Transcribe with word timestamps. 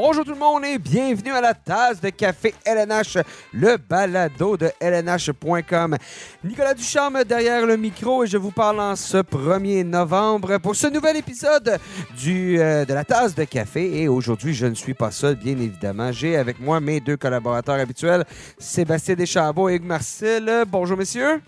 Bonjour 0.00 0.24
tout 0.24 0.30
le 0.30 0.38
monde 0.38 0.64
et 0.64 0.78
bienvenue 0.78 1.32
à 1.32 1.40
la 1.40 1.54
tasse 1.54 2.00
de 2.00 2.10
café 2.10 2.54
LNH, 2.64 3.18
le 3.52 3.78
balado 3.78 4.56
de 4.56 4.70
LNH.com. 4.78 5.96
Nicolas 6.44 6.74
Ducharme 6.74 7.24
derrière 7.24 7.66
le 7.66 7.76
micro 7.76 8.22
et 8.22 8.28
je 8.28 8.36
vous 8.36 8.52
parle 8.52 8.78
en 8.78 8.94
ce 8.94 9.16
1er 9.16 9.82
novembre 9.82 10.58
pour 10.58 10.76
ce 10.76 10.86
nouvel 10.86 11.16
épisode 11.16 11.80
du, 12.16 12.60
euh, 12.60 12.84
de 12.84 12.94
la 12.94 13.04
tasse 13.04 13.34
de 13.34 13.42
café. 13.42 14.00
Et 14.00 14.06
aujourd'hui, 14.06 14.54
je 14.54 14.66
ne 14.66 14.74
suis 14.74 14.94
pas 14.94 15.10
seul, 15.10 15.34
bien 15.34 15.58
évidemment. 15.58 16.12
J'ai 16.12 16.36
avec 16.36 16.60
moi 16.60 16.78
mes 16.78 17.00
deux 17.00 17.16
collaborateurs 17.16 17.80
habituels, 17.80 18.24
Sébastien 18.56 19.16
Deschambault 19.16 19.68
et 19.68 19.74
Hugues 19.74 19.82
Marcel. 19.82 20.62
Bonjour 20.68 20.96
messieurs. 20.96 21.42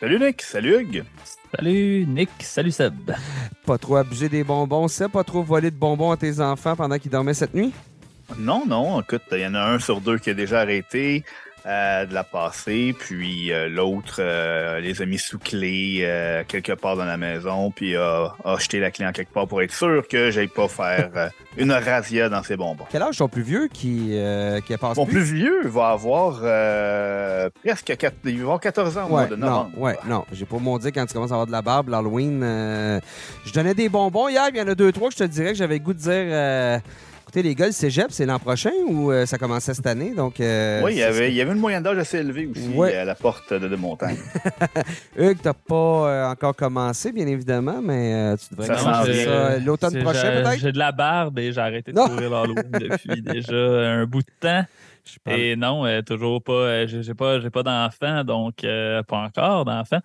Salut 0.00 0.18
Nick, 0.18 0.42
salut 0.42 0.80
Hugues. 0.80 1.04
Salut 1.54 2.06
Nick, 2.06 2.30
salut 2.40 2.72
Seb. 2.72 3.12
Pas 3.64 3.78
trop 3.78 3.96
abuser 3.96 4.28
des 4.28 4.44
bonbons, 4.44 4.88
Seb? 4.88 5.10
Pas 5.10 5.24
trop 5.24 5.42
voler 5.42 5.70
de 5.70 5.76
bonbons 5.76 6.10
à 6.10 6.16
tes 6.16 6.40
enfants 6.40 6.76
pendant 6.76 6.98
qu'ils 6.98 7.10
dormaient 7.10 7.34
cette 7.34 7.54
nuit? 7.54 7.72
Non, 8.38 8.64
non, 8.66 9.00
écoute, 9.00 9.22
il 9.32 9.38
y 9.38 9.46
en 9.46 9.54
a 9.54 9.60
un 9.60 9.78
sur 9.78 10.00
deux 10.00 10.18
qui 10.18 10.30
a 10.30 10.34
déjà 10.34 10.60
arrêté 10.60 11.24
de 11.66 12.14
la 12.14 12.22
passer, 12.22 12.94
puis 12.96 13.52
euh, 13.52 13.68
l'autre 13.68 14.16
euh, 14.20 14.78
les 14.78 15.02
a 15.02 15.06
mis 15.06 15.18
sous 15.18 15.38
clé 15.38 15.98
euh, 16.02 16.44
quelque 16.46 16.72
part 16.72 16.96
dans 16.96 17.04
la 17.04 17.16
maison, 17.16 17.72
puis 17.72 17.96
a, 17.96 18.32
a 18.44 18.56
jeté 18.58 18.78
la 18.78 18.90
clé 18.92 19.04
en 19.04 19.10
quelque 19.12 19.32
part 19.32 19.48
pour 19.48 19.60
être 19.62 19.72
sûr 19.72 20.06
que 20.08 20.30
j'aille 20.30 20.46
pas 20.46 20.68
faire 20.68 21.10
euh, 21.16 21.28
une 21.56 21.72
razzia 21.72 22.28
dans 22.28 22.42
ses 22.44 22.56
bonbons. 22.56 22.84
Quel 22.90 23.02
âge 23.02 23.16
ton 23.18 23.28
plus 23.28 23.42
vieux 23.42 23.68
qui, 23.72 24.10
euh, 24.12 24.60
qui 24.60 24.74
a 24.74 24.78
passé? 24.78 25.00
Mon 25.00 25.06
plus 25.06 25.22
vieux 25.24 25.66
va 25.66 25.88
avoir 25.90 26.38
euh, 26.42 27.50
presque 27.64 27.96
quatre- 27.96 28.14
il 28.24 28.36
va 28.38 28.42
avoir 28.44 28.60
14 28.60 28.96
ans 28.98 29.06
au 29.06 29.08
mois 29.08 29.22
Ouais, 29.22 29.28
de 29.28 29.34
non, 29.36 29.46
novembre. 29.46 29.70
ouais, 29.78 29.98
non. 30.06 30.24
J'ai 30.32 30.44
pas 30.44 30.58
mon 30.58 30.78
dire 30.78 30.92
quand 30.94 31.04
tu 31.06 31.14
commences 31.14 31.32
à 31.32 31.34
avoir 31.34 31.46
de 31.48 31.52
la 31.52 31.62
barbe, 31.62 31.88
l'Halloween. 31.88 32.42
euh, 32.44 33.00
je 33.44 33.52
donnais 33.52 33.74
des 33.74 33.88
bonbons 33.88 34.28
hier, 34.28 34.44
il 34.50 34.56
y 34.56 34.60
en 34.62 34.68
a 34.68 34.74
deux, 34.76 34.92
trois 34.92 35.08
que 35.08 35.14
je 35.14 35.18
te 35.18 35.24
dirais 35.24 35.48
que 35.52 35.58
j'avais 35.58 35.78
le 35.78 35.80
goût 35.84 35.94
de 35.94 35.98
dire. 35.98 36.80
Euh, 37.36 37.40
écoutez, 37.40 37.42
les 37.48 37.54
gars, 37.54 37.66
le 37.66 37.72
cégep, 37.72 38.06
c'est 38.10 38.26
l'an 38.26 38.38
prochain 38.38 38.70
ou 38.88 39.10
euh, 39.12 39.26
ça 39.26 39.36
commençait 39.38 39.74
cette 39.74 39.86
année? 39.86 40.12
Donc, 40.14 40.40
euh, 40.40 40.82
Oui, 40.82 40.92
il 40.92 40.98
y, 40.98 41.02
avait, 41.02 41.28
il 41.30 41.34
y 41.34 41.40
avait 41.40 41.52
une 41.52 41.58
moyenne 41.58 41.82
d'âge 41.82 41.98
assez 41.98 42.18
élevée 42.18 42.46
aussi 42.46 42.68
Ouais. 42.74 42.94
à 42.96 43.04
la 43.04 43.14
porte 43.14 43.52
de, 43.52 43.68
de 43.68 43.76
montagne. 43.76 44.16
Hugues, 45.16 45.38
t'as 45.42 45.52
pas 45.52 45.74
euh, 45.74 46.30
encore 46.30 46.54
commencé, 46.56 47.12
bien 47.12 47.26
évidemment, 47.26 47.80
mais 47.82 48.14
euh, 48.14 48.36
tu 48.36 48.54
devrais 48.54 48.66
Ça 48.66 48.76
commencer 48.82 49.24
ça 49.24 49.58
l'automne 49.58 50.02
prochain, 50.02 50.20
j'ai- 50.34 50.42
peut-être? 50.42 50.60
J'ai 50.60 50.72
de 50.72 50.78
la 50.78 50.92
barbe 50.92 51.38
et 51.38 51.52
j'ai 51.52 51.60
arrêté 51.60 51.92
de 51.92 51.96
Non. 51.96 52.08
courir 52.08 52.30
l'Halloween 52.30 52.70
depuis 52.72 53.22
déjà 53.22 53.54
un 53.56 54.06
bout 54.06 54.22
de 54.22 54.30
temps. 54.40 54.64
Et 55.28 55.54
non, 55.54 55.86
euh, 55.86 56.02
toujours 56.02 56.42
pas. 56.42 56.52
euh, 56.52 56.86
j'ai 56.88 57.02
j'ai 57.04 57.14
pas, 57.14 57.38
j'ai 57.38 57.50
pas 57.50 57.62
d'enfant, 57.62 58.24
donc 58.24 58.64
euh, 58.64 59.02
pas 59.04 59.18
encore 59.18 59.64
d'enfant. 59.64 60.00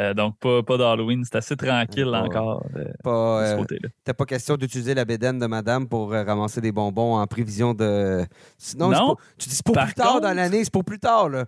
Euh, 0.00 0.12
donc 0.12 0.36
pas, 0.38 0.62
pas 0.64 0.76
d'Halloween, 0.76 1.22
c'est 1.24 1.36
assez 1.36 1.56
tranquille 1.56 2.08
Pas- 2.10 2.22
encore 2.22 2.66
euh, 2.76 2.84
pas, 3.04 3.42
de 3.42 3.46
ce 3.46 3.52
euh, 3.52 3.56
côté-là. 3.58 4.14
Pas 4.14 4.24
question 4.24 4.56
d'utiliser 4.56 4.92
la 4.94 5.04
bédaine 5.04 5.38
de 5.38 5.46
madame 5.46 5.88
pour 5.88 6.12
euh, 6.12 6.24
ramasser 6.24 6.60
des 6.60 6.72
bonbons 6.72 7.16
en 7.16 7.26
prévision 7.28 7.74
de. 7.74 8.24
Sinon, 8.58 8.90
Non. 8.90 8.98
pour- 9.06 9.20
tu 9.38 9.48
dis 9.48 9.54
c'est 9.54 9.64
pour 9.64 9.76
plus 9.76 9.94
tard 9.94 10.08
contre- 10.14 10.20
dans 10.22 10.34
l'année, 10.34 10.64
c'est 10.64 10.72
pour 10.72 10.84
plus 10.84 10.98
tard, 10.98 11.28
là. 11.28 11.44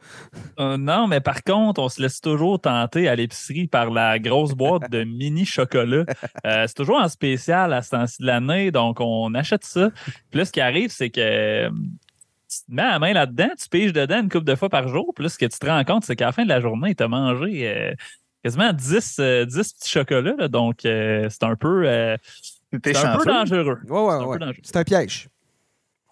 Non, 0.76 1.06
mais 1.08 1.20
par 1.20 1.42
contre, 1.42 1.80
on 1.82 1.88
se 1.88 2.00
laisse 2.00 2.20
toujours 2.20 2.60
tenter 2.60 3.08
à 3.08 3.16
l'épicerie 3.16 3.66
par 3.66 3.90
la 3.90 4.18
grosse 4.18 4.52
boîte 4.52 4.90
de 4.90 5.02
mini 5.04 5.44
chocolat. 5.44 6.04
C'est 6.44 6.74
toujours 6.74 6.98
en 6.98 7.08
spécial 7.08 7.72
à 7.72 7.82
ce 7.82 7.90
temps-ci 7.90 8.22
de 8.22 8.26
l'année, 8.26 8.70
donc 8.70 8.98
on 9.00 9.34
achète 9.34 9.64
ça. 9.64 9.90
Puis 10.30 10.38
là, 10.38 10.44
ce 10.44 10.52
qui 10.52 10.60
arrive, 10.60 10.90
c'est 10.90 11.10
que 11.10 11.68
tu 11.68 12.58
te 12.64 12.72
mets 12.72 12.82
la 12.82 12.98
main 13.00 13.12
là-dedans, 13.12 13.48
tu 13.60 13.68
piges 13.68 13.92
dedans 13.92 14.20
une 14.22 14.28
couple 14.28 14.44
de 14.44 14.54
fois 14.54 14.68
par 14.68 14.86
jour. 14.88 15.12
Puis 15.14 15.24
là, 15.24 15.28
ce 15.28 15.36
que 15.36 15.46
tu 15.46 15.58
te 15.58 15.66
rends 15.66 15.82
compte, 15.84 16.04
c'est 16.04 16.14
qu'à 16.14 16.26
la 16.26 16.32
fin 16.32 16.44
de 16.44 16.48
la 16.48 16.60
journée, 16.60 16.94
tu 16.94 17.02
as 17.02 17.08
mangé 17.08 17.92
quasiment 18.46 18.72
10, 18.72 19.16
euh, 19.18 19.44
10 19.44 19.72
petits 19.72 19.90
chocolats. 19.90 20.34
là. 20.38 20.46
donc, 20.48 20.84
euh, 20.84 21.26
c'est 21.28 21.42
un 21.42 21.56
peu, 21.56 21.82
euh, 21.88 22.16
c'est 22.84 22.96
un 22.96 23.18
peu 23.18 23.24
dangereux. 23.24 23.78
Ouais, 23.88 24.00
ouais, 24.00 24.10
C'est 24.10 24.14
un 24.14 24.18
peu 24.20 24.26
ouais. 24.26 24.38
dangereux. 24.38 24.62
C'est 24.62 24.76
un 24.76 24.84
piège. 24.84 25.28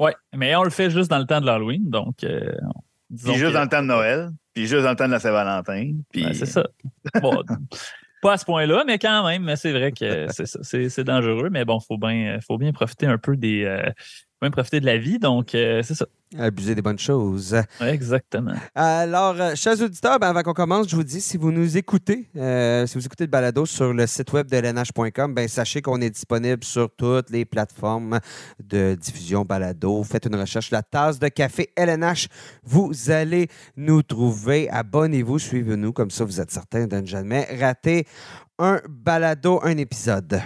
Ouais, 0.01 0.15
mais 0.35 0.57
on 0.57 0.65
le 0.65 0.71
fait 0.71 0.91
juste 0.91 1.09
dans 1.11 1.19
le 1.21 1.27
temps 1.27 1.41
de 1.41 1.47
l'Halloween, 1.47 1.89
donc... 1.89 2.25
euh, 2.25 2.53
disons 3.09 3.33
Puis 3.33 3.39
juste 3.41 3.53
que- 3.53 3.57
dans 3.57 3.63
le 3.63 3.69
temps 3.69 3.83
de 3.83 3.87
Noël, 3.87 4.31
puis 4.53 4.67
juste 4.67 4.83
dans 4.83 4.91
le 4.91 4.97
temps 4.97 5.07
de 5.07 5.13
la 5.13 5.21
Saint-Valentin. 5.21 5.93
Puis... 6.11 6.27
C'est 6.35 6.47
ça. 6.47 6.67
Bon, 7.23 7.41
pas 8.23 8.33
à 8.33 8.37
ce 8.39 8.45
point-là, 8.45 8.83
mais 8.85 8.99
quand 8.99 9.25
même, 9.29 9.45
mais 9.45 9.55
c'est 9.55 9.71
vrai 9.71 9.93
que 9.93 10.27
c'est 10.33 10.47
ça, 10.47 10.59
c'est 10.63 10.89
c'est 10.89 11.05
dangereux, 11.05 11.51
mais 11.51 11.65
bon, 11.65 11.79
faut 11.79 11.99
bien, 11.99 12.39
faut 12.45 12.59
bien 12.59 12.73
profiter 12.73 13.07
un 13.07 13.19
peu 13.19 13.37
des, 13.37 13.65
euh, 13.65 13.85
faut 13.85 14.41
bien 14.43 14.51
profiter 14.51 14.81
de 14.81 14.87
la 14.87 14.99
vie, 14.99 15.21
donc 15.21 15.55
euh, 15.55 15.83
c'est 15.83 15.95
ça. 15.95 16.07
Abuser 16.39 16.75
des 16.75 16.83
bonnes 16.83 16.99
choses. 16.99 17.57
Exactement. 17.81 18.55
Alors, 18.75 19.41
euh, 19.41 19.55
chers 19.55 19.81
auditeurs, 19.81 20.19
ben, 20.19 20.29
avant 20.29 20.43
qu'on 20.43 20.53
commence, 20.53 20.89
je 20.89 20.97
vous 20.97 21.05
dis, 21.05 21.21
si 21.21 21.37
vous 21.37 21.53
nous 21.53 21.77
écoutez, 21.77 22.29
euh, 22.37 22.87
si 22.87 22.99
vous 22.99 23.05
écoutez 23.07 23.25
le 23.25 23.31
balado 23.31 23.67
sur 23.67 23.93
le 23.93 24.07
site 24.07 24.33
web 24.33 24.51
de 24.51 24.57
lnh.com, 24.57 25.35
ben, 25.35 25.47
sachez 25.49 25.83
qu'on 25.83 26.01
est 26.01 26.11
disponible 26.11 26.65
sur 26.65 26.91
toutes 26.97 27.31
les 27.31 27.45
plateformes 27.45 28.19
de 28.63 28.95
diffusion 28.95 29.45
balado. 29.45 30.03
Faites 30.03 30.27
une 30.27 30.37
recherche, 30.37 30.71
la 30.71 30.83
tasse 30.83 31.19
de 31.19 31.29
café 31.29 31.71
LNH. 31.77 32.29
Vous 32.65 32.93
allez 33.11 33.49
nous 33.77 34.03
trouver. 34.03 34.69
Abonnez-vous, 34.71 35.39
suivez-nous, 35.39 35.93
comme 35.93 36.11
ça 36.11 36.25
vous 36.25 36.41
êtes 36.41 36.51
certain 36.51 36.87
de 36.87 36.97
ne 36.97 37.07
jamais 37.07 37.47
rater 37.61 38.07
un 38.59 38.81
balado, 38.89 39.61
un 39.63 39.77
épisode. 39.77 40.41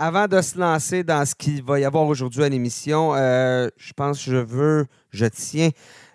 Avant 0.00 0.28
de 0.28 0.40
se 0.40 0.56
lancer 0.56 1.02
dans 1.02 1.26
ce 1.26 1.34
qu'il 1.34 1.60
va 1.64 1.80
y 1.80 1.84
avoir 1.84 2.06
aujourd'hui 2.06 2.44
à 2.44 2.48
l'émission, 2.48 3.16
euh, 3.16 3.68
je 3.76 3.92
pense 3.92 4.24
que 4.24 4.30
je 4.30 4.36
veux, 4.36 4.86
je 5.10 5.26
tiens 5.26 5.70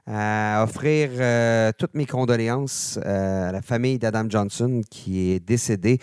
à 0.07 0.63
offrir 0.63 1.09
euh, 1.19 1.73
toutes 1.77 1.93
mes 1.93 2.05
condoléances 2.05 2.97
euh, 3.05 3.49
à 3.49 3.51
la 3.51 3.61
famille 3.61 3.99
d'Adam 3.99 4.23
Johnson 4.29 4.79
qui 4.89 5.31
est 5.31 5.41
décédé. 5.41 5.99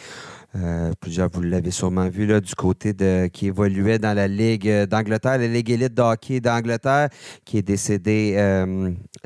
Plusieurs, 1.00 1.30
vous 1.30 1.40
l'avez 1.40 1.70
sûrement 1.70 2.08
vu, 2.10 2.26
là, 2.26 2.40
du 2.40 2.54
côté 2.54 2.92
de 2.92 3.28
qui 3.32 3.46
évoluait 3.46 3.98
dans 3.98 4.14
la 4.14 4.28
Ligue 4.28 4.68
d'Angleterre, 4.84 5.38
la 5.38 5.46
Ligue 5.46 5.70
élite 5.70 5.94
de 5.94 6.02
hockey 6.02 6.40
d'Angleterre, 6.40 7.08
qui 7.46 7.58
est 7.58 7.62
décédé 7.62 8.34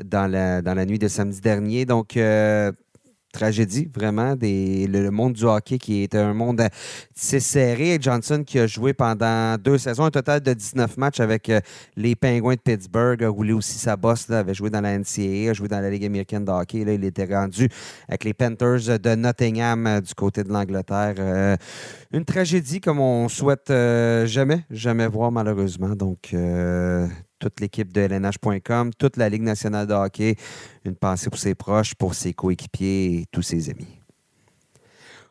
dans, 0.03 0.31
la, 0.31 0.61
dans 0.61 0.75
la 0.75 0.85
nuit 0.85 0.99
de 0.99 1.07
samedi 1.07 1.41
dernier. 1.41 1.85
Donc, 1.85 2.15
tragédie, 3.35 3.89
vraiment. 3.93 4.35
Des, 4.35 4.87
le, 4.87 5.11
monde 5.11 5.33
du 5.33 5.43
hockey 5.43 5.77
qui 5.77 6.03
est 6.03 6.15
un 6.15 6.33
monde 6.33 6.61
assez 6.61 7.39
serré. 7.39 7.97
Johnson 8.01 8.43
qui 8.45 8.59
a 8.59 8.67
joué 8.67 8.93
pendant 8.93 9.57
deux 9.57 9.77
saisons, 9.77 10.05
un 10.05 10.11
total 10.11 10.41
de 10.41 10.53
19 10.53 10.97
matchs 10.97 11.19
avec 11.19 11.49
euh, 11.49 11.59
les 11.95 12.15
Penguins 12.15 12.55
de 12.55 12.59
Pittsburgh, 12.59 13.23
a 13.23 13.29
roulé 13.29 13.53
aussi 13.53 13.77
sa 13.77 13.97
bosse, 13.97 14.29
avait 14.29 14.53
joué 14.53 14.69
dans 14.69 14.81
la 14.81 14.97
NCAA, 14.97 15.51
a 15.51 15.53
joué 15.53 15.67
dans 15.67 15.79
la 15.79 15.89
Ligue 15.89 16.05
américaine 16.05 16.45
de 16.45 16.51
hockey. 16.51 16.85
Là, 16.85 16.93
il 16.93 17.03
était 17.03 17.25
rendu 17.25 17.69
avec 18.07 18.23
les 18.23 18.33
Panthers 18.33 18.99
de 18.99 19.15
Nottingham 19.15 19.85
euh, 19.85 20.01
du 20.01 20.13
côté 20.13 20.43
de 20.43 20.49
l'Angleterre. 20.49 21.15
Euh, 21.19 21.57
une 22.13 22.25
tragédie 22.25 22.79
comme 22.79 22.99
on 22.99 23.27
souhaite 23.27 23.67
jamais, 23.69 24.63
jamais 24.69 25.07
voir 25.07 25.31
malheureusement. 25.31 25.95
Donc, 25.95 26.33
toute 27.39 27.59
l'équipe 27.59 27.91
de 27.91 28.01
LNH.com, 28.01 28.91
toute 28.97 29.17
la 29.17 29.29
Ligue 29.29 29.43
nationale 29.43 29.87
de 29.87 29.93
hockey, 29.93 30.35
une 30.85 30.95
pensée 30.95 31.29
pour 31.29 31.39
ses 31.39 31.55
proches, 31.55 31.95
pour 31.95 32.15
ses 32.15 32.33
coéquipiers 32.33 33.19
et 33.19 33.25
tous 33.31 33.41
ses 33.41 33.69
amis. 33.69 33.99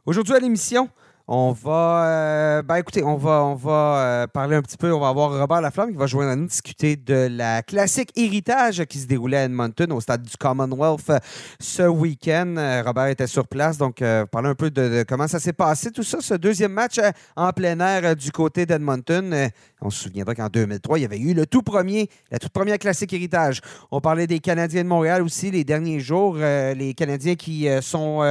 Aujourd'hui 0.07 0.35
à 0.35 0.39
l'émission, 0.39 0.89
on 1.27 1.53
va, 1.53 2.05
euh, 2.07 2.63
ben 2.63 2.77
écoutez, 2.77 3.03
on 3.03 3.17
va, 3.17 3.45
on 3.45 3.55
va 3.55 3.97
euh, 3.97 4.27
parler 4.27 4.57
un 4.57 4.63
petit 4.63 4.77
peu. 4.77 4.93
On 4.93 5.01
va 5.01 5.09
avoir 5.09 5.31
Robert 5.31 5.63
Laflamme 5.63 5.91
qui 5.91 5.97
va 5.97 6.07
joindre 6.07 6.33
à 6.33 6.37
nous 6.37 6.47
discuter 6.47 6.97
de 6.97 7.29
la 7.31 7.63
classique 7.63 8.11
héritage 8.15 8.85
qui 8.85 8.99
se 8.99 9.07
déroulait 9.07 9.39
à 9.39 9.45
Edmonton 9.45 9.91
au 9.93 10.03
stade 10.03 10.21
du 10.21 10.37
Commonwealth 10.37 11.09
euh, 11.09 11.19
ce 11.59 11.85
week-end. 11.85 12.83
Robert 12.85 13.07
était 13.07 13.27
sur 13.27 13.49
place, 13.49 13.79
donc 13.79 14.03
euh, 14.03 14.27
parler 14.27 14.51
un 14.51 14.55
peu 14.55 14.71
de, 14.71 14.99
de 14.99 15.03
comment 15.09 15.27
ça 15.27 15.41
s'est 15.41 15.55
passé 15.55 15.91
tout 15.91 16.03
ça, 16.03 16.19
ce 16.21 16.35
deuxième 16.35 16.73
match 16.73 17.01
en 17.37 17.53
plein 17.53 17.81
air 17.81 18.15
du 18.15 18.31
côté 18.31 18.67
d'Edmonton. 18.67 19.49
On 19.81 19.89
se 19.89 20.05
souviendra 20.05 20.35
qu'en 20.35 20.49
2003, 20.49 20.99
il 20.99 21.03
y 21.03 21.05
avait 21.07 21.19
eu 21.19 21.33
le 21.33 21.47
tout 21.47 21.63
premier, 21.63 22.11
la 22.31 22.39
toute 22.39 22.53
première 22.53 22.79
classique 22.79 23.15
héritage. 23.15 23.63
On 23.91 24.01
parlait 24.03 24.27
des 24.27 24.41
Canadiens 24.41 24.83
de 24.83 24.89
Montréal 24.89 25.23
aussi 25.23 25.51
les 25.51 25.65
derniers 25.65 26.01
jours, 26.01 26.37
les 26.37 26.95
Canadiens 26.95 27.35
qui 27.35 27.67
sont 27.81 28.23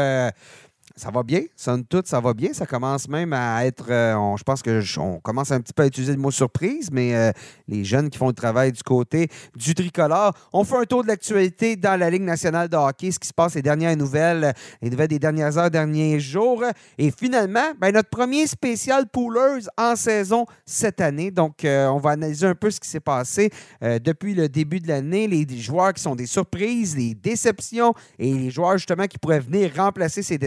ça 0.95 1.09
va 1.09 1.23
bien, 1.23 1.41
somme 1.55 1.83
toute, 1.85 2.07
ça 2.07 2.19
va 2.19 2.33
bien? 2.33 2.53
Ça 2.53 2.67
commence 2.67 3.07
même 3.07 3.33
à 3.33 3.65
être. 3.65 3.85
euh, 3.89 4.13
on- 4.15 4.37
je 4.37 4.43
pense 4.43 4.61
que 4.61 4.79
on 4.99 5.19
commence 5.19 5.51
un 5.51 5.59
petit 5.59 5.73
peu 5.73 5.83
à 5.83 5.87
utiliser 5.87 6.13
le 6.13 6.19
mot 6.19 6.29
surprise, 6.29 6.89
mais 6.91 7.15
euh, 7.15 7.31
les 7.67 7.83
jeunes 7.83 8.09
qui 8.11 8.17
font 8.19 8.27
le 8.27 8.33
travail 8.33 8.71
du 8.71 8.83
côté 8.83 9.27
du 9.55 9.73
tricolore. 9.73 10.33
On 10.53 10.63
fait 10.63 10.77
un 10.77 10.83
tour 10.83 11.01
de 11.03 11.07
l'actualité 11.07 11.75
dans 11.75 11.99
la 11.99 12.09
Ligue 12.11 12.21
nationale 12.21 12.69
de 12.69 12.77
hockey, 12.77 13.09
ce 13.11 13.17
qui 13.17 13.27
se 13.27 13.33
passe, 13.33 13.55
les 13.55 13.63
dernières 13.63 13.97
nouvelles, 13.97 14.53
les 14.83 14.89
nouvelles 14.91 15.07
des 15.07 15.17
dernières 15.19 15.57
heures, 15.57 15.71
derniers 15.71 16.19
jours. 16.19 16.63
Et 16.99 17.09
finalement, 17.11 17.71
ben, 17.79 17.91
notre 17.91 18.09
premier 18.09 18.45
spécial 18.45 19.07
Poolers 19.11 19.67
en 19.77 19.95
saison 19.95 20.45
cette 20.65 21.01
année. 21.01 21.31
Donc, 21.31 21.65
euh, 21.65 21.87
on 21.87 21.97
va 21.97 22.11
analyser 22.11 22.45
un 22.45 22.55
peu 22.55 22.69
ce 22.69 22.79
qui 22.79 22.87
s'est 22.89 22.99
passé 22.99 23.49
depuis 23.81 24.35
le 24.35 24.47
début 24.47 24.79
de 24.79 24.87
l'année, 24.87 25.27
les 25.27 25.47
joueurs 25.57 25.93
qui 25.93 26.01
sont 26.01 26.15
des 26.15 26.25
surprises, 26.27 26.95
les 26.95 27.15
déceptions 27.15 27.93
et 28.19 28.31
les 28.33 28.49
joueurs 28.51 28.77
justement 28.77 29.07
qui 29.07 29.17
pourraient 29.17 29.39
venir 29.39 29.71
remplacer 29.75 30.21
ces 30.21 30.37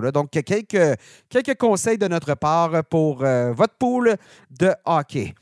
Donc, 0.00 0.30
quelques, 0.30 1.58
conseils 1.58 1.98
de 1.98 2.08
notre 2.08 2.34
part 2.34 2.84
pour 2.84 3.24
euh, 3.24 3.52
votre 3.52 3.74
pool 3.74 4.16
de 4.58 4.72
hockey. 4.84 5.34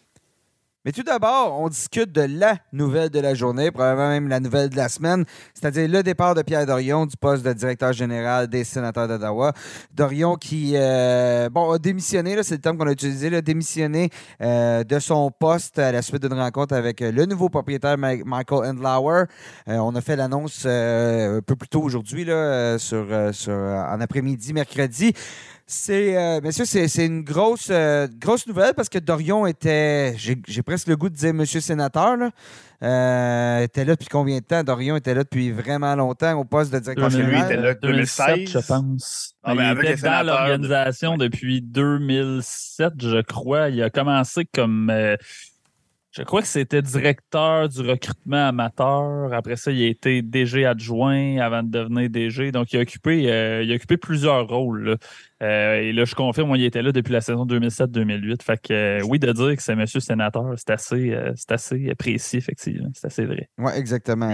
Mais 0.85 0.93
tout 0.93 1.03
d'abord, 1.03 1.59
on 1.63 1.71
discute 1.71 2.13
de 2.13 2.27
la 2.29 2.59
nouvelle 2.71 3.09
de 3.09 3.19
la 3.19 3.33
journée, 3.33 3.71
probablement 3.71 4.11
même 4.11 4.29
la 4.29 4.39
nouvelle 4.39 4.69
de 4.69 4.77
la 4.77 4.91
semaine, 4.91 5.25
c'est-à-dire 5.55 5.89
le 5.89 6.03
départ 6.03 6.35
de 6.35 6.43
Pierre 6.43 6.67
Dorion 6.67 7.07
du 7.07 7.17
poste 7.17 7.43
de 7.43 7.55
directeur 7.55 7.95
général 7.95 8.49
des 8.49 8.65
sénateurs 8.65 9.09
d'Ottawa. 9.09 9.55
Dorion 9.95 10.37
qui, 10.37 10.73
euh, 10.75 11.49
bon, 11.49 11.71
a 11.71 11.79
démissionné, 11.79 12.43
c'est 12.43 12.57
le 12.57 12.61
terme 12.61 12.77
qu'on 12.77 12.87
a 12.87 12.93
utilisé, 12.93 13.35
a 13.35 13.41
démissionné 13.41 14.11
euh, 14.43 14.85
de 14.85 14.99
son 14.99 15.31
poste 15.31 15.79
à 15.79 15.91
la 15.91 16.03
suite 16.03 16.21
d'une 16.21 16.39
rencontre 16.39 16.75
avec 16.75 17.01
le 17.01 17.25
nouveau 17.25 17.49
propriétaire 17.49 17.97
Michael 17.97 18.67
Endlauer. 18.69 19.25
Euh, 19.69 19.79
on 19.79 19.95
a 19.95 20.03
fait 20.03 20.17
l'annonce 20.17 20.67
un 20.67 21.41
peu 21.47 21.57
plus 21.57 21.69
tôt 21.69 21.81
aujourd'hui, 21.81 22.27
sur, 22.77 23.07
sur, 23.33 23.55
en 23.55 24.01
après-midi, 24.03 24.53
mercredi. 24.53 25.15
C'est, 25.67 26.15
euh, 26.15 26.43
messieurs, 26.43 26.67
c'est, 26.67 27.07
une 27.07 27.23
grosse, 27.23 27.69
euh, 27.71 28.07
grosse 28.19 28.47
nouvelle 28.47 28.75
parce 28.75 28.91
que 28.91 28.99
Dorion 28.99 29.47
était, 29.47 30.15
j'ai, 30.19 30.63
presque 30.63 30.89
le 30.89 30.97
goût 30.97 31.09
de 31.09 31.15
dire 31.15 31.33
Monsieur 31.33 31.61
Sénateur, 31.61 32.17
là. 32.17 32.31
Euh, 32.83 33.63
était 33.63 33.87
là 33.87 33.95
depuis 33.95 34.09
combien 34.11 34.41
de 34.41 34.45
temps? 34.45 34.63
Dorion 34.63 34.97
était 34.97 35.15
là 35.15 35.25
depuis 35.25 35.51
vraiment 35.51 35.95
longtemps 35.97 36.39
au 36.39 36.45
poste 36.45 36.71
de 36.71 36.81
directeur 36.81 37.09
général. 37.09 37.33
Lui 37.33 37.41
était 37.41 37.63
là 37.63 37.75
2016, 37.75 38.51
je 38.51 38.59
pense. 38.59 39.35
Ah, 39.43 39.55
ben, 39.55 39.75
il 39.75 39.87
était 39.89 40.03
dans 40.03 40.27
l'organisation 40.27 41.17
depuis 41.17 41.63
2007, 41.63 42.93
je 42.99 43.23
crois. 43.23 43.71
Il 43.71 43.83
a 43.83 43.89
commencé 43.89 44.45
comme 44.45 44.93
je 46.17 46.23
crois 46.23 46.43
que 46.43 46.47
c'était 46.47 46.81
directeur 46.81 47.69
du 47.69 47.81
recrutement 47.81 48.49
amateur. 48.49 49.33
Après 49.33 49.57
ça, 49.57 49.73
il 49.73 49.83
a 49.83 49.89
été 49.89 50.23
DG 50.23 50.65
adjoint 50.65 51.39
avant 51.39 51.65
de 51.65 51.71
devenir 51.71 52.09
DG. 52.09 52.53
Donc, 52.53 52.73
il 52.73 52.79
a 52.79 52.83
occupé, 52.83 53.33
euh, 53.33 53.65
il 53.65 53.73
a 53.73 53.75
occupé 53.75 53.97
plusieurs 53.97 54.47
rôles. 54.47 54.97
Euh, 55.43 55.75
et 55.81 55.93
là, 55.93 56.05
je 56.05 56.15
confirme, 56.15 56.49
moi, 56.49 56.57
il 56.57 56.65
était 56.65 56.83
là 56.83 56.93
depuis 56.93 57.13
la 57.13 57.21
saison 57.21 57.45
2007-2008. 57.47 58.43
Fait 58.43 58.63
que 58.63 58.73
euh, 58.73 59.05
oui, 59.09 59.19
de 59.19 59.33
dire 59.33 59.57
que 59.57 59.63
c'est 59.63 59.75
monsieur 59.75 59.99
sénateur, 59.99 60.55
c'est 60.57 60.71
assez, 60.71 61.17
assez 61.49 61.95
précis, 61.97 62.37
effectivement. 62.37 62.91
C'est 62.95 63.09
assez 63.09 63.25
vrai. 63.25 63.49
Oui, 63.59 63.73
exactement. 63.75 64.31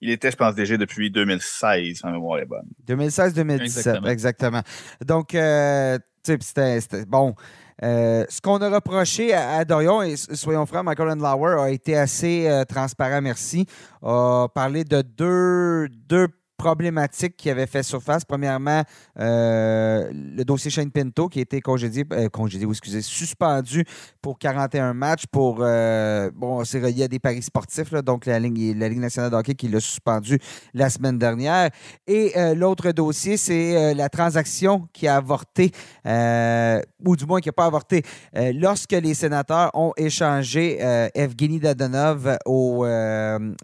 Il, 0.00 0.10
était, 0.10 0.30
je 0.30 0.36
pense, 0.36 0.54
DG 0.54 0.78
depuis 0.78 1.10
2016, 1.10 2.00
en 2.02 2.12
mémoire 2.12 2.38
est 2.38 2.46
bonne. 2.46 2.66
2016-2017, 2.88 4.08
exactement. 4.08 4.62
Donc, 5.06 5.28
tu 5.28 5.36
sais, 5.36 6.80
c'était 6.80 7.04
bon. 7.04 7.34
Euh, 7.82 8.24
ce 8.28 8.40
qu'on 8.40 8.58
a 8.58 8.70
reproché 8.70 9.34
à, 9.34 9.64
Dorion, 9.64 10.02
et 10.02 10.16
soyons 10.16 10.66
francs, 10.66 10.84
Michael 10.84 11.18
Lauer 11.18 11.60
a 11.60 11.70
été 11.70 11.96
assez 11.96 12.48
euh, 12.48 12.64
transparent, 12.64 13.20
merci, 13.20 13.66
a 14.02 14.46
parlé 14.54 14.84
de 14.84 15.02
deux, 15.02 15.88
deux 15.88 16.28
qui 17.36 17.50
avaient 17.50 17.66
fait 17.66 17.82
surface. 17.82 18.24
Premièrement, 18.24 18.82
euh, 19.18 20.10
le 20.12 20.44
dossier 20.44 20.70
Shane 20.70 20.90
Pinto 20.90 21.28
qui 21.28 21.40
a 21.40 21.42
été 21.42 21.60
congédié, 21.60 22.04
euh, 22.12 22.28
congédié 22.28 22.66
excusez, 22.68 23.02
suspendu 23.02 23.84
pour 24.20 24.38
41 24.38 24.94
matchs 24.94 25.24
pour. 25.30 25.58
Euh, 25.60 26.30
bon, 26.34 26.64
c'est 26.64 26.80
relié 26.80 27.04
à 27.04 27.08
des 27.08 27.18
paris 27.18 27.42
sportifs, 27.42 27.90
là, 27.90 28.02
donc 28.02 28.26
la 28.26 28.38
Ligue, 28.38 28.78
la 28.78 28.88
Ligue 28.88 29.00
nationale 29.00 29.30
de 29.30 29.36
hockey 29.36 29.54
qui 29.54 29.68
l'a 29.68 29.80
suspendu 29.80 30.38
la 30.74 30.88
semaine 30.88 31.18
dernière. 31.18 31.70
Et 32.06 32.32
l'autre 32.54 32.92
dossier, 32.92 33.36
c'est 33.36 33.94
la 33.94 34.08
transaction 34.08 34.88
qui 34.92 35.06
a 35.06 35.16
avorté, 35.16 35.72
ou 36.04 37.16
du 37.16 37.26
moins 37.26 37.40
qui 37.40 37.48
n'a 37.48 37.52
pas 37.52 37.66
avorté, 37.66 38.02
lorsque 38.34 38.92
les 38.92 39.14
sénateurs 39.14 39.70
ont 39.74 39.92
échangé 39.96 40.78
Evgeny 41.14 41.58
Dadonov 41.58 42.38
au, 42.46 42.86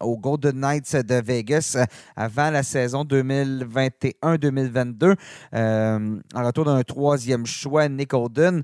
au 0.00 0.18
Golden 0.18 0.60
Knights 0.60 0.96
de 0.96 1.14
Vegas 1.14 1.76
avant 2.16 2.50
la 2.50 2.62
saison 2.62 2.87
2021-2022, 3.04 5.14
euh, 5.54 6.18
en 6.34 6.44
retour 6.44 6.64
d'un 6.64 6.82
troisième 6.82 7.46
choix, 7.46 7.88
Nick 7.88 8.12
Holden. 8.14 8.62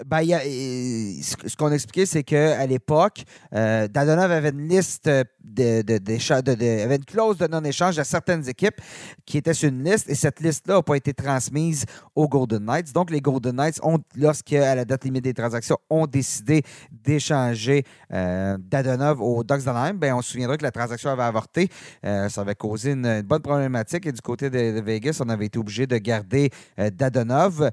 Euh, 0.00 0.04
ben, 0.06 0.24
ce 1.22 1.56
qu'on 1.56 1.72
expliquait, 1.72 2.06
c'est 2.06 2.22
qu'à 2.22 2.66
l'époque, 2.66 3.24
euh, 3.54 3.88
Dadonov 3.88 4.30
avait 4.30 4.50
une 4.50 4.68
liste 4.68 5.08
de, 5.08 5.82
de, 5.82 6.84
avait 6.84 6.96
une 6.96 7.04
clause 7.04 7.38
de 7.38 7.46
non-échange 7.46 7.98
à 7.98 8.04
certaines 8.04 8.48
équipes 8.48 8.80
qui 9.26 9.38
étaient 9.38 9.54
sur 9.54 9.68
une 9.68 9.82
liste 9.82 10.08
et 10.08 10.14
cette 10.14 10.40
liste-là 10.40 10.76
n'a 10.76 10.82
pas 10.82 10.96
été 10.96 11.12
transmise 11.12 11.84
aux 12.14 12.28
Golden 12.28 12.64
Knights. 12.64 12.92
Donc, 12.92 13.10
les 13.10 13.20
Golden 13.20 13.56
Knights, 13.56 13.80
ont, 13.82 13.98
lorsqu'à 14.16 14.74
la 14.74 14.84
date 14.84 15.04
limite 15.04 15.24
des 15.24 15.34
transactions, 15.34 15.78
ont 15.88 16.06
décidé 16.06 16.62
d'échanger 16.90 17.84
euh, 18.12 18.56
Dadonov 18.58 19.20
aux 19.20 19.44
Ducks 19.44 19.64
d'Anaheim, 19.64 19.94
ben, 19.94 20.14
on 20.14 20.22
se 20.22 20.32
souviendra 20.32 20.56
que 20.56 20.62
la 20.62 20.72
transaction 20.72 21.10
avait 21.10 21.22
avorté. 21.22 21.68
Euh, 22.04 22.28
ça 22.28 22.42
avait 22.42 22.54
causé 22.54 22.92
une, 22.92 23.22
bonne 23.22 23.42
problématique 23.42 24.06
et 24.06 24.12
du 24.12 24.20
côté 24.20 24.50
de, 24.50 24.80
Vegas, 24.80 25.20
on 25.24 25.28
avait 25.28 25.46
été 25.46 25.58
obligé 25.58 25.86
de 25.86 25.98
garder 25.98 26.50
euh, 26.78 26.90
Dadonov. 26.90 27.70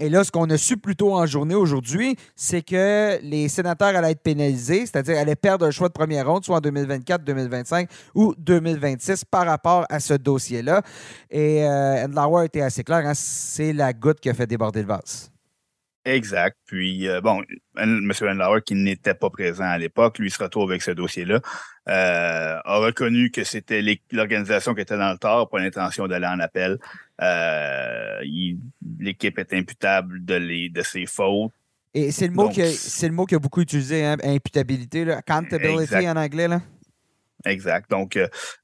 Et 0.00 0.08
là, 0.08 0.24
ce 0.24 0.32
qu'on 0.32 0.50
a 0.50 0.56
su 0.56 0.76
plus 0.76 0.96
tôt 0.96 1.14
en 1.14 1.24
journée 1.24 1.54
aujourd'hui, 1.54 2.16
c'est 2.34 2.62
que 2.62 3.18
les 3.22 3.48
sénateurs 3.48 3.94
allaient 3.94 4.10
être 4.10 4.22
pénalisés, 4.22 4.86
c'est-à-dire 4.86 5.16
allaient 5.16 5.36
perdre 5.36 5.66
un 5.66 5.70
choix 5.70 5.86
de 5.88 5.92
première 5.92 6.26
ronde, 6.26 6.44
soit 6.44 6.56
en 6.56 6.60
2024, 6.60 7.22
2025 7.22 7.88
ou 8.16 8.34
2026 8.36 9.24
par 9.24 9.46
rapport 9.46 9.86
à 9.88 10.00
ce 10.00 10.14
dossier-là. 10.14 10.82
Et 11.30 11.64
euh, 11.64 12.06
Endlauer 12.06 12.46
était 12.46 12.62
assez 12.62 12.82
clair, 12.82 13.06
hein, 13.06 13.14
c'est 13.14 13.72
la 13.72 13.92
goutte 13.92 14.18
qui 14.18 14.28
a 14.28 14.34
fait 14.34 14.48
déborder 14.48 14.82
le 14.82 14.88
vase. 14.88 15.33
Exact. 16.04 16.56
Puis, 16.66 17.08
euh, 17.08 17.20
bon, 17.20 17.42
M. 17.78 18.12
Endlauer, 18.20 18.60
qui 18.62 18.74
n'était 18.74 19.14
pas 19.14 19.30
présent 19.30 19.64
à 19.64 19.78
l'époque, 19.78 20.18
lui 20.18 20.30
se 20.30 20.42
retrouve 20.42 20.70
avec 20.70 20.82
ce 20.82 20.90
dossier-là, 20.90 21.40
euh, 21.88 22.58
a 22.62 22.76
reconnu 22.78 23.30
que 23.30 23.42
c'était 23.42 23.82
l'organisation 24.12 24.74
qui 24.74 24.82
était 24.82 24.98
dans 24.98 25.12
le 25.12 25.18
tort, 25.18 25.48
pour 25.48 25.58
l'intention 25.58 26.06
d'aller 26.06 26.26
en 26.26 26.40
appel. 26.40 26.78
Euh, 27.22 28.20
l'équipe 28.98 29.38
est 29.38 29.52
imputable 29.54 30.24
de, 30.24 30.34
les, 30.34 30.68
de 30.68 30.82
ses 30.82 31.06
fautes. 31.06 31.52
Et 31.96 32.10
c'est 32.10 32.26
le 32.26 32.34
mot 32.34 32.48
qui 32.48 32.66
c'est 32.66 33.06
le 33.06 33.14
mot 33.14 33.24
qu'il 33.24 33.36
a 33.36 33.38
beaucoup 33.38 33.60
utilisé, 33.60 34.04
hein, 34.04 34.16
imputabilité, 34.24 35.08
accountability 35.12 36.08
en 36.08 36.16
anglais 36.16 36.48
là. 36.48 36.60
Exact. 37.44 37.90
Donc, 37.90 38.18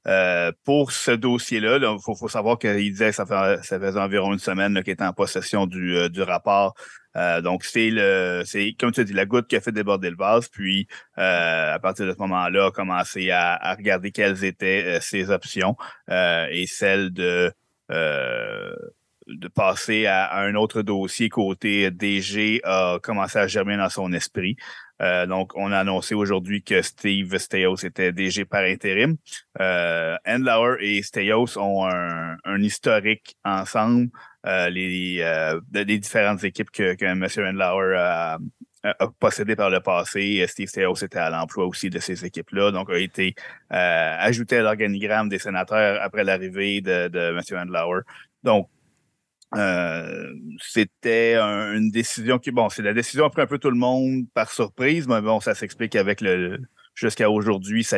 euh, 0.07 0.51
pour 0.63 0.91
ce 0.91 1.11
dossier-là, 1.11 1.77
il 1.77 1.97
faut, 2.03 2.27
savoir 2.27 2.57
qu'il 2.57 2.91
disait 2.91 3.09
que 3.09 3.15
ça, 3.15 3.25
faisait 3.25 3.99
environ 3.99 4.33
une 4.33 4.39
semaine 4.39 4.81
qu'il 4.83 4.93
était 4.93 5.03
en 5.03 5.13
possession 5.13 5.67
du, 5.67 6.21
rapport. 6.21 6.73
donc, 7.43 7.63
c'est 7.63 7.89
le 7.91 8.43
c'est 8.45 8.73
comme 8.79 8.91
tu 8.91 9.01
as 9.01 9.03
dit, 9.03 9.13
la 9.13 9.25
goutte 9.25 9.47
qui 9.47 9.55
a 9.55 9.61
fait 9.61 9.71
déborder 9.71 10.09
le 10.09 10.15
vase. 10.15 10.47
Puis, 10.49 10.87
à 11.15 11.77
partir 11.81 12.07
de 12.07 12.11
ce 12.11 12.17
moment-là, 12.19 12.67
a 12.67 12.71
commencé 12.71 13.29
à, 13.29 13.53
à 13.53 13.75
regarder 13.75 14.11
quelles 14.11 14.43
étaient 14.43 14.99
ses 15.01 15.29
options 15.29 15.75
et 16.09 16.65
celles 16.67 17.11
de 17.11 17.53
euh, 17.91 18.75
de 19.27 19.47
passer 19.47 20.07
à, 20.07 20.39
un 20.39 20.55
autre 20.55 20.81
dossier 20.81 21.29
côté 21.29 21.89
DG 21.91 22.59
a 22.63 22.97
commencé 23.01 23.37
à 23.37 23.47
germer 23.47 23.77
dans 23.77 23.89
son 23.89 24.11
esprit. 24.13 24.57
Euh, 25.01 25.25
donc, 25.25 25.51
on 25.55 25.71
a 25.71 25.79
annoncé 25.79 26.15
aujourd'hui 26.15 26.61
que 26.63 26.81
Steve 26.81 27.37
Steyos 27.37 27.77
était 27.83 28.11
DG 28.11 28.45
par 28.45 28.63
intérim. 28.63 29.17
Euh, 29.59 30.15
Endlauer 30.27 30.77
et 30.81 31.01
Steyos 31.01 31.57
ont 31.57 31.87
un, 31.87 32.61
historique 32.61 33.35
ensemble. 33.43 34.09
Euh, 34.45 34.69
les, 34.69 35.23
des 35.69 35.99
différentes 35.99 36.43
équipes 36.43 36.71
que, 36.71 36.95
M. 37.03 37.23
Endlauer 37.23 37.95
a, 37.97 38.37
par 39.55 39.69
le 39.69 39.79
passé. 39.79 40.45
Steve 40.47 40.67
Steyos 40.67 40.95
était 41.03 41.19
à 41.19 41.29
l'emploi 41.29 41.65
aussi 41.65 41.89
de 41.89 41.99
ces 41.99 42.25
équipes-là, 42.25 42.71
donc 42.71 42.89
a 42.89 42.97
été 42.97 43.35
ajouté 43.69 44.57
à 44.57 44.61
l'organigramme 44.61 45.29
des 45.29 45.39
sénateurs 45.39 46.01
après 46.01 46.23
l'arrivée 46.23 46.81
de, 46.81 47.07
de 47.07 47.37
M. 47.37 47.59
Endlauer. 47.59 48.01
Donc, 48.43 48.69
euh, 49.55 50.33
c'était 50.59 51.35
une 51.37 51.91
décision 51.91 52.39
qui, 52.39 52.51
bon, 52.51 52.69
c'est 52.69 52.81
la 52.81 52.93
décision 52.93 53.25
après 53.25 53.41
un 53.41 53.47
peu 53.47 53.59
tout 53.59 53.71
le 53.71 53.77
monde 53.77 54.25
par 54.33 54.51
surprise, 54.51 55.07
mais 55.07 55.21
bon, 55.21 55.39
ça 55.39 55.55
s'explique 55.55 55.95
avec 55.95 56.21
le, 56.21 56.59
jusqu'à 56.95 57.29
aujourd'hui. 57.29 57.83
Ça, 57.83 57.97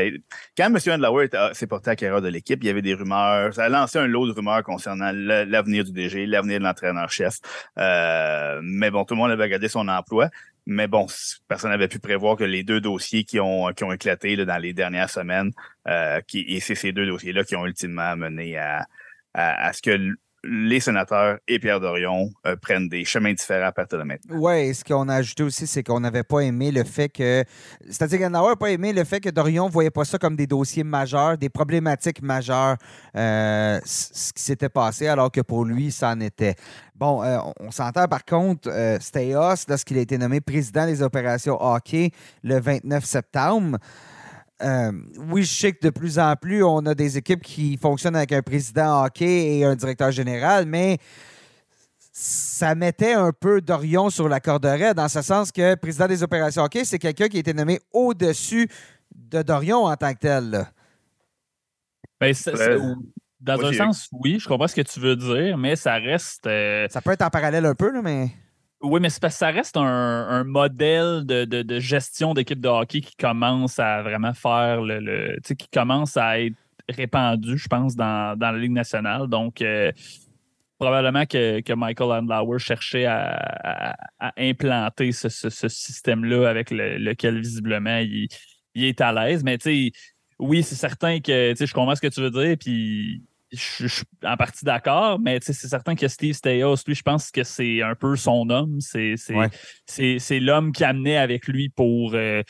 quand 0.57 0.73
M. 0.73 0.77
Andlauer 0.87 1.29
s'est 1.53 1.67
porté 1.67 1.95
carrière 1.95 2.21
de 2.21 2.27
l'équipe, 2.27 2.63
il 2.63 2.67
y 2.67 2.69
avait 2.69 2.81
des 2.81 2.93
rumeurs. 2.93 3.53
Ça 3.53 3.65
a 3.65 3.69
lancé 3.69 3.99
un 3.99 4.07
lot 4.07 4.27
de 4.27 4.31
rumeurs 4.31 4.63
concernant 4.63 5.11
l'avenir 5.13 5.83
du 5.83 5.91
DG, 5.91 6.25
l'avenir 6.25 6.59
de 6.59 6.63
l'entraîneur-chef. 6.63 7.39
Euh, 7.77 8.59
mais 8.63 8.91
bon, 8.91 9.05
tout 9.05 9.13
le 9.13 9.19
monde 9.19 9.31
avait 9.31 9.49
gardé 9.49 9.67
son 9.67 9.87
emploi. 9.87 10.29
Mais 10.65 10.87
bon, 10.87 11.07
personne 11.49 11.71
n'avait 11.71 11.89
pu 11.89 11.99
prévoir 11.99 12.37
que 12.37 12.45
les 12.45 12.63
deux 12.63 12.79
dossiers 12.79 13.25
qui 13.25 13.39
ont, 13.39 13.73
qui 13.73 13.83
ont 13.83 13.91
éclaté 13.91 14.37
dans 14.37 14.57
les 14.57 14.73
dernières 14.73 15.09
semaines, 15.09 15.51
euh, 15.89 16.21
qui, 16.21 16.45
et 16.47 16.61
c'est 16.61 16.75
ces 16.75 16.93
deux 16.93 17.05
dossiers-là 17.05 17.43
qui 17.43 17.57
ont 17.57 17.65
ultimement 17.65 18.15
mené 18.15 18.57
à, 18.57 18.87
à, 19.33 19.67
à 19.67 19.73
ce 19.73 19.81
que 19.81 20.15
les 20.43 20.79
sénateurs 20.79 21.37
et 21.47 21.57
Pierre 21.59 21.79
Dorion 21.79 22.31
euh, 22.45 22.55
prennent 22.55 22.89
des 22.89 23.05
chemins 23.05 23.33
différents 23.33 23.67
à 23.67 23.71
partir 23.71 23.97
de 23.97 24.03
maintenant. 24.03 24.35
Oui, 24.37 24.73
ce 24.73 24.83
qu'on 24.83 25.07
a 25.07 25.15
ajouté 25.15 25.43
aussi, 25.43 25.67
c'est 25.67 25.83
qu'on 25.83 26.01
n'avait 26.01 26.23
pas 26.23 26.41
aimé 26.41 26.71
le 26.71 26.83
fait 26.83 27.09
que. 27.09 27.43
C'est-à-dire 27.89 28.19
qu'on 28.19 28.29
n'a 28.29 28.55
pas 28.55 28.71
aimé 28.71 28.91
le 28.91 29.03
fait 29.03 29.19
que 29.19 29.29
Dorion 29.29 29.67
ne 29.67 29.71
voyait 29.71 29.91
pas 29.91 30.05
ça 30.05 30.17
comme 30.17 30.35
des 30.35 30.47
dossiers 30.47 30.83
majeurs, 30.83 31.37
des 31.37 31.49
problématiques 31.49 32.21
majeures, 32.21 32.77
euh, 33.15 33.79
ce 33.85 34.33
qui 34.33 34.43
s'était 34.43 34.69
passé, 34.69 35.07
alors 35.07 35.31
que 35.31 35.41
pour 35.41 35.65
lui, 35.65 35.91
ça 35.91 36.09
en 36.09 36.19
était. 36.19 36.55
Bon, 36.95 37.23
euh, 37.23 37.37
on 37.59 37.71
s'entend 37.71 38.07
par 38.07 38.25
contre, 38.25 38.69
Steyos, 38.99 39.65
lorsqu'il 39.67 39.97
a 39.97 40.01
été 40.01 40.17
nommé 40.17 40.41
président 40.41 40.85
des 40.85 41.01
opérations 41.01 41.57
hockey 41.59 42.11
le 42.43 42.59
29 42.59 43.03
septembre, 43.03 43.77
euh, 44.63 44.91
oui, 45.29 45.43
je 45.43 45.53
sais 45.53 45.73
que 45.73 45.85
de 45.85 45.89
plus 45.89 46.19
en 46.19 46.35
plus, 46.35 46.63
on 46.63 46.85
a 46.85 46.95
des 46.95 47.17
équipes 47.17 47.41
qui 47.41 47.77
fonctionnent 47.77 48.15
avec 48.15 48.31
un 48.31 48.41
président 48.41 49.03
hockey 49.03 49.57
et 49.57 49.65
un 49.65 49.75
directeur 49.75 50.11
général, 50.11 50.65
mais 50.65 50.97
ça 52.11 52.75
mettait 52.75 53.13
un 53.13 53.31
peu 53.31 53.59
d'Orion 53.59 54.09
sur 54.09 54.29
la 54.29 54.39
corde 54.39 54.65
raide, 54.65 54.97
dans 54.97 55.09
ce 55.09 55.21
sens 55.21 55.51
que 55.51 55.75
président 55.75 56.07
des 56.07 56.23
opérations 56.23 56.63
OK, 56.63 56.79
c'est 56.83 56.99
quelqu'un 56.99 57.27
qui 57.27 57.37
a 57.37 57.39
été 57.39 57.53
nommé 57.53 57.79
au-dessus 57.91 58.69
de 59.13 59.41
Dorion 59.41 59.85
en 59.85 59.95
tant 59.95 60.13
que 60.13 60.19
tel. 60.19 60.67
Ben, 62.21 62.33
dans 63.41 63.65
un 63.65 63.73
sens, 63.73 64.07
oui, 64.13 64.39
je 64.39 64.47
comprends 64.47 64.67
ce 64.67 64.75
que 64.75 64.81
tu 64.81 64.99
veux 64.99 65.17
dire, 65.17 65.57
mais 65.57 65.75
ça 65.75 65.95
reste. 65.95 66.47
Euh, 66.47 66.87
ça 66.89 67.01
peut 67.01 67.11
être 67.11 67.23
en 67.23 67.29
parallèle 67.29 67.65
un 67.65 67.75
peu, 67.75 68.01
mais. 68.01 68.29
Oui, 68.83 68.99
mais 68.99 69.09
ça 69.09 69.49
reste 69.49 69.77
un, 69.77 70.43
modèle 70.43 71.25
de, 71.25 71.79
gestion 71.79 72.33
d'équipe 72.33 72.59
de 72.59 72.67
hockey 72.67 72.99
qui 72.99 73.15
commence 73.15 73.79
à 73.79 74.01
vraiment 74.01 74.33
faire 74.33 74.81
le. 74.81 75.39
qui 75.41 75.69
commence 75.69 76.17
à 76.17 76.41
être 76.41 76.57
répandu, 76.89 77.57
je 77.57 77.67
pense, 77.69 77.95
dans, 77.95 78.37
la 78.37 78.51
Ligue 78.57 78.73
nationale. 78.73 79.27
Donc, 79.27 79.61
euh, 79.61 79.89
probablement 80.77 81.25
que, 81.25 81.73
Michael 81.73 82.11
Andlauer 82.11 82.59
cherchait 82.59 83.05
à, 83.05 83.95
implanter 84.35 85.13
ce, 85.13 85.29
système-là 85.29 86.49
avec 86.49 86.69
lequel 86.69 87.39
visiblement 87.39 87.99
il, 87.99 88.27
est 88.75 88.99
à 88.99 89.13
l'aise. 89.13 89.45
Mais 89.45 89.57
tu 89.59 89.91
sais, 89.91 89.91
oui, 90.39 90.61
c'est 90.61 90.75
certain 90.75 91.21
que 91.21 91.53
je 91.57 91.73
comprends 91.73 91.95
ce 91.95 92.01
que 92.01 92.07
tu 92.07 92.19
veux 92.19 92.31
dire, 92.31 92.57
puis 92.59 93.23
je, 93.53 93.87
suis 93.87 94.05
en 94.23 94.35
partie 94.35 94.65
d'accord, 94.65 95.19
mais 95.19 95.39
c'est 95.41 95.53
certain 95.53 95.95
que 95.95 96.07
Steve 96.07 96.33
Steyos, 96.33 96.77
lui, 96.87 96.95
je 96.95 97.03
pense 97.03 97.31
que 97.31 97.43
c'est 97.43 97.81
un 97.81 97.95
peu 97.95 98.15
son 98.15 98.49
homme. 98.49 98.79
C'est 98.81 100.39
l'homme 100.39 100.71
qui 100.71 100.83
amenait 100.83 101.17
avec 101.17 101.47
lui 101.47 101.69
pour, 101.69 102.15
euh, 102.15 102.41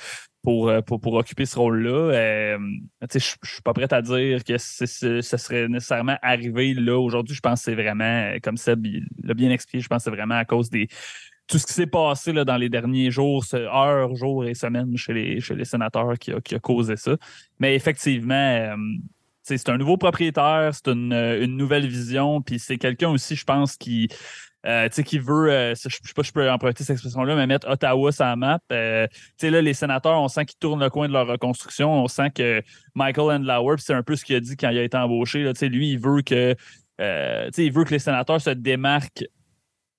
euh, 0.47 0.81
pour, 0.81 0.99
pour, 1.01 1.13
occuper 1.13 1.45
ce 1.45 1.59
rôle-là. 1.59 2.13
Euh, 2.13 2.57
je 3.01 3.17
ne 3.17 3.19
suis 3.19 3.61
pas 3.63 3.73
prêt 3.73 3.93
à 3.93 4.01
dire 4.01 4.43
que 4.43 4.57
ce 4.57 4.85
serait 5.21 5.67
nécessairement 5.67 6.17
arrivé 6.21 6.73
là. 6.73 6.97
Aujourd'hui, 6.97 7.35
je 7.35 7.41
pense 7.41 7.59
que 7.59 7.65
c'est 7.65 7.75
vraiment, 7.75 8.33
comme 8.41 8.57
ça 8.57 8.75
l'a 9.23 9.33
bien 9.33 9.51
expliqué, 9.51 9.81
je 9.81 9.87
pense 9.87 10.03
que 10.03 10.03
c'est 10.05 10.15
vraiment 10.15 10.35
à 10.35 10.45
cause 10.45 10.69
des 10.69 10.87
tout 11.47 11.57
ce 11.57 11.65
qui 11.65 11.73
s'est 11.73 11.87
passé 11.87 12.31
là, 12.31 12.45
dans 12.45 12.57
les 12.57 12.69
derniers 12.69 13.11
jours, 13.11 13.45
heures, 13.53 14.15
jours 14.15 14.45
et 14.45 14.53
semaines 14.53 14.95
chez 14.97 15.13
les, 15.13 15.39
chez 15.41 15.55
les 15.55 15.65
sénateurs 15.65 16.17
qui 16.17 16.31
a, 16.31 16.41
qui 16.41 16.55
a 16.55 16.59
causé 16.59 16.95
ça. 16.95 17.17
Mais 17.59 17.75
effectivement, 17.75 18.33
euh, 18.33 18.75
c'est 19.43 19.69
un 19.69 19.77
nouveau 19.77 19.97
propriétaire, 19.97 20.71
c'est 20.73 20.87
une, 20.91 21.57
nouvelle 21.57 21.87
vision, 21.87 22.41
puis 22.41 22.59
c'est 22.59 22.77
quelqu'un 22.77 23.09
aussi, 23.09 23.35
je 23.35 23.43
pense, 23.43 23.75
qui 23.75 24.09
euh, 24.65 24.87
qui 24.87 25.19
veut, 25.19 25.51
euh, 25.51 25.75
je 25.75 25.87
ne 25.87 25.91
sais 25.91 26.13
pas 26.15 26.23
si 26.23 26.29
je 26.29 26.33
peux 26.33 26.49
emprunter 26.49 26.85
cette 26.85 26.93
expression-là, 26.93 27.35
mais 27.35 27.47
mettre 27.47 27.69
Ottawa 27.69 28.13
sur 28.13 28.23
la 28.23 28.37
map. 28.37 28.59
Euh, 28.71 29.07
là, 29.41 29.61
les 29.61 29.73
sénateurs, 29.73 30.21
on 30.21 30.29
sent 30.29 30.45
qu'ils 30.45 30.57
tournent 30.57 30.81
le 30.81 30.89
coin 30.89 31.09
de 31.09 31.13
leur 31.13 31.27
reconstruction. 31.27 31.91
On 31.91 32.07
sent 32.07 32.31
que 32.33 32.61
Michael 32.95 33.41
Andlauer, 33.41 33.75
c'est 33.79 33.93
un 33.93 34.03
peu 34.03 34.15
ce 34.15 34.23
qu'il 34.23 34.37
a 34.37 34.39
dit 34.39 34.55
quand 34.55 34.69
il 34.69 34.77
a 34.77 34.83
été 34.83 34.95
embauché. 34.95 35.43
Là, 35.43 35.51
lui, 35.63 35.91
il 35.91 35.99
veut 35.99 36.21
que 36.21 36.55
il 36.99 37.73
veut 37.73 37.83
que 37.83 37.91
les 37.91 37.99
sénateurs 37.99 38.39
se 38.39 38.51
démarquent 38.51 39.25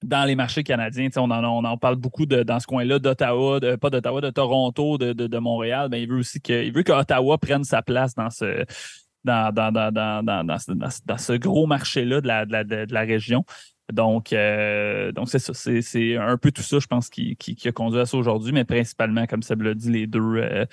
dans 0.03 0.25
les 0.25 0.35
marchés 0.35 0.63
canadiens. 0.63 1.09
On 1.17 1.31
en, 1.31 1.45
on 1.45 1.65
en 1.65 1.77
parle 1.77 1.97
beaucoup 1.97 2.25
dans 2.25 2.61
ce 2.61 2.67
coin-là 2.67 2.99
d'Ottawa, 2.99 3.61
pas 3.79 3.91
d'Ottawa, 3.91 4.23
de 4.23 4.31
Toronto, 4.31 4.97
de, 4.97 5.13
de, 5.13 5.39
Montréal. 5.39 5.89
Mais 5.91 6.03
il 6.03 6.09
veut 6.09 6.19
aussi 6.19 6.41
que, 6.41 6.65
il 6.65 6.73
veut 6.73 6.85
qu'Ottawa 6.85 7.37
prenne 7.37 7.65
sa 7.65 7.83
place 7.83 8.15
dans 8.15 8.31
ce, 8.31 8.65
dans, 9.25 9.53
dans, 9.53 9.73
dans, 9.73 10.45
dans, 10.45 11.19
ce 11.19 11.33
gros 11.35 11.67
marché-là 11.67 12.21
de 12.21 12.29
la, 12.29 12.45
de, 12.45 12.87
la, 12.93 13.01
région. 13.01 13.45
Donc, 13.93 14.33
euh, 14.33 15.13
donc 15.13 15.29
c'est 15.29 15.39
ça. 15.39 15.53
C'est 15.55 16.17
un 16.17 16.37
peu 16.39 16.51
tout 16.53 16.63
ça, 16.63 16.79
je 16.79 16.87
pense, 16.87 17.09
qui, 17.09 17.37
qui, 17.37 17.69
a 17.69 17.73
conduit 17.73 18.01
à 18.01 18.07
ça 18.07 18.17
aujourd'hui, 18.17 18.53
mais 18.53 18.65
principalement, 18.65 19.27
comme 19.27 19.43
ça 19.43 19.55
l'a 19.55 19.75
dit, 19.75 19.91
les 19.91 20.07
deux, 20.07 20.21
euh, 20.21 20.65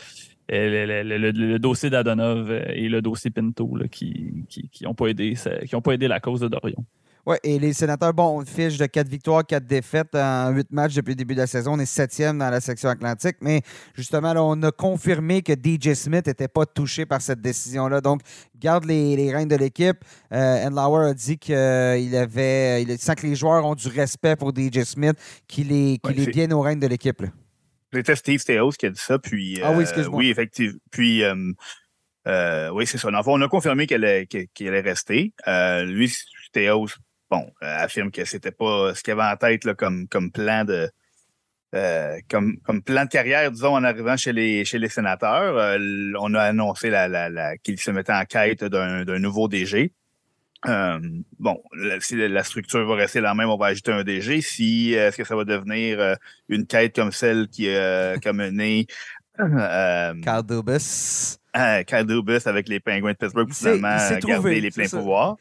le, 0.50 1.58
dossier 1.58 1.90
d'Adonov 1.90 2.52
et 2.52 2.90
le 2.90 3.02
dossier 3.02 3.32
Pinto 3.32 3.70
qui 3.92 4.46
n'ont 4.82 4.94
pas, 4.94 5.08
aidé, 5.08 5.36
qui 5.66 5.82
pas 5.82 5.92
aidé 5.94 6.08
la 6.08 6.20
cause 6.20 6.42
de 6.42 6.48
Dorion. 6.48 6.86
Oui, 7.26 7.38
et 7.44 7.60
les 7.60 7.74
sénateurs, 7.74 8.14
bon, 8.14 8.42
on 8.42 8.46
fiche 8.46 8.78
de 8.78 8.86
4 8.88 9.08
victoires, 9.08 9.46
4 9.46 9.66
défaites 9.66 10.16
en 10.16 10.50
8 10.50 10.72
matchs 10.72 10.96
depuis 10.96 11.12
le 11.12 11.16
début 11.16 11.36
de 11.36 11.40
la 11.40 11.48
saison. 11.48 11.74
On 11.74 11.80
est 11.80 11.86
septième 11.86 12.40
dans 12.40 12.50
la 12.50 12.60
section 12.60 12.90
atlantique, 12.90 13.38
mais 13.42 13.62
justement, 13.94 14.34
là, 14.34 14.44
on 14.44 14.62
a 14.64 14.72
confirmé 14.72 15.44
que 15.44 15.54
DJ 15.54 15.94
Smith 15.94 16.26
n'était 16.26 16.48
pas 16.48 16.66
touché 16.66 17.06
par 17.06 17.22
cette 17.22 17.42
décision-là. 17.42 18.02
Donc, 18.02 18.22
garde 18.58 18.86
les, 18.86 19.16
les 19.16 19.32
rênes 19.32 19.48
de 19.48 19.56
l'équipe. 19.56 19.98
Euh, 20.34 20.68
Endlauer 20.68 21.10
a 21.10 21.14
dit 21.14 21.38
qu'il 21.38 21.54
avait, 22.16 22.82
il 22.82 22.98
sent 22.98 23.16
que 23.16 23.28
les 23.28 23.36
joueurs 23.36 23.66
ont 23.66 23.76
du 23.76 23.88
respect 23.88 24.36
pour 24.36 24.52
DJ 24.56 24.84
Smith, 24.84 25.18
qu'il 25.48 25.72
est, 25.72 26.00
qu'il 26.04 26.20
est 26.20 26.32
bien 26.32 26.50
aux 26.52 26.62
rênes 26.62 26.80
de 26.80 26.88
l'équipe. 26.88 27.22
C'était 27.94 28.16
Steve 28.16 28.40
Steos 28.40 28.72
qui 28.72 28.86
a 28.88 28.90
dit 28.90 29.02
ça, 29.02 29.20
puis... 29.20 29.60
ah 29.64 29.74
oui, 29.74 29.84
excuse-moi. 29.84 30.18
Oui, 30.18 30.30
effectivement. 30.30 30.80
Puis... 30.90 31.24
Euh, 31.24 31.36
euh, 32.28 32.70
oui, 32.70 32.86
c'est 32.86 33.00
ça. 33.00 33.10
on 33.12 33.42
a 33.42 33.48
confirmé 33.48 33.88
qu'elle 33.88 34.06
allait 34.06 34.82
rester. 34.82 35.34
lui, 35.86 36.14
Théos 36.52 36.88
bon, 37.32 37.50
euh, 37.64 37.78
affirme 37.84 38.12
que 38.12 38.26
c'était 38.26 38.52
pas 38.52 38.94
ce 38.94 39.02
qu'il 39.02 39.14
avait 39.14 39.24
en 39.24 39.38
tête 39.38 39.64
là, 39.64 39.74
comme, 39.74 40.08
comme 40.08 40.32
plan 40.32 40.66
de 40.66 40.90
euh, 41.74 42.18
comme, 42.30 42.58
comme 42.66 42.82
plan 42.82 43.06
de 43.06 43.10
carrière, 43.10 43.50
disons, 43.50 43.76
en 43.76 43.84
arrivant 43.86 44.18
chez 44.18 44.34
les, 44.34 44.66
chez 44.66 44.78
les 44.78 44.90
sénateurs. 44.90 45.58
Euh, 45.58 45.80
on 46.20 46.34
a 46.34 46.42
annoncé 46.42 46.90
la, 46.90 47.08
la, 47.08 47.58
qu'il 47.60 47.80
se 47.80 47.92
mettait 47.92 48.12
en 48.12 48.26
quête 48.26 48.66
d'un, 48.66 49.06
nouveau 49.20 49.48
DG. 49.48 49.94
bon, 50.66 51.64
si 52.02 52.18
la 52.18 52.44
structure 52.44 52.86
va 52.86 52.96
rester 52.96 53.22
la 53.22 53.34
même, 53.34 53.50
on 53.50 53.56
va 53.56 53.68
ajouter 53.68 53.94
un 53.94 54.04
DG. 54.04 54.42
Si 54.42 54.92
est-ce 54.92 55.16
que 55.16 55.24
ça 55.24 55.34
va 55.34 55.46
devenir 55.46 56.18
une 56.50 56.68
quête 56.68 56.94
comme 56.94 57.14
celle 57.14 57.48
qui, 57.48 57.74
a 57.74 58.34
mené 58.34 58.88
Carl 61.88 62.06
Dubus. 62.06 62.48
Avec 62.48 62.68
les 62.68 62.82
Penguins 62.82 63.14
de 63.14 63.18
Pittsburgh 63.18 63.48
pour 63.48 63.56
finalement 63.56 63.98
garder 64.20 64.60
les 64.60 64.72
pleins 64.72 64.90
pouvoirs. 64.90 65.38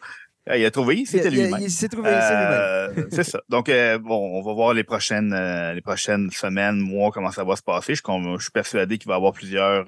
Ah, 0.47 0.56
il 0.56 0.64
a 0.64 0.70
trouvé, 0.70 1.04
c'était 1.04 1.30
lui-même. 1.30 1.61
Il, 1.61 1.70
s'est 1.70 1.88
trouvé, 1.88 2.09
c'est 2.09 2.35
euh, 2.35 3.06
C'est 3.11 3.25
ça. 3.25 3.40
Donc, 3.50 3.68
euh, 3.68 3.99
bon, 3.99 4.38
on 4.38 4.42
va 4.42 4.54
voir 4.54 4.73
les 4.73 4.85
prochaines, 4.85 5.35
euh, 5.35 5.75
les 5.75 5.82
prochaines 5.82 6.30
semaines, 6.30 6.78
mois, 6.78 7.11
comment 7.11 7.30
ça 7.30 7.44
va 7.44 7.56
se 7.56 7.62
passer. 7.62 7.94
Je, 7.94 8.02
je 8.02 8.42
suis 8.42 8.50
persuadé 8.50 8.97
qu'il 8.97 9.09
va 9.09 9.14
y 9.14 9.16
avoir 9.16 9.32
plusieurs, 9.32 9.87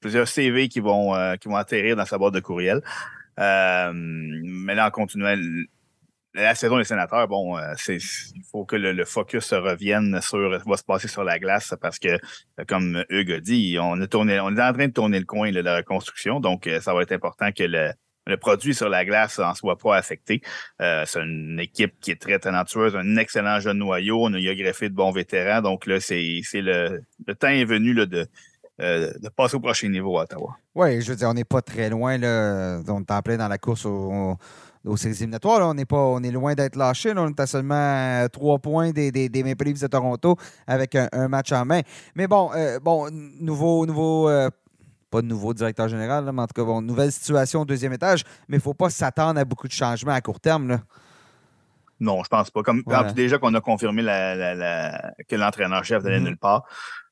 plusieurs 0.00 0.28
CV 0.28 0.68
qui 0.68 0.80
vont, 0.80 1.12
qui 1.38 1.48
vont 1.48 1.56
atterrir 1.56 1.96
dans 1.96 2.04
sa 2.04 2.18
boîte 2.18 2.34
de 2.34 2.40
courriel. 2.40 2.82
mais 3.36 4.74
là, 4.74 4.86
en 4.86 4.90
continuant, 4.90 5.34
la 6.34 6.54
saison 6.54 6.78
des 6.78 6.84
sénateurs, 6.84 7.26
bon, 7.26 7.58
il 7.88 8.00
faut 8.52 8.64
que 8.64 8.76
le, 8.76 9.04
focus 9.04 9.44
se 9.44 9.56
revienne 9.56 10.20
sur 10.22 10.54
ce 10.54 10.62
qui 10.62 10.70
va 10.70 10.76
se 10.76 10.84
passer 10.84 11.08
sur 11.08 11.24
la 11.24 11.40
glace 11.40 11.74
parce 11.80 11.98
que, 11.98 12.16
comme 12.68 13.04
Hugues 13.10 13.32
a 13.32 13.40
dit, 13.40 13.76
on 13.80 14.00
est, 14.00 14.06
tourné, 14.06 14.38
on 14.38 14.56
est 14.56 14.62
en 14.62 14.72
train 14.72 14.86
de 14.86 14.92
tourner 14.92 15.18
le 15.18 15.26
coin 15.26 15.50
de 15.50 15.60
la 15.60 15.78
reconstruction. 15.78 16.38
Donc, 16.38 16.70
ça 16.80 16.94
va 16.94 17.02
être 17.02 17.12
important 17.12 17.50
que 17.50 17.64
le 17.64 17.90
le 18.28 18.36
produit 18.36 18.74
sur 18.74 18.88
la 18.88 19.04
glace 19.04 19.38
en 19.38 19.54
soit 19.54 19.76
pas 19.76 19.96
affecté. 19.96 20.42
Euh, 20.80 21.04
c'est 21.06 21.20
une 21.20 21.58
équipe 21.58 21.98
qui 22.00 22.10
est 22.10 22.20
très 22.20 22.38
talentueuse, 22.38 22.94
un 22.94 23.16
excellent 23.16 23.58
jeune 23.58 23.78
noyau. 23.78 24.18
On 24.22 24.34
a, 24.34 24.54
greffé 24.54 24.88
de 24.90 24.94
bons 24.94 25.10
vétérans. 25.10 25.62
Donc 25.62 25.86
là, 25.86 25.98
c'est, 25.98 26.42
le, 26.54 27.02
le 27.26 27.34
temps 27.34 27.48
est 27.48 27.64
venu 27.64 27.94
là, 27.94 28.06
de, 28.06 28.26
euh, 28.80 29.12
de 29.18 29.28
passer 29.30 29.56
au 29.56 29.60
prochain 29.60 29.88
niveau 29.88 30.18
à 30.18 30.24
Ottawa. 30.24 30.56
Oui, 30.74 31.00
je 31.00 31.10
veux 31.10 31.16
dire, 31.16 31.28
on 31.28 31.34
n'est 31.34 31.44
pas 31.44 31.62
très 31.62 31.88
loin. 31.88 32.18
Là. 32.18 32.80
On 32.86 33.00
est 33.00 33.10
en 33.10 33.22
plein 33.22 33.38
dans 33.38 33.48
la 33.48 33.58
course 33.58 33.86
au, 33.86 34.36
aux 34.84 34.96
séries 34.98 35.16
éliminatoires. 35.16 35.60
On, 35.62 35.78
est 35.78 35.86
pas, 35.86 35.96
on 35.96 36.22
est 36.22 36.30
loin 36.30 36.54
d'être 36.54 36.76
lâché. 36.76 37.14
On 37.16 37.28
est 37.28 37.40
à 37.40 37.46
seulement 37.46 37.74
euh, 37.74 38.28
trois 38.28 38.58
points 38.58 38.90
des, 38.90 39.10
des, 39.10 39.30
des, 39.30 39.42
Maple 39.42 39.64
Leafs 39.64 39.80
de 39.80 39.86
Toronto 39.86 40.36
avec 40.66 40.94
un, 40.94 41.28
match 41.28 41.50
en 41.52 41.64
main. 41.64 41.80
Mais 42.14 42.26
bon, 42.26 42.50
bon 42.82 43.08
nouveau, 43.40 43.86
nouveau 43.86 44.28
pas 45.10 45.22
de 45.22 45.26
nouveau 45.26 45.54
directeur 45.54 45.88
général, 45.88 46.30
mais 46.32 46.42
en 46.42 46.46
tout 46.46 46.54
cas, 46.54 46.64
bon, 46.64 46.82
nouvelle 46.82 47.12
situation 47.12 47.62
au 47.62 47.64
deuxième 47.64 47.92
étage, 47.92 48.24
mais 48.48 48.56
il 48.56 48.60
ne 48.60 48.62
faut 48.62 48.74
pas 48.74 48.90
s'attendre 48.90 49.40
à 49.40 49.44
beaucoup 49.44 49.68
de 49.68 49.72
changements 49.72 50.12
à 50.12 50.20
court 50.20 50.40
terme. 50.40 50.68
Là. 50.68 50.80
Non, 52.00 52.22
je 52.22 52.28
pense 52.28 52.50
pas. 52.50 52.62
Comme 52.62 52.84
déjà 53.14 53.38
qu'on 53.38 53.54
a 53.54 53.60
confirmé 53.60 54.02
la, 54.02 55.12
que 55.28 55.36
l'entraîneur-chef 55.36 56.02
n'allait 56.02 56.20
mm-hmm. 56.20 56.24
nulle 56.24 56.36
part, 56.36 56.64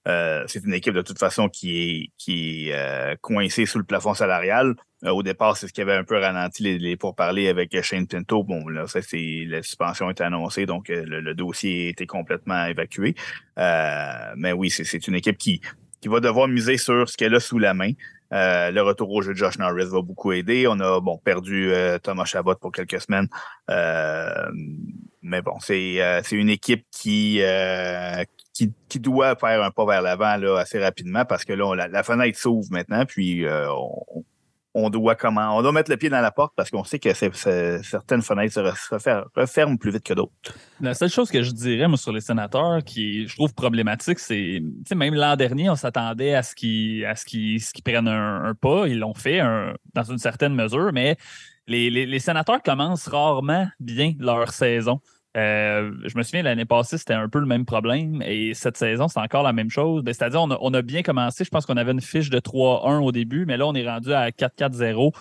euh, 0.07 0.45
c'est 0.47 0.65
une 0.65 0.75
équipe 0.75 0.95
de 0.95 1.03
toute 1.03 1.19
façon 1.19 1.49
qui 1.49 1.79
est, 1.79 2.11
qui 2.17 2.69
est 2.69 2.75
euh, 2.75 3.17
coincée 3.21 3.67
sous 3.67 3.79
le 3.79 3.85
plafond 3.85 4.15
salarial. 4.15 4.77
Euh, 5.05 5.11
au 5.11 5.23
départ, 5.25 5.57
c'est 5.57 5.67
ce 5.67 5.73
qui 5.73 5.81
avait 5.81 5.97
un 5.97 6.05
peu 6.05 6.17
ralenti 6.17 6.63
les, 6.63 6.79
les 6.79 6.97
pourparlers 6.97 7.49
avec 7.49 7.81
Shane 7.83 8.07
Pinto. 8.07 8.45
Bon, 8.45 8.69
là, 8.69 8.87
ça, 8.87 9.03
c'est 9.03 9.45
la 9.49 9.63
suspension 9.63 10.09
est 10.09 10.21
annoncée, 10.21 10.65
donc 10.65 10.89
le, 10.89 11.21
le, 11.21 11.35
dossier 11.35 11.87
a 11.87 11.91
été 11.91 12.07
complètement 12.07 12.67
évacué. 12.67 13.17
mais 13.57 14.53
oui, 14.53 14.71
c'est 14.71 15.09
une 15.09 15.17
équipe 15.17 15.39
qui, 15.39 15.61
qui 16.07 16.13
va 16.13 16.21
devoir 16.21 16.47
miser 16.47 16.79
sur 16.79 17.09
ce 17.09 17.17
qu'elle 17.17 17.35
a 17.35 17.41
sous 17.41 17.59
la 17.59 17.75
main. 17.75 17.91
Euh, 18.33 18.71
le 18.71 18.81
retour 18.81 19.11
au 19.11 19.23
jeu 19.23 19.33
de 19.33 19.39
Josh 19.39 19.59
Norris 19.59 19.87
va 19.87 20.03
beaucoup 20.03 20.31
aider. 20.31 20.69
On 20.69 20.79
a 20.79 21.01
bon 21.01 21.19
perdu 21.19 21.73
euh, 21.73 21.99
Thomas 21.99 22.27
Chabot 22.27 22.55
pour 22.55 22.71
quelques 22.71 23.01
semaines. 23.01 23.27
Euh, 23.71 24.49
mais 25.21 25.43
bon, 25.43 25.59
c'est 25.59 26.23
une 26.31 26.49
équipe 26.49 26.87
qui, 26.93 27.41
qui, 28.53 29.01
doit 29.01 29.35
faire 29.35 29.65
un 29.65 29.73
pas 29.73 29.85
vers 29.85 30.01
l'avant 30.01 30.57
assez 30.57 30.79
rapidement 30.79 31.25
parce 31.25 31.45
que 31.45 31.53
là, 31.53 31.75
la, 31.75 31.89
la, 31.89 32.05
fenêtre 32.05 32.39
s'ouvre 32.39 32.69
maintenant, 32.71 33.05
puis 33.05 33.45
on, 33.45 34.25
on 34.79 34.91
doit 34.91 35.15
comment 35.15 35.57
on 35.57 35.63
doit 35.63 35.73
mettre 35.73 35.91
le 35.91 35.97
pied 35.97 36.11
dans 36.11 36.21
la 36.21 36.31
porte 36.31 36.53
parce 36.55 36.71
qu'on 36.71 36.85
sait 36.85 36.99
que 36.99 37.13
certaines 37.15 38.23
fenêtres 38.23 38.55
se 38.55 38.61
referment 39.35 39.79
plus 39.79 39.91
vite 39.91 40.05
que 40.05 40.13
d'autres. 40.13 40.33
La 40.81 40.93
seule 40.93 41.09
chose 41.09 41.31
que 41.31 41.43
je 41.43 41.51
dirais 41.51 41.87
sur 41.97 42.13
les 42.13 42.21
sénateurs 42.21 42.85
qui 42.85 43.27
je 43.27 43.35
trouve 43.35 43.55
problématique, 43.55 44.19
c'est 44.19 44.63
même 44.95 45.15
l'an 45.15 45.35
dernier, 45.37 45.71
on 45.71 45.77
s'attendait 45.77 46.35
à 46.35 46.43
ce 46.43 46.55
qu'ils 46.55 47.07
qu 47.27 47.83
prennent 47.83 48.09
un, 48.09 48.55
pas. 48.55 48.87
Ils 48.87 48.99
l'ont 48.99 49.15
fait 49.15 49.41
dans 49.95 50.05
une 50.05 50.19
certaine 50.19 50.55
mesure, 50.55 50.91
mais 50.93 51.17
les, 51.67 52.19
sénateurs 52.19 52.63
commencent 52.63 53.09
rarement 53.09 53.67
bien 53.81 54.13
leur 54.19 54.51
saison. 54.51 55.01
Je 55.37 56.17
me 56.17 56.23
souviens, 56.23 56.43
l'année 56.43 56.65
passée, 56.65 56.99
c'était 56.99 57.15
un 57.15 57.29
peu 57.29 57.39
le 57.39 57.47
même 57.47 57.65
problème. 57.65 58.23
Et 58.23 58.55
cette 58.55 58.77
saison, 58.77 59.09
c'est 59.09 59.21
encore 59.21 59.43
la 59.43 59.53
même 59.53 59.71
chose. 59.71 60.03
Ben, 60.03 60.15
c'est-à-dire, 60.15 60.41
on 60.43 60.75
a, 60.75 60.83
bien 60.83 61.03
commencé. 61.03 61.45
Je 61.45 61.51
pense 61.51 61.67
qu'on 61.67 61.77
avait 61.77 61.93
une 61.93 62.01
fiche 62.01 62.31
de 62.31 62.39
3-1 62.39 63.03
au 63.03 63.13
début, 63.13 63.45
mais 63.47 63.57
là, 63.57 63.67
on 63.67 63.75
est 63.75 63.89
rendu 63.89 64.13
à 64.13 64.31
4-4-0. 64.31 65.13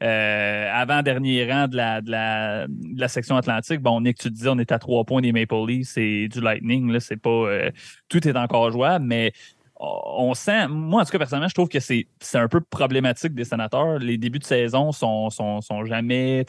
Euh, 0.00 0.70
avant-dernier 0.72 1.50
rang 1.50 1.66
de 1.66 1.76
la, 1.76 3.08
section 3.08 3.36
atlantique, 3.36 3.80
bon, 3.80 4.00
Nick, 4.00 4.18
tu 4.18 4.30
disais, 4.30 4.48
on 4.48 4.58
est 4.58 4.70
à 4.70 4.78
trois 4.78 5.04
points 5.04 5.20
des 5.20 5.32
Maple 5.32 5.66
Leafs 5.66 5.98
et 5.98 6.28
du 6.28 6.40
Lightning. 6.40 6.92
Là, 6.92 7.00
c'est 7.00 7.16
pas, 7.16 7.30
euh, 7.30 7.70
tout 8.08 8.26
est 8.28 8.36
encore 8.36 8.70
jouable, 8.70 9.04
mais 9.04 9.32
on 9.80 10.34
sent, 10.34 10.66
moi 10.68 11.02
en 11.02 11.04
tout 11.04 11.12
cas 11.12 11.18
personnellement, 11.18 11.48
je 11.48 11.54
trouve 11.54 11.68
que 11.68 11.78
c'est 11.78 12.06
un 12.34 12.48
peu 12.48 12.60
problématique 12.60 13.34
des 13.34 13.44
sénateurs. 13.44 13.98
Les 13.98 14.18
débuts 14.18 14.40
de 14.40 14.44
saison 14.44 14.90
sont, 14.92 15.30
sont, 15.30 15.60
sont 15.60 15.84
jamais 15.84 16.44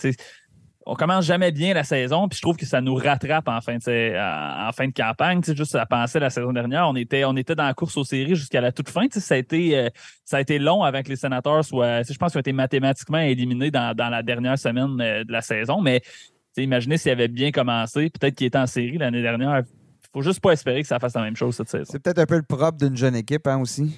on 0.90 0.96
commence 0.96 1.26
jamais 1.26 1.52
bien 1.52 1.74
la 1.76 1.84
saison, 1.84 2.28
puis 2.28 2.38
je 2.38 2.42
trouve 2.42 2.58
que 2.58 2.66
ça 2.66 2.82
nous 2.82 2.96
rattrape 2.96 3.48
en 3.48 3.62
fin 3.62 3.78
de, 3.78 4.92
campagne. 4.92 5.42
juste 5.44 5.76
à 5.76 5.86
penser 5.86 6.20
la 6.20 6.32
saison 6.32 6.52
dernière, 6.52 6.90
on 6.90 6.96
était, 6.96 7.22
dans 7.22 7.64
la 7.64 7.74
course 7.76 7.96
aux 7.98 8.04
séries 8.04 8.36
jusqu'à 8.36 8.60
la 8.60 8.72
toute 8.72 8.90
fin. 8.90 9.06
Ça 9.12 9.36
a, 9.36 9.38
été, 9.38 9.78
euh, 9.78 9.90
ça 10.26 10.38
a 10.38 10.42
été 10.42 10.58
long 10.58 10.84
avec 10.84 11.08
les 11.08 11.16
sénateurs 11.16 11.62
je 11.62 12.18
pense 12.18 12.32
qu'ils 12.32 12.38
ont 12.38 12.42
été 12.42 12.54
mathématiquement 12.54 13.20
éliminés 13.20 13.70
dans, 13.70 13.96
la 13.96 14.24
dernière 14.24 14.58
semaine 14.58 15.00
euh, 15.00 15.24
de 15.24 15.32
la 15.32 15.42
saison. 15.42 15.80
Mais 15.80 16.02
imaginez 16.58 16.98
s'ils 16.98 17.12
avaient 17.12 17.28
bien 17.28 17.52
commencé, 17.52 18.10
peut-être 18.10 18.36
qu'ils 18.36 18.48
étaient 18.48 18.58
en 18.58 18.68
série 18.68 18.98
l'année 18.98 19.22
dernière. 19.22 19.60
Il 19.60 20.10
faut 20.12 20.22
juste 20.24 20.42
pas 20.42 20.54
espérer 20.54 20.82
que 20.82 20.88
ça 20.88 20.98
fasse 20.98 21.14
la 21.14 21.22
même 21.22 21.36
chose 21.36 21.56
cette 21.56 21.70
saison. 21.70 21.86
C'est 21.88 22.02
peut-être 22.02 22.20
un 22.20 22.26
peu 22.26 22.38
le 22.38 22.44
propre 22.44 22.80
d'une 22.80 22.98
jeune 22.98 23.16
équipe 23.16 23.46
hein, 23.46 23.60
aussi. 23.60 23.96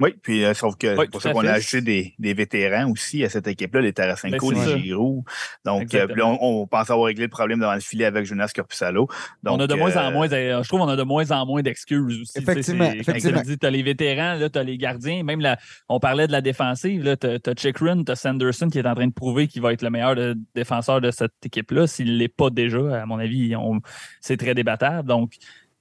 Oui, 0.00 0.14
puis 0.22 0.44
euh, 0.44 0.54
sauf 0.54 0.76
que 0.76 0.96
c'est 0.96 1.10
pour 1.10 1.20
ça 1.20 1.32
qu'on 1.32 1.46
a 1.46 1.52
ajouté 1.52 1.82
des, 1.82 2.14
des, 2.18 2.32
vétérans 2.32 2.90
aussi 2.90 3.22
à 3.22 3.28
cette 3.28 3.46
équipe-là, 3.46 3.82
les 3.82 3.92
Tarasenko, 3.92 4.52
ben, 4.52 4.76
les 4.76 4.82
Giroud. 4.82 5.24
Donc, 5.66 5.94
euh, 5.94 6.06
on, 6.22 6.38
on, 6.40 6.66
pense 6.66 6.90
avoir 6.90 7.06
réglé 7.06 7.24
le 7.24 7.30
problème 7.30 7.60
devant 7.60 7.74
le 7.74 7.80
filet 7.80 8.06
avec 8.06 8.24
Jonas 8.24 8.50
Corpusalo. 8.54 9.08
Donc, 9.42 9.58
on 9.58 9.60
a 9.60 9.66
de 9.66 9.74
moins 9.74 9.94
en 9.96 10.08
euh, 10.08 10.10
moins, 10.10 10.28
je 10.28 10.66
trouve 10.68 10.80
qu'on 10.80 10.88
a 10.88 10.96
de 10.96 11.02
moins 11.02 11.30
en 11.30 11.44
moins 11.44 11.60
d'excuses 11.60 12.22
aussi. 12.22 12.38
Effectivement. 12.38 12.90
effectivement. 12.90 13.42
Tu 13.42 13.66
as 13.66 13.70
les 13.70 13.82
vétérans, 13.82 14.38
tu 14.50 14.58
as 14.58 14.62
les 14.62 14.78
gardiens, 14.78 15.22
même 15.22 15.40
là, 15.40 15.58
on 15.90 16.00
parlait 16.00 16.26
de 16.26 16.32
la 16.32 16.40
défensive, 16.40 17.16
tu 17.20 17.26
as, 17.26 17.54
Chikrin, 17.54 18.02
tu 18.02 18.12
as 18.12 18.16
Sanderson 18.16 18.68
qui 18.68 18.78
est 18.78 18.86
en 18.86 18.94
train 18.94 19.06
de 19.06 19.12
prouver 19.12 19.48
qu'il 19.48 19.60
va 19.60 19.74
être 19.74 19.82
le 19.82 19.90
meilleur 19.90 20.16
défenseur 20.54 21.02
de 21.02 21.10
cette 21.10 21.34
équipe-là. 21.44 21.86
S'il 21.86 22.14
ne 22.14 22.16
l'est 22.16 22.28
pas 22.28 22.48
déjà, 22.48 23.02
à 23.02 23.04
mon 23.04 23.18
avis, 23.18 23.54
c'est 24.22 24.38
très 24.38 24.54
débattable. 24.54 25.06
Donc, 25.06 25.34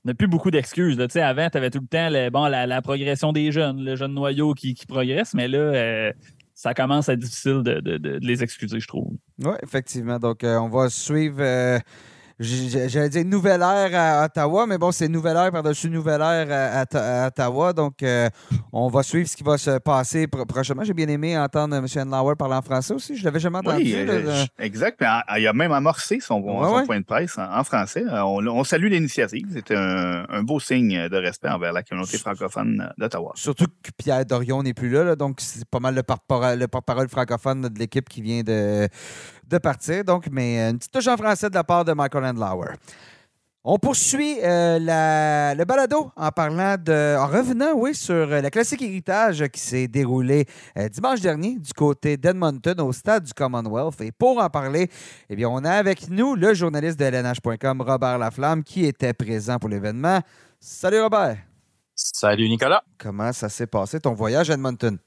n'a 0.09 0.13
plus 0.15 0.27
beaucoup 0.27 0.51
d'excuses. 0.51 0.99
Avant, 1.15 1.49
tu 1.49 1.57
avais 1.57 1.69
tout 1.69 1.79
le 1.79 1.87
temps 1.87 2.31
bon, 2.31 2.47
la, 2.47 2.81
progression 2.81 3.31
des 3.31 3.51
jeunes, 3.51 3.83
le 3.83 3.95
jeune 3.95 4.13
noyau 4.13 4.53
qui, 4.53 4.75
progresse, 4.87 5.33
mais 5.33 5.47
là, 5.47 5.57
euh, 5.57 6.13
ça 6.53 6.73
commence 6.73 7.09
à 7.09 7.13
être 7.13 7.19
difficile 7.19 7.61
de, 7.63 8.19
les 8.21 8.43
excuser, 8.43 8.79
je 8.79 8.87
trouve. 8.87 9.11
Oui, 9.43 9.55
effectivement. 9.63 10.19
Donc, 10.19 10.43
euh, 10.43 10.57
on 10.57 10.69
va 10.69 10.89
suivre. 10.89 11.37
Euh, 11.39 11.79
J'allais 12.39 13.09
dire 13.09 13.25
nouvelle 13.25 13.61
ère 13.61 13.91
à 13.93 14.25
Ottawa, 14.25 14.65
mais 14.65 14.77
bon, 14.77 14.93
c'est 14.93 15.09
nouvelle 15.09 15.35
ère 15.35 15.51
par-dessus 15.51 15.89
nouvelle 15.89 16.21
ère 16.21 16.85
à, 16.93 17.27
Ottawa. 17.27 17.73
Donc, 17.73 18.01
euh, 18.01 18.29
on 18.71 18.87
va 18.87 19.03
suivre 19.03 19.27
ce 19.27 19.35
qui 19.35 19.43
va 19.43 19.57
se 19.57 19.77
passer 19.79 20.25
prochainement. 20.27 20.85
J'ai 20.85 20.93
bien 20.93 21.09
aimé 21.09 21.37
entendre 21.37 21.75
M. 21.75 21.85
Enlauer 21.97 22.35
parler 22.37 22.55
en 22.55 22.61
français 22.61 22.93
aussi. 22.93 23.17
Je 23.17 23.21
ne 23.21 23.25
l'avais 23.25 23.41
jamais 23.41 23.57
entendu. 23.57 23.83
Oui, 23.83 23.93
euh, 23.93 24.45
exact. 24.57 25.03
il 25.37 25.47
a 25.47 25.53
même 25.53 25.73
amorcé 25.73 26.21
son, 26.21 26.41
point 26.41 26.99
de 27.01 27.05
presse 27.05 27.37
en, 27.37 27.63
français. 27.65 28.05
Euh, 28.07 28.23
on, 28.23 28.63
salue 28.63 28.87
l'initiative. 28.87 29.47
C'était 29.51 29.75
un, 29.75 30.41
beau 30.43 30.61
signe 30.61 31.09
de 31.09 31.17
respect 31.17 31.49
envers 31.49 31.73
la 31.73 31.83
communauté 31.83 32.17
francophone 32.17 32.89
d'Ottawa. 32.97 33.33
Surtout 33.35 33.67
que 33.83 33.91
Pierre 33.97 34.25
Dorion 34.25 34.63
n'est 34.63 34.73
plus 34.73 34.89
là, 34.89 35.17
donc 35.17 35.41
c'est 35.41 35.65
pas 35.65 35.81
mal 35.81 35.93
le 35.93 36.03
porte-parole 36.67 37.09
francophone 37.09 37.63
de 37.63 37.79
l'équipe 37.79 38.07
qui 38.07 38.21
vient 38.21 38.43
de 38.43 38.87
de 39.49 39.57
partir. 39.57 40.03
Donc, 40.03 40.27
mais 40.31 40.59
euh, 40.59 40.69
une 40.71 40.77
petite 40.77 40.91
touche 40.91 41.07
en 41.07 41.17
français 41.17 41.49
de 41.49 41.55
la 41.55 41.63
part 41.63 41.83
de 41.83 41.93
Michael 41.93 42.23
Landlauer. 42.23 42.75
On 43.63 43.77
poursuit 43.77 44.37
euh, 44.41 44.79
le 44.79 45.63
balado 45.65 46.11
en 46.15 46.29
parlant 46.29 46.75
de. 46.77 47.17
en 47.17 47.27
revenant, 47.27 47.73
oui, 47.75 47.93
sur 47.93 48.13
euh, 48.13 48.41
le 48.41 48.49
classique 48.49 48.81
héritage 48.81 49.45
qui 49.49 49.59
s'est 49.59 49.87
déroulé 49.87 50.45
dimanche 50.91 51.19
dernier 51.19 51.57
du 51.57 51.73
côté 51.73 52.15
d'Edmonton 52.15 52.79
au 52.79 52.93
stade 52.93 53.25
du 53.25 53.33
Commonwealth. 53.33 53.99
Et 54.01 54.11
pour 54.11 54.39
en 54.39 54.49
parler, 54.49 54.89
eh 55.29 55.35
bien, 55.35 55.49
on 55.49 55.63
a 55.65 55.71
avec 55.71 56.09
nous 56.09 56.35
le 56.35 56.53
journaliste 56.53 56.97
de 56.97 57.05
LNH.com, 57.05 57.81
Robert 57.81 58.17
Laflamme, 58.17 58.63
qui 58.63 58.85
était 58.85 59.13
présent 59.13 59.57
pour 59.59 59.69
l'événement. 59.69 60.21
Salut 60.59 61.01
Robert. 61.01 61.37
Salut 61.95 62.47
Nicolas. 62.47 62.81
Comment 62.97 63.33
ça 63.33 63.49
s'est 63.49 63.67
passé 63.67 63.99
ton 63.99 64.13
voyage 64.13 64.49
à 64.49 64.53
Edmonton? 64.53 64.97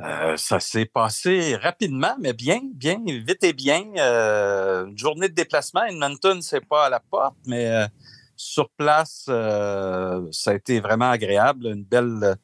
Euh, 0.00 0.36
ça 0.38 0.58
s'est 0.58 0.86
passé 0.86 1.54
rapidement, 1.56 2.16
mais 2.18 2.32
bien, 2.32 2.60
bien, 2.74 2.98
vite 3.06 3.44
et 3.44 3.52
bien. 3.52 3.84
Euh, 3.98 4.86
une 4.86 4.96
journée 4.98 5.28
de 5.28 5.34
déplacement, 5.34 5.84
Edmonton, 5.84 6.40
c'est 6.40 6.66
pas 6.66 6.86
à 6.86 6.90
la 6.90 7.00
porte, 7.00 7.36
mais 7.46 7.70
euh, 7.70 7.86
sur 8.34 8.70
place, 8.70 9.24
ça 9.26 10.50
a 10.50 10.54
été 10.54 10.80
vraiment 10.80 11.10
agréable. 11.10 11.66
Une 11.66 11.84
belle, 11.84 12.36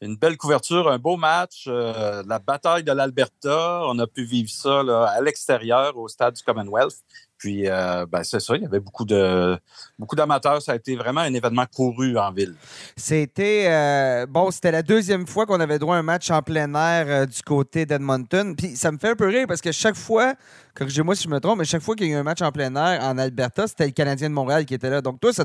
une 0.00 0.16
belle 0.16 0.36
couverture, 0.36 0.90
un 0.90 0.98
beau 0.98 1.16
match, 1.16 1.66
la 1.68 2.38
bataille 2.40 2.84
de 2.84 2.92
l'Alberta. 2.92 3.82
On 3.86 3.98
a 4.00 4.06
pu 4.06 4.24
vivre 4.24 4.50
ça 4.50 4.80
à 5.06 5.20
l'extérieur 5.22 5.96
au 5.96 6.08
stade 6.08 6.34
du 6.34 6.42
Commonwealth. 6.42 7.02
Puis, 7.38 7.68
euh, 7.68 8.04
ben, 8.06 8.24
c'est 8.24 8.40
ça, 8.40 8.56
il 8.56 8.62
y 8.62 8.66
avait 8.66 8.80
beaucoup 8.80 9.04
de 9.04 9.56
beaucoup 9.96 10.16
d'amateurs. 10.16 10.60
Ça 10.60 10.72
a 10.72 10.74
été 10.74 10.96
vraiment 10.96 11.20
un 11.20 11.32
événement 11.32 11.66
couru 11.72 12.18
en 12.18 12.32
ville. 12.32 12.54
C'était 12.96 13.66
euh, 13.68 14.26
bon, 14.26 14.50
c'était 14.50 14.72
la 14.72 14.82
deuxième 14.82 15.26
fois 15.26 15.46
qu'on 15.46 15.60
avait 15.60 15.78
droit 15.78 15.94
à 15.94 15.98
un 16.00 16.02
match 16.02 16.30
en 16.30 16.42
plein 16.42 16.74
air 16.74 17.06
euh, 17.08 17.26
du 17.26 17.40
côté 17.42 17.86
d'Edmonton. 17.86 18.56
Puis 18.56 18.74
ça 18.76 18.90
me 18.90 18.98
fait 18.98 19.10
un 19.10 19.14
peu 19.16 19.28
rire 19.28 19.46
parce 19.46 19.60
que 19.60 19.70
chaque 19.70 19.94
fois, 19.94 20.34
corrigez-moi 20.74 21.14
si 21.14 21.24
je 21.24 21.28
me 21.28 21.38
trompe, 21.38 21.58
mais 21.58 21.64
chaque 21.64 21.82
fois 21.82 21.94
qu'il 21.94 22.08
y 22.08 22.10
a 22.10 22.16
eu 22.16 22.18
un 22.18 22.24
match 22.24 22.42
en 22.42 22.50
plein 22.50 22.74
air 22.74 23.02
en 23.04 23.16
Alberta, 23.18 23.68
c'était 23.68 23.86
le 23.86 23.92
Canadien 23.92 24.28
de 24.28 24.34
Montréal 24.34 24.66
qui 24.66 24.74
était 24.74 24.90
là. 24.90 25.00
Donc 25.00 25.20
toi, 25.20 25.32
ça, 25.32 25.44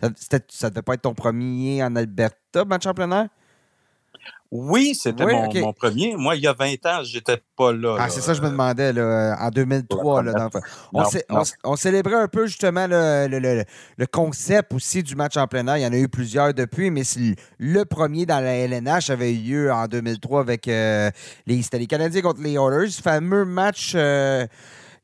ça, 0.00 0.38
ça 0.48 0.70
devait 0.70 0.82
pas 0.82 0.94
être 0.94 1.02
ton 1.02 1.14
premier 1.14 1.84
en 1.84 1.94
Alberta, 1.94 2.64
match 2.64 2.86
en 2.86 2.94
plein 2.94 3.12
air? 3.12 3.28
Oui, 4.50 4.94
c'était 4.94 5.26
mon, 5.26 5.72
premier. 5.74 6.16
Moi, 6.16 6.36
il 6.36 6.42
y 6.42 6.46
a 6.46 6.54
20 6.54 6.86
ans, 6.86 7.02
j'étais 7.02 7.36
pas 7.54 7.70
là. 7.70 7.96
Ah, 8.00 8.08
c'est 8.08 8.22
ça, 8.22 8.32
je 8.32 8.40
me 8.40 8.48
demandais, 8.48 8.94
là, 8.94 9.36
en 9.40 9.50
2003. 9.50 10.22
Là, 10.22 10.48
on, 11.64 11.76
célébrait 11.76 12.14
un 12.14 12.28
peu 12.28 12.46
justement 12.46 12.86
le, 12.88 13.64
concept 14.10 14.72
aussi 14.72 15.02
du 15.02 15.16
match 15.16 15.36
en 15.36 15.46
plein 15.46 15.66
air. 15.66 15.76
Il 15.76 15.82
y 15.82 15.86
en 15.86 15.92
a 15.92 15.98
eu 15.98 16.08
plusieurs 16.08 16.54
depuis, 16.54 16.90
mais 16.90 17.02
le 17.58 17.84
premier 17.84 18.24
dans 18.24 18.40
la 18.40 18.56
LNH 18.56 19.10
avait 19.10 19.34
eu 19.34 19.38
lieu 19.38 19.72
en 19.72 19.86
2003 19.86 20.40
avec 20.40 20.66
euh, 20.66 21.10
les, 21.46 21.60
les 21.70 21.86
Canadiens 21.86 22.22
contre 22.22 22.40
les 22.40 22.54
Oilers. 22.54 22.90
Fameux 23.02 23.44
match. 23.44 23.92
Euh, 23.94 24.46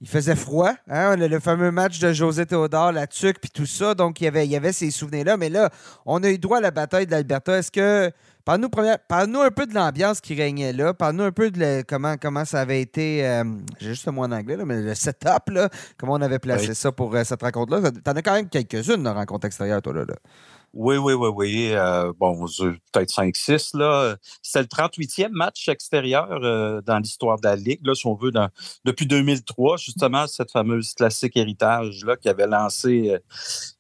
il 0.05 0.11
faisait 0.11 0.37
froid, 0.37 0.73
hein? 0.87 1.17
le, 1.17 1.41
fameux 1.41 1.71
match 1.71 1.99
de 1.99 2.13
José 2.13 2.45
Théodore, 2.45 2.93
la 2.93 3.07
tuque, 3.07 3.41
puis 3.41 3.49
tout 3.49 3.65
ça. 3.65 3.95
Donc, 3.95 4.21
il 4.21 4.25
y 4.25 4.27
avait, 4.27 4.45
il 4.45 4.51
y 4.51 4.57
avait 4.57 4.75
ces 4.75 4.91
souvenirs-là. 4.91 5.39
Mais 5.39 5.49
là, 5.49 5.71
on 6.05 6.23
a 6.23 6.29
eu 6.29 6.37
droit 6.37 6.59
à 6.59 6.61
la 6.61 6.71
bataille 6.71 7.07
de 7.07 7.13
l'Alberta. 7.13 7.57
Est-ce 7.57 7.71
que 7.71 8.13
Parle-nous, 8.45 8.69
Parle 8.69 9.35
un 9.35 9.51
peu 9.51 9.65
de 9.65 9.75
l'ambiance 9.75 10.21
qui 10.21 10.35
régnait 10.35 10.75
là. 10.75 10.93
Parle-nous 10.93 11.25
un 11.25 11.33
peu 11.33 11.51
de 11.51 11.83
comment, 11.89 12.17
comment 12.21 12.45
ça 12.45 12.61
avait 12.61 12.83
été. 12.83 13.27
Euh, 13.27 13.45
j'ai 13.81 13.89
juste 13.89 14.05
le 14.05 14.13
mot 14.13 14.25
en 14.25 14.33
anglais, 14.33 14.59
mais 14.67 14.83
le 14.83 14.95
setup, 14.95 15.49
là, 15.49 15.71
comment 15.97 16.13
on 16.13 16.21
avait 16.21 16.39
placé 16.39 16.75
ça 16.75 16.93
pour 16.93 17.17
euh, 17.17 17.25
cette 17.25 17.41
rencontre-là. 17.41 17.91
T'en 17.91 18.13
as 18.13 18.21
quand 18.21 18.35
même 18.35 18.51
quelques-unes 18.51 19.03
de 19.03 19.09
rencontres 19.09 19.47
extérieures, 19.47 19.81
toi, 19.81 19.95
là. 19.95 20.05
Oui, 20.77 20.97
oui, 20.97 21.13
oui, 21.13 21.29
oui. 21.35 21.69
Euh, 21.73 22.13
bon, 22.19 22.47
peut-être 22.93 23.11
5-6. 23.11 23.77
là. 23.77 24.17
C'était 24.43 24.63
le 24.63 24.67
38e 24.67 25.29
match 25.31 25.69
extérieur 25.69 26.83
dans 26.83 26.99
l'histoire 26.99 27.39
de 27.39 27.47
la 27.47 27.57
Ligue, 27.57 27.87
là, 27.87 27.95
si 27.95 28.07
on 28.07 28.15
veut, 28.15 28.33
depuis 28.85 29.07
2003, 29.07 29.77
justement, 29.77 30.27
cette 30.27 30.51
fameuse 30.51 30.93
classique 30.95 31.37
héritage-là 31.37 32.17
qui 32.17 32.29
avait 32.29 32.49
lancé 32.49 33.17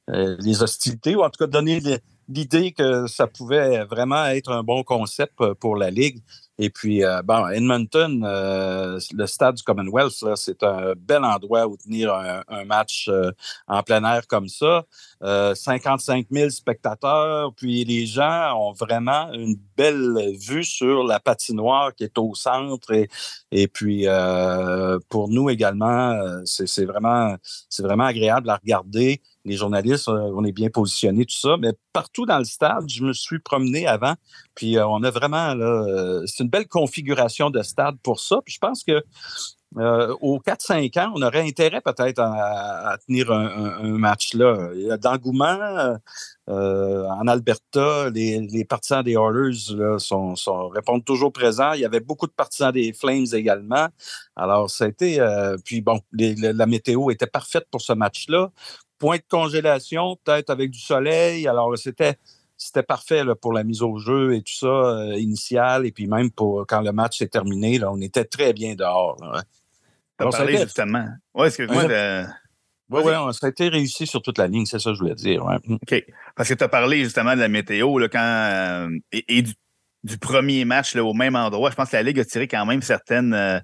les 0.08 0.62
hostilités, 0.62 1.16
ou 1.16 1.22
en 1.22 1.30
tout 1.30 1.38
cas 1.38 1.48
donné 1.48 1.80
les, 1.80 1.98
l'idée 2.28 2.72
que 2.72 3.06
ça 3.06 3.26
pouvait 3.26 3.84
vraiment 3.84 4.26
être 4.26 4.50
un 4.50 4.62
bon 4.62 4.82
concept 4.82 5.34
euh, 5.40 5.54
pour 5.54 5.76
la 5.76 5.90
Ligue. 5.90 6.20
Et 6.56 6.70
puis, 6.70 7.04
euh, 7.04 7.20
bon, 7.22 7.48
Edmonton, 7.48 8.24
euh, 8.24 9.00
le 9.12 9.26
stade 9.26 9.56
du 9.56 9.62
Commonwealth, 9.64 10.24
c'est 10.36 10.62
un 10.62 10.92
bel 10.96 11.24
endroit 11.24 11.66
où 11.66 11.76
tenir 11.76 12.14
un, 12.14 12.64
match 12.64 13.10
en 13.66 13.82
plein 13.82 14.04
air 14.04 14.28
comme 14.28 14.48
ça. 14.48 14.84
55 15.20 16.26
000 16.30 16.50
spectateurs, 16.50 17.52
puis 17.56 17.84
les 17.84 18.06
gens 18.06 18.56
ont 18.56 18.72
vraiment 18.72 19.32
une 19.32 19.56
belle 19.76 20.32
vue 20.38 20.62
sur 20.62 21.02
la 21.02 21.18
patinoire 21.18 21.92
qui 21.92 22.04
est 22.04 22.16
au 22.18 22.36
centre. 22.36 22.92
Et, 22.92 23.08
et 23.50 23.66
puis, 23.66 24.06
pour 25.08 25.28
nous 25.28 25.50
également, 25.50 26.40
c'est 26.44 26.84
vraiment, 26.84 27.34
vraiment 27.80 28.04
agréable 28.04 28.48
à 28.48 28.56
regarder 28.56 29.20
les 29.44 29.56
journalistes, 29.56 30.08
euh, 30.08 30.32
on 30.34 30.44
est 30.44 30.52
bien 30.52 30.70
positionnés, 30.70 31.26
tout 31.26 31.36
ça. 31.36 31.56
Mais 31.58 31.72
partout 31.92 32.26
dans 32.26 32.38
le 32.38 32.44
stade, 32.44 32.88
je 32.88 33.02
me 33.02 33.12
suis 33.12 33.38
promené 33.38 33.86
avant. 33.86 34.14
Puis 34.54 34.76
euh, 34.76 34.86
on 34.86 35.02
a 35.02 35.10
vraiment, 35.10 35.54
là, 35.54 35.84
euh, 35.86 36.22
c'est 36.26 36.42
une 36.42 36.50
belle 36.50 36.68
configuration 36.68 37.50
de 37.50 37.62
stade 37.62 37.96
pour 38.02 38.20
ça. 38.20 38.40
Puis 38.44 38.54
je 38.54 38.58
pense 38.58 38.84
que 38.84 39.02
aux 39.76 40.38
4-5 40.38 41.00
ans, 41.00 41.12
on 41.16 41.22
aurait 41.22 41.40
intérêt 41.40 41.80
peut-être 41.80 42.20
à, 42.20 42.96
tenir 43.08 43.32
un, 43.32 43.98
match 43.98 44.32
là. 44.34 44.70
Il 44.72 44.82
y 44.82 44.90
a 44.92 44.96
d'engouement. 44.96 45.98
En 46.46 47.26
Alberta, 47.26 48.08
les, 48.10 48.64
partisans 48.68 49.02
des 49.02 49.14
Oilers 49.14 49.98
sont, 49.98 50.68
répondent 50.68 51.04
toujours 51.04 51.32
présents. 51.32 51.72
Il 51.72 51.80
y 51.80 51.84
avait 51.84 51.98
beaucoup 51.98 52.28
de 52.28 52.32
partisans 52.32 52.70
des 52.70 52.92
Flames 52.92 53.26
également. 53.32 53.88
Alors, 54.36 54.70
ça 54.70 54.84
a 54.84 54.86
été. 54.86 55.18
Puis 55.64 55.80
bon, 55.80 55.98
la 56.12 56.66
météo 56.66 57.10
était 57.10 57.26
parfaite 57.26 57.66
pour 57.68 57.80
ce 57.80 57.94
match-là. 57.94 58.52
Point 59.04 59.18
de 59.18 59.22
congélation, 59.28 60.16
peut-être 60.24 60.48
avec 60.48 60.70
du 60.70 60.78
soleil. 60.78 61.46
Alors, 61.46 61.76
c'était 61.76 62.14
c'était 62.56 62.82
parfait 62.82 63.22
pour 63.42 63.52
la 63.52 63.62
mise 63.62 63.82
au 63.82 63.98
jeu 63.98 64.34
et 64.34 64.40
tout 64.40 64.54
ça 64.54 65.04
initial. 65.16 65.84
Et 65.84 65.92
puis 65.92 66.06
même 66.06 66.30
pour 66.30 66.64
quand 66.66 66.80
le 66.80 66.92
match 66.92 67.18
s'est 67.18 67.28
terminé, 67.28 67.78
là, 67.78 67.92
on 67.92 68.00
était 68.00 68.24
très 68.24 68.54
bien 68.54 68.74
dehors. 68.74 69.18
Tu 70.18 70.26
as 70.26 70.30
parlé 70.30 70.56
justement. 70.56 71.06
Oui, 71.34 71.48
excuse-moi. 71.48 71.84
Oui, 72.90 73.02
oui, 73.04 73.12
ça 73.32 73.46
a 73.46 73.50
été 73.50 73.68
réussi 73.68 74.06
sur 74.06 74.20
toute 74.22 74.38
la 74.38 74.46
ligne, 74.46 74.66
c'est 74.66 74.78
ça 74.78 74.90
que 74.90 74.94
je 74.94 75.00
voulais 75.00 75.14
dire. 75.14 75.44
Mm. 75.44 75.74
OK. 75.74 76.04
Parce 76.36 76.48
que 76.48 76.54
tu 76.54 76.64
as 76.64 76.68
parlé 76.68 77.02
justement 77.02 77.34
de 77.34 77.40
la 77.40 77.48
météo 77.48 77.98
là, 77.98 78.08
quand, 78.08 78.20
euh, 78.20 78.88
et, 79.12 79.42
du, 79.42 80.18
premier 80.18 80.64
match 80.64 80.94
là, 80.94 81.02
au 81.02 81.14
même 81.14 81.34
endroit. 81.34 81.70
Je 81.70 81.76
pense 81.76 81.90
que 81.90 81.96
la 81.96 82.02
Ligue 82.02 82.20
a 82.20 82.24
tiré 82.24 82.46
quand 82.46 82.66
même 82.66 82.82
certaines, 82.82 83.32
euh, 83.34 83.58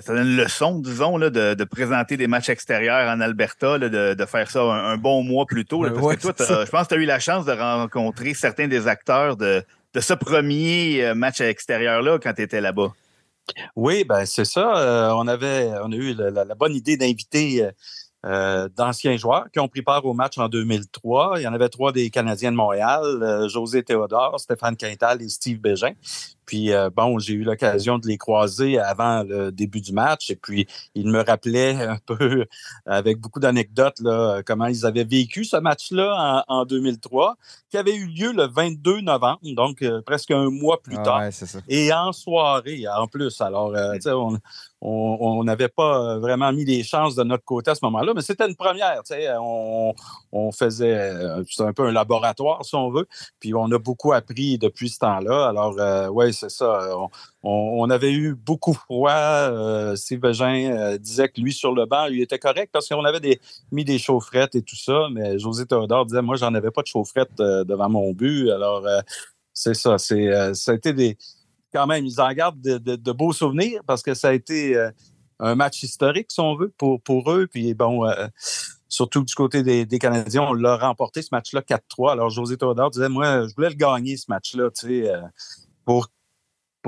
certaines 0.00 0.36
leçons, 0.36 0.78
disons, 0.78 1.16
là, 1.16 1.30
de, 1.30 1.54
de, 1.54 1.64
présenter 1.64 2.16
des 2.16 2.26
matchs 2.26 2.48
extérieurs 2.48 3.08
en 3.08 3.20
Alberta, 3.20 3.78
là, 3.78 3.88
de, 3.88 4.14
de, 4.14 4.26
faire 4.26 4.50
ça 4.50 4.62
un, 4.62 4.96
bon 4.96 5.22
mois 5.22 5.46
plus 5.46 5.64
tôt. 5.64 5.82
parce 5.82 6.16
que 6.16 6.32
toi, 6.32 6.64
je 6.64 6.70
pense 6.70 6.88
que 6.88 6.94
tu 6.94 7.00
as 7.00 7.02
eu 7.02 7.06
la 7.06 7.18
chance 7.18 7.44
de 7.44 7.52
rencontrer 7.52 8.34
certains 8.34 8.68
des 8.68 8.86
acteurs 8.86 9.36
de, 9.36 9.62
de 9.94 10.00
ce 10.00 10.14
premier 10.14 11.04
euh, 11.04 11.14
match 11.14 11.40
extérieur-là 11.40 12.18
quand 12.18 12.32
tu 12.34 12.42
étais 12.42 12.60
là-bas. 12.60 12.92
Oui, 13.76 14.04
ben 14.04 14.26
c'est 14.26 14.44
ça. 14.44 14.76
Euh, 14.76 15.10
on 15.14 15.26
avait, 15.26 15.70
on 15.82 15.90
a 15.92 15.96
eu 15.96 16.14
la, 16.14 16.54
bonne 16.54 16.74
idée 16.74 16.96
d'inviter 16.96 17.64
euh, 17.64 17.70
euh, 18.26 18.68
d'anciens 18.76 19.16
joueurs 19.16 19.46
qui 19.52 19.60
ont 19.60 19.68
pris 19.68 19.82
part 19.82 20.04
au 20.04 20.14
match 20.14 20.38
en 20.38 20.48
2003. 20.48 21.34
Il 21.36 21.42
y 21.42 21.46
en 21.46 21.54
avait 21.54 21.68
trois 21.68 21.92
des 21.92 22.10
Canadiens 22.10 22.50
de 22.50 22.56
Montréal, 22.56 23.46
José 23.48 23.82
Théodore, 23.82 24.40
Stéphane 24.40 24.76
Quintal 24.76 25.22
et 25.22 25.28
Steve 25.28 25.60
Bégin. 25.60 25.92
Puis, 26.48 26.72
euh, 26.72 26.88
bon, 26.88 27.18
j'ai 27.18 27.34
eu 27.34 27.42
l'occasion 27.42 27.98
de 27.98 28.06
les 28.06 28.16
croiser 28.16 28.78
avant 28.78 29.22
le 29.22 29.52
début 29.52 29.82
du 29.82 29.92
match. 29.92 30.30
Et 30.30 30.36
puis, 30.36 30.66
ils 30.94 31.06
me 31.06 31.22
rappelaient 31.22 31.74
un 31.74 31.98
peu, 32.06 32.46
avec 32.86 33.20
beaucoup 33.20 33.38
d'anecdotes, 33.38 34.00
comment 34.46 34.66
ils 34.66 34.86
avaient 34.86 35.04
vécu 35.04 35.44
ce 35.44 35.58
match-là 35.58 36.44
en, 36.48 36.64
2003, 36.64 37.36
qui 37.68 37.76
avait 37.76 37.94
eu 37.94 38.06
lieu 38.06 38.32
le 38.32 38.44
22 38.44 39.02
novembre, 39.02 39.40
donc 39.54 39.82
euh, 39.82 40.00
presque 40.00 40.30
un 40.30 40.48
mois 40.48 40.80
plus 40.80 40.96
ah 40.98 41.02
tard. 41.02 41.22
Et 41.68 41.92
en 41.92 42.12
soirée, 42.12 42.84
en 42.88 43.06
plus. 43.06 43.42
Alors, 43.42 43.74
euh, 43.74 43.94
tu 43.94 44.02
sais, 44.02 44.12
on, 44.12 44.38
on 44.80 45.42
n'avait 45.44 45.68
pas 45.68 46.18
vraiment 46.18 46.52
mis 46.52 46.64
les 46.64 46.82
chances 46.82 47.14
de 47.14 47.24
notre 47.24 47.44
côté 47.44 47.70
à 47.70 47.74
ce 47.74 47.84
moment-là, 47.84 48.12
mais 48.14 48.22
c'était 48.22 48.46
une 48.46 48.56
première. 48.56 49.02
On, 49.40 49.92
on 50.32 50.52
faisait, 50.52 51.12
c'est 51.50 51.64
un 51.64 51.72
peu 51.72 51.86
un 51.86 51.92
laboratoire, 51.92 52.64
si 52.64 52.74
on 52.74 52.90
veut, 52.90 53.06
puis 53.40 53.54
on 53.54 53.70
a 53.72 53.78
beaucoup 53.78 54.12
appris 54.12 54.58
depuis 54.58 54.88
ce 54.88 54.98
temps-là. 55.00 55.48
Alors, 55.48 55.74
oui, 56.12 56.32
c'est 56.32 56.50
ça. 56.50 56.90
On, 57.42 57.88
avait 57.90 58.12
eu 58.12 58.34
beaucoup 58.34 58.72
froid. 58.74 59.10
Euh, 59.10 59.94
euh, 59.94 60.98
disait 60.98 61.28
que 61.28 61.40
lui, 61.40 61.52
sur 61.52 61.72
le 61.72 61.86
banc, 61.86 62.06
il 62.06 62.20
était 62.20 62.38
correct 62.38 62.70
parce 62.72 62.88
qu'on 62.88 63.04
avait 63.04 63.38
mis 63.70 63.84
des 63.84 63.98
chaufferettes 63.98 64.54
et 64.54 64.62
tout 64.62 64.76
ça. 64.76 65.08
Mais 65.12 65.38
José 65.38 65.64
Théodore 65.66 66.06
disait, 66.06 66.22
moi, 66.22 66.36
j'en 66.36 66.54
avais 66.54 66.70
pas 66.70 66.82
de 66.82 66.88
chaufferette 66.88 67.30
euh, 67.40 67.64
devant 67.64 67.88
mon 67.88 68.12
but. 68.12 68.50
Alors, 68.50 68.84
c'est 69.52 69.74
ça. 69.74 69.98
C'est, 69.98 70.54
ça 70.54 70.72
a 70.72 70.74
été 70.74 70.92
des. 70.92 71.16
Quand 71.78 71.86
même, 71.86 72.04
ils 72.04 72.20
en 72.20 72.32
gardent 72.32 72.60
de, 72.60 73.12
beaux 73.12 73.32
souvenirs 73.32 73.82
parce 73.86 74.02
que 74.02 74.14
ça 74.14 74.30
a 74.30 74.32
été 74.32 74.76
un 75.38 75.54
match 75.54 75.84
historique, 75.84 76.26
si 76.32 76.40
on 76.40 76.56
veut, 76.56 76.72
pour, 76.76 77.30
eux. 77.30 77.46
Puis 77.46 77.72
bon, 77.72 78.04
surtout 78.88 79.22
du 79.22 79.32
côté 79.32 79.62
des, 79.62 79.98
Canadiens, 80.00 80.42
on 80.42 80.54
l'a 80.54 80.76
remporté 80.76 81.22
ce 81.22 81.28
match-là 81.30 81.60
4-3. 81.60 82.14
Alors, 82.14 82.30
José 82.30 82.56
Théodore 82.56 82.90
disait, 82.90 83.08
moi, 83.08 83.46
je 83.46 83.54
voulais 83.54 83.68
le 83.68 83.76
gagner, 83.76 84.16
ce 84.16 84.24
match-là, 84.26 84.70
tu 84.70 85.04
sais, 85.04 85.12
pour 85.84 86.08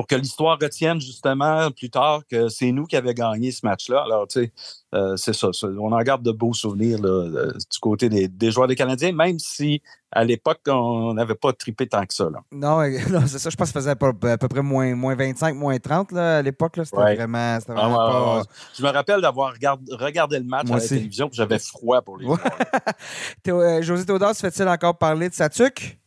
pour 0.00 0.06
que 0.06 0.14
l'histoire 0.14 0.58
retienne 0.58 0.98
justement 0.98 1.70
plus 1.70 1.90
tard 1.90 2.22
que 2.26 2.48
c'est 2.48 2.72
nous 2.72 2.86
qui 2.86 2.96
avions 2.96 3.12
gagné 3.12 3.52
ce 3.52 3.66
match-là. 3.66 4.02
Alors, 4.02 4.26
tu 4.26 4.40
sais, 4.40 4.52
euh, 4.94 5.14
c'est 5.18 5.34
ça, 5.34 5.48
On 5.62 5.92
en 5.92 6.00
garde 6.00 6.22
de 6.22 6.32
beaux 6.32 6.54
souvenirs 6.54 6.98
du 6.98 7.78
côté 7.82 8.08
des, 8.08 8.50
joueurs 8.50 8.66
des 8.66 8.76
Canadiens, 8.76 9.12
même 9.12 9.38
si 9.38 9.82
à 10.10 10.24
l'époque, 10.24 10.60
on 10.68 11.12
n'avait 11.12 11.34
pas 11.34 11.52
trippé 11.52 11.86
tant 11.86 12.06
que 12.06 12.14
ça. 12.14 12.30
Non, 12.50 12.80
c'est 13.26 13.38
ça. 13.38 13.50
Je 13.50 13.56
pense 13.56 13.68
que 13.68 13.74
ça 13.74 13.80
faisait 13.80 13.90
à 13.90 13.96
peu, 13.96 14.48
près 14.48 14.62
moins, 14.62 14.94
moins 14.94 15.14
25, 15.14 15.54
moins 15.54 15.78
30 15.78 16.12
là, 16.12 16.38
à 16.38 16.42
l'époque. 16.42 16.80
C'était 16.82 16.96
vraiment, 16.96 17.58
ah, 17.68 17.74
pas... 17.74 18.42
Je 18.78 18.82
me 18.82 18.88
rappelle 18.88 19.20
d'avoir 19.20 19.52
regardé 19.52 20.38
le 20.38 20.46
match 20.46 20.70
à 20.70 20.76
la 20.76 20.80
télévision 20.80 21.28
j'avais 21.30 21.58
froid 21.58 22.00
pour 22.00 22.16
les 22.16 22.26
euh, 23.48 23.82
José 23.82 24.06
Théodore, 24.06 24.34
se 24.34 24.40
fait-il 24.40 24.66
encore 24.66 24.96
parler 24.96 25.28
de 25.28 25.34
Satuk? 25.34 25.99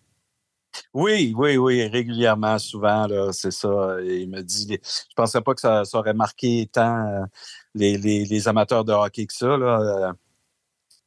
Oui, 0.94 1.34
oui, 1.36 1.58
oui, 1.58 1.88
régulièrement, 1.88 2.60
souvent, 2.60 3.08
c'est 3.32 3.52
ça. 3.52 3.98
Il 4.04 4.30
me 4.30 4.42
dit, 4.42 4.68
je 4.68 4.74
ne 4.74 5.16
pensais 5.16 5.42
pas 5.42 5.54
que 5.54 5.62
ça, 5.62 5.84
aurait 5.94 6.14
marqué 6.14 6.70
tant 6.72 7.08
euh, 7.08 7.26
les, 7.76 8.48
amateurs 8.48 8.86
de 8.86 8.94
hockey 8.94 9.26
que 9.26 9.34
ça. 9.34 9.58
Là. 9.58 9.80
Euh, 9.80 10.14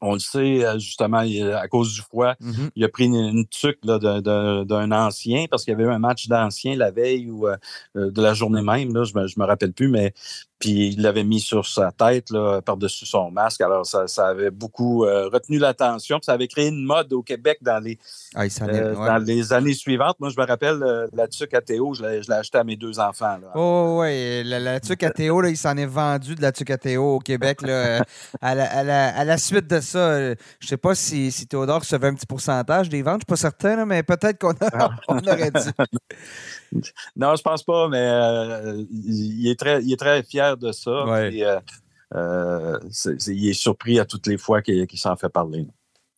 on 0.02 0.12
le 0.12 0.18
sait, 0.18 0.64
euh, 0.64 0.78
justement, 0.78 1.24
à 1.54 1.68
cause 1.68 1.94
du 1.94 2.02
froid, 2.02 2.34
mm-hmm. 2.34 2.70
il 2.76 2.84
a 2.84 2.88
pris 2.88 3.06
une, 3.06 3.46
tuque 3.46 3.80
d'un 3.82 4.92
ancien 4.92 5.46
parce 5.50 5.64
qu'il 5.64 5.72
y 5.72 5.74
avait 5.74 5.84
eu 5.84 5.90
un 5.90 5.98
match 5.98 6.28
d'ancien 6.28 6.76
la 6.76 6.90
veille 6.90 7.30
ou 7.30 7.46
de 7.94 8.22
la 8.22 8.34
journée 8.34 8.62
même, 8.62 8.94
là, 8.94 9.04
je 9.04 9.14
ne 9.14 9.22
me, 9.22 9.26
me, 9.36 9.44
rappelle 9.44 9.72
plus, 9.72 9.88
mais 9.88 10.12
puis 10.58 10.88
il 10.88 11.02
l'avait 11.02 11.24
mis 11.24 11.40
sur 11.40 11.66
sa 11.66 11.92
tête 11.92 12.28
par-dessus 12.64 13.06
son 13.06 13.30
masque. 13.30 13.60
Alors, 13.60 13.84
ça, 13.84 14.26
avait 14.26 14.50
beaucoup 14.50 15.04
euh, 15.04 15.28
retenu 15.28 15.58
l'attention. 15.58 16.18
Ça 16.22 16.32
avait 16.32 16.48
créé 16.48 16.68
une 16.68 16.84
mode 16.84 17.12
au 17.12 17.22
Québec 17.22 17.58
dans 17.60 17.82
les, 17.82 17.98
ah, 18.34 18.44
euh, 18.62 18.94
dans 18.94 19.22
les 19.22 19.52
années 19.52 19.74
suivantes. 19.74 20.16
Moi, 20.18 20.30
je 20.30 20.40
me 20.40 20.46
rappelle 20.46 20.82
euh, 20.82 21.06
la 21.12 21.28
tuque 21.28 21.54
à 21.54 21.60
Théo, 21.60 21.94
je 21.94 22.04
l'ai 22.04 22.32
acheté 22.32 22.58
à 22.58 22.64
mes 22.64 22.76
deux 22.76 22.98
enfants. 22.98 23.38
Oh 23.54 23.98
oui, 24.00 24.44
la, 24.44 24.58
la 24.58 24.80
tuque 24.80 25.02
à 25.02 25.10
Théo, 25.10 25.44
il 25.44 25.56
s'en 25.56 25.76
est 25.76 25.86
vendu 25.86 26.34
de 26.34 26.42
la 26.42 26.52
tuque 26.52 26.70
à 26.70 26.78
Théo 26.78 27.16
au 27.16 27.18
Québec. 27.18 27.60
à, 28.40 28.54
la, 28.54 29.38
suite 29.38 29.66
de 29.66 29.80
ça, 29.80 30.18
je 30.20 30.30
ne 30.30 30.66
sais 30.66 30.76
pas 30.76 30.94
si, 30.94 31.30
si 31.30 31.46
Théodore 31.46 31.80
recevait 31.80 32.08
un 32.08 32.14
petit 32.14 32.26
pourcentage 32.26 32.88
des 32.88 33.02
ventes, 33.02 33.22
je 33.28 33.32
ne 33.32 33.36
suis 33.36 33.42
pas 33.42 33.50
certain, 33.50 33.84
mais 33.84 34.02
peut-être 34.02 34.38
qu'on 34.38 34.54
aurait 35.08 35.50
dû. 35.50 36.80
non, 37.16 37.36
je 37.36 37.42
pense 37.42 37.62
pas, 37.62 37.88
mais 37.88 38.06
il, 39.04 39.48
est 39.50 39.58
très, 39.58 39.82
il 39.82 39.92
est 39.92 39.98
très 39.98 40.22
fier 40.22 40.45
de 40.54 40.70
ça. 40.70 40.90
Euh, 40.90 41.60
euh, 42.14 42.78
il 43.26 43.48
est 43.48 43.52
surpris 43.52 43.98
à 43.98 44.04
toutes 44.04 44.26
les 44.26 44.38
fois 44.38 44.62
qu'il 44.62 44.86
s'en 44.94 45.16
fait 45.16 45.28
parler. 45.28 45.66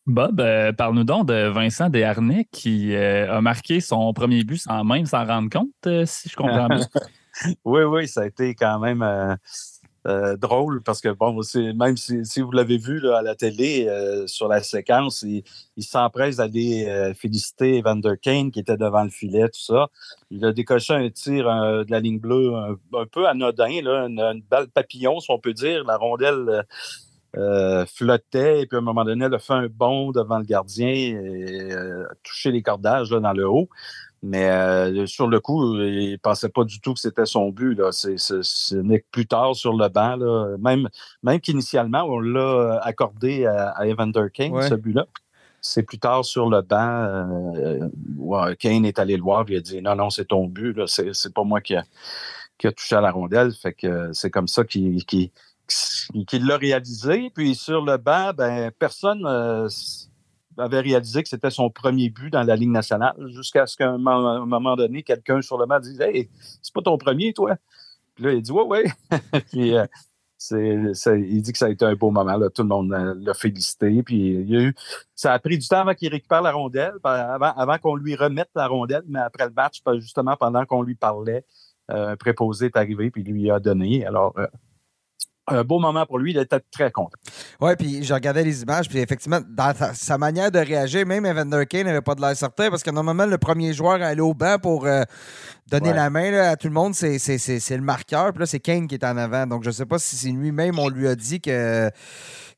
Bob, 0.06 0.40
euh, 0.40 0.72
parle-nous 0.72 1.04
donc 1.04 1.28
de 1.28 1.48
Vincent 1.48 1.88
Desharnais 1.88 2.46
qui 2.50 2.94
a 2.94 3.40
marqué 3.40 3.80
son 3.80 4.12
premier 4.12 4.44
but 4.44 4.58
sans 4.58 4.84
même 4.84 5.06
s'en 5.06 5.24
rendre 5.24 5.48
compte, 5.50 6.06
si 6.06 6.28
je 6.28 6.36
comprends 6.36 6.68
bien. 6.68 6.86
oui, 7.64 7.82
oui, 7.82 8.08
ça 8.08 8.22
a 8.22 8.26
été 8.26 8.54
quand 8.54 8.78
même 8.78 9.02
euh, 10.08 10.36
drôle 10.38 10.82
parce 10.82 11.02
que, 11.02 11.10
bon, 11.10 11.38
même 11.74 11.96
si, 11.98 12.40
vous 12.40 12.52
l'avez 12.52 12.78
vu 12.78 13.06
à 13.10 13.20
la 13.20 13.34
télé 13.34 13.86
euh, 13.88 14.26
sur 14.26 14.48
la 14.48 14.62
séquence, 14.62 15.22
il, 15.22 15.44
s'empresse 15.84 16.36
d'aller 16.36 16.86
euh, 16.88 17.12
féliciter 17.12 17.78
Evander 17.78 18.14
Kane 18.20 18.50
qui 18.50 18.60
était 18.60 18.78
devant 18.78 19.04
le 19.04 19.10
filet, 19.10 19.48
tout 19.48 19.60
ça. 19.60 19.88
Il 20.30 20.44
a 20.46 20.52
décoché 20.52 20.94
un 20.94 21.10
tir 21.10 21.44
de 21.44 21.90
la 21.90 22.00
ligne 22.00 22.18
bleue 22.18 22.54
un, 22.54 23.06
peu 23.06 23.26
anodin, 23.26 23.82
là, 23.82 24.06
une, 24.06 24.42
balle 24.48 24.68
papillon, 24.68 25.20
si 25.20 25.30
on 25.30 25.38
peut 25.38 25.52
dire. 25.52 25.84
La 25.84 25.98
rondelle. 25.98 26.64
flottait 27.86 28.62
et 28.62 28.66
puis 28.66 28.76
à 28.76 28.78
un 28.78 28.82
moment 28.82 29.04
donné, 29.04 29.26
elle 29.26 29.34
a 29.34 29.38
fait 29.38 29.52
un 29.52 29.68
bond 29.68 30.10
devant 30.12 30.38
le 30.38 30.44
gardien 30.44 30.88
et 30.88 31.72
a 31.72 32.14
touché 32.22 32.50
les 32.50 32.62
cordages 32.62 33.10
dans 33.10 33.32
le 33.34 33.46
haut. 33.46 33.68
Mais 34.22 34.50
euh, 34.50 35.06
sur 35.06 35.28
le 35.28 35.38
coup, 35.38 35.74
il 35.80 36.12
ne 36.12 36.16
pensait 36.16 36.48
pas 36.48 36.64
du 36.64 36.80
tout 36.80 36.94
que 36.94 37.00
c'était 37.00 37.26
son 37.26 37.50
but. 37.50 37.80
Ce 37.92 38.74
n'est 38.74 39.00
que 39.00 39.06
plus 39.10 39.26
tard 39.26 39.54
sur 39.54 39.72
le 39.72 39.88
banc. 39.88 40.16
Même, 40.58 40.88
même 41.22 41.40
qu'initialement, 41.40 42.02
on 42.02 42.18
l'a 42.18 42.80
accordé 42.82 43.46
à, 43.46 43.86
Evander 43.86 44.26
Kane, 44.32 44.60
ce 44.62 44.74
but-là. 44.74 45.06
C'est 45.60 45.82
plus 45.82 45.98
tard 45.98 46.24
sur 46.24 46.48
le 46.48 46.62
banc, 46.62 46.78
euh, 47.56 48.54
Kane 48.54 48.84
est 48.84 49.00
allé 49.00 49.16
le 49.16 49.22
voir 49.22 49.44
et 49.48 49.54
il 49.54 49.56
a 49.56 49.60
dit 49.60 49.82
Non, 49.82 49.96
non, 49.96 50.08
c'est 50.08 50.26
ton 50.26 50.46
but, 50.46 50.86
c'est 50.86 51.34
pas 51.34 51.42
moi 51.42 51.60
qui 51.60 51.74
a, 51.74 51.84
qui 52.58 52.68
a, 52.68 52.72
touché 52.72 52.94
à 52.94 53.00
la 53.00 53.10
rondelle. 53.10 53.52
Fait 53.52 53.72
que 53.72 54.12
c'est 54.12 54.30
comme 54.30 54.46
ça 54.46 54.64
qu'il 54.64 55.02
l'a 56.32 56.56
réalisé. 56.56 57.30
Puis 57.34 57.54
sur 57.54 57.84
le 57.84 57.96
banc, 57.96 58.32
ben, 58.36 58.70
personne. 58.78 59.24
Euh, 59.26 59.68
avait 60.58 60.80
réalisé 60.80 61.22
que 61.22 61.28
c'était 61.28 61.50
son 61.50 61.70
premier 61.70 62.10
but 62.10 62.30
dans 62.30 62.42
la 62.42 62.56
Ligue 62.56 62.70
nationale, 62.70 63.14
jusqu'à 63.28 63.66
ce 63.66 63.76
qu'à 63.76 63.90
un 63.90 63.98
moment 63.98 64.76
donné, 64.76 65.02
quelqu'un 65.02 65.40
sur 65.42 65.58
le 65.58 65.66
match 65.66 65.84
dise 65.84 66.00
Hey, 66.00 66.28
c'est 66.62 66.74
pas 66.74 66.82
ton 66.82 66.98
premier, 66.98 67.32
toi? 67.32 67.56
Puis 68.14 68.24
là, 68.24 68.32
il 68.32 68.42
dit 68.42 68.52
Ouais, 68.52 68.64
ouais. 68.64 68.84
puis, 69.50 69.76
euh, 69.76 69.86
il 70.52 71.42
dit 71.42 71.52
que 71.52 71.58
ça 71.58 71.66
a 71.66 71.70
été 71.70 71.84
un 71.84 71.94
beau 71.94 72.10
moment. 72.10 72.38
Tout 72.54 72.62
le 72.62 72.68
monde 72.68 72.92
euh, 72.92 73.14
l'a 73.18 73.34
félicité. 73.34 74.02
Puis 74.02 74.16
il 74.16 74.50
y 74.50 74.56
a 74.56 74.60
eu, 74.60 74.74
ça 75.14 75.32
a 75.32 75.38
pris 75.38 75.58
du 75.58 75.66
temps 75.66 75.80
avant 75.80 75.94
qu'il 75.94 76.10
récupère 76.10 76.42
la 76.42 76.52
rondelle, 76.52 76.94
avant, 77.02 77.78
qu'on 77.78 77.96
lui 77.96 78.14
remette 78.14 78.50
la 78.54 78.66
rondelle, 78.66 79.04
mais 79.08 79.20
après 79.20 79.46
le 79.46 79.52
match, 79.52 79.82
justement 79.98 80.36
pendant 80.36 80.64
qu'on 80.64 80.82
lui 80.82 80.94
parlait, 80.94 81.44
euh, 81.90 82.10
un 82.10 82.16
préposé 82.16 82.66
est 82.66 82.76
arrivé 82.76 83.10
puis 83.10 83.22
lui 83.22 83.50
a 83.50 83.60
donné. 83.60 84.06
Alors, 84.06 84.34
un 85.48 85.64
beau 85.64 85.78
moment 85.78 86.06
pour 86.06 86.18
lui. 86.18 86.32
Il 86.32 86.38
était 86.38 86.60
très 86.70 86.90
content. 86.90 87.18
Oui, 87.60 87.72
puis 87.76 88.02
je 88.02 88.14
regardais 88.14 88.44
les 88.44 88.62
images, 88.62 88.88
puis 88.88 88.98
effectivement, 88.98 89.40
dans 89.48 89.74
sa 89.94 90.18
manière 90.18 90.50
de 90.50 90.58
réagir, 90.58 91.06
même 91.06 91.26
Evander 91.26 91.64
Kane 91.66 91.84
n'avait 91.84 92.00
pas 92.00 92.14
de 92.14 92.20
l'air 92.20 92.36
certain 92.36 92.70
parce 92.70 92.82
que 92.82 92.90
normalement, 92.90 93.26
le 93.26 93.38
premier 93.38 93.72
joueur 93.72 94.02
à 94.02 94.06
aller 94.06 94.20
au 94.20 94.34
banc 94.34 94.58
pour 94.60 94.86
euh, 94.86 95.02
donner 95.70 95.92
la 95.92 96.10
main 96.10 96.32
à 96.34 96.56
tout 96.56 96.68
le 96.68 96.74
monde, 96.74 96.94
c'est 96.94 97.16
le 97.16 97.82
marqueur. 97.82 98.32
Puis 98.32 98.40
là, 98.40 98.46
c'est 98.46 98.60
Kane 98.60 98.86
qui 98.86 98.94
est 98.94 99.04
en 99.04 99.16
avant. 99.16 99.46
Donc, 99.46 99.62
je 99.62 99.68
ne 99.68 99.74
sais 99.74 99.86
pas 99.86 99.98
si 99.98 100.16
c'est 100.16 100.30
lui-même, 100.30 100.78
on 100.78 100.88
lui 100.88 101.08
a 101.08 101.14
dit 101.14 101.40
que 101.40 101.90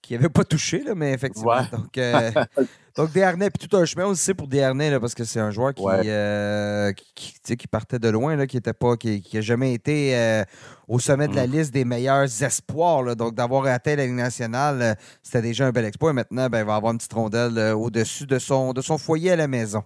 qu'il 0.02 0.16
n'avait 0.16 0.30
pas 0.30 0.44
touché, 0.44 0.82
là, 0.82 0.94
mais 0.94 1.12
effectivement. 1.12 1.62
Donc, 1.72 1.98
euh, 1.98 2.30
donc, 3.00 3.12
Desharnais, 3.12 3.48
puis 3.50 3.66
tout 3.66 3.76
un 3.76 3.84
chemin 3.86 4.04
aussi 4.04 4.34
pour 4.34 4.46
Desharnais, 4.46 5.00
parce 5.00 5.14
que 5.14 5.24
c'est 5.24 5.40
un 5.40 5.50
joueur 5.50 5.72
qui, 5.72 5.84
euh, 5.86 6.92
qui, 7.14 7.56
qui, 7.56 7.66
partait 7.66 7.98
de 7.98 8.08
loin, 8.10 8.36
là, 8.36 8.46
qui 8.46 8.60
n'a 8.64 8.74
pas, 8.74 8.96
qui, 8.96 9.22
qui 9.22 9.40
jamais 9.40 9.72
été 9.72 10.14
euh, 10.14 10.44
au 10.86 10.98
sommet 10.98 11.26
de 11.26 11.34
la 11.34 11.46
mm. 11.46 11.50
liste 11.50 11.72
des 11.72 11.86
meilleurs 11.86 12.42
espoirs. 12.42 13.16
donc, 13.16 13.34
d'avoir 13.34 13.64
atteint 13.66 13.96
la 13.96 14.04
Ligue 14.04 14.16
nationale, 14.16 14.96
c'était 15.22 15.40
déjà 15.42 15.66
un 15.66 15.70
bel 15.70 15.86
exploit. 15.86 16.10
Et 16.10 16.14
maintenant, 16.14 16.48
ben, 16.50 16.58
il 16.58 16.66
va 16.66 16.74
avoir 16.74 16.92
une 16.92 16.98
petite 16.98 17.14
rondelle 17.14 17.72
au-dessus 17.72 18.26
de 18.26 18.38
son, 18.38 18.74
de 18.74 18.82
son 18.82 18.98
foyer 18.98 19.32
à 19.32 19.36
la 19.36 19.48
maison. 19.48 19.82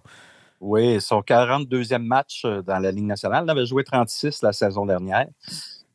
Oui, 0.59 0.99
son 0.99 1.21
42e 1.21 1.99
match 1.99 2.43
dans 2.43 2.79
la 2.79 2.91
Ligue 2.91 3.05
nationale. 3.05 3.45
Il 3.47 3.49
avait 3.49 3.65
joué 3.65 3.85
36 3.85 4.41
la 4.41 4.51
saison 4.51 4.85
dernière. 4.85 5.27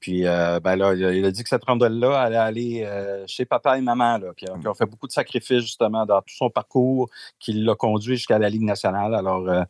Puis 0.01 0.27
euh, 0.27 0.61
ben 0.61 0.77
là, 0.77 0.95
il 0.95 1.25
a 1.25 1.31
dit 1.31 1.43
que 1.43 1.49
cette 1.49 1.65
rondelle-là 1.65 2.19
allait 2.19 2.37
aller 2.37 2.83
euh, 2.85 3.25
chez 3.27 3.45
papa 3.45 3.79
et 3.79 3.83
maman, 3.83 4.19
là, 4.19 4.33
qui, 4.37 4.47
ont 4.49 4.75
fait 4.75 4.87
beaucoup 4.87 5.07
de 5.07 5.13
sacrifices 5.13 5.61
justement 5.61 6.07
dans 6.07 6.21
tout 6.21 6.35
son 6.35 6.49
parcours, 6.49 7.09
qui 7.39 7.53
l'a 7.53 7.75
conduit 7.75 8.17
jusqu'à 8.17 8.39
la 8.39 8.49
Ligue 8.49 8.63
nationale. 8.63 9.15
Alors, 9.15 9.47
euh, 9.49 9.63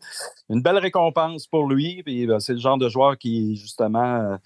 une 0.48 0.62
belle 0.62 0.78
récompense 0.78 1.46
pour 1.48 1.66
lui. 1.66 2.02
Puis 2.04 2.26
ben, 2.26 2.38
c'est 2.38 2.52
le 2.52 2.60
genre 2.60 2.78
de 2.78 2.88
joueur 2.88 3.18
qui, 3.18 3.56
justement, 3.56 4.38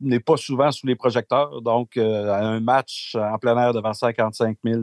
n'est 0.00 0.20
pas 0.20 0.36
souvent 0.36 0.70
sous 0.70 0.86
les 0.86 0.96
projecteurs. 0.96 1.60
Donc, 1.62 1.96
un 1.96 2.60
match 2.60 3.16
en 3.16 3.38
plein 3.38 3.56
air 3.58 3.72
devant 3.74 3.92
55 3.92 4.56
000 4.64 4.82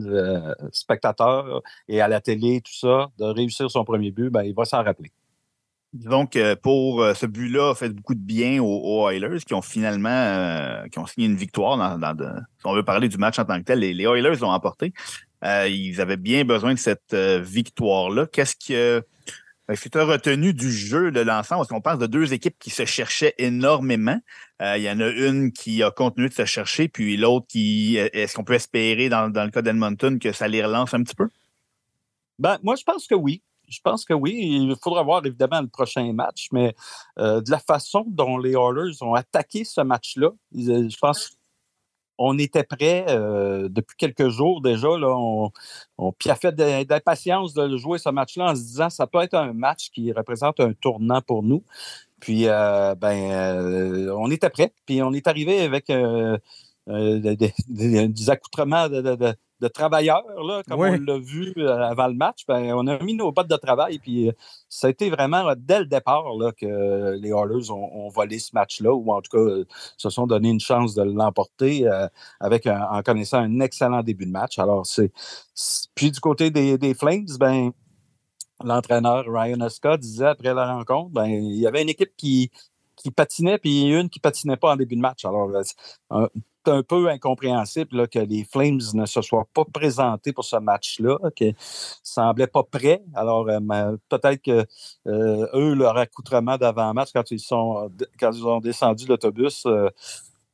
spectateurs 0.72 1.62
et 1.88 2.00
à 2.00 2.08
la 2.08 2.20
télé, 2.20 2.60
tout 2.60 2.74
ça, 2.74 3.08
de 3.18 3.24
réussir 3.24 3.70
son 3.70 3.84
premier 3.84 4.10
but, 4.10 4.30
ben, 4.30 4.42
il 4.42 4.54
va 4.54 4.64
s'en 4.64 4.82
rappeler. 4.82 5.10
Donc, 5.94 6.38
pour 6.62 7.02
euh, 7.02 7.14
ce 7.14 7.24
but-là, 7.24 7.70
a 7.70 7.74
fait 7.74 7.88
beaucoup 7.88 8.14
de 8.14 8.20
bien 8.20 8.62
aux, 8.62 9.08
Oilers 9.08 9.40
qui 9.46 9.54
ont 9.54 9.62
finalement 9.62 10.10
euh, 10.10 10.86
qui 10.88 10.98
ont 10.98 11.06
signé 11.06 11.26
une 11.26 11.36
victoire. 11.36 11.78
Dans, 11.98 12.14
si 12.14 12.66
on 12.66 12.74
veut 12.74 12.82
parler 12.82 13.08
du 13.08 13.16
match 13.16 13.38
en 13.38 13.46
tant 13.46 13.58
que 13.58 13.64
tel, 13.64 13.78
les, 13.78 14.04
Oilers 14.04 14.36
l'ont 14.40 14.50
emporté. 14.50 14.92
Euh, 15.44 15.66
ils 15.68 16.00
avaient 16.00 16.18
bien 16.18 16.44
besoin 16.44 16.74
de 16.74 16.78
cette 16.78 17.14
victoire-là. 17.14 18.26
Qu'est-ce 18.26 18.54
que 18.56 19.02
tu 19.66 19.98
as 19.98 20.04
retenu 20.04 20.52
du 20.52 20.70
jeu 20.70 21.10
de 21.10 21.20
l'ensemble? 21.20 21.60
Parce 21.60 21.68
qu'on 21.68 21.80
parle 21.80 22.00
de 22.00 22.06
deux 22.06 22.34
équipes 22.34 22.56
qui 22.58 22.70
se 22.70 22.84
cherchaient 22.84 23.34
énormément. 23.38 24.20
Il 24.60 24.82
y 24.82 24.90
en 24.90 25.00
a 25.00 25.08
une 25.08 25.52
qui 25.52 25.82
a 25.82 25.90
continué 25.90 26.28
de 26.28 26.34
se 26.34 26.44
chercher, 26.44 26.88
puis 26.88 27.16
l'autre 27.16 27.46
qui. 27.48 27.96
Est-ce 27.96 28.34
qu'on 28.34 28.44
peut 28.44 28.54
espérer, 28.54 29.08
dans, 29.08 29.30
dans 29.30 29.44
le 29.44 29.50
cas 29.50 29.62
d'Edmonton, 29.62 30.18
que 30.18 30.32
ça 30.32 30.48
les 30.48 30.62
relance 30.62 30.92
un 30.92 31.02
petit 31.02 31.14
peu? 31.14 31.28
Ben, 32.38 32.58
moi, 32.62 32.76
je 32.76 32.84
pense 32.84 33.06
que 33.06 33.14
oui 33.14 33.40
je 33.68 33.80
pense 33.82 34.04
que 34.04 34.14
oui. 34.14 34.34
Il 34.38 34.74
faudra 34.82 35.02
voir 35.02 35.24
évidemment 35.24 35.60
le 35.60 35.68
prochain 35.68 36.12
match, 36.12 36.48
mais 36.52 36.74
euh, 37.18 37.40
de 37.40 37.50
la 37.50 37.58
façon 37.58 38.04
dont 38.08 38.38
les 38.38 38.52
Oilers 38.52 39.02
ont 39.02 39.14
attaqué 39.14 39.64
ce 39.64 39.80
match-là, 39.80 40.30
je 40.54 40.96
pense 40.98 41.34
on 42.20 42.36
était 42.36 42.64
prêt 42.64 43.06
euh, 43.08 43.68
depuis 43.70 43.96
quelques 43.96 44.28
jours 44.28 44.60
déjà. 44.60 44.88
Là, 44.98 45.14
on, 45.16 45.52
on 45.98 46.12
piaffait 46.12 46.50
d'impatience 46.50 47.54
de 47.54 47.76
jouer 47.76 47.98
ce 47.98 48.08
match-là 48.08 48.50
en 48.50 48.56
se 48.56 48.62
disant 48.62 48.90
ça 48.90 49.06
peut 49.06 49.20
être 49.20 49.34
un 49.34 49.52
match 49.52 49.90
qui 49.90 50.10
représente 50.12 50.58
un 50.58 50.72
tournant 50.72 51.20
pour 51.22 51.44
nous. 51.44 51.62
Puis, 52.18 52.48
euh, 52.48 52.96
ben, 52.96 54.10
on 54.10 54.30
était 54.32 54.50
prêt. 54.50 54.72
Puis, 54.84 55.00
on 55.00 55.12
est 55.12 55.28
arrivé 55.28 55.60
avec 55.60 55.86
des, 56.88 58.30
accoutrements 58.30 58.88
de, 58.88 59.00
de 59.00 59.36
travailleurs, 59.66 60.24
là, 60.44 60.62
comme 60.68 60.80
on 60.80 60.92
l'a 60.92 61.18
vu 61.18 61.52
euh, 61.56 61.82
avant 61.82 62.06
le 62.06 62.14
match, 62.14 62.46
ben, 62.46 62.72
on 62.74 62.86
a 62.86 63.02
mis 63.02 63.14
nos 63.14 63.32
bottes 63.32 63.48
de 63.48 63.56
travail. 63.56 63.98
Puis 63.98 64.28
euh, 64.28 64.32
ça 64.68 64.86
a 64.86 64.90
été 64.90 65.10
vraiment 65.10 65.52
dès 65.56 65.80
le 65.80 65.86
départ 65.86 66.32
là, 66.38 66.52
que 66.52 67.16
les 67.20 67.30
Oilers 67.30 67.70
ont, 67.70 68.08
volé 68.08 68.38
ce 68.38 68.50
match-là, 68.54 68.92
ou 68.94 69.12
en 69.12 69.20
tout 69.20 69.36
cas 69.36 69.42
euh, 69.42 69.64
se 69.96 70.10
sont 70.10 70.26
donné 70.26 70.50
une 70.50 70.60
chance 70.60 70.94
de 70.94 71.02
l'emporter 71.02 71.88
avec 72.40 72.66
en 72.66 73.02
connaissant 73.02 73.38
un 73.38 73.60
excellent 73.60 74.02
début 74.02 74.26
de 74.26 74.30
match. 74.30 74.58
Alors, 74.58 74.86
c'est. 74.86 75.12
Puis 75.94 76.12
du 76.12 76.20
côté 76.20 76.50
des, 76.50 76.94
Flames, 76.94 77.26
ben, 77.38 77.72
l'entraîneur 78.62 79.24
Ryan 79.26 79.60
Oscar 79.60 79.98
disait 79.98 80.26
après 80.26 80.54
la 80.54 80.72
rencontre, 80.72 81.10
ben, 81.10 81.26
il 81.26 81.56
y 81.56 81.66
avait 81.66 81.82
une 81.82 81.88
équipe 81.88 82.12
qui, 82.16 82.50
qui 82.96 83.10
patinait, 83.10 83.58
puis 83.58 83.88
une 83.88 84.08
qui 84.08 84.20
patinait 84.20 84.56
pas 84.56 84.72
en 84.72 84.76
début 84.76 84.96
de 84.96 85.00
match. 85.00 85.24
Alors, 85.24 85.50
un 86.68 86.82
peu 86.82 87.08
incompréhensible 87.08 88.08
que 88.08 88.18
les 88.18 88.44
Flames 88.44 88.80
ne 88.94 89.06
se 89.06 89.22
soient 89.22 89.46
pas 89.52 89.64
présentés 89.64 90.32
pour 90.32 90.44
ce 90.44 90.56
match-là, 90.56 91.18
qu'ils 91.34 91.48
ne 91.48 91.52
semblaient 92.02 92.46
pas 92.46 92.62
prêts. 92.62 93.02
Alors, 93.14 93.48
euh, 93.48 93.96
peut-être 94.08 94.42
que 94.42 94.64
euh, 95.06 95.46
eux, 95.54 95.74
leur 95.74 95.96
accoutrement 95.96 96.56
d'avant-match, 96.56 97.10
quand 97.12 97.30
ils 97.30 97.40
sont 97.40 97.90
quand 98.20 98.32
ils 98.32 98.46
ont 98.46 98.60
descendu 98.60 99.06
l'autobus 99.06 99.64
euh, 99.66 99.88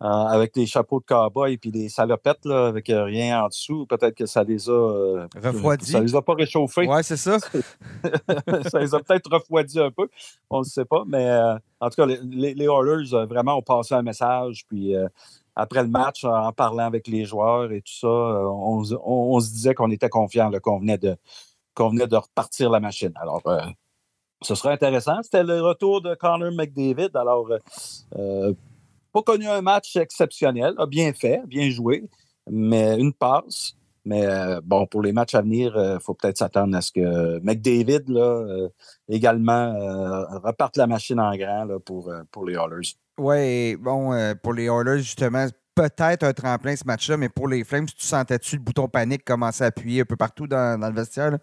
avec 0.01 0.53
des 0.55 0.67
chapeaux 0.67 1.01
de 1.01 1.05
cowboy 1.07 1.55
et 1.55 1.59
puis 1.59 1.71
des 1.71 1.89
salopettes 1.89 2.45
avec 2.47 2.87
rien 2.89 3.45
en 3.45 3.49
dessous, 3.49 3.87
peut-être 3.87 4.15
que 4.15 4.27
ça 4.27 4.43
les 4.43 4.69
a 4.69 5.27
refroidis. 5.43 5.93
Ça 5.93 6.01
les 6.01 6.15
a 6.15 6.21
pas 6.21 6.35
réchauffés. 6.35 6.87
Oui, 6.87 7.03
c'est 7.03 7.17
ça. 7.17 7.39
ça 8.71 8.79
les 8.81 8.95
a 8.95 9.01
peut-être 9.01 9.31
refroidis 9.33 9.81
un 9.81 9.91
peu. 9.91 10.09
On 10.51 10.59
ne 10.59 10.65
sait 10.65 10.85
pas. 10.85 11.05
Mais 11.07 11.31
en 11.81 11.89
tout 11.89 11.97
cas, 11.97 12.07
les, 12.07 12.55
les 12.55 12.65
Oilers 12.65 13.27
vraiment 13.27 13.57
ont 13.57 13.63
passé 13.63 13.95
un 13.95 14.03
message. 14.03 14.65
Puis 14.69 14.95
après 15.57 15.83
le 15.83 15.89
match, 15.89 16.25
en 16.25 16.53
parlant 16.53 16.87
avec 16.87 17.07
les 17.07 17.25
joueurs 17.25 17.71
et 17.71 17.81
tout 17.81 17.93
ça, 17.93 18.07
euh, 18.07 18.49
on, 18.49 19.41
se 19.41 19.51
disait 19.53 19.75
qu'on 19.75 19.91
était 19.91 20.09
confiant, 20.09 20.51
qu'on 20.63 20.81
venait, 20.81 20.99
de, 20.99 21.17
repartir 22.17 22.71
la 22.71 22.81
machine. 22.81 23.13
Alors, 23.17 23.43
euh, 23.47 23.61
ce 24.43 24.55
serait 24.55 24.73
intéressant. 24.73 25.23
C'était 25.23 25.45
le 25.45 25.63
retour 25.63 26.01
de 26.01 26.15
Connor 26.15 26.53
McDavid. 26.53 27.11
Alors, 27.15 27.49
euh, 28.17 28.53
pas 29.13 29.23
connu 29.23 29.47
un 29.49 29.63
match 29.63 29.95
exceptionnel, 29.97 30.75
bien 30.89 31.13
fait, 31.13 31.41
bien 31.47 31.71
joué, 31.71 32.05
mais 32.51 32.99
une 32.99 33.13
passe. 33.13 33.77
Mais 34.07 34.27
bon, 34.63 34.87
pour 34.87 35.01
les 35.01 35.13
matchs 35.13 35.35
à 35.35 35.41
venir, 35.41 35.73
il 35.77 35.99
faut 35.99 36.13
peut-être 36.13 36.37
s'attendre 36.37 36.77
à 36.77 36.83
ce 36.83 36.93
que 36.93 37.39
McDavid, 37.39 38.03
là, 38.09 38.69
également, 39.09 39.73
reparte 40.43 40.77
la 40.77 40.87
machine 40.87 41.19
en 41.19 41.35
grand 41.37 41.79
pour, 41.87 42.13
pour 42.31 42.45
les 42.45 42.55
Oilers. 42.55 42.99
Oui, 43.19 43.77
bon, 43.77 44.13
euh, 44.13 44.35
pour 44.35 44.55
les 44.55 44.65
Oilers, 44.65 44.99
justement, 44.99 45.47
peut-être 45.75 46.25
un 46.25 46.33
tremplin 46.33 46.75
ce 46.75 46.85
match-là, 46.85 47.17
mais 47.17 47.29
pour 47.29 47.47
les 47.47 47.63
Flames, 47.63 47.87
tu 47.87 48.05
sentais-tu 48.05 48.57
le 48.57 48.63
bouton 48.63 48.89
panique 48.89 49.25
commencer 49.25 49.63
à 49.63 49.69
appuyer 49.69 50.03
un 50.03 50.05
peu 50.05 50.17
partout 50.17 50.49
dans, 50.49 50.81
le 50.81 50.95
vestiaire? 50.95 51.39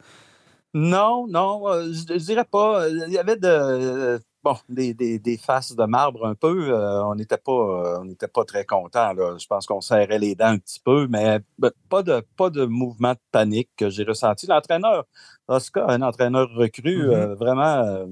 Non, 0.73 1.27
non, 1.27 1.67
euh, 1.69 1.91
je, 1.91 2.13
ne 2.13 2.19
dirais 2.19 2.45
pas. 2.45 2.88
Il 2.89 3.13
y 3.13 3.17
avait 3.17 3.38
de, 3.38 4.19
bon, 4.43 4.55
des, 4.67 5.39
faces 5.41 5.73
de 5.75 5.84
marbre 5.86 6.25
un 6.25 6.36
peu. 6.36 6.73
Euh, 6.73 7.03
on 7.05 7.15
n'était 7.15 7.38
pas, 7.38 8.01
pas 8.34 8.45
très 8.45 8.65
contents. 8.65 9.13
Je 9.38 9.47
pense 9.47 9.65
qu'on 9.65 9.81
serrait 9.81 10.19
les 10.19 10.36
dents 10.36 10.47
un 10.47 10.57
petit 10.60 10.79
peu, 10.79 11.07
mais 11.07 11.39
ben, 11.57 11.71
pas 11.89 12.03
de, 12.03 12.21
pas 12.38 12.49
de 12.49 12.65
mouvement 12.65 13.13
de 13.13 13.19
panique 13.31 13.69
que 13.77 13.89
j'ai 13.89 14.03
ressenti. 14.03 14.45
L'entraîneur, 14.45 15.05
Oscar, 15.47 15.89
un 15.89 16.01
entraîneur 16.01 16.49
recru, 16.53 17.07
mm-hmm. 17.07 17.34
vraiment, 17.36 18.07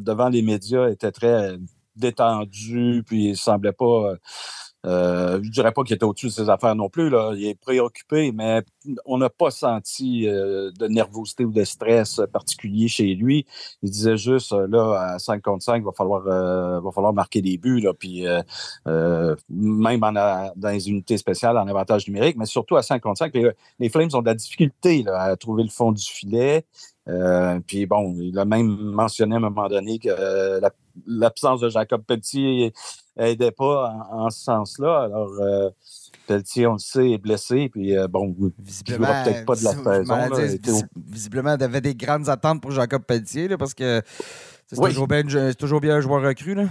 devant 0.00 0.28
les 0.30 0.42
médias, 0.42 0.88
était 0.88 1.12
très 1.12 1.58
détendu, 1.96 3.02
puis 3.06 3.30
il 3.30 3.36
semblait 3.36 3.72
pas. 3.72 4.16
Euh, 4.86 5.40
je 5.42 5.50
dirais 5.50 5.72
pas 5.72 5.82
qu'il 5.82 5.94
était 5.94 6.04
au-dessus 6.04 6.26
de 6.26 6.32
ses 6.32 6.50
affaires 6.50 6.74
non 6.74 6.88
plus. 6.88 7.08
Là. 7.08 7.32
Il 7.34 7.46
est 7.46 7.54
préoccupé, 7.54 8.32
mais 8.32 8.62
on 9.06 9.18
n'a 9.18 9.30
pas 9.30 9.50
senti 9.50 10.28
euh, 10.28 10.70
de 10.78 10.86
nervosité 10.88 11.44
ou 11.44 11.52
de 11.52 11.64
stress 11.64 12.20
particulier 12.32 12.88
chez 12.88 13.14
lui. 13.14 13.46
Il 13.82 13.90
disait 13.90 14.16
juste, 14.16 14.52
euh, 14.52 14.66
là, 14.68 15.14
à 15.14 15.18
5 15.18 15.40
contre 15.42 15.64
5, 15.64 15.76
il 15.76 15.84
va 15.84 15.92
falloir, 15.92 16.26
euh, 16.26 16.80
va 16.80 16.90
falloir 16.90 17.14
marquer 17.14 17.40
des 17.40 17.56
buts, 17.56 17.80
là, 17.80 17.92
puis 17.94 18.24
même 19.48 20.00
dans 20.00 20.70
les 20.70 20.88
unités 20.88 21.16
spéciales, 21.16 21.56
en 21.56 21.66
avantage 21.66 22.06
numérique, 22.06 22.36
mais 22.36 22.46
surtout 22.46 22.76
à 22.76 22.82
5 22.82 23.00
contre 23.00 23.18
5, 23.18 23.34
les, 23.78 23.88
Flames 23.88 24.10
ont 24.14 24.22
de 24.22 24.26
la 24.26 24.34
difficulté 24.34 25.02
là, 25.02 25.20
à 25.20 25.36
trouver 25.36 25.62
le 25.62 25.68
fond 25.68 25.92
du 25.92 26.02
filet. 26.02 26.64
Puis 27.66 27.86
bon, 27.86 28.16
il 28.18 28.38
a 28.38 28.44
même 28.44 28.66
mentionné 28.66 29.34
à 29.34 29.38
un 29.38 29.40
moment 29.40 29.68
donné 29.68 29.98
que 29.98 30.08
euh, 30.08 30.60
l'absence 31.06 31.60
de 31.60 31.68
Jacob 31.68 32.02
Pelletier 32.04 32.72
n'aidait 33.16 33.52
pas 33.52 33.92
en, 34.10 34.30
ce 34.30 34.44
sens-là. 34.44 35.02
Alors, 35.02 35.30
euh, 35.40 35.70
Pelletier, 36.26 36.66
on 36.66 36.74
le 36.74 36.78
sait, 36.78 37.10
est 37.10 37.18
blessé. 37.18 37.68
Puis 37.68 37.94
bon, 38.10 38.34
visiblement, 38.58 39.24
peut-être 39.24 39.44
pas 39.44 39.56
de 39.56 39.64
la 39.64 40.54
saison. 40.54 40.86
visiblement, 41.06 41.56
il 41.56 41.62
avait 41.62 41.80
des 41.80 41.94
grandes 41.94 42.28
attentes 42.28 42.60
pour 42.60 42.70
Jacob 42.70 43.02
Pelletier 43.04 43.56
parce 43.56 43.74
que 43.74 44.02
c'est 44.66 44.76
toujours, 44.76 45.06
bien, 45.06 45.22
toujours 45.58 45.80
bien 45.80 45.96
un 45.96 46.00
joueur 46.00 46.22
recru. 46.22 46.54
Là. 46.54 46.64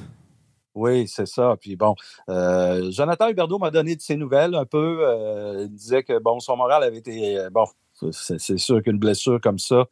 Oui, 0.75 1.07
c'est 1.07 1.27
ça. 1.27 1.55
Puis 1.59 1.75
bon, 1.75 1.95
euh, 2.29 2.89
Jonathan 2.91 3.29
Huberdeau 3.29 3.59
m'a 3.59 3.69
donné 3.69 3.95
de 3.95 4.01
ses 4.01 4.15
nouvelles 4.15 4.55
un 4.55 4.65
peu. 4.65 4.99
Euh, 5.01 5.65
il 5.65 5.75
disait 5.75 6.03
que 6.03 6.17
bon, 6.19 6.39
son 6.39 6.57
moral 6.57 6.83
avait 6.83 6.97
été 6.97 7.37
euh, 7.37 7.49
bon. 7.51 7.65
C'est 8.11 8.57
sûr 8.57 8.81
qu'une 8.81 8.97
blessure 8.97 9.39
comme 9.39 9.59
ça, 9.59 9.85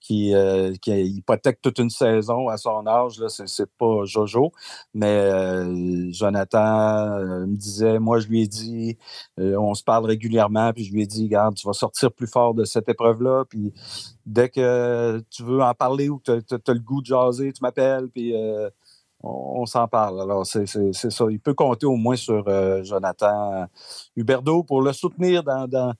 qui, 0.00 0.32
qui, 0.80 0.90
hypothèque 0.90 1.60
toute 1.60 1.78
une 1.78 1.90
saison 1.90 2.48
à 2.48 2.56
son 2.56 2.86
âge, 2.86 3.18
là, 3.18 3.28
c'est 3.28 3.70
pas 3.76 4.04
Jojo. 4.04 4.52
Mais 4.94 6.12
Jonathan 6.12 7.46
me 7.46 7.56
disait, 7.56 7.98
moi, 7.98 8.20
je 8.20 8.28
lui 8.28 8.42
ai 8.42 8.46
dit, 8.46 8.96
on 9.36 9.74
se 9.74 9.82
parle 9.82 10.06
régulièrement, 10.06 10.72
puis 10.72 10.84
je 10.84 10.92
lui 10.92 11.02
ai 11.02 11.06
dit, 11.06 11.24
regarde, 11.24 11.56
tu 11.56 11.66
vas 11.66 11.72
sortir 11.72 12.12
plus 12.12 12.28
fort 12.28 12.54
de 12.54 12.64
cette 12.64 12.88
épreuve-là, 12.88 13.44
puis 13.48 13.72
dès 14.24 14.48
que 14.48 15.22
tu 15.30 15.42
veux 15.42 15.62
en 15.62 15.74
parler 15.74 16.08
ou 16.08 16.18
que 16.18 16.40
tu 16.40 16.54
as, 16.54 16.72
le 16.72 16.80
goût 16.80 17.00
de 17.00 17.06
jaser, 17.06 17.52
tu 17.52 17.62
m'appelles, 17.62 18.08
puis 18.08 18.34
on, 19.22 19.66
s'en 19.66 19.88
parle. 19.88 20.20
Alors, 20.20 20.46
c'est 20.46 20.66
ça. 20.66 21.26
Il 21.30 21.40
peut 21.40 21.54
compter 21.54 21.86
au 21.86 21.96
moins 21.96 22.16
sur 22.16 22.44
euh, 22.48 22.82
Jonathan 22.84 23.66
Huberdeau 24.16 24.62
pour 24.62 24.82
le 24.82 24.92
soutenir 24.92 25.42
dans, 25.42 25.92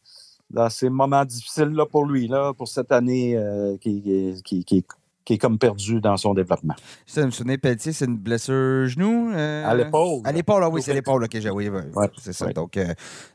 ces 0.70 0.88
moments 0.88 1.24
difficiles-là 1.24 1.86
pour 1.86 2.06
lui, 2.06 2.28
là, 2.28 2.52
pour 2.54 2.68
cette 2.68 2.92
année 2.92 3.36
euh, 3.36 3.76
qui, 3.78 4.02
qui, 4.44 4.84
est 5.30 5.38
comme 5.38 5.58
perdu 5.58 6.00
dans 6.00 6.16
son 6.16 6.32
développement. 6.32 6.74
Ça 7.04 7.24
me 7.26 7.30
souvenir, 7.30 7.58
Pelletier, 7.62 7.92
c'est 7.92 8.06
une 8.06 8.16
blessure 8.16 8.86
genou? 8.86 9.30
Euh, 9.34 9.66
à 9.66 9.74
l'épaule. 9.74 10.22
À 10.24 10.32
l'épaule, 10.32 10.64
oui, 10.72 10.80
c'est 10.80 10.94
l'épaule 10.94 11.26
j'ai. 11.30 11.50
Oui, 11.50 11.68
c'est 12.18 12.32
ça. 12.32 12.50
Donc, 12.52 12.78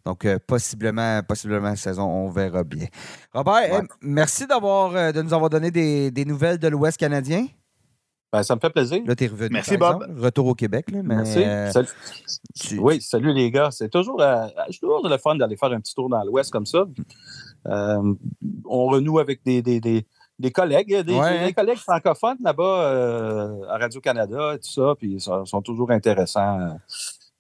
donc 0.04 0.38
possiblement, 0.48 1.22
possiblement, 1.22 1.76
saison, 1.76 2.04
on 2.04 2.30
verra 2.30 2.64
bien. 2.64 2.88
Robert, 3.32 3.84
merci 4.02 4.48
d'avoir 4.48 5.14
de 5.14 5.22
nous 5.22 5.34
avoir 5.34 5.52
donné 5.52 5.70
des, 5.70 6.10
des 6.10 6.26
nouvelles 6.26 6.58
de 6.58 6.68
l'Ouest 6.68 6.98
canadien. 6.98 7.46
Ben, 8.34 8.42
ça 8.42 8.56
me 8.56 8.60
fait 8.60 8.72
plaisir. 8.72 9.00
Là, 9.06 9.16
tu 9.16 9.26
es 9.26 9.28
revenu. 9.28 9.52
Merci, 9.52 9.78
Bob. 9.78 10.04
Retour 10.18 10.48
au 10.48 10.56
Québec. 10.56 10.90
Là, 10.90 11.04
Merci. 11.04 11.44
Euh, 11.46 11.72
oui, 12.80 13.00
salut 13.00 13.32
les 13.32 13.52
gars. 13.52 13.70
C'est 13.70 13.90
toujours, 13.90 14.20
euh, 14.20 14.48
toujours 14.82 15.08
le 15.08 15.18
fun 15.20 15.36
d'aller 15.36 15.56
faire 15.56 15.72
un 15.72 15.80
petit 15.80 15.94
tour 15.94 16.10
dans 16.10 16.24
l'Ouest 16.24 16.52
comme 16.52 16.66
ça. 16.66 16.84
Euh, 17.68 18.14
on 18.66 18.88
renoue 18.88 19.20
avec 19.20 19.44
des, 19.46 19.62
des, 19.62 19.80
des, 19.80 20.08
des 20.40 20.52
collègues, 20.52 21.02
des, 21.02 21.54
collègues 21.56 21.78
francophones 21.78 22.40
là-bas 22.44 23.68
à 23.70 23.78
Radio-Canada 23.78 24.56
et 24.56 24.58
tout 24.58 24.72
ça. 24.72 24.96
Puis 24.98 25.12
ils 25.12 25.22
sont, 25.22 25.62
toujours 25.62 25.92
intéressants 25.92 26.76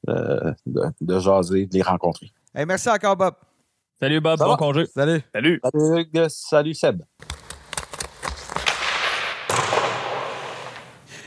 de, 0.08 0.53
de, 1.01 1.19
jaser, 1.19 1.65
de 1.65 1.73
les 1.73 1.82
rencontrer. 1.82 2.32
merci 2.53 2.88
encore, 2.88 3.17
Bob. 3.17 3.34
Salut, 3.99 4.21
Bob. 4.21 4.38
bon 4.38 4.56
congé. 4.58 4.86
Salut. 4.86 5.23
Salut. 5.34 5.60
Salut, 5.63 6.29
salut 6.29 6.73
Seb. 6.75 7.01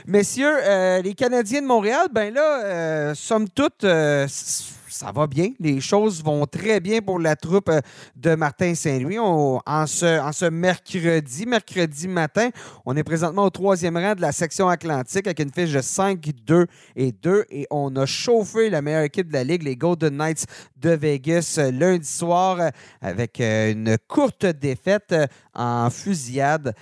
Messieurs, 0.09 0.59
euh, 0.63 1.03
les 1.03 1.15
Canadiens 1.15 1.63
de 1.63 1.67
Montréal, 1.67 2.07
ben 2.13 2.33
là, 2.33 2.65
euh, 2.65 3.15
somme 3.17 3.49
toute, 3.49 3.83
euh, 3.83 4.25
ça 4.29 5.11
va 5.11 5.27
bien. 5.27 5.51
Les 5.59 5.81
choses 5.81 6.23
vont 6.23 6.47
très 6.47 6.79
bien 6.79 7.01
pour 7.01 7.19
la 7.19 7.35
troupe 7.35 7.73
de 8.15 8.37
Martin 8.37 8.77
Saint-Louis. 8.77 9.19
En 9.19 9.61
ce, 9.89 10.21
en 10.21 10.31
ce 10.31 10.45
mercredi, 10.45 11.45
mercredi 11.47 12.07
matin, 12.07 12.51
on 12.85 12.97
est 12.97 13.03
présentement 13.03 13.47
au 13.47 13.51
troisième 13.51 13.97
rang 13.97 14.15
de 14.15 14.21
la 14.21 14.31
section 14.31 14.69
Atlantique 14.69 15.27
avec 15.27 15.41
une 15.41 15.51
fiche 15.51 15.73
de 15.73 15.81
5, 15.81 16.25
2 16.45 16.67
et 16.95 17.11
2. 17.11 17.45
Et 17.51 17.67
on 17.73 17.97
a 17.97 18.07
chauffé 18.07 18.71
la 18.71 18.83
meilleure 18.83 19.03
équipe 19.03 19.27
de 19.27 19.33
la 19.33 19.43
Ligue, 19.43 19.65
les 19.65 19.75
Golden 19.75 20.17
Knights 20.17 20.47
de 20.77 20.91
Vegas, 20.91 21.59
lundi 21.73 22.07
soir 22.07 22.71
avec 23.03 23.41
une 23.41 23.97
courte 24.07 24.47
défaite 24.47 25.13
en 25.53 25.91
fusillade. 25.91 26.77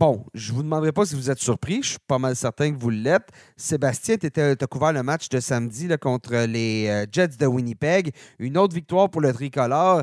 Bon, 0.00 0.24
je 0.32 0.52
ne 0.52 0.56
vous 0.56 0.62
demanderai 0.62 0.92
pas 0.92 1.04
si 1.04 1.14
vous 1.14 1.30
êtes 1.30 1.40
surpris. 1.40 1.82
Je 1.82 1.90
suis 1.90 1.98
pas 2.06 2.18
mal 2.18 2.34
certain 2.34 2.72
que 2.72 2.78
vous 2.78 2.88
l'êtes. 2.88 3.28
Sébastien, 3.54 4.16
tu 4.16 4.40
as 4.40 4.66
couvert 4.66 4.94
le 4.94 5.02
match 5.02 5.28
de 5.28 5.40
samedi 5.40 5.88
contre 6.00 6.46
les 6.46 6.86
euh, 6.88 7.04
Jets 7.12 7.36
de 7.38 7.44
Winnipeg. 7.44 8.10
Une 8.38 8.56
autre 8.56 8.74
victoire 8.74 9.10
pour 9.10 9.20
le 9.20 9.30
tricolore. 9.34 10.00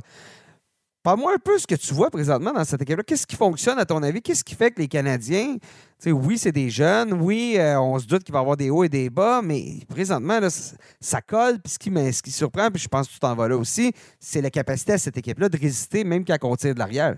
Parle-moi 1.02 1.34
un 1.34 1.40
peu 1.44 1.58
ce 1.58 1.66
que 1.66 1.74
tu 1.74 1.96
vois 1.96 2.12
présentement 2.12 2.54
dans 2.54 2.64
cette 2.64 2.80
équipe-là. 2.80 3.02
Qu'est-ce 3.02 3.26
qui 3.26 3.36
fonctionne 3.36 3.80
à 3.80 3.86
ton 3.86 4.04
avis? 4.04 4.22
Qu'est-ce 4.22 4.44
qui 4.44 4.54
fait 4.54 4.70
que 4.70 4.80
les 4.80 4.88
Canadiens, 4.88 5.56
oui, 6.06 6.38
c'est 6.38 6.52
des 6.52 6.70
jeunes, 6.70 7.14
oui, 7.14 7.56
euh, 7.58 7.82
on 7.82 7.98
se 7.98 8.06
doute 8.06 8.24
qu'il 8.24 8.34
va 8.34 8.40
y 8.40 8.42
avoir 8.44 8.56
des 8.56 8.70
hauts 8.70 8.84
et 8.84 8.90
des 8.90 9.10
bas, 9.10 9.42
mais 9.44 9.80
présentement, 9.90 10.40
ça 11.02 11.22
colle. 11.22 11.58
Puis 11.60 11.74
ce 11.74 11.80
qui, 11.80 12.32
ce 12.32 12.38
surprend, 12.38 12.70
puis 12.70 12.84
je 12.84 12.88
pense 12.88 13.08
que 13.08 13.14
tu 13.14 13.20
t'en 13.20 13.34
vas 13.34 13.48
là 13.48 13.58
aussi, 13.58 13.92
c'est 14.20 14.42
la 14.44 14.52
capacité 14.52 14.94
à 14.94 15.00
cette 15.00 15.18
équipe-là 15.18 15.50
de 15.50 15.58
résister 15.58 16.04
même 16.04 16.24
quand 16.24 16.38
on 16.44 16.56
tire 16.56 16.76
de 16.76 16.80
l'arrière. 16.80 17.18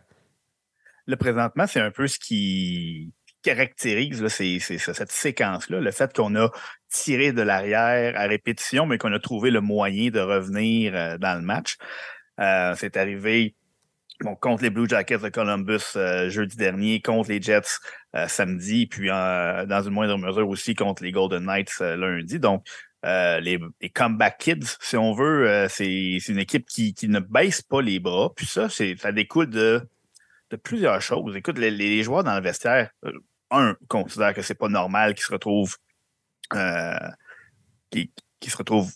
Le 1.09 1.15
présentement, 1.15 1.65
c'est 1.65 1.79
un 1.79 1.89
peu 1.89 2.05
ce 2.05 2.19
qui 2.19 3.11
caractérise 3.41 4.27
cette 4.27 5.11
séquence-là, 5.11 5.79
le 5.79 5.89
fait 5.89 6.13
qu'on 6.15 6.35
a 6.35 6.51
tiré 6.87 7.31
de 7.33 7.41
l'arrière 7.41 8.13
à 8.15 8.27
répétition, 8.27 8.85
mais 8.85 8.99
qu'on 8.99 9.11
a 9.11 9.17
trouvé 9.17 9.49
le 9.49 9.59
moyen 9.59 10.11
de 10.11 10.19
revenir 10.19 10.93
euh, 10.93 11.17
dans 11.17 11.33
le 11.33 11.41
match. 11.41 11.77
Euh, 12.39 12.75
c'est 12.77 12.95
arrivé 12.95 13.55
contre 14.39 14.61
les 14.61 14.69
Blue 14.69 14.87
Jackets 14.87 15.17
de 15.17 15.29
Columbus 15.29 15.95
euh, 15.95 16.29
jeudi 16.29 16.57
dernier, 16.57 17.01
contre 17.01 17.29
les 17.29 17.41
Jets 17.41 17.79
samedi, 18.27 18.85
puis 18.85 19.07
dans 19.07 19.81
une 19.83 19.93
moindre 19.93 20.19
mesure 20.19 20.47
aussi 20.47 20.75
contre 20.75 21.03
les 21.03 21.11
Golden 21.11 21.43
Knights 21.43 21.79
lundi. 21.79 22.39
Donc, 22.39 22.67
les, 23.03 23.59
comeback 23.95 24.37
kids, 24.37 24.77
si 24.79 24.95
on 24.95 25.13
veut, 25.13 25.67
c'est 25.69 26.19
une 26.27 26.37
équipe 26.37 26.67
qui, 26.67 26.93
qui, 26.93 27.07
ne 27.07 27.19
baisse 27.19 27.63
pas 27.63 27.81
les 27.81 27.99
bras. 27.99 28.31
Puis 28.35 28.45
ça, 28.45 28.67
ça 28.69 29.11
découle 29.11 29.49
de 29.49 29.87
de 30.49 30.55
plusieurs 30.55 31.01
choses. 31.01 31.35
Écoute, 31.35 31.57
les, 31.57 32.03
joueurs 32.03 32.23
dans 32.23 32.35
le 32.35 32.41
vestiaire, 32.41 32.89
euh, 33.05 33.11
un, 33.51 33.75
considèrent 33.87 34.33
que 34.33 34.41
c'est 34.41 34.55
pas 34.55 34.69
normal 34.69 35.13
qu'ils 35.13 35.23
se 35.23 35.31
retrouvent 35.31 35.75
euh, 36.53 37.09
se 37.93 38.57
retrouvent 38.57 38.91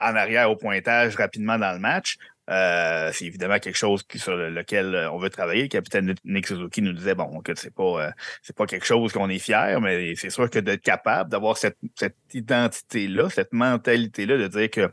en 0.00 0.14
arrière 0.16 0.50
au 0.50 0.56
pointage 0.56 1.16
rapidement 1.16 1.58
dans 1.58 1.72
le 1.72 1.78
match. 1.78 2.16
Euh, 2.48 3.10
c'est 3.12 3.24
évidemment 3.24 3.58
quelque 3.58 3.76
chose 3.76 4.04
sur 4.14 4.36
lequel 4.36 5.08
on 5.12 5.18
veut 5.18 5.30
travailler. 5.30 5.62
Le 5.62 5.68
capitaine 5.68 6.14
Nick 6.24 6.46
Suzuki 6.46 6.80
nous 6.80 6.92
disait 6.92 7.14
bon 7.16 7.40
que 7.40 7.54
c'est 7.56 7.74
pas 7.74 8.12
c'est 8.42 8.54
pas 8.54 8.66
quelque 8.66 8.86
chose 8.86 9.12
qu'on 9.12 9.28
est 9.28 9.38
fier, 9.40 9.80
mais 9.80 10.14
c'est 10.14 10.30
sûr 10.30 10.48
que 10.48 10.60
d'être 10.60 10.82
capable 10.82 11.30
d'avoir 11.30 11.56
cette, 11.56 11.78
cette 11.96 12.16
identité-là, 12.32 13.30
cette 13.30 13.52
mentalité-là, 13.52 14.38
de 14.38 14.46
dire 14.46 14.70
que 14.70 14.92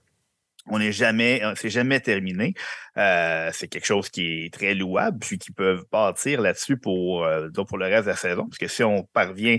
on 0.67 0.80
n'est 0.80 0.91
jamais, 0.91 1.41
c'est 1.56 1.69
jamais 1.69 1.99
terminé. 1.99 2.54
Euh, 2.97 3.49
c'est 3.54 3.67
quelque 3.67 3.86
chose 3.86 4.10
qui 4.10 4.45
est 4.45 4.54
très 4.54 4.73
louable, 4.76 5.19
puis 5.19 5.38
qui 5.38 5.52
peuvent 5.52 5.86
partir 5.89 6.41
là-dessus 6.41 6.78
pour, 6.78 7.26
euh, 7.26 7.49
pour 7.49 7.78
le 7.78 7.86
reste 7.86 8.06
de 8.06 8.12
la 8.12 8.15
saison. 8.15 8.45
Parce 8.47 8.58
que 8.58 8.67
si 8.67 8.84
on 8.84 9.04
parvient 9.04 9.58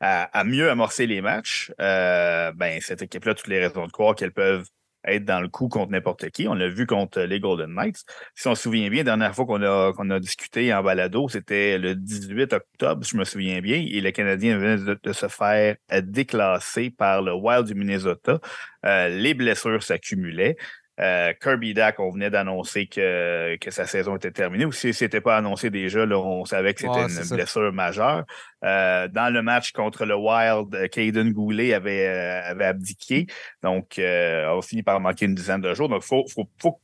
à, 0.00 0.44
mieux 0.44 0.70
amorcer 0.70 1.06
les 1.06 1.20
matchs, 1.20 1.72
euh, 1.80 2.52
ben 2.52 2.80
cette 2.80 3.02
équipe-là, 3.02 3.34
toutes 3.34 3.48
les 3.48 3.60
raisons 3.66 3.86
de 3.86 3.92
croire 3.92 4.14
qu'elles 4.14 4.32
peuvent 4.32 4.66
être 5.06 5.24
dans 5.24 5.40
le 5.40 5.48
coup 5.48 5.68
contre 5.68 5.92
n'importe 5.92 6.30
qui. 6.30 6.48
On 6.48 6.54
l'a 6.54 6.68
vu 6.68 6.86
contre 6.86 7.20
les 7.20 7.40
Golden 7.40 7.74
Knights. 7.74 8.04
Si 8.34 8.48
on 8.48 8.54
se 8.54 8.62
souvient 8.62 8.88
bien, 8.88 9.00
la 9.00 9.04
dernière 9.04 9.34
fois 9.34 9.46
qu'on 9.46 10.10
a, 10.10 10.20
discuté 10.20 10.72
en 10.72 10.82
balado, 10.82 11.28
c'était 11.28 11.78
le 11.78 11.94
18 11.94 12.52
octobre, 12.52 13.04
je 13.04 13.16
me 13.16 13.24
souviens 13.24 13.60
bien, 13.60 13.76
et 13.76 14.00
le 14.00 14.10
Canadien 14.10 14.58
venait 14.58 14.96
de, 15.02 15.12
se 15.12 15.28
faire 15.28 15.76
déclasser 16.02 16.90
par 16.90 17.22
le 17.22 17.34
Wild 17.34 17.66
du 17.66 17.74
Minnesota. 17.74 18.40
Euh, 18.84 19.08
les 19.08 19.34
blessures 19.34 19.82
s'accumulaient. 19.82 20.56
Euh, 20.98 21.34
Kirby 21.40 21.74
Dack, 21.74 22.00
on 22.00 22.10
venait 22.10 22.30
d'annoncer 22.30 22.86
que, 22.86 23.56
que 23.56 23.70
sa 23.70 23.86
saison 23.86 24.16
était 24.16 24.30
terminée. 24.30 24.64
Ou 24.64 24.72
si 24.72 24.94
c'était 24.94 25.20
pas 25.20 25.36
annoncé 25.36 25.70
déjà, 25.70 26.06
là, 26.06 26.18
on 26.18 26.44
savait 26.44 26.72
que 26.72 26.80
c'était 26.80 27.22
une 27.22 27.36
blessure 27.36 27.72
majeure. 27.72 28.24
Euh, 28.64 29.06
dans 29.08 29.32
le 29.32 29.42
match 29.42 29.72
contre 29.72 30.06
le 30.06 30.16
Wild, 30.16 30.90
Caden 30.90 31.32
Goulet 31.32 31.74
avait, 31.74 32.06
euh, 32.06 32.50
avait 32.50 32.64
abdiqué. 32.64 33.26
Donc, 33.62 33.98
euh, 33.98 34.46
on 34.48 34.58
a 34.58 34.62
fini 34.62 34.82
par 34.82 34.98
manquer 35.00 35.26
une 35.26 35.34
dizaine 35.34 35.60
de 35.60 35.74
jours. 35.74 35.88
Donc, 35.88 36.02
il 36.02 36.06
faut, 36.06 36.24
faut, 36.28 36.48
faut, 36.60 36.80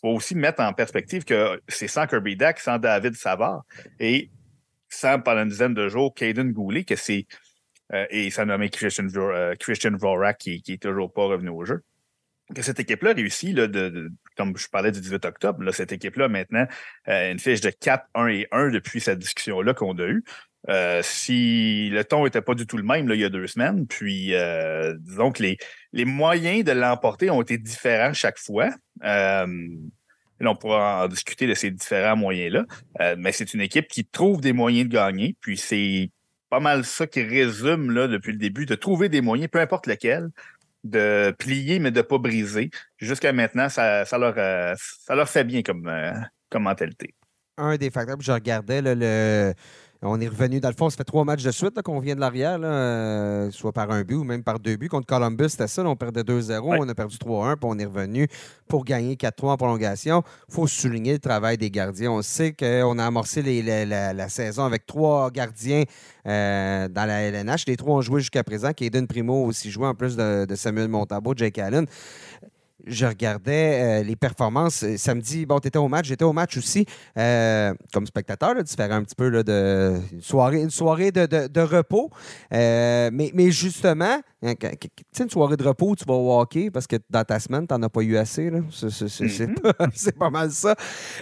faut, 0.00 0.08
aussi 0.08 0.36
mettre 0.36 0.62
en 0.62 0.72
perspective 0.72 1.24
que 1.24 1.60
c'est 1.66 1.88
sans 1.88 2.06
Kirby 2.06 2.36
Dack, 2.36 2.60
sans 2.60 2.78
David 2.78 3.14
Savard 3.14 3.64
et 3.98 4.30
sans 4.88 5.18
pendant 5.18 5.42
une 5.42 5.48
dizaine 5.48 5.74
de 5.74 5.88
jours 5.88 6.14
Caden 6.14 6.52
Goulet, 6.52 6.84
que 6.84 6.94
c'est. 6.94 7.26
et 8.10 8.30
ça 8.30 8.44
nommé 8.44 8.70
Christian, 8.70 9.06
Christian 9.58 9.96
Vorak 9.96 10.38
qui, 10.38 10.62
qui 10.62 10.74
est 10.74 10.82
toujours 10.82 11.12
pas 11.12 11.24
revenu 11.24 11.48
au 11.48 11.64
jeu 11.64 11.82
que 12.52 12.62
cette 12.62 12.80
équipe-là 12.80 13.12
réussit, 13.14 13.56
là, 13.56 13.68
comme 14.36 14.56
je 14.56 14.68
parlais 14.68 14.92
du 14.92 15.00
18 15.00 15.24
octobre, 15.24 15.70
cette 15.72 15.92
équipe-là 15.92 16.28
maintenant 16.28 16.66
euh, 17.08 17.32
une 17.32 17.38
fiche 17.38 17.60
de 17.60 17.70
4, 17.70 18.06
1 18.14 18.26
et 18.28 18.48
1 18.52 18.68
depuis 18.70 19.00
cette 19.00 19.18
discussion-là 19.18 19.74
qu'on 19.74 19.96
a 19.98 20.06
eue. 20.06 20.24
Euh, 20.70 21.00
si 21.02 21.90
le 21.90 22.04
ton 22.04 22.24
n'était 22.24 22.40
pas 22.40 22.54
du 22.54 22.66
tout 22.66 22.78
le 22.78 22.82
même 22.82 23.10
il 23.10 23.20
y 23.20 23.24
a 23.24 23.28
deux 23.28 23.46
semaines, 23.46 23.86
puis 23.86 24.34
euh, 24.34 24.94
disons 24.98 25.30
que 25.30 25.42
les, 25.42 25.58
les 25.92 26.06
moyens 26.06 26.64
de 26.64 26.72
l'emporter 26.72 27.30
ont 27.30 27.42
été 27.42 27.58
différents 27.58 28.12
chaque 28.12 28.38
fois. 28.38 28.70
On 30.46 30.56
pourra 30.56 31.04
en 31.04 31.08
discuter 31.08 31.46
de 31.46 31.54
ces 31.54 31.70
différents 31.70 32.16
moyens-là, 32.16 33.14
mais 33.16 33.32
c'est 33.32 33.54
une 33.54 33.62
équipe 33.62 33.88
qui 33.88 34.04
trouve 34.04 34.42
des 34.42 34.52
moyens 34.52 34.90
de 34.90 34.92
gagner, 34.92 35.36
puis 35.40 35.56
c'est 35.56 36.10
pas 36.50 36.60
mal 36.60 36.84
ça 36.84 37.06
qui 37.06 37.22
résume 37.22 37.90
là, 37.90 38.06
depuis 38.06 38.32
le 38.32 38.38
début, 38.38 38.66
de 38.66 38.74
trouver 38.74 39.08
des 39.08 39.20
moyens, 39.20 39.48
peu 39.50 39.58
importe 39.58 39.86
lesquels, 39.86 40.28
de 40.84 41.34
plier, 41.38 41.78
mais 41.78 41.90
de 41.90 41.98
ne 41.98 42.02
pas 42.02 42.18
briser. 42.18 42.70
Jusqu'à 42.98 43.32
maintenant, 43.32 43.68
ça, 43.68 44.04
ça, 44.04 44.18
leur, 44.18 44.34
euh, 44.36 44.74
ça 44.78 45.14
leur 45.14 45.28
fait 45.28 45.44
bien 45.44 45.62
comme, 45.62 45.88
euh, 45.88 46.12
comme 46.50 46.64
mentalité. 46.64 47.14
Un 47.56 47.76
des 47.76 47.90
facteurs, 47.90 48.20
je 48.20 48.32
regardais 48.32 48.82
le. 48.82 49.52
On 50.06 50.20
est 50.20 50.28
revenu, 50.28 50.60
dans 50.60 50.68
le 50.68 50.74
fond, 50.74 50.90
ça 50.90 50.98
fait 50.98 51.04
trois 51.04 51.24
matchs 51.24 51.42
de 51.42 51.50
suite 51.50 51.80
qu'on 51.82 51.98
vient 51.98 52.14
de 52.14 52.20
l'arrière, 52.20 52.58
euh, 52.62 53.50
soit 53.50 53.72
par 53.72 53.90
un 53.90 54.02
but 54.02 54.16
ou 54.16 54.24
même 54.24 54.44
par 54.44 54.60
deux 54.60 54.76
buts. 54.76 54.88
Contre 54.88 55.06
Columbus, 55.06 55.50
c'était 55.50 55.66
ça. 55.66 55.82
on 55.84 55.96
perdait 55.96 56.22
2-0, 56.22 56.60
on 56.62 56.88
a 56.88 56.94
perdu 56.94 57.16
3-1, 57.16 57.56
puis 57.56 57.60
on 57.62 57.78
est 57.78 57.86
revenu 57.86 58.28
pour 58.68 58.84
gagner 58.84 59.14
4-3 59.14 59.52
en 59.52 59.56
prolongation. 59.56 60.22
Il 60.48 60.54
faut 60.54 60.66
souligner 60.66 61.14
le 61.14 61.18
travail 61.20 61.56
des 61.56 61.70
gardiens. 61.70 62.10
On 62.10 62.20
sait 62.22 62.52
qu'on 62.52 62.98
a 62.98 63.06
amorcé 63.06 63.42
la, 63.42 64.28
saison 64.28 64.64
avec 64.64 64.84
trois 64.86 65.30
gardiens 65.30 65.84
euh, 66.26 66.88
dans 66.88 67.06
la 67.06 67.22
LNH. 67.22 67.64
Les 67.66 67.76
trois 67.76 67.94
ont 67.94 68.02
joué 68.02 68.20
jusqu'à 68.20 68.44
présent. 68.44 68.72
Kaden 68.72 69.06
Primo 69.06 69.46
aussi 69.46 69.70
joué 69.70 69.86
en 69.86 69.94
plus 69.94 70.16
de, 70.16 70.44
de 70.44 70.54
Samuel 70.54 70.88
Montambo, 70.88 71.32
Jake 71.34 71.58
Allen 71.58 71.86
je 72.86 73.06
regardais 73.06 74.00
euh, 74.00 74.02
les 74.02 74.16
performances 74.16 74.82
euh, 74.84 74.96
samedi. 74.96 75.46
Bon, 75.46 75.58
tu 75.58 75.68
étais 75.68 75.78
au 75.78 75.88
match, 75.88 76.06
j'étais 76.06 76.24
au 76.24 76.32
match 76.32 76.56
aussi 76.56 76.86
euh, 77.18 77.74
comme 77.92 78.06
spectateur, 78.06 78.54
là, 78.54 78.62
différent 78.62 78.96
un 78.96 79.02
petit 79.02 79.14
peu 79.14 79.28
là, 79.28 79.42
de 79.42 79.94
une 80.12 80.20
soirée, 80.20 80.60
une 80.60 80.70
soirée 80.70 81.10
de, 81.10 81.60
repos. 81.60 82.10
mais, 82.50 83.10
mais 83.34 83.50
justement, 83.50 84.20
hein, 84.42 84.54
tu 84.60 84.68
sais, 85.12 85.24
une 85.24 85.30
soirée 85.30 85.56
de 85.56 85.64
repos, 85.64 85.94
tu 85.96 86.04
vas 86.06 86.14
au 86.14 86.40
hockey 86.40 86.70
parce 86.70 86.86
que 86.86 86.96
dans 87.08 87.24
ta 87.24 87.40
semaine, 87.40 87.66
tu 87.66 87.74
n'en 87.74 87.82
as 87.82 87.88
pas 87.88 88.02
eu 88.02 88.16
assez. 88.16 88.50
Mm-hmm. 88.50 89.90
C'est 89.94 90.18
pas, 90.18 90.30
mal 90.30 90.50
ça. 90.50 90.74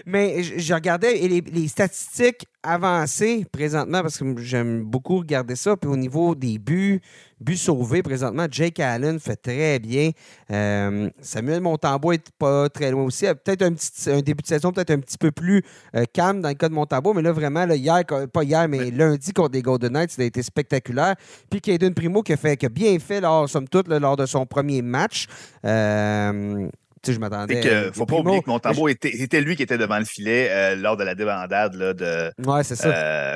Mais 0.07 0.43
je 0.43 0.75
regardais 0.75 1.15
les, 1.15 1.41
les 1.41 1.69
statistiques 1.69 2.47
avancées 2.63 3.45
présentement 3.51 4.03
parce 4.03 4.19
que 4.19 4.37
j'aime 4.39 4.83
beaucoup 4.83 5.19
regarder 5.19 5.57
ça. 5.57 5.77
Puis 5.77 5.91
au 5.91 5.97
niveau 5.97 6.35
des 6.35 6.59
buts, 6.59 7.01
But 7.43 7.57
sauvé 7.57 8.03
présentement. 8.03 8.47
Jake 8.49 8.79
Allen 8.79 9.19
fait 9.19 9.37
très 9.37 9.79
bien. 9.81 10.11
Euh, 10.51 11.11
Samuel 11.21 11.61
Montambo 11.61 12.13
est 12.13 12.31
pas 12.39 12.69
très 12.69 12.91
loin 12.91 13.05
aussi. 13.05 13.27
Peut-être 13.27 13.63
un, 13.63 13.73
petit, 13.73 14.11
un 14.11 14.21
début 14.21 14.43
de 14.43 14.47
saison 14.47 14.71
peut-être 14.71 14.91
un 14.91 15.01
petit 15.01 15.19
peu 15.19 15.33
plus 15.33 15.63
euh, 15.97 16.05
calme 16.13 16.41
dans 16.41 16.49
le 16.49 16.55
cas 16.55 16.69
de 16.69 16.75
Montambo, 16.75 17.13
mais 17.15 17.23
là, 17.23 17.33
vraiment, 17.33 17.67
hier, 17.67 18.05
pas 18.33 18.45
hier, 18.45 18.69
mais 18.69 18.91
lundi 18.91 19.33
contre 19.33 19.55
les 19.55 19.63
Golden 19.63 19.93
Knights, 19.93 20.13
ça 20.13 20.23
a 20.23 20.25
été 20.25 20.43
spectaculaire. 20.43 21.17
Puis 21.51 21.61
Caden 21.61 21.95
Primo 21.95 22.23
qui 22.23 22.33
a, 22.33 22.37
fait, 22.37 22.57
qui 22.57 22.67
a 22.67 22.69
bien 22.69 22.97
fait, 23.01 23.21
lors, 23.21 23.49
somme 23.49 23.69
toute, 23.69 23.89
lors 23.89 24.17
de 24.17 24.27
son 24.27 24.47
premier 24.47 24.83
match. 24.83 25.27
Euh, 25.65 26.69
je 27.07 27.19
m'attendais. 27.19 27.89
Il 27.89 27.93
faut 27.93 28.07
pas 28.07 28.17
oublier 28.17 28.43
que 28.43 28.49
Montambo 28.49 28.89
était, 28.89 29.13
c'était 29.13 29.41
lui 29.41 29.57
qui 29.57 29.63
était 29.63 29.79
devant 29.79 29.99
le 29.99 30.05
filet 30.05 30.77
lors 30.77 30.97
de 30.97 31.05
la 31.05 31.15
débandade 31.15 31.75
là, 31.75 31.95
de, 31.95 32.33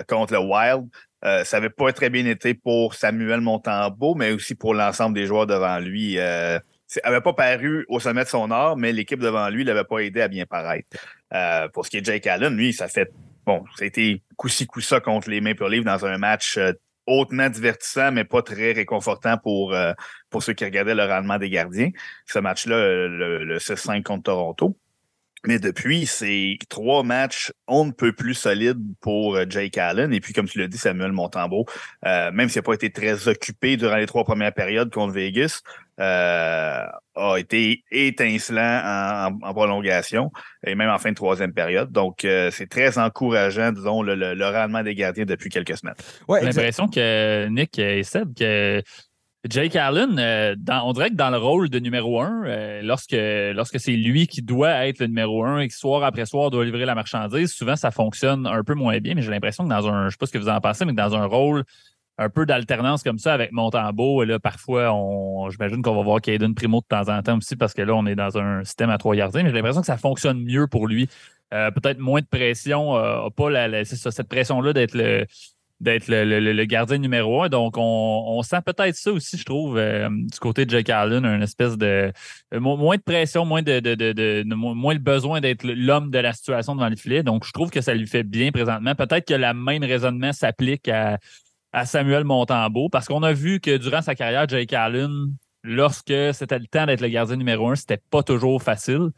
contre 0.07 0.33
le 0.35 0.39
Wild. 0.39 0.89
Euh, 1.25 1.45
ça 1.45 1.59
n'avait 1.59 1.71
pas 1.71 1.93
très 1.93 2.11
bien 2.11 2.25
été 2.27 2.55
pour 2.55 2.95
Samuel 2.95 3.41
Montembeau, 3.41 4.15
mais 4.15 4.33
aussi 4.33 4.55
pour 4.55 4.75
l'ensemble 4.75 5.15
des 5.15 5.27
joueurs 5.27 5.47
devant 5.47 5.79
lui. 5.79 6.19
Euh, 6.19 6.59
n'avait 7.05 7.21
pas 7.21 7.33
paru 7.33 7.85
au 7.89 7.99
sommet 7.99 8.23
de 8.23 8.29
son 8.29 8.51
art, 8.51 8.77
mais 8.77 8.93
l'équipe 8.93 9.19
devant 9.19 9.49
lui 9.49 9.65
ne 9.65 9.69
l'avait 9.69 9.85
pas 9.85 9.99
aidé 9.99 10.21
à 10.21 10.29
bien 10.29 10.47
paraître. 10.47 10.97
Euh, 11.35 11.69
pour 11.69 11.85
ce 11.85 11.91
qui 11.91 11.97
est 11.97 12.01
de 12.01 12.07
Jake 12.07 12.27
Allen, 12.27 12.57
lui, 12.57 12.73
ça 12.73 12.87
fait 12.87 13.11
bon, 13.45 13.65
ça 13.77 13.85
a 13.85 13.87
été 13.87 14.23
coup-ci 14.37 14.67
coup-ça 14.67 15.01
contre 15.01 15.31
les 15.31 15.41
Maple 15.41 15.69
Leafs 15.69 15.85
dans 15.85 16.05
un 16.05 16.19
match 16.19 16.59
euh, 16.59 16.73
hautement 17.07 17.49
divertissant, 17.49 18.13
mais 18.13 18.25
pas 18.25 18.43
très 18.43 18.73
réconfortant 18.73 19.39
pour, 19.39 19.75
pour 20.31 20.43
ceux 20.43 20.53
qui 20.53 20.65
regardaient 20.65 20.95
le 20.95 21.05
rendement 21.05 21.39
des 21.39 21.51
gardiens. 21.51 21.91
Ce 22.27 22.39
match-là, 22.39 22.77
le, 23.07 23.45
le 23.45 23.59
6-5 23.59 24.03
contre 24.03 24.25
Toronto. 24.25 24.77
Mais 25.47 25.59
depuis, 25.59 26.07
c'est 26.07 26.59
trois 26.69 27.03
matchs 27.03 27.53
on 27.69 27.85
ne 27.87 27.93
peut 27.93 28.13
plus 28.13 28.35
solides 28.35 28.83
pour 29.01 29.37
euh, 29.37 29.45
Jake 29.49 29.79
Allen. 29.79 30.13
Et 30.13 30.21
puis, 30.21 30.33
comme 30.33 30.49
tu 30.49 30.59
l'as 30.59 30.69
dit, 30.69 30.79
Samuel 30.79 31.13
Montembeau, 31.13 31.67
euh, 32.05 32.31
même 32.33 32.49
s'il 32.49 32.61
n'a 32.61 32.65
pas 32.65 32.75
été 32.75 32.91
très 32.91 33.29
occupé 33.29 33.77
durant 33.77 33.97
les 33.97 34.07
trois 34.07 34.25
premières 34.25 34.53
périodes 34.53 34.93
contre 34.93 35.13
Vegas, 35.13 35.63
euh, 35.99 36.85
a 37.15 37.37
été 37.39 37.85
étincelant 37.91 39.31
en, 39.43 39.55
prolongation 39.55 40.31
et 40.67 40.75
même 40.75 40.91
en 40.91 40.99
fin 40.99 41.11
de 41.11 41.15
troisième 41.15 41.53
période. 41.55 41.91
Donc, 41.91 42.19
c'est 42.21 42.69
très 42.69 42.99
encourageant, 42.99 43.73
disons, 43.73 44.03
le, 44.03 44.51
rendement 44.51 44.83
des 44.83 44.95
gardiens 44.95 45.25
depuis 45.25 45.49
quelques 45.49 45.79
semaines. 45.79 45.95
Ouais, 46.29 46.41
J'ai 46.41 46.47
l'impression 46.47 46.89
que 46.89 47.47
Nick 47.49 47.79
et 47.79 48.03
Seb, 48.03 48.35
que 48.35 48.83
Jake 49.49 49.77
Allen, 49.77 50.19
euh, 50.19 50.55
on 50.83 50.93
dirait 50.93 51.11
que 51.11 51.15
dans 51.15 51.31
le 51.31 51.37
rôle 51.37 51.69
de 51.69 51.79
numéro 51.79 52.21
un, 52.21 52.45
euh, 52.45 52.83
lorsque, 52.83 53.17
lorsque 53.55 53.79
c'est 53.79 53.93
lui 53.93 54.27
qui 54.27 54.43
doit 54.43 54.87
être 54.87 55.01
le 55.01 55.07
numéro 55.07 55.45
un 55.45 55.59
et 55.59 55.69
que 55.69 55.75
soir 55.75 56.05
après 56.05 56.27
soir 56.27 56.51
doit 56.51 56.65
livrer 56.65 56.85
la 56.85 56.95
marchandise, 56.95 57.53
souvent 57.53 57.77
ça 57.77 57.91
fonctionne 57.91 58.47
un 58.47 58.65
peu 58.65 58.75
moins 58.75 58.99
bien. 58.99 59.15
Mais 59.15 59.23
j'ai 59.23 59.31
l'impression 59.31 59.65
que 59.65 59.69
dans 59.69 59.89
un, 59.89 60.07
je 60.07 60.11
sais 60.11 60.17
pas 60.19 60.27
ce 60.27 60.33
que 60.33 60.39
vous 60.39 60.49
en 60.49 60.61
pensez, 60.61 60.85
mais 60.85 60.93
dans 60.93 61.15
un 61.15 61.27
rôle 61.27 61.65
un 62.19 62.31
peu 62.31 62.47
d'alternance 62.47 63.03
comme 63.03 63.19
ça 63.19 63.35
avec 63.35 63.53
Montembeau, 63.53 64.25
là, 64.25 64.39
parfois, 64.39 64.91
j'imagine 65.51 65.83
qu'on 65.83 65.95
va 65.95 66.03
voir 66.03 66.21
Caden 66.21 66.55
Primo 66.55 66.81
de 66.81 66.87
temps 66.87 67.13
en 67.13 67.23
temps 67.23 67.37
aussi 67.37 67.57
parce 67.57 67.75
que 67.75 67.83
là, 67.83 67.95
on 67.95 68.07
est 68.07 68.15
dans 68.15 68.39
un 68.39 68.65
système 68.65 68.91
à 68.91 68.97
trois 68.97 69.15
gardiens, 69.15 69.43
mais 69.43 69.51
j'ai 69.51 69.57
l'impression 69.57 69.83
que 69.83 69.87
ça 69.87 69.99
fonctionne 69.99 70.43
mieux 70.43 70.67
pour 70.67 70.87
lui. 70.87 71.09
Euh, 71.53 71.71
peut-être 71.71 71.99
moins 71.99 72.21
de 72.21 72.27
pression, 72.27 72.95
pas 73.37 73.85
cette 73.85 74.29
pression-là 74.29 74.73
d'être 74.73 74.95
le 74.95 75.27
d'être 75.81 76.09
le, 76.09 76.65
gardien 76.65 76.99
numéro 76.99 77.43
un. 77.43 77.49
Donc, 77.49 77.75
on, 77.77 78.43
sent 78.43 78.61
peut-être 78.65 78.95
ça 78.95 79.13
aussi, 79.13 79.37
je 79.37 79.45
trouve, 79.45 79.77
euh, 79.77 80.09
du 80.11 80.39
côté 80.39 80.65
de 80.65 80.71
Jake 80.71 80.89
Allen, 80.89 81.25
une 81.25 81.43
espèce 81.43 81.77
de 81.77 82.13
euh, 82.55 82.61
moins 82.61 82.97
de 82.97 83.03
pression, 83.03 83.45
moins 83.45 83.63
de, 83.63 84.55
moins 84.55 84.95
le 84.95 85.01
besoin 85.01 85.41
d'être 85.41 85.65
l'homme 85.65 86.11
de 86.11 86.19
la 86.19 86.33
situation 86.33 86.75
devant 86.75 86.89
le 86.89 86.97
filet. 86.97 87.23
Donc, 87.23 87.45
je 87.45 87.53
trouve 87.53 87.71
que 87.71 87.81
ça 87.81 87.95
lui 87.95 88.07
fait 88.07 88.23
bien 88.23 88.53
présentement. 88.53 88.95
Peut-être 88.95 89.27
que 89.27 89.35
le 89.35 89.53
même 89.53 89.85
raisonnement 89.85 90.33
s'applique 90.33 90.89
à, 90.89 91.19
Samuel 91.85 92.25
Montembeau, 92.25 92.89
parce 92.89 93.07
qu'on 93.07 93.23
a 93.23 93.35
vu 93.35 93.61
que 93.61 93.77
durant 93.77 94.01
sa 94.01 94.15
carrière, 94.15 94.49
Jake 94.49 94.73
Allen, 94.73 95.35
lorsque 95.63 96.15
c'était 96.33 96.59
le 96.59 96.67
temps 96.67 96.87
d'être 96.87 97.03
le 97.03 97.09
gardien 97.09 97.37
numéro 97.37 97.69
un, 97.69 97.75
c'était 97.75 98.01
pas 98.11 98.23
toujours 98.23 98.63
facile. 98.63 99.11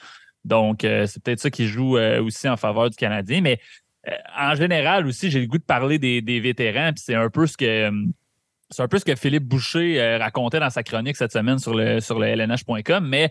Donc, 0.45 0.83
euh, 0.83 1.07
c'est 1.07 1.23
peut-être 1.23 1.39
ça 1.39 1.51
qui 1.51 1.69
joue 1.69 1.97
aussi 1.97 2.49
en 2.49 2.57
faveur 2.57 2.91
du 2.91 2.97
Canadien. 2.97 3.43
Mais 3.43 3.61
en 4.39 4.55
général 4.55 5.07
aussi, 5.07 5.31
j'ai 5.31 5.41
le 5.41 5.47
goût 5.47 5.59
de 5.59 5.63
parler 5.63 5.99
des, 5.99 6.41
vétérans, 6.41 6.93
puis 6.93 7.03
c'est 7.05 7.15
un 7.15 7.31
peu 7.31 7.47
ce 7.47 7.57
que. 7.57 7.65
Euh, 7.65 8.07
c'est 8.71 8.83
un 8.83 8.89
peu 8.89 8.99
ce 8.99 9.05
que 9.07 9.15
Philippe 9.15 9.45
Boucher 9.45 9.99
euh, 9.99 10.19
racontait 10.19 10.61
dans 10.61 10.69
sa 10.69 10.83
chronique 10.83 11.17
cette 11.17 11.33
semaine 11.33 11.59
sur 11.59 11.73
le, 11.73 12.01
sur 12.01 12.19
le 12.19 12.27
LNH.com. 12.27 13.09
Mais 13.09 13.31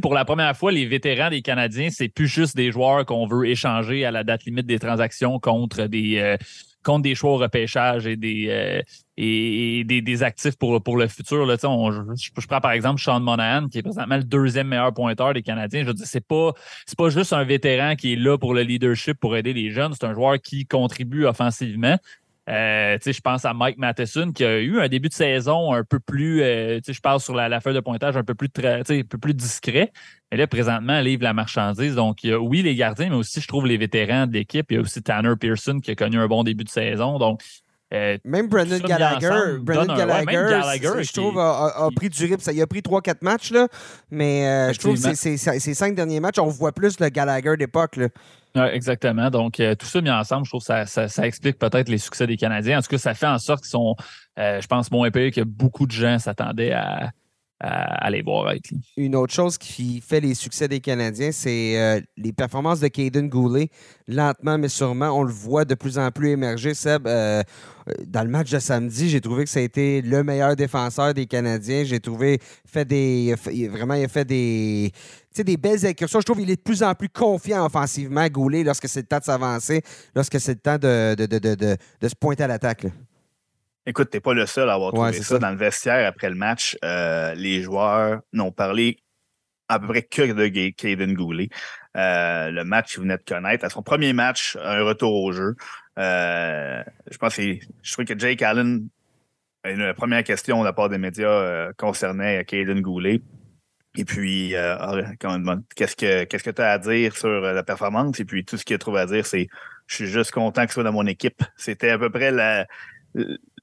pour 0.00 0.14
la 0.14 0.24
première 0.24 0.56
fois, 0.56 0.72
les 0.72 0.86
vétérans 0.86 1.28
des 1.28 1.42
Canadiens, 1.42 1.90
c'est 1.90 2.08
plus 2.08 2.28
juste 2.28 2.56
des 2.56 2.72
joueurs 2.72 3.04
qu'on 3.04 3.26
veut 3.26 3.46
échanger 3.46 4.06
à 4.06 4.10
la 4.10 4.24
date 4.24 4.46
limite 4.46 4.64
des 4.64 4.78
transactions 4.78 5.38
contre 5.38 5.84
des, 5.84 6.38
contre 6.84 7.02
des 7.02 7.14
choix 7.14 7.32
au 7.32 7.36
repêchage 7.36 8.06
et 8.06 8.16
des, 8.16 8.46
euh, 8.48 8.82
et, 9.16 9.84
des, 9.84 10.22
actifs 10.22 10.56
pour, 10.56 10.82
pour 10.82 10.96
le 10.96 11.08
futur. 11.08 11.44
Là, 11.44 11.56
je, 11.60 12.46
prends 12.46 12.60
par 12.60 12.72
exemple 12.72 13.00
Sean 13.00 13.20
Monahan, 13.20 13.66
qui 13.66 13.78
est 13.78 13.82
présentement 13.82 14.16
le 14.16 14.24
deuxième 14.24 14.68
meilleur 14.68 14.94
pointeur 14.94 15.34
des 15.34 15.42
Canadiens. 15.42 15.82
Je 15.82 15.88
veux 15.88 15.94
dire, 15.94 16.06
c'est 16.06 16.26
pas, 16.26 16.52
c'est 16.86 16.96
pas 16.96 17.10
juste 17.10 17.32
un 17.32 17.44
vétéran 17.44 17.96
qui 17.96 18.12
est 18.14 18.16
là 18.16 18.38
pour 18.38 18.54
le 18.54 18.62
leadership, 18.62 19.18
pour 19.18 19.36
aider 19.36 19.52
les 19.52 19.70
jeunes. 19.70 19.92
C'est 19.92 20.06
un 20.06 20.14
joueur 20.14 20.38
qui 20.40 20.66
contribue 20.66 21.26
offensivement. 21.26 21.98
Euh, 22.48 22.96
je 23.04 23.20
pense 23.20 23.44
à 23.44 23.52
Mike 23.52 23.76
Matheson 23.76 24.32
qui 24.32 24.44
a 24.44 24.58
eu 24.58 24.80
un 24.80 24.88
début 24.88 25.08
de 25.08 25.14
saison 25.14 25.74
un 25.74 25.84
peu 25.84 26.00
plus, 26.00 26.42
euh, 26.42 26.80
je 26.86 27.00
parle 27.00 27.20
sur 27.20 27.34
la, 27.34 27.60
feuille 27.60 27.74
de 27.74 27.80
pointage 27.80 28.16
un 28.16 28.24
peu 28.24 28.34
plus, 28.34 28.48
un 28.64 28.82
peu 28.82 29.18
plus 29.18 29.34
discret. 29.34 29.92
Mais 30.30 30.38
là, 30.38 30.46
présentement, 30.46 31.00
livre 31.00 31.24
la 31.24 31.34
marchandise. 31.34 31.94
Donc, 31.94 32.24
il 32.24 32.30
y 32.30 32.32
a, 32.32 32.40
oui, 32.40 32.62
les 32.62 32.74
gardiens, 32.74 33.10
mais 33.10 33.16
aussi, 33.16 33.40
je 33.40 33.48
trouve, 33.48 33.66
les 33.66 33.76
vétérans 33.76 34.26
de 34.26 34.32
l'équipe. 34.32 34.66
Il 34.70 34.74
y 34.74 34.78
a 34.78 34.80
aussi 34.80 35.02
Tanner 35.02 35.34
Pearson 35.38 35.80
qui 35.80 35.90
a 35.90 35.94
connu 35.94 36.18
un 36.18 36.26
bon 36.26 36.42
début 36.42 36.64
de 36.64 36.70
saison. 36.70 37.18
Donc, 37.18 37.42
euh, 37.94 38.18
même 38.24 38.48
Brendan 38.48 38.80
Gallagher, 38.80 39.58
Brendan 39.60 39.96
Gallagher, 39.96 41.02
je 41.02 41.12
trouve, 41.12 41.38
a, 41.38 41.88
pris 41.94 42.08
du 42.08 42.24
rythme. 42.24 42.50
Il 42.52 42.62
a 42.62 42.66
pris 42.66 42.80
3-4 42.80 43.16
matchs, 43.22 43.50
là, 43.50 43.68
mais 44.10 44.72
je 44.72 44.78
trouve 44.78 45.00
que 45.00 45.14
ces 45.14 45.74
cinq 45.74 45.94
derniers 45.94 46.20
matchs, 46.20 46.38
on 46.38 46.46
voit 46.46 46.72
plus 46.72 47.00
le 47.00 47.08
Gallagher 47.08 47.56
d'époque. 47.56 47.98
Oui, 48.54 48.62
exactement. 48.72 49.30
Donc, 49.30 49.60
euh, 49.60 49.74
tout 49.74 49.86
ça 49.86 50.00
mis 50.00 50.10
ensemble, 50.10 50.44
je 50.44 50.50
trouve 50.50 50.60
que 50.60 50.86
ça, 50.86 51.08
ça, 51.08 51.26
explique 51.26 51.58
peut-être 51.58 51.88
les 51.88 51.98
succès 51.98 52.26
des 52.26 52.36
Canadiens. 52.36 52.78
En 52.78 52.82
tout 52.82 52.88
cas, 52.88 52.98
ça 52.98 53.14
fait 53.14 53.26
en 53.26 53.38
sorte 53.38 53.60
qu'ils 53.60 53.70
sont, 53.70 53.94
euh, 54.38 54.60
je 54.60 54.66
pense, 54.66 54.90
moins 54.90 55.10
payés 55.10 55.30
que 55.30 55.42
beaucoup 55.42 55.86
de 55.86 55.92
gens 55.92 56.18
s'attendaient 56.18 56.72
à, 56.72 57.10
à, 57.60 58.10
les 58.10 58.22
voir 58.22 58.50
être. 58.52 58.70
Une 58.96 59.16
autre 59.16 59.32
chose 59.32 59.58
qui 59.58 60.00
fait 60.00 60.20
les 60.20 60.34
succès 60.34 60.68
des 60.68 60.80
Canadiens, 60.80 61.32
c'est 61.32 61.78
euh, 61.78 62.00
les 62.16 62.32
performances 62.32 62.80
de 62.80 62.88
Caden 62.88 63.28
Goulet. 63.28 63.68
Lentement, 64.06 64.58
mais 64.58 64.68
sûrement, 64.68 65.10
on 65.10 65.22
le 65.22 65.32
voit 65.32 65.64
de 65.64 65.74
plus 65.74 65.98
en 65.98 66.10
plus 66.10 66.30
émerger. 66.30 66.74
Seb, 66.74 67.08
dans 68.06 68.22
le 68.22 68.28
match 68.28 68.50
de 68.50 68.58
samedi, 68.58 69.08
j'ai 69.08 69.20
trouvé 69.20 69.44
que 69.44 69.50
ça 69.50 69.60
a 69.60 69.62
été 69.62 70.02
le 70.02 70.22
meilleur 70.22 70.56
défenseur 70.56 71.14
des 71.14 71.26
Canadiens. 71.26 71.84
J'ai 71.84 72.00
trouvé 72.00 72.38
fait 72.64 72.84
des. 72.84 73.34
Vraiment, 73.70 73.94
il 73.94 74.04
a 74.04 74.08
fait 74.08 74.24
des 74.24 74.92
des 75.42 75.56
belles 75.56 75.84
incursions. 75.86 76.20
Je 76.20 76.24
trouve 76.24 76.38
qu'il 76.38 76.50
est 76.50 76.56
de 76.56 76.60
plus 76.60 76.82
en 76.82 76.94
plus 76.94 77.08
confiant 77.08 77.64
offensivement, 77.64 78.26
Goulet, 78.28 78.62
lorsque 78.62 78.88
c'est 78.88 79.00
le 79.00 79.06
temps 79.06 79.18
de 79.18 79.24
s'avancer, 79.24 79.82
lorsque 80.14 80.40
c'est 80.40 80.54
le 80.54 80.60
temps 80.60 80.78
de, 80.78 81.76
se 82.02 82.14
pointer 82.14 82.44
à 82.44 82.48
l'attaque. 82.48 82.86
Écoute, 83.88 84.10
t'es 84.10 84.20
pas 84.20 84.34
le 84.34 84.44
seul 84.44 84.68
à 84.68 84.74
avoir 84.74 84.92
trouvé 84.92 85.14
ça. 85.14 85.38
dans 85.38 85.50
le 85.50 85.56
vestiaire 85.56 86.06
après 86.06 86.28
le 86.28 86.34
match. 86.34 86.76
Euh, 86.84 87.34
les 87.34 87.62
joueurs 87.62 88.20
n'ont 88.34 88.52
parlé 88.52 88.98
à 89.66 89.78
peu 89.78 89.86
près 89.86 90.02
que 90.02 90.30
de 90.30 90.68
Caden 90.68 91.14
Goulet. 91.14 91.48
Euh, 91.96 92.50
le 92.50 92.64
match 92.64 92.92
qu'il 92.92 93.00
venait 93.00 93.16
de 93.16 93.22
connaître. 93.26 93.64
À 93.64 93.70
son 93.70 93.82
premier 93.82 94.12
match, 94.12 94.58
un 94.62 94.82
retour 94.82 95.14
au 95.14 95.32
jeu. 95.32 95.56
Euh, 95.98 96.82
je 97.10 97.16
pense 97.16 97.36
que 97.36 97.54
je 97.80 97.92
trouve 97.94 98.04
que 98.04 98.18
Jake 98.18 98.42
Allen, 98.42 98.88
une 99.64 99.94
première 99.94 100.22
question 100.22 100.60
de 100.60 100.66
la 100.66 100.74
part 100.74 100.90
des 100.90 100.98
médias 100.98 101.72
concernait 101.78 102.44
Caden 102.44 102.82
Goulet. 102.82 103.22
Et 103.96 104.04
puis, 104.04 104.54
euh, 104.54 104.76
qu'est-ce 105.74 105.96
que 105.96 106.24
qu'est-ce 106.24 106.44
que 106.44 106.50
tu 106.50 106.60
as 106.60 106.72
à 106.72 106.78
dire 106.78 107.16
sur 107.16 107.40
la 107.40 107.62
performance? 107.62 108.20
Et 108.20 108.26
puis, 108.26 108.44
tout 108.44 108.58
ce 108.58 108.66
qu'il 108.66 108.76
a 108.76 108.78
trouvé 108.78 109.00
à 109.00 109.06
dire, 109.06 109.24
c'est 109.24 109.48
Je 109.86 109.94
suis 109.94 110.06
juste 110.08 110.32
content 110.32 110.64
que 110.64 110.68
ce 110.68 110.74
soit 110.74 110.84
dans 110.84 110.92
mon 110.92 111.06
équipe. 111.06 111.42
C'était 111.56 111.88
à 111.88 111.98
peu 111.98 112.10
près 112.10 112.30
la. 112.30 112.66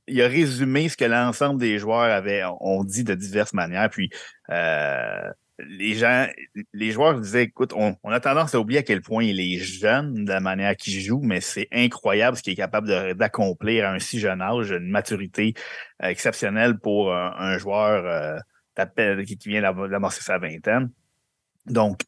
Il 0.08 0.22
a 0.22 0.28
résumé 0.28 0.90
ce 0.90 0.98
que 0.98 1.06
l'ensemble 1.06 1.60
des 1.60 1.80
joueurs 1.80 2.02
avaient 2.02 2.44
ont 2.60 2.84
dit 2.84 3.04
de 3.04 3.16
diverses 3.16 3.54
manières. 3.54 3.90
Puis 3.90 4.10
euh, 4.52 5.32
les 5.60 5.96
gens, 5.96 6.28
les 6.74 6.92
joueurs 6.92 7.20
disaient, 7.20 7.44
écoute, 7.44 7.74
on, 7.74 7.96
a 8.10 8.20
tendance 8.20 8.54
à 8.54 8.60
oublier 8.60 8.80
à 8.80 8.84
quel 8.84 9.02
point 9.02 9.24
il 9.24 9.40
est 9.40 9.58
jeune 9.58 10.26
de 10.26 10.30
la 10.30 10.40
manière 10.40 10.76
qu'il 10.76 11.00
joue, 11.00 11.22
mais 11.24 11.42
c'est 11.42 11.68
incroyable 11.72 12.38
ce 12.38 12.44
qu'il 12.44 12.54
est 12.54 12.58
capable 12.58 13.16
d'accomplir 13.16 13.86
à 13.86 13.94
un 13.94 14.00
si 14.00 14.20
jeune 14.20 14.42
âge, 14.42 14.72
une 14.72 14.90
maturité 14.90 15.54
euh, 16.04 16.08
exceptionnelle 16.08 16.78
pour 16.78 17.14
un, 17.14 17.58
joueur 17.58 18.42
euh, 18.78 19.24
qui, 19.24 19.38
vient 19.46 19.62
d'amorcer 19.62 20.22
sa 20.22 20.38
vingtaine. 20.38 20.92
Donc, 21.66 22.02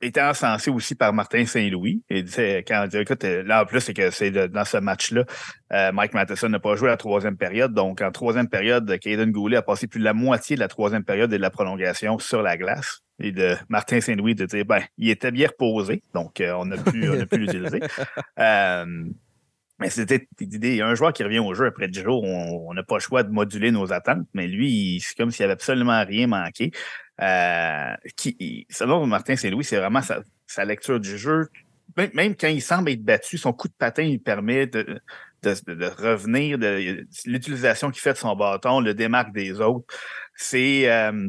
était 0.00 0.22
encensé 0.22 0.70
aussi 0.70 0.94
par 0.94 1.12
Martin 1.12 1.46
Saint-Louis. 1.46 2.02
Et 2.08 2.24
quand 2.66 2.82
on 2.84 2.86
dit, 2.88 2.98
écoute, 2.98 3.22
là 3.22 3.62
en 3.62 3.66
plus, 3.66 3.80
c'est 3.80 3.94
que 3.94 4.10
c'est 4.10 4.30
dans 4.30 4.64
ce 4.64 4.78
match-là, 4.78 5.24
euh, 5.72 5.92
Mike 5.92 6.14
Matheson 6.14 6.48
n'a 6.48 6.58
pas 6.58 6.74
joué 6.74 6.88
la 6.88 6.96
troisième 6.96 7.36
période. 7.36 7.72
Donc, 7.72 8.02
en 8.02 8.10
troisième 8.10 8.48
période, 8.48 8.98
Caden 8.98 9.30
Goulet 9.30 9.58
a 9.58 9.62
passé 9.62 9.86
plus 9.86 10.00
de 10.00 10.04
la 10.04 10.14
moitié 10.14 10.56
de 10.56 10.60
la 10.60 10.68
troisième 10.68 11.04
période 11.04 11.32
et 11.32 11.36
de 11.36 11.42
la 11.42 11.50
prolongation 11.50 12.18
sur 12.18 12.42
la 12.42 12.56
glace. 12.56 13.00
Et 13.22 13.32
de 13.32 13.54
Martin 13.68 14.00
Saint-Louis 14.00 14.34
de 14.34 14.46
dire, 14.46 14.64
ben, 14.64 14.82
il 14.98 15.10
était 15.10 15.30
bien 15.30 15.48
reposé, 15.48 16.02
donc 16.14 16.40
euh, 16.40 16.54
on 16.58 16.70
a 16.70 16.78
pu, 16.78 17.08
on 17.08 17.20
a 17.20 17.26
pu 17.26 17.36
l'utiliser. 17.38 17.80
Euh, 18.38 19.04
mais 19.78 19.88
c'était 19.88 20.26
l'idée. 20.38 20.82
Un 20.82 20.94
joueur 20.94 21.12
qui 21.12 21.24
revient 21.24 21.38
au 21.38 21.54
jeu 21.54 21.66
après 21.66 21.88
10 21.88 22.02
jours, 22.02 22.22
on 22.22 22.72
n'a 22.74 22.82
pas 22.82 22.96
le 22.96 23.00
choix 23.00 23.22
de 23.22 23.30
moduler 23.30 23.70
nos 23.70 23.92
attentes, 23.92 24.26
mais 24.34 24.46
lui, 24.46 25.00
c'est 25.02 25.16
comme 25.16 25.30
s'il 25.30 25.44
avait 25.44 25.54
absolument 25.54 26.04
rien 26.04 26.26
manqué. 26.26 26.70
Euh, 27.20 27.94
qui, 28.16 28.66
selon 28.70 29.06
Martin 29.06 29.36
Saint-Louis, 29.36 29.64
c'est 29.64 29.76
vraiment 29.76 30.00
sa, 30.02 30.64
lecture 30.64 31.00
du 31.00 31.18
jeu. 31.18 31.48
Même, 31.96 32.34
quand 32.36 32.48
il 32.48 32.62
semble 32.62 32.90
être 32.90 33.04
battu, 33.04 33.36
son 33.36 33.52
coup 33.52 33.68
de 33.68 33.74
patin 33.74 34.04
lui 34.04 34.18
permet 34.18 34.66
de, 34.66 35.00
revenir, 35.42 36.58
l'utilisation 37.26 37.90
qu'il 37.90 38.00
fait 38.00 38.12
de 38.12 38.18
son 38.18 38.34
bâton, 38.36 38.80
le 38.80 38.94
démarque 38.94 39.32
des 39.32 39.60
autres. 39.60 39.86
C'est 40.34 40.90
euh, 40.90 41.28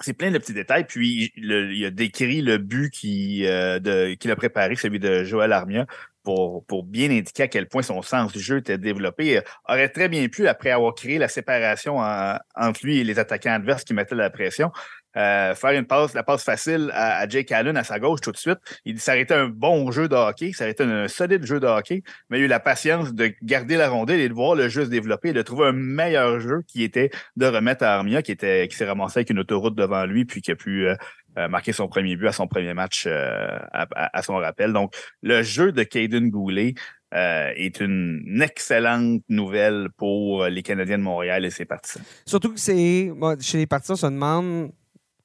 c'est 0.00 0.14
plein 0.14 0.30
de 0.30 0.38
petits 0.38 0.54
détails. 0.54 0.84
Puis 0.86 1.32
il 1.36 1.84
a 1.84 1.90
décrit 1.90 2.42
le 2.42 2.58
but 2.58 2.92
euh, 3.04 4.14
qu'il 4.16 4.30
a 4.30 4.36
préparé, 4.36 4.76
celui 4.76 4.98
de 4.98 5.24
Joël 5.24 5.52
Armia, 5.52 5.86
pour, 6.22 6.64
pour, 6.66 6.84
bien 6.84 7.10
indiquer 7.10 7.44
à 7.44 7.48
quel 7.48 7.66
point 7.66 7.82
son 7.82 8.02
sens 8.02 8.32
du 8.32 8.40
jeu 8.40 8.58
était 8.58 8.78
développé. 8.78 9.26
Il 9.26 9.42
aurait 9.68 9.88
très 9.88 10.08
bien 10.08 10.26
pu, 10.28 10.48
après 10.48 10.70
avoir 10.70 10.94
créé 10.94 11.18
la 11.18 11.28
séparation 11.28 11.98
entre 11.98 12.80
lui 12.84 12.98
et 12.98 13.04
les 13.04 13.18
attaquants 13.18 13.52
adverses 13.52 13.84
qui 13.84 13.94
mettaient 13.94 14.14
la 14.14 14.30
pression, 14.30 14.70
euh, 15.16 15.54
faire 15.56 15.72
une 15.72 15.86
passe, 15.86 16.14
la 16.14 16.22
passe 16.22 16.44
facile 16.44 16.90
à, 16.94 17.28
Jake 17.28 17.50
Allen 17.50 17.76
à 17.76 17.82
sa 17.82 17.98
gauche 17.98 18.20
tout 18.20 18.30
de 18.30 18.36
suite. 18.36 18.58
Il 18.84 19.00
s'arrêtait 19.00 19.34
un 19.34 19.48
bon 19.48 19.90
jeu 19.90 20.08
de 20.08 20.14
hockey, 20.14 20.52
ça 20.52 20.64
aurait 20.64 20.70
été 20.70 20.84
un 20.84 21.08
solide 21.08 21.44
jeu 21.44 21.58
de 21.58 21.66
hockey, 21.66 22.02
mais 22.28 22.38
il 22.38 22.42
a 22.42 22.44
eu 22.44 22.48
la 22.48 22.60
patience 22.60 23.12
de 23.12 23.32
garder 23.42 23.76
la 23.76 23.88
rondelle 23.88 24.20
et 24.20 24.28
de 24.28 24.34
voir 24.34 24.54
le 24.54 24.68
jeu 24.68 24.84
se 24.84 24.90
développer, 24.90 25.32
de 25.32 25.42
trouver 25.42 25.66
un 25.66 25.72
meilleur 25.72 26.38
jeu 26.38 26.62
qui 26.66 26.84
était 26.84 27.10
de 27.36 27.46
remettre 27.46 27.84
à 27.84 27.96
Armia, 27.96 28.22
qui 28.22 28.30
était 28.30 28.68
qui 28.68 28.76
s'est 28.76 28.86
ramassé 28.86 29.18
avec 29.18 29.30
une 29.30 29.40
autoroute 29.40 29.74
devant 29.74 30.04
lui, 30.04 30.24
puis 30.24 30.42
qui 30.42 30.52
a 30.52 30.56
pu 30.56 30.86
euh, 30.86 30.94
euh, 31.38 31.48
marquer 31.48 31.72
son 31.72 31.88
premier 31.88 32.14
but 32.14 32.28
à 32.28 32.32
son 32.32 32.46
premier 32.46 32.74
match 32.74 33.08
à, 33.08 34.22
son 34.22 34.36
rappel. 34.36 34.72
Donc, 34.72 34.94
le 35.22 35.42
jeu 35.42 35.72
de 35.72 35.82
Caden 35.82 36.30
Goulet, 36.30 36.74
est 37.12 37.80
une 37.80 38.40
excellente 38.40 39.22
nouvelle 39.28 39.88
pour 39.96 40.46
les 40.46 40.62
Canadiens 40.62 40.96
de 40.96 41.02
Montréal 41.02 41.44
et 41.44 41.50
ses 41.50 41.64
partisans. 41.64 42.04
Surtout 42.24 42.52
que 42.54 42.60
c'est 42.60 43.10
chez 43.40 43.58
les 43.58 43.66
partisans, 43.66 43.94
on 43.94 43.96
se 43.96 44.06
demande 44.06 44.70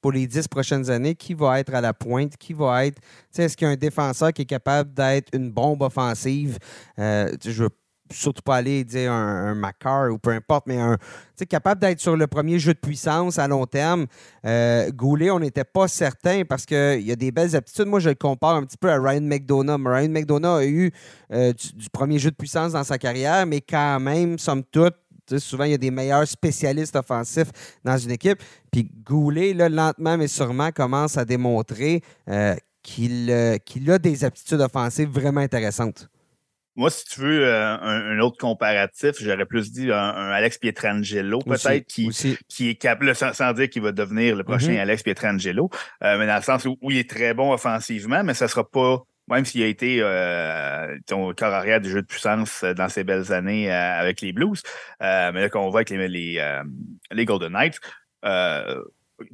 pour 0.06 0.12
les 0.12 0.28
dix 0.28 0.46
prochaines 0.46 0.88
années, 0.88 1.16
qui 1.16 1.34
va 1.34 1.58
être 1.58 1.74
à 1.74 1.80
la 1.80 1.92
pointe, 1.92 2.36
qui 2.36 2.52
va 2.52 2.86
être. 2.86 3.02
Est-ce 3.36 3.56
qu'il 3.56 3.66
y 3.66 3.68
a 3.68 3.72
un 3.72 3.76
défenseur 3.76 4.32
qui 4.32 4.42
est 4.42 4.46
capable 4.46 4.94
d'être 4.94 5.34
une 5.34 5.50
bombe 5.50 5.82
offensive? 5.82 6.58
Euh, 7.00 7.34
je 7.44 7.64
veux 7.64 7.70
surtout 8.12 8.42
pas 8.42 8.54
aller 8.54 8.84
dire 8.84 9.10
un, 9.10 9.48
un 9.48 9.54
Macar 9.56 10.12
ou 10.12 10.18
peu 10.18 10.30
importe, 10.30 10.68
mais 10.68 10.78
un 10.78 10.96
capable 11.44 11.80
d'être 11.80 12.00
sur 12.00 12.16
le 12.16 12.26
premier 12.26 12.58
jeu 12.58 12.72
de 12.72 12.78
puissance 12.78 13.38
à 13.38 13.48
long 13.48 13.66
terme. 13.66 14.06
Euh, 14.46 14.90
Goulet, 14.92 15.30
on 15.30 15.40
n'était 15.40 15.64
pas 15.64 15.88
certain 15.88 16.44
parce 16.44 16.64
qu'il 16.64 17.02
y 17.02 17.12
a 17.12 17.16
des 17.16 17.30
belles 17.30 17.54
aptitudes. 17.54 17.86
Moi, 17.86 18.00
je 18.00 18.10
le 18.10 18.14
compare 18.14 18.54
un 18.54 18.62
petit 18.62 18.78
peu 18.78 18.90
à 18.90 18.98
Ryan 18.98 19.22
McDonough. 19.22 19.86
Ryan 19.86 20.08
McDonough 20.08 20.58
a 20.60 20.66
eu 20.66 20.92
euh, 21.32 21.52
du, 21.52 21.90
premier 21.90 22.18
jeu 22.18 22.30
de 22.30 22.36
puissance 22.36 22.72
dans 22.72 22.84
sa 22.84 22.96
carrière, 22.96 23.44
mais 23.44 23.60
quand 23.60 24.00
même, 24.00 24.38
somme 24.38 24.62
toute, 24.62 24.94
souvent, 25.38 25.64
il 25.64 25.72
y 25.72 25.74
a 25.74 25.78
des 25.78 25.90
meilleurs 25.90 26.26
spécialistes 26.26 26.96
offensifs 26.96 27.50
dans 27.84 27.96
une 27.96 28.12
équipe. 28.12 28.42
Puis 28.72 28.90
Goulet, 29.04 29.54
là, 29.54 29.68
lentement 29.68 30.16
mais 30.16 30.28
sûrement, 30.28 30.70
commence 30.72 31.16
à 31.16 31.24
démontrer 31.24 32.02
euh, 32.28 32.54
euh, 32.98 33.58
qu'il 33.58 33.90
a 33.90 33.98
des 33.98 34.24
aptitudes 34.24 34.60
offensives 34.60 35.08
vraiment 35.08 35.40
intéressantes. 35.40 36.08
Moi, 36.78 36.90
si 36.90 37.06
tu 37.06 37.20
veux 37.20 37.46
euh, 37.46 37.76
un, 37.80 38.18
autre 38.20 38.36
comparatif, 38.36 39.12
j'aurais 39.18 39.46
plus 39.46 39.72
dit 39.72 39.90
un, 39.90 40.30
Alex 40.30 40.58
Pietrangelo, 40.58 41.38
peut-être, 41.38 41.86
qui, 41.86 42.10
qui 42.48 42.68
est 42.68 42.74
capable, 42.74 43.14
sans, 43.14 43.52
dire 43.54 43.70
qu'il 43.70 43.80
va 43.80 43.92
devenir 43.92 44.36
le 44.36 44.44
prochain 44.44 44.72
mm-hmm. 44.72 44.80
Alex 44.80 45.02
Pietrangelo, 45.02 45.70
mais 46.02 46.26
dans 46.26 46.36
le 46.36 46.42
sens 46.42 46.66
où, 46.66 46.76
il 46.90 46.98
est 46.98 47.08
très 47.08 47.32
bon 47.32 47.50
offensivement, 47.50 48.22
mais 48.22 48.34
ça 48.34 48.44
ne 48.44 48.50
sera 48.50 48.68
pas 48.68 49.02
même 49.28 49.44
s'il 49.44 49.62
a 49.62 49.66
été 49.66 49.98
euh, 50.00 50.96
ton 51.06 51.32
corps 51.34 51.52
arrière 51.52 51.80
du 51.80 51.90
jeu 51.90 52.02
de 52.02 52.06
puissance 52.06 52.62
euh, 52.62 52.74
dans 52.74 52.88
ses 52.88 53.04
belles 53.04 53.32
années 53.32 53.72
euh, 53.72 54.00
avec 54.00 54.20
les 54.20 54.32
Blues, 54.32 54.62
mais 55.00 55.32
là 55.32 55.48
qu'on 55.48 55.70
voit 55.70 55.80
avec 55.80 55.90
les, 55.90 57.24
Golden 57.24 57.52
Knights, 57.52 57.80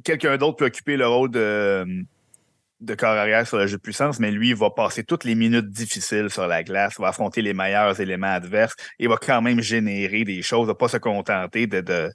quelqu'un 0.03 0.37
d'autre 0.37 0.57
peut 0.57 0.65
occuper 0.65 0.97
le 0.97 1.07
rôle 1.07 1.31
de, 1.31 1.85
de 2.81 2.95
corps 2.95 3.09
arrière 3.09 3.47
sur 3.47 3.57
le 3.57 3.67
jeu 3.67 3.77
de 3.77 3.81
puissance, 3.81 4.19
mais 4.19 4.31
lui, 4.31 4.49
il 4.49 4.55
va 4.55 4.69
passer 4.69 5.03
toutes 5.03 5.23
les 5.23 5.35
minutes 5.35 5.69
difficiles 5.69 6.29
sur 6.29 6.47
la 6.47 6.63
glace, 6.63 6.99
va 6.99 7.09
affronter 7.09 7.41
les 7.41 7.53
meilleurs 7.53 7.99
éléments 7.99 8.33
adverses 8.33 8.75
et 8.99 9.07
va 9.07 9.17
quand 9.17 9.41
même 9.41 9.61
générer 9.61 10.23
des 10.23 10.41
choses, 10.41 10.67
va 10.67 10.75
pas 10.75 10.87
se 10.87 10.97
contenter 10.97 11.67
de, 11.67 12.11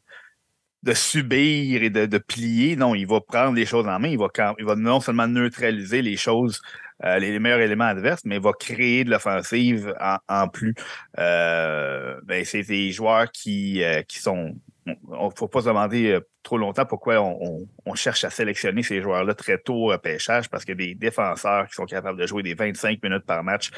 de 0.83 0.95
subir 0.95 1.83
et 1.83 1.91
de, 1.91 2.19
plier. 2.19 2.77
Non, 2.77 2.95
il 2.95 3.07
va 3.07 3.21
prendre 3.21 3.55
les 3.55 3.67
choses 3.67 3.87
en 3.87 3.99
main. 3.99 4.09
Il 4.09 4.19
va 4.65 4.77
non 4.77 5.01
seulement 5.01 5.27
neutraliser 5.27 6.03
les 6.03 6.17
choses 6.17 6.61
euh, 7.05 7.19
les, 7.19 7.39
meilleurs 7.39 7.61
éléments 7.61 7.85
adverses, 7.85 8.23
mais 8.25 8.39
va 8.39 8.53
créer 8.53 9.05
de 9.05 9.11
l'offensive 9.11 9.95
en, 10.29 10.49
plus. 10.49 10.75
Euh, 11.19 12.21
ben, 12.25 12.45
c'est 12.45 12.63
des 12.63 12.91
joueurs 12.91 13.31
qui, 13.31 13.83
euh, 13.83 14.03
qui 14.03 14.19
sont. 14.19 14.55
On 15.11 15.27
ne 15.27 15.35
faut 15.37 15.49
pas 15.49 15.61
se 15.61 15.67
demander 15.67 16.19
trop 16.43 16.57
longtemps 16.57 16.87
pourquoi 16.87 17.21
on, 17.21 17.95
cherche 17.95 18.25
à 18.25 18.31
sélectionner 18.31 18.83
ces 18.83 19.03
joueurs-là 19.03 19.35
très 19.35 19.59
tôt 19.59 19.93
au 19.93 19.99
pêchage, 19.99 20.49
parce 20.49 20.65
a 20.67 20.75
des 20.75 20.95
défenseurs 20.95 21.69
qui 21.69 21.75
sont 21.75 21.85
capables 21.85 22.19
de 22.19 22.27
jouer 22.27 22.43
des 22.43 22.55
25 22.55 23.03
minutes 23.03 23.27
par 23.27 23.45
match 23.45 23.71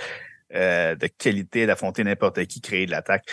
de 0.53 1.07
qualité, 1.19 1.67
d'affronter 1.67 2.05
n'importe 2.05 2.45
qui, 2.47 2.61
créer 2.61 2.87
de 2.87 2.93
l'attaque. 2.93 3.29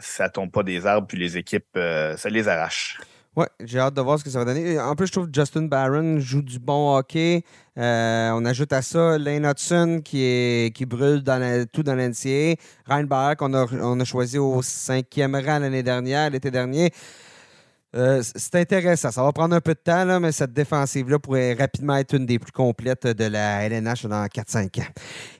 ça 0.00 0.28
tombe 0.28 0.50
pas 0.50 0.62
des 0.62 0.84
arbres, 0.84 1.06
puis 1.06 1.16
les 1.16 1.38
équipes, 1.38 1.64
ça 1.72 2.28
les 2.28 2.46
arrache. 2.46 2.98
Oui, 3.34 3.46
j'ai 3.64 3.78
hâte 3.78 3.94
de 3.94 4.00
voir 4.02 4.18
ce 4.18 4.24
que 4.24 4.28
ça 4.28 4.40
va 4.40 4.44
donner. 4.44 4.78
En 4.78 4.94
plus, 4.94 5.06
je 5.06 5.12
trouve 5.12 5.28
Justin 5.32 5.62
Barron 5.62 6.18
joue 6.18 6.42
du 6.42 6.58
bon 6.58 6.94
hockey. 6.94 7.42
Euh, 7.78 8.30
on 8.34 8.44
ajoute 8.44 8.74
à 8.74 8.82
ça 8.82 9.16
Lane 9.16 9.46
Hudson 9.46 10.02
qui, 10.04 10.22
est, 10.22 10.76
qui 10.76 10.84
brûle 10.84 11.24
tout 11.72 11.82
dans 11.82 11.94
l'NCA. 11.94 12.60
Ryan 12.84 13.04
Barr 13.04 13.36
qu'on 13.38 13.54
a, 13.54 13.64
on 13.80 13.98
a 13.98 14.04
choisi 14.04 14.36
au 14.36 14.60
cinquième 14.60 15.34
rang 15.34 15.60
l'année 15.60 15.82
dernière, 15.82 16.28
l'été 16.28 16.50
dernier. 16.50 16.90
Euh, 17.94 18.22
c'est 18.22 18.54
intéressant. 18.54 19.10
Ça 19.10 19.22
va 19.22 19.32
prendre 19.32 19.54
un 19.54 19.60
peu 19.60 19.74
de 19.74 19.78
temps, 19.78 20.18
mais 20.20 20.32
cette 20.32 20.52
défensive-là 20.52 21.18
pourrait 21.18 21.52
rapidement 21.52 21.96
être 21.96 22.14
une 22.14 22.24
des 22.24 22.38
plus 22.38 22.52
complètes 22.52 23.06
de 23.06 23.24
la 23.24 23.64
LNH 23.66 24.06
dans 24.06 24.24
4-5 24.24 24.80
ans. 24.80 24.86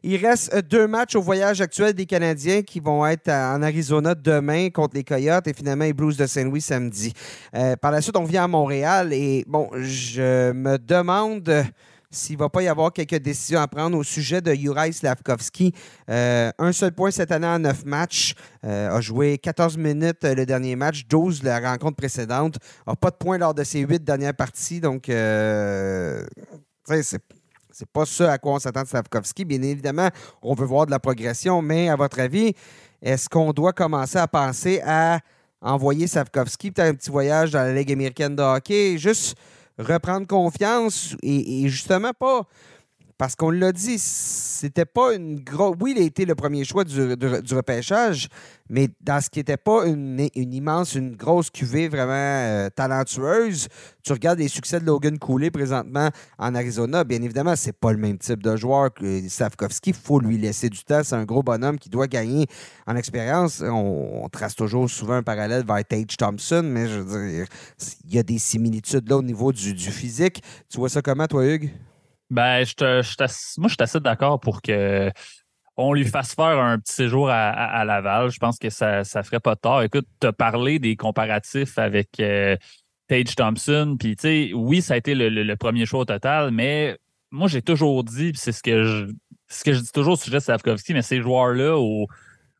Il 0.03 0.25
reste 0.25 0.53
euh, 0.55 0.61
deux 0.61 0.87
matchs 0.87 1.17
au 1.17 1.23
voyage 1.23 1.63
actuel 1.63 1.95
des 1.95 2.05
Canadiens 2.05 2.63
qui 2.63 2.81
vont 2.81 3.07
être 3.07 3.29
en 3.29 3.63
Arizona 3.63 4.15
demain 4.15 4.69
contre 4.69 4.97
les 4.97 5.05
Coyotes 5.05 5.47
et 5.47 5.55
finalement 5.55 5.85
les 5.85 5.95
Blues 5.95 6.17
de 6.17 6.27
Saint-Louis 6.27 6.61
samedi. 6.61 7.15
Euh, 7.55 7.75
par 7.77 7.91
la 7.91 8.03
suite, 8.03 8.17
on 8.17 8.25
vient 8.25 8.45
à 8.45 8.49
Montréal 8.49 9.13
et 9.15 9.45
bon, 9.49 9.71
je 9.81 10.53
me 10.53 10.77
demande 10.77 11.65
s'il 12.13 12.37
ne 12.37 12.41
va 12.41 12.49
pas 12.49 12.63
y 12.63 12.69
avoir 12.69 12.93
quelques 12.93 13.19
décisions 13.19 13.61
à 13.61 13.67
prendre 13.67 13.97
au 13.97 14.05
sujet 14.05 14.41
de 14.41 14.55
Juraj 14.55 14.93
Slavkovski. 14.93 15.75
Euh, 16.09 16.51
un 16.59 16.73
seul 16.73 16.93
point 16.93 17.11
cette 17.11 17.33
année 17.33 17.47
en 17.47 17.59
neuf 17.59 17.85
matchs. 17.85 18.35
Euh, 18.65 18.91
a 18.91 19.01
joué 19.01 19.39
14 19.39 19.77
minutes 19.77 20.25
euh, 20.25 20.35
le 20.35 20.47
dernier 20.47 20.77
match, 20.77 21.07
12 21.09 21.43
la 21.43 21.59
rencontre 21.59 21.97
précédente. 21.97 22.57
N'a 22.87 22.95
pas 22.95 23.11
de 23.11 23.17
points 23.17 23.39
lors 23.39 23.55
de 23.55 23.65
ses 23.65 23.81
huit 23.81 24.05
dernières 24.05 24.35
parties. 24.35 24.81
Donc, 24.81 25.05
c'est 25.07 27.19
c'est 27.75 27.89
pas 27.89 28.05
ça 28.05 28.33
à 28.33 28.39
quoi 28.39 28.53
on 28.53 28.59
s'attend 28.59 28.83
de 28.83 28.89
Slavkovski. 28.89 29.47
Bien 29.47 29.63
évidemment, 29.63 30.11
on 30.43 30.55
veut 30.55 30.67
voir 30.67 30.85
de 30.85 30.91
la 30.91 30.99
progression, 30.99 31.63
mais 31.63 31.89
à 31.89 31.97
votre 31.97 32.21
avis, 32.21 32.53
est-ce 33.01 33.31
qu'on 33.31 33.53
doit 33.53 33.73
commencer 33.73 34.19
à 34.19 34.29
penser 34.29 34.83
à 34.85 35.21
envoyer 35.63 36.07
Slavkovski 36.07 36.71
peut-être 36.71 36.89
un 36.89 36.95
petit 36.95 37.11
voyage 37.11 37.51
dans 37.51 37.63
la 37.63 37.73
Ligue 37.73 37.91
américaine 37.91 38.37
de 38.37 38.43
hockey? 38.43 38.99
Juste 38.99 39.37
reprendre 39.79 40.27
confiance 40.27 41.17
et, 41.23 41.69
justement 41.69 42.13
pas 42.13 42.47
Parce 43.23 43.37
qu'on 43.37 43.51
l'a 43.51 43.71
dit, 43.71 44.01
c'était 44.01 44.85
pas 44.85 45.15
une 45.15 45.39
grosse. 45.39 45.77
Oui, 45.81 45.95
il 45.97 46.03
a 46.03 46.05
été 46.05 46.25
le 46.25 46.35
premier 46.35 46.65
choix 46.65 46.83
du, 46.83 47.17
du, 47.17 47.55
repêchage, 47.55 48.27
mais 48.69 48.89
dans 49.01 49.21
ce 49.21 49.31
qui 49.31 49.39
n'était 49.39 49.57
pas 49.57 49.87
une, 49.87 50.29
immense, 50.35 50.97
une 50.97 51.15
grosse 51.15 51.49
cuvée 51.49 51.87
vraiment 51.87 52.15
euh, 52.15 52.69
talentueuse, 52.69 53.69
tu 54.03 54.13
regardes 54.13 54.41
les 54.41 54.49
succès 54.49 54.81
de 54.81 54.87
Logan 54.87 55.21
Cooley 55.21 55.53
présentement 55.53 56.09
en 56.37 56.55
Arizona, 56.57 57.05
bien 57.05 57.23
évidemment, 57.23 57.55
c'est 57.55 57.79
pas 57.79 57.93
le 57.93 57.99
même 57.99 58.19
type 58.19 58.43
de 58.43 58.57
joueur 58.57 58.93
que 58.93 59.29
Slavkovski. 59.29 59.91
Il 59.91 59.95
faut 59.95 60.19
lui 60.19 60.37
laisser 60.37 60.69
du 60.69 60.83
temps. 60.83 61.05
C'est 61.05 61.15
un 61.15 61.25
gros 61.25 61.45
bonhomme 61.45 61.79
qui 61.79 61.91
doit 61.91 62.09
gagner 62.09 62.49
en 62.89 62.97
expérience. 62.97 63.63
On, 63.65 64.29
trace 64.33 64.57
toujours 64.57 64.91
souvent 64.91 65.15
un 65.15 65.23
parallèle 65.23 65.65
vers 65.65 65.85
Tage 65.85 66.17
Thompson, 66.17 66.63
mais 66.65 66.89
je 66.89 66.99
veux 66.99 67.31
dire, 67.31 67.47
il 68.05 68.15
y 68.17 68.19
a 68.19 68.25
des 68.25 68.41
similitudes 68.41 69.09
là 69.09 69.19
au 69.19 69.23
niveau 69.23 69.53
du, 69.53 69.75
du 69.75 69.93
physique. 69.93 70.43
Tu 70.69 70.79
vois 70.79 70.89
ça 70.89 71.03
comment, 71.03 71.29
toi, 71.29 71.47
Hugues? 71.47 71.71
Ben, 72.33 72.65
je 72.65 72.75
te, 72.75 73.61
moi, 73.61 73.69
je 73.69 73.75
suis 73.75 73.83
assez 73.83 74.01
d'accord 74.01 74.41
pour 74.41 74.63
que 74.63 75.13
on 75.77 75.93
lui 75.93 76.07
fasse 76.07 76.35
faire 76.35 76.59
un 76.59 76.79
petit 76.79 76.95
séjour 76.95 77.29
à, 77.31 77.85
Laval. 77.85 78.31
Je 78.31 78.39
pense 78.39 78.59
que 78.59 78.71
ça 78.71 79.01
ne 79.01 79.23
ferait 79.23 79.41
pas 79.41 79.55
tort. 79.55 79.83
Écoute, 79.83 80.07
as 80.25 80.33
parlé 80.33 80.79
des 80.79 80.97
comparatifs 80.97 81.79
avec 81.79 82.09
euh, 82.21 82.57
Tage 83.07 83.35
Thompson. 83.37 83.97
Puis, 83.99 84.17
tu 84.17 84.23
sais, 84.23 84.53
oui, 84.55 84.81
ça 84.81 84.95
a 84.95 84.97
été 84.97 85.15
le, 85.15 85.55
premier 85.57 85.85
choix 85.85 86.01
au 86.01 86.05
total, 86.07 86.53
mais 86.53 86.97
moi, 87.31 87.49
j'ai 87.49 87.61
toujours 87.61 88.03
dit, 88.03 88.33
c'est 88.35 88.53
ce 88.53 88.63
que 88.63 88.85
je 88.85 89.07
ce 89.49 89.65
que 89.65 89.75
je 89.75 89.81
dis 89.81 89.93
toujours 89.93 90.15
au 90.15 90.17
sujet 90.17 90.39
de 90.39 90.43
Savkovski, 90.43 90.95
mais 90.95 91.03
ces 91.03 91.21
joueurs-là, 91.21 91.77
au, 91.77 92.07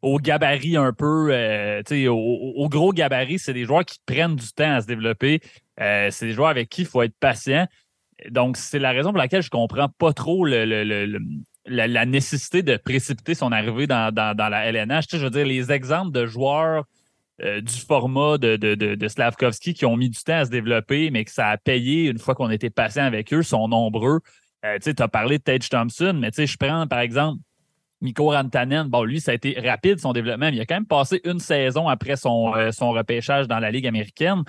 au 0.03 0.19
gabarit 0.19 0.77
un 0.77 0.93
peu, 0.93 1.33
euh, 1.33 1.81
sais, 1.87 2.09
au, 2.09 2.69
gros 2.69 2.93
gabarit, 2.93 3.39
c'est 3.39 3.55
des 3.55 3.65
joueurs 3.65 3.87
qui 3.87 3.99
prennent 4.05 4.37
du 4.37 4.53
temps 4.53 4.75
à 4.75 4.83
se 4.83 4.87
développer. 4.87 5.41
Euh, 5.81 6.09
c'est 6.11 6.27
des 6.27 6.33
joueurs 6.33 6.51
avec 6.51 6.69
qui 6.69 6.83
il 6.83 6.87
faut 6.87 7.01
être 7.01 7.17
patient. 7.19 7.67
Donc, 8.31 8.57
c'est 8.57 8.79
la 8.79 8.93
raison 8.93 9.11
pour 9.11 9.19
laquelle 9.19 9.43
je 9.43 9.49
ne 9.49 9.59
comprends 9.59 9.89
pas 9.89 10.13
trop 10.13 10.45
la, 10.45 12.07
nécessité 12.07 12.63
de 12.63 12.77
précipiter 12.77 13.35
son 13.35 13.53
arrivée 13.53 13.87
dans, 13.87 14.15
la 14.15 14.67
LNH. 14.67 15.05
je 15.11 15.17
veux 15.19 15.31
dire, 15.31 15.47
les 15.47 15.73
exemples 15.73 16.13
de 16.13 16.27
joueurs 16.27 16.85
euh, 17.43 17.61
du 17.61 17.75
format 17.75 18.39
de, 18.39 18.57
de, 18.57 19.09
Slavkovski 19.09 19.75
qui 19.75 19.85
ont 19.85 19.97
mis 19.97 20.11
du 20.11 20.23
temps 20.23 20.39
à 20.39 20.45
se 20.45 20.51
développer, 20.51 21.11
mais 21.11 21.25
que 21.25 21.31
ça 21.31 21.49
a 21.49 21.57
payé 21.57 22.11
une 22.11 22.19
fois 22.19 22.35
qu'on 22.35 22.51
était 22.51 22.71
patient 22.71 23.05
avec 23.05 23.33
eux, 23.33 23.43
sont 23.43 23.69
nombreux. 23.69 24.21
Euh, 24.65 24.79
tu 24.81 24.95
as 24.97 25.09
parlé 25.09 25.39
de 25.39 25.43
Tage 25.43 25.69
Thompson, 25.69 26.15
mais 26.15 26.31
je 26.33 26.57
prends 26.57 26.87
par 26.87 27.01
exemple 27.01 27.41
Mikko 28.01 28.31
Rantanen. 28.31 28.89
Bon, 28.89 29.03
lui, 29.03 29.21
ça 29.21 29.33
a 29.33 29.35
été 29.35 29.59
rapide 29.59 29.99
son 29.99 30.13
développement, 30.13 30.51
mais 30.51 30.57
il 30.57 30.61
a 30.61 30.67
quand 30.67 30.75
même 30.75 30.87
passé 30.87 31.21
une 31.25 31.39
saison 31.39 31.89
après 31.89 32.17
son, 32.17 32.55
euh, 32.55 32.71
son 32.71 32.91
repêchage 32.91 33.49
dans 33.49 33.59
la 33.59 33.71
Ligue 33.71 33.87
américaine. 33.87 34.43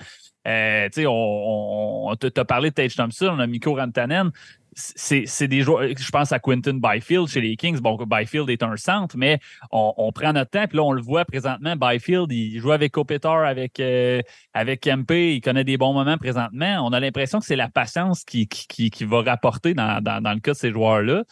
Euh, 0.46 0.88
tu 0.92 1.06
on, 1.06 2.08
on, 2.08 2.16
t'a 2.16 2.44
parlé 2.44 2.70
de 2.70 2.74
Tage 2.74 2.96
Thompson, 2.96 3.30
on 3.32 3.38
a 3.38 3.46
Mikko 3.46 3.74
Rantanen. 3.74 4.30
C'est 4.76 5.46
des 5.46 5.60
joueurs, 5.60 5.84
je 5.96 6.10
pense 6.10 6.32
à 6.32 6.40
Quinton 6.40 6.80
Byfield 6.82 7.28
chez 7.28 7.40
les 7.40 7.54
Kings. 7.54 7.78
Bon, 7.78 7.96
Byfield 7.96 8.50
est 8.50 8.64
un 8.64 8.76
centre, 8.76 9.16
mais 9.16 9.38
on, 9.70 10.10
prend 10.12 10.32
notre 10.32 10.50
temps. 10.50 10.66
Puis 10.66 10.76
là, 10.76 10.82
on 10.82 10.90
le 10.90 11.00
voit 11.00 11.24
présentement. 11.24 11.76
Byfield, 11.76 12.32
il 12.32 12.58
joue 12.58 12.72
avec 12.72 12.90
Kopitar, 12.90 13.44
avec, 13.44 13.78
euh, 13.78 14.20
avec 14.52 14.80
Kempe. 14.80 15.12
Il 15.12 15.40
connaît 15.40 15.62
des 15.62 15.76
bons 15.76 15.92
moments 15.92 16.18
présentement. 16.18 16.84
On 16.84 16.92
a 16.92 16.98
l'impression 16.98 17.38
que 17.38 17.46
c'est 17.46 17.54
la 17.54 17.68
patience 17.68 18.24
qui, 18.24 18.48
qui, 18.48 18.90
qui, 18.90 19.04
va 19.04 19.22
rapporter 19.22 19.74
dans, 19.74 20.02
dans, 20.02 20.20
dans 20.20 20.32
le 20.32 20.40
cas 20.40 20.54
de 20.54 20.58
ces 20.58 20.72
joueurs-là. 20.72 21.22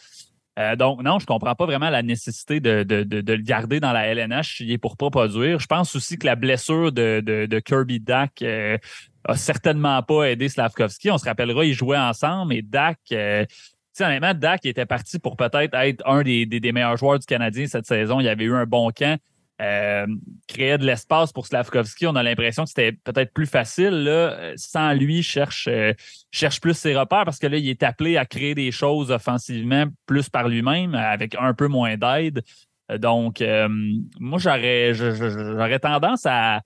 Euh, 0.59 0.75
donc, 0.75 1.01
non, 1.01 1.17
je 1.17 1.23
ne 1.23 1.27
comprends 1.27 1.55
pas 1.55 1.65
vraiment 1.65 1.89
la 1.89 2.03
nécessité 2.03 2.59
de, 2.59 2.85
le 2.87 3.43
garder 3.43 3.79
dans 3.79 3.91
la 3.91 4.05
LNH 4.07 4.59
il 4.59 4.71
est 4.71 4.77
pour 4.77 4.97
pas 4.97 5.09
produire. 5.09 5.59
Je 5.59 5.65
pense 5.65 5.95
aussi 5.95 6.17
que 6.17 6.25
la 6.25 6.35
blessure 6.35 6.91
de, 6.91 7.59
Kirby 7.65 7.99
Dak 7.99 8.41
euh, 8.41 8.77
a 9.25 9.35
certainement 9.35 10.01
pas 10.03 10.25
aidé 10.25 10.49
Slavkovski. 10.49 11.09
On 11.09 11.17
se 11.17 11.25
rappellera, 11.25 11.65
ils 11.65 11.73
jouaient 11.73 11.97
ensemble 11.97 12.53
et 12.53 12.61
Dak. 12.61 12.99
Euh, 13.11 13.45
honnêtement, 13.99 14.33
Dak 14.35 14.65
était 14.65 14.85
parti 14.85 15.17
pour 15.17 15.37
peut-être 15.37 15.73
être 15.73 16.07
un 16.07 16.21
des, 16.21 16.45
des, 16.45 16.71
meilleurs 16.71 16.97
joueurs 16.97 17.17
du 17.17 17.25
Canadien 17.25 17.65
cette 17.65 17.87
saison. 17.87 18.19
Il 18.19 18.27
avait 18.27 18.45
eu 18.45 18.53
un 18.53 18.65
bon 18.65 18.91
camp. 18.91 19.19
Euh, 19.63 20.07
créer 20.47 20.77
de 20.77 20.85
l'espace 20.85 21.31
pour 21.31 21.47
Slavkovski. 21.47 22.05
On 22.07 22.15
a 22.15 22.23
l'impression 22.23 22.63
que 22.63 22.69
c'était 22.69 22.91
peut-être 22.91 23.33
plus 23.33 23.45
facile. 23.45 24.03
Là. 24.03 24.51
Sans 24.57 24.93
lui, 24.93 25.23
cherche, 25.23 25.69
euh, 25.71 25.93
cherche 26.31 26.59
plus 26.59 26.73
ses 26.73 26.95
repères 26.95 27.23
parce 27.23 27.39
que 27.39 27.47
là, 27.47 27.57
il 27.57 27.69
est 27.69 27.83
appelé 27.83 28.17
à 28.17 28.25
créer 28.25 28.55
des 28.55 28.71
choses 28.71 29.09
offensivement 29.09 29.85
plus 30.05 30.29
par 30.29 30.49
lui-même, 30.49 30.95
avec 30.95 31.35
un 31.39 31.53
peu 31.53 31.67
moins 31.67 31.95
d'aide. 31.95 32.43
Donc, 32.97 33.41
euh, 33.41 33.69
moi, 34.19 34.37
j'aurais, 34.37 34.93
j'aurais 34.93 35.79
tendance 35.79 36.25
à, 36.25 36.61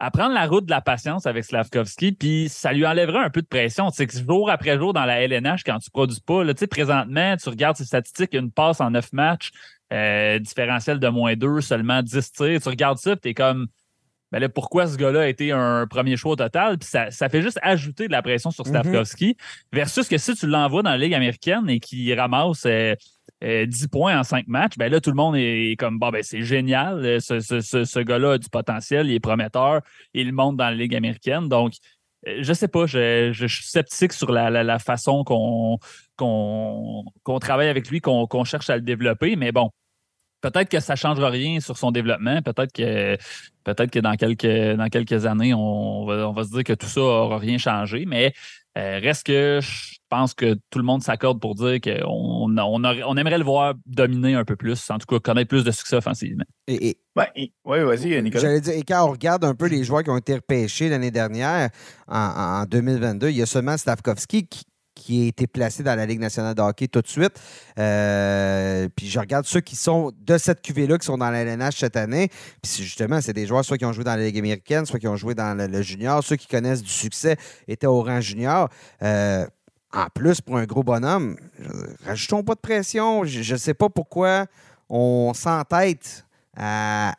à 0.00 0.10
prendre 0.10 0.34
la 0.34 0.46
route 0.46 0.64
de 0.64 0.70
la 0.70 0.80
patience 0.80 1.26
avec 1.26 1.44
Slavkovski, 1.44 2.12
puis 2.12 2.48
ça 2.48 2.72
lui 2.72 2.84
enlèverait 2.86 3.24
un 3.24 3.30
peu 3.30 3.42
de 3.42 3.46
pression. 3.46 3.90
Que 3.90 4.04
jour 4.10 4.50
après 4.50 4.76
jour 4.76 4.92
dans 4.92 5.04
la 5.04 5.20
LNH, 5.20 5.62
quand 5.64 5.78
tu 5.78 5.90
produis 5.90 6.20
pas, 6.20 6.42
là, 6.42 6.54
présentement, 6.68 7.36
tu 7.36 7.48
regardes 7.48 7.76
ses 7.76 7.84
statistiques, 7.84 8.34
une 8.34 8.50
passe 8.50 8.80
en 8.80 8.90
neuf 8.90 9.12
matchs, 9.12 9.52
euh, 9.92 10.38
différentiel 10.38 10.98
de 11.00 11.08
moins 11.08 11.34
2, 11.34 11.60
seulement 11.60 12.02
10 12.02 12.32
tirs. 12.32 12.60
Tu 12.60 12.68
regardes 12.68 12.98
ça, 12.98 13.16
tu 13.16 13.28
es 13.28 13.34
comme, 13.34 13.66
ben 14.30 14.38
là, 14.38 14.48
pourquoi 14.48 14.86
ce 14.86 14.96
gars-là 14.96 15.22
a 15.22 15.26
été 15.26 15.50
un 15.50 15.86
premier 15.88 16.16
choix 16.16 16.32
au 16.32 16.36
total? 16.36 16.78
Puis 16.78 16.88
ça, 16.88 17.10
ça 17.10 17.28
fait 17.28 17.42
juste 17.42 17.58
ajouter 17.62 18.06
de 18.06 18.12
la 18.12 18.22
pression 18.22 18.50
sur 18.50 18.64
mm-hmm. 18.64 18.82
Stavkovski. 18.82 19.36
Versus 19.72 20.08
que 20.08 20.18
si 20.18 20.34
tu 20.34 20.46
l'envoies 20.46 20.82
dans 20.82 20.90
la 20.90 20.98
Ligue 20.98 21.14
américaine 21.14 21.68
et 21.68 21.80
qu'il 21.80 22.12
ramasse 22.18 22.62
10 22.62 22.68
euh, 22.68 22.94
euh, 23.42 23.66
points 23.90 24.18
en 24.18 24.22
5 24.22 24.46
matchs, 24.46 24.78
ben 24.78 24.90
là, 24.90 25.00
tout 25.00 25.10
le 25.10 25.16
monde 25.16 25.34
est 25.36 25.76
comme, 25.76 25.98
bon, 25.98 26.10
ben 26.10 26.22
c'est 26.22 26.42
génial. 26.42 27.20
Ce, 27.20 27.40
ce, 27.40 27.60
ce, 27.60 28.00
gars-là 28.00 28.32
a 28.32 28.38
du 28.38 28.48
potentiel, 28.48 29.08
il 29.08 29.14
est 29.14 29.20
prometteur, 29.20 29.80
il 30.14 30.32
monte 30.32 30.56
dans 30.56 30.68
la 30.68 30.74
Ligue 30.74 30.94
américaine. 30.94 31.48
Donc, 31.48 31.72
je 32.24 32.52
sais 32.52 32.68
pas, 32.68 32.86
je, 32.86 33.30
je, 33.32 33.46
suis 33.46 33.64
sceptique 33.64 34.12
sur 34.12 34.30
la, 34.30 34.50
la, 34.50 34.78
façon 34.78 35.24
qu'on 35.24 35.78
qu'on 36.16 37.38
travaille 37.40 37.68
avec 37.68 37.88
lui, 37.88 38.00
qu'on 38.00 38.44
cherche 38.44 38.68
à 38.68 38.76
le 38.76 38.82
développer, 38.82 39.36
mais 39.36 39.52
bon, 39.52 39.70
peut-être 40.40 40.68
que 40.68 40.80
ça 40.80 40.94
ne 40.94 40.98
changera 40.98 41.30
rien 41.30 41.60
sur 41.60 41.76
son 41.76 41.90
développement. 41.90 42.42
Peut-être 42.42 42.72
que 42.72 43.16
peut-être 43.64 43.90
que 43.90 43.98
dans 43.98 44.14
quelques, 44.14 44.76
dans 44.76 44.88
quelques 44.88 45.26
années, 45.26 45.54
on 45.54 46.04
va, 46.06 46.28
on 46.28 46.32
va, 46.32 46.44
se 46.44 46.50
dire 46.50 46.64
que 46.64 46.72
tout 46.72 46.86
ça 46.86 47.00
n'aura 47.00 47.38
rien 47.38 47.58
changé. 47.58 48.04
Mais 48.06 48.32
euh, 48.78 49.00
reste 49.02 49.26
que 49.26 49.60
je 49.60 49.96
pense 50.08 50.32
que 50.34 50.54
tout 50.70 50.78
le 50.78 50.84
monde 50.84 51.02
s'accorde 51.02 51.40
pour 51.40 51.54
dire 51.54 51.80
qu'on 51.80 52.56
on, 52.56 52.84
on, 52.84 53.16
aimerait 53.16 53.38
le 53.38 53.44
voir 53.44 53.74
dominer 53.86 54.34
un 54.34 54.44
peu 54.44 54.56
plus, 54.56 54.90
en 54.90 54.98
tout 54.98 55.06
cas 55.06 55.18
connaître 55.18 55.48
plus 55.48 55.64
de 55.64 55.70
succès 55.70 55.96
offensivement. 55.96 56.44
Et, 56.68 56.98
oui, 57.16 57.52
vas-y, 57.64 58.22
Nicolas. 58.22 58.42
J'allais 58.42 58.60
dire, 58.60 58.74
et 58.74 58.82
quand 58.82 59.06
on 59.06 59.10
regarde 59.10 59.44
un 59.44 59.54
peu 59.54 59.66
les 59.66 59.82
joueurs 59.84 60.04
qui 60.04 60.10
ont 60.10 60.16
été 60.16 60.34
repêchés 60.34 60.88
l'année 60.88 61.10
dernière, 61.10 61.70
en, 62.08 62.62
en, 62.62 62.64
2022, 62.64 63.30
il 63.30 63.36
y 63.36 63.42
a 63.42 63.46
seulement 63.46 63.76
Stavkovski 63.76 64.46
qui, 64.46 64.64
qui 65.10 65.24
a 65.24 65.26
été 65.26 65.46
placé 65.46 65.82
dans 65.82 65.96
la 65.96 66.06
Ligue 66.06 66.20
nationale 66.20 66.54
de 66.54 66.62
hockey 66.62 66.86
tout 66.86 67.02
de 67.02 67.08
suite. 67.08 67.32
Euh, 67.78 68.88
puis 68.94 69.08
je 69.08 69.18
regarde 69.18 69.44
ceux 69.44 69.60
qui 69.60 69.74
sont 69.74 70.12
de 70.20 70.38
cette 70.38 70.62
QV-là, 70.62 70.98
qui 70.98 71.06
sont 71.06 71.18
dans 71.18 71.30
la 71.30 71.42
LNH 71.42 71.78
cette 71.78 71.96
année. 71.96 72.28
Puis 72.62 72.84
justement, 72.84 73.20
c'est 73.20 73.32
des 73.32 73.46
joueurs 73.46 73.64
soit 73.64 73.76
qui 73.76 73.84
ont 73.84 73.92
joué 73.92 74.04
dans 74.04 74.14
la 74.14 74.24
Ligue 74.24 74.38
américaine, 74.38 74.86
soit 74.86 75.00
qui 75.00 75.08
ont 75.08 75.16
joué 75.16 75.34
dans 75.34 75.56
le, 75.56 75.82
junior. 75.82 76.22
Ceux 76.22 76.36
qui 76.36 76.46
connaissent 76.46 76.82
du 76.82 76.90
succès 76.90 77.36
étaient 77.66 77.88
au 77.88 78.02
rang 78.02 78.20
junior. 78.20 78.68
Euh, 79.02 79.46
en 79.92 80.06
plus, 80.14 80.40
pour 80.40 80.56
un 80.56 80.64
gros 80.66 80.84
bonhomme, 80.84 81.36
rajoutons 82.04 82.44
pas 82.44 82.54
de 82.54 82.60
pression. 82.60 83.24
Je 83.24 83.52
ne 83.52 83.58
sais 83.58 83.74
pas 83.74 83.88
pourquoi 83.88 84.46
on 84.88 85.32
s'entête 85.34 86.24
à, 86.56 87.14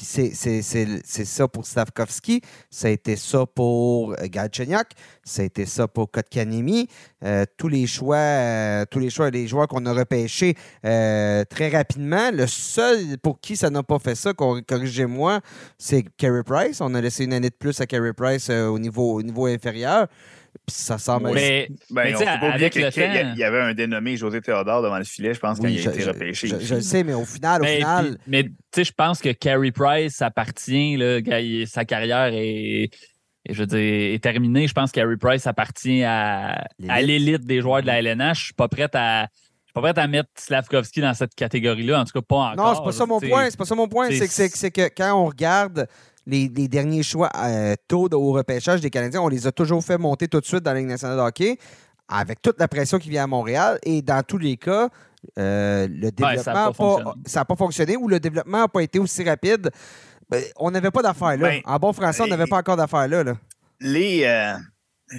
c'est 0.00 1.24
ça 1.24 1.48
pour 1.48 1.66
Stavkovski, 1.66 2.40
ça 2.70 2.88
a 2.88 2.90
été 2.90 3.16
ça 3.16 3.46
pour 3.46 4.12
euh, 4.12 4.16
Galchenyuk, 4.24 4.86
ça 5.22 5.42
a 5.42 5.44
été 5.44 5.66
ça 5.66 5.88
pour 5.88 6.10
Kotkanemi. 6.10 6.88
Euh, 7.24 7.44
tous 7.56 7.68
les 7.68 7.86
choix, 7.86 8.16
euh, 8.16 8.84
tous 8.90 8.98
les 8.98 9.10
choix, 9.10 9.30
joueurs 9.46 9.68
qu'on 9.68 9.86
a 9.86 9.92
repêchés 9.92 10.54
très 10.82 11.68
rapidement. 11.72 12.30
Le 12.32 12.46
seul 12.46 13.18
pour 13.18 13.40
qui 13.40 13.56
ça 13.56 13.70
n'a 13.70 13.82
pas 13.82 13.98
fait 13.98 14.14
ça, 14.14 14.32
corrigez-moi, 14.34 15.40
c'est 15.78 16.04
Carey 16.16 16.42
Price. 16.44 16.80
On 16.80 16.94
a 16.94 17.00
laissé 17.00 17.24
une 17.24 17.32
année 17.32 17.50
de 17.50 17.54
plus 17.54 17.80
à 17.80 17.86
Carey 17.86 18.12
Price 18.12 18.50
au, 18.50 18.78
niveau, 18.78 19.14
au 19.14 19.22
niveau 19.22 19.46
inférieur 19.46 20.08
ça 20.66 20.98
semble. 20.98 21.32
Mais, 21.32 21.68
ben, 21.90 22.04
mais 22.04 22.12
il 22.12 23.38
y 23.38 23.44
avait 23.44 23.60
un 23.60 23.74
dénommé 23.74 24.16
José 24.16 24.40
Théodore 24.40 24.82
devant 24.82 24.98
le 24.98 25.04
filet, 25.04 25.34
je 25.34 25.40
pense, 25.40 25.58
quand 25.60 25.68
il 25.68 25.86
a 25.86 25.92
été 25.92 26.04
repêché. 26.04 26.48
Je, 26.48 26.74
le 26.76 26.80
sais, 26.80 27.04
mais 27.04 27.14
au 27.14 27.24
final, 27.24 27.62
au 27.62 27.64
final. 27.64 28.18
mais 28.26 28.44
tu 28.44 28.50
sais, 28.74 28.84
je 28.84 28.92
pense 28.92 29.20
que 29.20 29.30
Carey 29.30 29.72
Price 29.72 30.22
appartient, 30.22 30.96
là, 30.96 31.20
sa 31.66 31.84
carrière 31.84 32.30
est. 32.32 32.90
Je 33.46 33.58
veux 33.58 33.66
dire, 33.66 34.14
est 34.14 34.22
terminée. 34.22 34.66
Je 34.66 34.72
pense 34.72 34.90
que 34.90 35.00
Carey 35.00 35.18
Price 35.18 35.46
appartient 35.46 36.02
à, 36.02 36.64
l'élite 36.78 37.44
des 37.44 37.60
joueurs 37.60 37.82
de 37.82 37.86
la 37.86 37.98
LNH. 38.00 38.38
Je 38.38 38.44
suis 38.46 38.54
pas 38.54 38.68
prête 38.68 38.94
à. 38.94 39.28
pas 39.74 39.82
prête 39.82 39.98
à 39.98 40.06
mettre 40.06 40.30
Slavkovski 40.38 41.02
dans 41.02 41.12
cette 41.12 41.34
catégorie-là, 41.34 42.00
en 42.00 42.04
tout 42.04 42.18
cas 42.18 42.24
pas 42.26 42.36
encore. 42.36 42.56
Non, 42.56 42.74
c'est 42.74 42.84
pas 42.84 42.92
ça 42.92 43.04
mon 43.04 43.20
point. 43.20 43.50
C'est 43.50 43.58
pas 43.58 43.66
ça 43.66 43.74
mon 43.74 43.86
point. 43.86 44.08
C'est 44.10 44.28
que, 44.28 44.68
que 44.68 44.94
quand 44.96 45.12
on 45.12 45.26
regarde 45.26 45.86
les, 46.26 46.48
derniers 46.48 47.02
choix 47.02 47.30
euh, 47.36 47.74
tôt 47.88 48.08
au 48.12 48.32
repêchage 48.32 48.80
des 48.80 48.90
Canadiens, 48.90 49.20
on 49.20 49.28
les 49.28 49.46
a 49.46 49.52
toujours 49.52 49.82
fait 49.84 49.98
monter 49.98 50.28
tout 50.28 50.40
de 50.40 50.46
suite 50.46 50.62
dans 50.62 50.72
la 50.72 50.78
Ligue 50.78 50.88
nationale 50.88 51.16
de 51.16 51.22
hockey, 51.22 51.58
avec 52.08 52.40
toute 52.42 52.58
la 52.58 52.68
pression 52.68 52.98
qui 52.98 53.10
vient 53.10 53.24
à 53.24 53.26
Montréal. 53.26 53.78
Et 53.82 54.02
dans 54.02 54.22
tous 54.22 54.38
les 54.38 54.56
cas, 54.56 54.88
euh, 55.38 55.86
le 55.88 56.10
développement 56.10 56.72
ça 57.26 57.40
n'a 57.40 57.44
pas, 57.44 57.56
fonctionné 57.56 57.96
ou 57.96 58.08
le 58.08 58.20
développement 58.20 58.58
n'a 58.58 58.68
pas 58.68 58.82
été 58.82 58.98
aussi 58.98 59.24
rapide. 59.24 59.70
Ben, 60.28 60.42
on 60.56 60.70
n'avait 60.70 60.90
pas 60.90 61.02
d'affaires 61.02 61.36
là. 61.36 61.48
Ben, 61.48 61.60
en 61.64 61.78
bon 61.78 61.92
français, 61.92 62.22
on 62.22 62.26
n'avait 62.26 62.46
pas 62.46 62.58
encore 62.58 62.76
d'affaires 62.76 63.08
là, 63.08 63.24
Les. 63.80 64.22
Euh, 64.24 64.54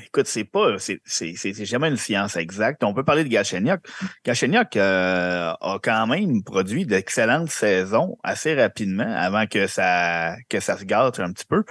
écoute, 0.03 0.27
c'est 0.27 0.43
pas, 0.43 0.77
c'est 0.77 1.65
jamais 1.65 1.89
une 1.89 1.97
science 1.97 2.35
exacte. 2.35 2.83
On 2.83 2.93
peut 2.93 3.03
parler 3.03 3.23
de 3.23 3.29
Galchenyuk. 3.29 3.81
Galchenyuk 4.23 4.75
euh, 4.75 5.51
a 5.59 5.79
quand 5.81 6.07
même 6.07 6.43
produit 6.43 6.85
d'excellentes 6.85 7.49
saisons 7.49 8.17
assez 8.23 8.55
rapidement 8.55 9.13
avant 9.15 9.47
que 9.47 9.67
ça, 9.67 10.35
que 10.49 10.59
ça 10.59 10.77
se 10.77 10.85
gâte 10.85 11.19
un 11.19 11.31
petit 11.31 11.45
peu. 11.45 11.63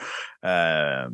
Euh, 0.44 1.08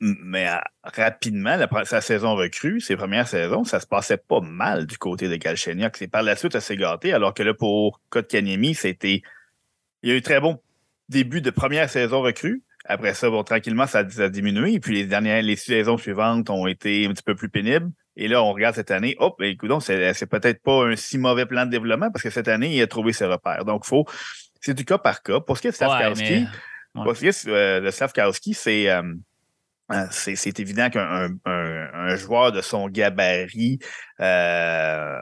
mais 0.00 0.48
euh, 0.48 0.56
rapidement, 0.82 1.56
sa 1.84 2.00
saison 2.00 2.34
recrue, 2.34 2.80
ses 2.80 2.96
premières 2.96 3.28
saisons, 3.28 3.64
ça 3.64 3.80
se 3.80 3.86
passait 3.86 4.18
pas 4.18 4.40
mal 4.40 4.86
du 4.86 4.98
côté 4.98 5.28
de 5.28 5.36
Galchenyuk. 5.36 5.96
C'est 5.96 6.08
par 6.08 6.22
la 6.22 6.36
suite 6.36 6.54
assez 6.54 6.76
gâté, 6.76 7.12
alors 7.12 7.34
que 7.34 7.42
là, 7.42 7.54
pour 7.54 8.00
Kotkaniemi, 8.10 8.74
c'était. 8.74 9.22
Il 10.02 10.08
y 10.08 10.12
a 10.12 10.16
eu 10.16 10.22
très 10.22 10.40
bon 10.40 10.58
début 11.10 11.42
de 11.42 11.50
première 11.50 11.90
saison 11.90 12.22
recrue. 12.22 12.62
Après 12.90 13.14
ça, 13.14 13.30
bon, 13.30 13.44
tranquillement, 13.44 13.86
ça, 13.86 14.00
a 14.00 14.28
diminué. 14.28 14.74
Et 14.74 14.80
puis 14.80 14.94
les 14.94 15.06
dernières, 15.06 15.42
les 15.42 15.54
saisons 15.54 15.96
suivantes 15.96 16.50
ont 16.50 16.66
été 16.66 17.06
un 17.06 17.10
petit 17.10 17.22
peu 17.22 17.36
plus 17.36 17.48
pénibles. 17.48 17.90
Et 18.16 18.26
là, 18.26 18.42
on 18.42 18.52
regarde 18.52 18.74
cette 18.74 18.90
année, 18.90 19.14
hop, 19.20 19.40
écoute, 19.42 19.70
c'est 19.80 20.26
peut-être 20.26 20.60
pas 20.62 20.86
un 20.86 20.96
si 20.96 21.16
mauvais 21.16 21.46
plan 21.46 21.66
de 21.66 21.70
développement 21.70 22.10
parce 22.10 22.24
que 22.24 22.30
cette 22.30 22.48
année, 22.48 22.74
il 22.74 22.82
a 22.82 22.88
trouvé 22.88 23.12
ses 23.12 23.26
repères. 23.26 23.64
Donc, 23.64 23.84
faut, 23.84 24.06
c'est 24.60 24.74
du 24.74 24.84
cas 24.84 24.98
par 24.98 25.22
cas. 25.22 25.38
Pour 25.38 25.56
ce 25.56 25.62
qui 25.62 25.68
est 25.68 25.70
de 25.70 25.76
Slavkowski, 25.76 26.24
qui 26.24 27.26
est 27.26 27.48
euh, 27.48 27.90
Slavkowski, 27.92 28.54
c'est, 28.54 28.90
euh, 28.90 29.02
euh, 29.92 30.06
c'est 30.10 30.60
évident 30.60 30.88
qu'un 30.90 31.30
un, 31.44 32.16
joueur 32.16 32.52
de 32.52 32.60
son 32.60 32.88
gabarit 32.88 33.78
euh, 34.20 35.18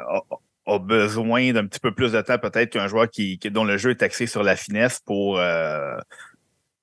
a, 0.66 0.78
besoin 0.78 1.52
d'un 1.52 1.66
petit 1.66 1.80
peu 1.80 1.94
plus 1.94 2.12
de 2.12 2.20
temps 2.20 2.38
peut-être 2.38 2.70
qu'un 2.70 2.88
joueur 2.88 3.08
qui, 3.08 3.38
dont 3.38 3.64
le 3.64 3.78
jeu 3.78 3.90
est 3.90 4.02
axé 4.02 4.26
sur 4.26 4.42
la 4.42 4.56
finesse 4.56 5.00
pour, 5.00 5.38
euh, 5.38 5.96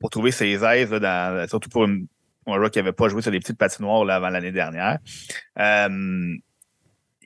trouver 0.09 0.31
ses 0.31 0.63
aises, 0.63 0.89
dans, 0.89 1.47
surtout 1.47 1.69
pour 1.69 1.83
un 1.83 2.55
joueur 2.57 2.71
qui 2.71 2.79
n'avait 2.79 2.93
pas 2.93 3.07
joué 3.07 3.21
sur 3.21 3.31
les 3.31 3.39
petites 3.39 3.57
patinoires 3.57 4.05
là, 4.05 4.15
avant 4.15 4.29
l'année 4.29 4.51
dernière. 4.51 4.99
il 5.57 6.41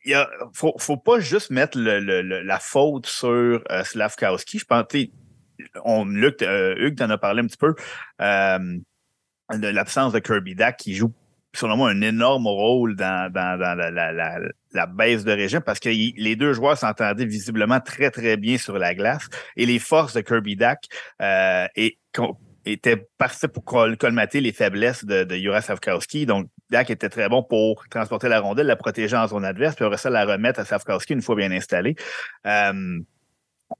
ne 0.05 0.23
faut, 0.53 0.97
pas 0.97 1.19
juste 1.19 1.51
mettre 1.51 1.77
la 1.77 2.59
faute 2.59 3.05
sur 3.05 3.63
Slavkowski. 3.83 4.59
Je 4.59 4.65
pense, 4.65 4.85
on, 5.83 6.05
Luc, 6.05 6.41
Hugues 6.41 6.97
t'en 6.97 7.09
a 7.09 7.17
parlé 7.17 7.41
un 7.41 7.47
petit 7.47 7.57
peu 7.57 7.75
de 9.57 9.67
l'absence 9.67 10.13
de 10.13 10.19
Kirby 10.19 10.55
Dack 10.55 10.77
qui 10.77 10.95
joue 10.95 11.13
selon 11.53 11.77
moi 11.77 11.89
un 11.89 12.01
énorme 12.01 12.47
rôle 12.47 12.95
dans, 12.95 13.31
la, 13.33 14.85
baisse 14.85 15.23
de 15.23 15.31
régime 15.31 15.61
parce 15.61 15.79
que 15.79 15.89
les 15.89 16.35
deux 16.35 16.53
joueurs 16.53 16.77
s'entendaient 16.77 17.25
visiblement 17.25 17.79
très 17.79 18.11
très 18.11 18.37
bien 18.37 18.57
sur 18.57 18.77
la 18.77 18.93
glace 18.93 19.27
et 19.55 19.65
les 19.65 19.79
forces 19.79 20.13
de 20.13 20.21
Kirby 20.21 20.55
Dack 20.55 20.85
euh, 21.21 21.65
étaient 22.65 23.07
parfaites 23.17 23.51
pour 23.51 23.63
colmater 23.63 24.41
les 24.41 24.51
faiblesses 24.51 25.05
de, 25.05 25.23
de 25.23 25.35
Jura 25.35 25.61
Savkowski. 25.61 26.25
Donc, 26.25 26.47
Dak 26.69 26.89
était 26.89 27.09
très 27.09 27.29
bon 27.29 27.43
pour 27.43 27.87
transporter 27.89 28.29
la 28.29 28.39
rondelle, 28.39 28.67
la 28.67 28.75
protéger 28.75 29.15
en 29.15 29.27
zone 29.27 29.45
adverse, 29.45 29.75
puis 29.75 29.85
après 29.85 29.97
ça, 29.97 30.09
la 30.09 30.25
remettre 30.25 30.59
à 30.59 30.65
Savkowski 30.65 31.13
une 31.13 31.21
fois 31.21 31.35
bien 31.35 31.51
installé. 31.51 31.95
Euh, 32.45 32.99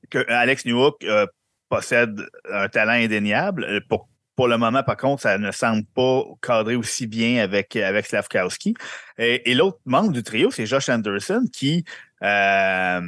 que 0.10 0.30
Alex 0.30 0.66
Newhook 0.66 1.04
euh, 1.04 1.26
possède 1.70 2.22
un 2.52 2.68
talent 2.70 2.94
indéniable. 2.94 3.82
Pour 3.90 4.10
pour 4.40 4.48
le 4.48 4.58
moment, 4.58 4.84
par 4.84 4.96
contre, 4.96 5.24
ça 5.24 5.38
ne 5.38 5.52
semble 5.52 5.84
pas 5.94 6.24
cadrer 6.42 6.78
aussi 6.78 7.08
bien 7.08 7.44
avec, 7.44 7.76
avec 7.76 8.06
Slavkowski. 8.06 8.74
Et, 9.18 9.54
l'autre 9.54 9.80
membre 9.84 10.14
du 10.14 10.24
trio, 10.24 10.50
c'est 10.50 10.66
Josh 10.66 10.88
Anderson 10.88 11.44
qui, 11.52 11.84
euh, 12.24 13.02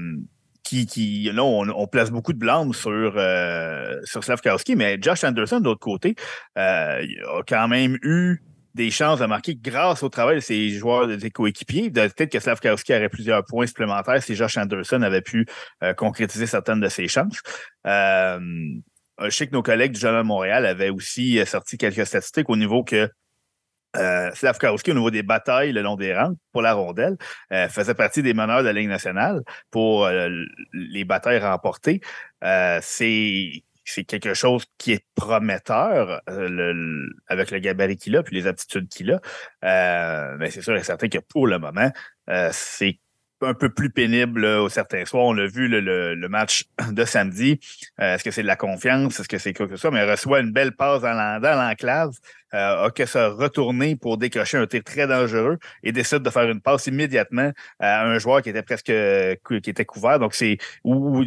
là, 1.34 1.44
on, 1.44 1.88
place 1.88 2.12
beaucoup 2.12 2.34
de 2.34 2.38
blâme 2.38 2.74
sur, 2.74 3.14
euh, 3.16 4.00
Slavkowski, 4.04 4.76
mais 4.76 4.98
Josh 5.02 5.24
Anderson, 5.24 5.60
de 5.60 5.66
l'autre 5.66 5.80
côté, 5.80 6.16
euh, 6.58 7.02
a 7.02 7.42
quand 7.48 7.68
même 7.68 7.98
eu 8.04 8.42
des 8.74 8.90
chances 8.90 9.20
de 9.20 9.26
marquer 9.26 9.56
grâce 9.56 10.02
au 10.02 10.10
travail 10.10 10.36
de 10.36 10.40
ses 10.42 10.70
joueurs, 10.70 11.08
de 11.08 11.20
ses 11.20 11.30
coéquipiers. 11.30 11.92
Peut-être 11.92 12.32
que 12.32 12.40
Slavkowski 12.40 12.94
aurait 12.94 13.10
plusieurs 13.10 13.44
points 13.46 13.68
supplémentaires 13.68 14.24
si 14.24 14.34
Josh 14.34 14.58
Anderson 14.58 15.02
avait 15.02 15.22
pu 15.22 15.46
concrétiser 15.98 16.46
certaines 16.46 16.80
de 16.80 16.88
ses 16.88 17.10
chances. 17.10 17.42
Euh, 19.22 19.30
je 19.30 19.36
sais 19.36 19.48
que 19.48 19.54
nos 19.54 19.62
collègues 19.62 19.92
du 19.92 20.00
Journal 20.00 20.24
de 20.24 20.28
Montréal 20.28 20.66
avaient 20.66 20.90
aussi 20.90 21.40
euh, 21.40 21.46
sorti 21.46 21.78
quelques 21.78 22.06
statistiques 22.06 22.50
au 22.50 22.56
niveau 22.56 22.84
que 22.84 23.10
euh, 23.98 24.32
Slavkowski, 24.34 24.92
au 24.92 24.94
niveau 24.96 25.12
des 25.12 25.24
batailles 25.24 25.72
le 25.72 25.82
long 25.82 25.96
des 25.96 26.16
rangs 26.16 26.36
pour 26.52 26.62
la 26.62 26.74
rondelle, 26.74 27.18
euh, 27.52 27.68
faisait 27.70 27.94
partie 27.94 28.24
des 28.24 28.34
meneurs 28.34 28.62
de 28.62 28.68
la 28.68 28.74
Ligue 28.74 28.90
nationale 28.90 29.42
pour 29.70 30.10
les 30.74 31.04
batailles 31.04 31.40
remportées. 31.40 32.02
c'est 32.82 33.64
c'est 33.84 34.04
quelque 34.04 34.36
chose 34.36 34.64
qui 34.78 34.94
est 34.94 35.06
prometteur 35.16 36.22
avec 37.28 37.52
le 37.52 37.60
gabarit 37.60 37.98
qu'il 37.98 38.16
a 38.16 38.24
puis 38.24 38.36
les 38.36 38.48
aptitudes 38.48 38.88
qu'il 38.88 39.12
a. 39.12 40.38
mais 40.38 40.52
c'est 40.52 40.62
sûr 40.62 40.76
et 40.76 40.84
certain 40.84 41.10
que 41.10 41.18
pour 41.18 41.48
le 41.48 41.60
moment, 41.60 41.92
c'est 42.52 43.00
un 43.42 43.54
peu 43.54 43.70
plus 43.70 43.90
pénible 43.90 44.46
au 44.46 44.70
certains 44.70 45.06
soirs. 45.06 45.26
On 45.26 45.34
l'a 45.34 45.48
vu 45.48 45.68
le, 45.68 46.28
match 46.28 46.66
de 46.92 47.06
samedi. 47.06 47.60
Euh, 48.00 48.16
est-ce 48.16 48.24
que 48.24 48.32
c'est 48.32 48.44
de 48.44 48.48
la 48.48 48.56
confiance? 48.56 49.20
Est-ce 49.20 49.28
que 49.28 49.38
c'est 49.38 49.54
quoi 49.54 49.68
que 49.68 49.76
ce 49.76 49.82
soit? 49.82 49.92
Mais 49.92 50.10
reçoit 50.10 50.40
une 50.40 50.52
belle 50.52 50.74
passe 50.74 51.02
dans 51.02 51.42
l'enclave 51.42 52.12
euh, 52.54 52.86
a 52.86 52.92
que 52.92 53.06
se 53.06 53.18
retourner 53.18 53.96
pour 53.96 54.18
décrocher 54.18 54.58
un 54.58 54.68
tir 54.68 54.84
très 54.84 55.08
dangereux 55.08 55.58
et 55.84 55.92
décide 55.92 56.20
de 56.20 56.30
faire 56.30 56.50
une 56.50 56.62
passe 56.62 56.88
immédiatement 56.88 57.52
à 57.80 58.06
un 58.06 58.20
joueur 58.20 58.42
qui 58.42 58.50
était 58.50 58.64
presque 58.64 58.92
qui 58.92 59.70
était 59.70 59.86
couvert. 59.86 60.20
Donc, 60.20 60.34
c'est 60.34 60.58
ou 60.84 61.24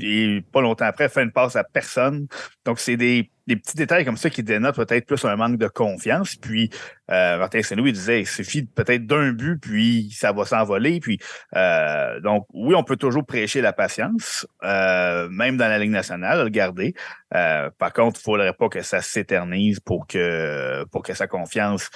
pas 0.52 0.60
longtemps 0.60 0.86
après, 0.86 1.08
fait 1.08 1.22
une 1.22 1.32
passe 1.32 1.56
à 1.56 1.64
personne. 1.64 2.26
Donc, 2.64 2.80
c'est 2.80 2.96
des, 2.96 3.30
petits 3.46 3.76
détails 3.76 4.04
comme 4.06 4.16
ça 4.16 4.30
qui 4.30 4.42
dénotent 4.42 4.76
peut-être 4.76 5.06
plus 5.06 5.22
un 5.24 5.36
manque 5.36 5.58
de 5.58 5.68
confiance. 5.68 6.34
Puis, 6.36 6.70
euh, 7.10 7.38
Martin 7.38 7.62
Saint-Louis 7.62 7.92
disait 7.92 8.20
il 8.20 8.26
suffit 8.26 8.64
peut-être 8.64 9.06
d'un 9.06 9.32
but, 9.32 9.58
puis 9.60 10.10
ça 10.12 10.32
va 10.32 10.46
s'envoler. 10.46 11.00
Puis, 11.00 11.18
euh, 11.54 12.20
donc, 12.20 12.46
oui, 12.54 12.74
on 12.74 12.84
peut 12.84 12.96
toujours 12.96 13.26
prêcher 13.26 13.60
la 13.60 13.72
patience, 13.72 14.46
euh, 14.62 15.28
même 15.28 15.56
dans 15.56 15.68
la 15.68 15.78
Ligue 15.78 15.90
nationale, 15.90 16.44
le 16.44 16.48
garder. 16.48 16.94
Euh, 17.34 17.70
par 17.78 17.92
contre, 17.92 18.20
il 18.20 18.20
ne 18.20 18.32
faudrait 18.32 18.52
pas 18.52 18.68
que 18.68 18.82
ça 18.82 19.00
s'éternise 19.00 19.80
pour 19.80 20.06
que, 20.06 20.84
pour 20.92 21.02
que 21.02 21.14
sa 21.14 21.26
confiance 21.26 21.90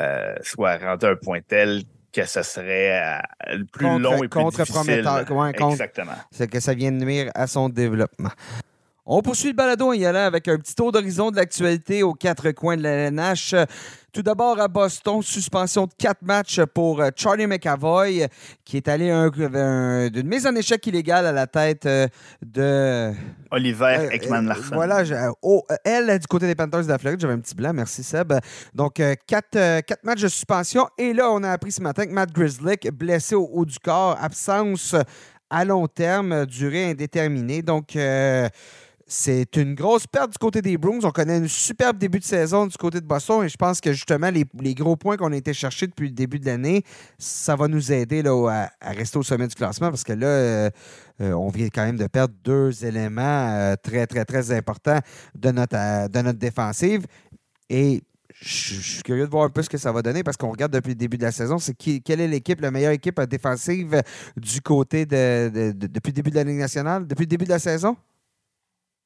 euh, 0.00 0.34
soit 0.42 0.76
rendue 0.76 1.06
à 1.06 1.10
un 1.10 1.16
point 1.16 1.40
tel 1.40 1.82
que 2.12 2.24
ça 2.24 2.42
serait 2.42 3.20
euh, 3.48 3.64
plus 3.72 3.98
long 3.98 4.22
et 4.22 4.28
plus 4.28 4.44
difficile. 4.50 5.02
Exactement. 5.72 6.12
C'est 6.30 6.50
que 6.50 6.60
ça 6.60 6.74
vienne 6.74 6.98
nuire 6.98 7.30
à 7.34 7.46
son 7.46 7.68
développement. 7.68 8.30
On 9.10 9.22
poursuit 9.22 9.48
le 9.48 9.54
balado 9.54 9.86
en 9.86 9.94
y 9.94 10.04
allant 10.04 10.26
avec 10.26 10.48
un 10.48 10.58
petit 10.58 10.74
tour 10.74 10.92
d'horizon 10.92 11.30
de 11.30 11.36
l'actualité 11.36 12.02
aux 12.02 12.12
quatre 12.12 12.50
coins 12.50 12.76
de 12.76 12.82
la 12.82 12.90
LNH. 12.90 13.54
Tout 14.12 14.20
d'abord 14.20 14.60
à 14.60 14.68
Boston, 14.68 15.22
suspension 15.22 15.86
de 15.86 15.92
quatre 15.96 16.20
matchs 16.20 16.60
pour 16.74 17.00
euh, 17.00 17.08
Charlie 17.16 17.46
McAvoy, 17.46 18.26
qui 18.66 18.76
est 18.76 18.86
allé 18.86 19.08
d'une 20.12 20.28
mise 20.28 20.46
en 20.46 20.54
échec 20.54 20.86
illégale 20.86 21.24
à 21.24 21.32
la 21.32 21.46
tête 21.46 21.86
euh, 21.86 22.06
de. 22.42 23.14
Oliver 23.50 23.96
euh, 23.98 24.10
Ekman 24.10 24.46
Larson. 24.46 24.74
Voilà, 24.74 25.02
oh, 25.40 25.64
elle, 25.84 26.18
du 26.18 26.26
côté 26.26 26.46
des 26.46 26.54
Panthers 26.54 26.82
de 26.82 26.88
la 26.88 26.98
Floride, 26.98 27.18
j'avais 27.18 27.32
un 27.32 27.40
petit 27.40 27.54
blanc, 27.54 27.72
merci 27.72 28.02
Seb. 28.02 28.34
Donc, 28.74 28.96
quatre, 29.26 29.80
quatre, 29.86 30.04
matchs 30.04 30.20
de 30.20 30.28
suspension. 30.28 30.86
Et 30.98 31.14
là, 31.14 31.30
on 31.30 31.42
a 31.44 31.50
appris 31.50 31.72
ce 31.72 31.80
matin 31.80 32.04
que 32.04 32.12
Matt 32.12 32.30
Grizzlick, 32.30 32.92
blessé 32.92 33.34
au 33.34 33.48
haut 33.54 33.64
du 33.64 33.78
corps, 33.78 34.18
absence 34.20 34.94
à 35.48 35.64
long 35.64 35.86
terme, 35.86 36.44
durée 36.44 36.90
indéterminée. 36.90 37.62
Donc, 37.62 37.96
c'est 39.10 39.56
une 39.56 39.74
grosse 39.74 40.06
perte 40.06 40.32
du 40.32 40.38
côté 40.38 40.60
des 40.60 40.76
Bruins. 40.76 40.98
On 41.02 41.10
connaît 41.10 41.36
un 41.36 41.48
superbe 41.48 41.96
début 41.96 42.18
de 42.18 42.24
saison 42.24 42.66
du 42.66 42.76
côté 42.76 43.00
de 43.00 43.06
Boston 43.06 43.42
et 43.42 43.48
je 43.48 43.56
pense 43.56 43.80
que 43.80 43.90
justement, 43.94 44.30
les, 44.30 44.74
gros 44.74 44.96
points 44.96 45.16
qu'on 45.16 45.32
a 45.32 45.36
été 45.36 45.54
chercher 45.54 45.86
depuis 45.86 46.08
le 46.08 46.14
début 46.14 46.38
de 46.38 46.44
l'année, 46.44 46.84
ça 47.16 47.56
va 47.56 47.68
nous 47.68 47.90
aider 47.90 48.22
là, 48.22 48.68
à, 48.82 48.90
rester 48.90 49.18
au 49.18 49.22
sommet 49.22 49.48
du 49.48 49.54
classement 49.54 49.88
parce 49.88 50.04
que 50.04 50.12
là, 50.12 50.26
euh, 50.26 50.70
euh, 51.22 51.32
on 51.32 51.48
vient 51.48 51.68
quand 51.68 51.86
même 51.86 51.96
de 51.96 52.06
perdre 52.06 52.34
deux 52.44 52.84
éléments 52.84 53.48
euh, 53.50 53.76
très, 53.82 54.06
très, 54.06 54.26
très 54.26 54.52
importants 54.52 55.00
de 55.34 55.50
notre, 55.52 56.08
de 56.08 56.20
notre 56.20 56.38
défensive. 56.38 57.06
Et 57.70 58.02
je 58.42 58.80
suis 58.80 59.02
curieux 59.02 59.24
de 59.24 59.30
voir 59.30 59.44
un 59.44 59.50
peu 59.50 59.62
ce 59.62 59.70
que 59.70 59.78
ça 59.78 59.90
va 59.90 60.02
donner 60.02 60.22
parce 60.22 60.36
qu'on 60.36 60.50
regarde 60.50 60.72
depuis 60.72 60.90
le 60.90 60.96
début 60.96 61.16
de 61.16 61.24
la 61.24 61.32
saison, 61.32 61.56
c'est 61.56 61.74
qui, 61.74 62.02
quelle 62.02 62.20
est 62.20 62.28
l'équipe, 62.28 62.60
la 62.60 62.70
meilleure 62.70 62.92
équipe 62.92 63.18
défensive 63.22 64.02
du 64.36 64.60
côté 64.60 65.06
de, 65.06 65.72
depuis 65.74 66.10
le 66.10 66.14
début 66.14 66.30
de 66.30 66.36
la 66.36 66.44
Ligue 66.44 66.58
nationale, 66.58 67.06
depuis 67.06 67.22
le 67.22 67.28
début 67.28 67.46
de 67.46 67.50
la 67.50 67.58
saison? 67.58 67.96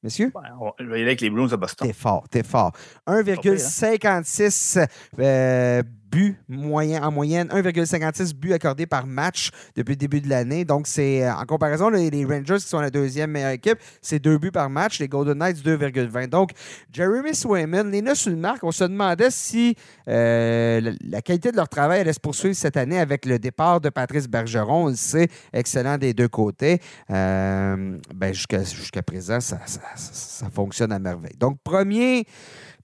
Messieurs? 0.03 0.31
je 0.79 0.85
vais 0.85 0.91
y 0.91 1.01
aller 1.01 1.03
avec 1.03 1.21
les 1.21 1.29
Blues 1.29 1.51
de 1.51 1.55
Boston. 1.55 1.87
T'es 1.87 1.93
fort, 1.93 2.27
t'es 2.29 2.43
fort. 2.43 2.73
1,56 3.07 4.85
euh, 5.19 5.81
buts 6.13 6.35
moyen, 6.47 7.03
en 7.03 7.11
moyenne, 7.11 7.47
1,56 7.47 8.35
buts 8.35 8.53
accordés 8.53 8.85
par 8.85 9.07
match 9.07 9.49
depuis 9.75 9.93
le 9.93 9.97
début 9.97 10.21
de 10.21 10.29
l'année. 10.29 10.63
Donc, 10.63 10.85
c'est 10.85 11.25
euh, 11.25 11.33
en 11.33 11.45
comparaison, 11.45 11.89
les, 11.89 12.25
Rangers 12.25 12.57
qui 12.57 12.67
sont 12.67 12.79
la 12.79 12.91
deuxième 12.91 13.31
meilleure 13.31 13.51
équipe, 13.51 13.79
c'est 14.01 14.19
deux 14.19 14.37
buts 14.37 14.51
par 14.51 14.69
match. 14.69 14.99
Les 14.99 15.07
Golden 15.07 15.37
Knights, 15.37 15.57
2,20. 15.57 16.27
Donc, 16.27 16.51
Jeremy 16.91 17.33
Swayman, 17.33 17.89
les 17.91 18.01
neufs 18.01 18.19
sur 18.19 18.31
le 18.31 18.37
marque, 18.37 18.63
on 18.63 18.71
se 18.71 18.83
demandait 18.83 19.31
si 19.31 19.75
euh, 20.07 20.93
la, 21.01 21.21
qualité 21.21 21.51
de 21.51 21.57
leur 21.57 21.67
travail 21.67 22.01
allait 22.01 22.13
se 22.13 22.19
poursuivre 22.19 22.55
cette 22.55 22.77
année 22.77 22.99
avec 22.99 23.25
le 23.25 23.39
départ 23.39 23.81
de 23.81 23.89
Patrice 23.89 24.27
Bergeron. 24.27 24.85
On 24.85 24.89
le 24.89 24.95
sait, 24.95 25.27
excellent 25.51 25.97
des 25.97 26.13
deux 26.13 26.27
côtés. 26.27 26.79
Euh, 27.09 27.97
ben, 28.13 28.33
jusqu'à 28.33 29.01
présent, 29.01 29.39
ça, 29.39 29.59
ça, 29.65 30.49
fonctionne 30.53 30.91
à 30.91 30.99
merveille. 30.99 31.35
Donc, 31.39 31.57
premier 31.63 32.25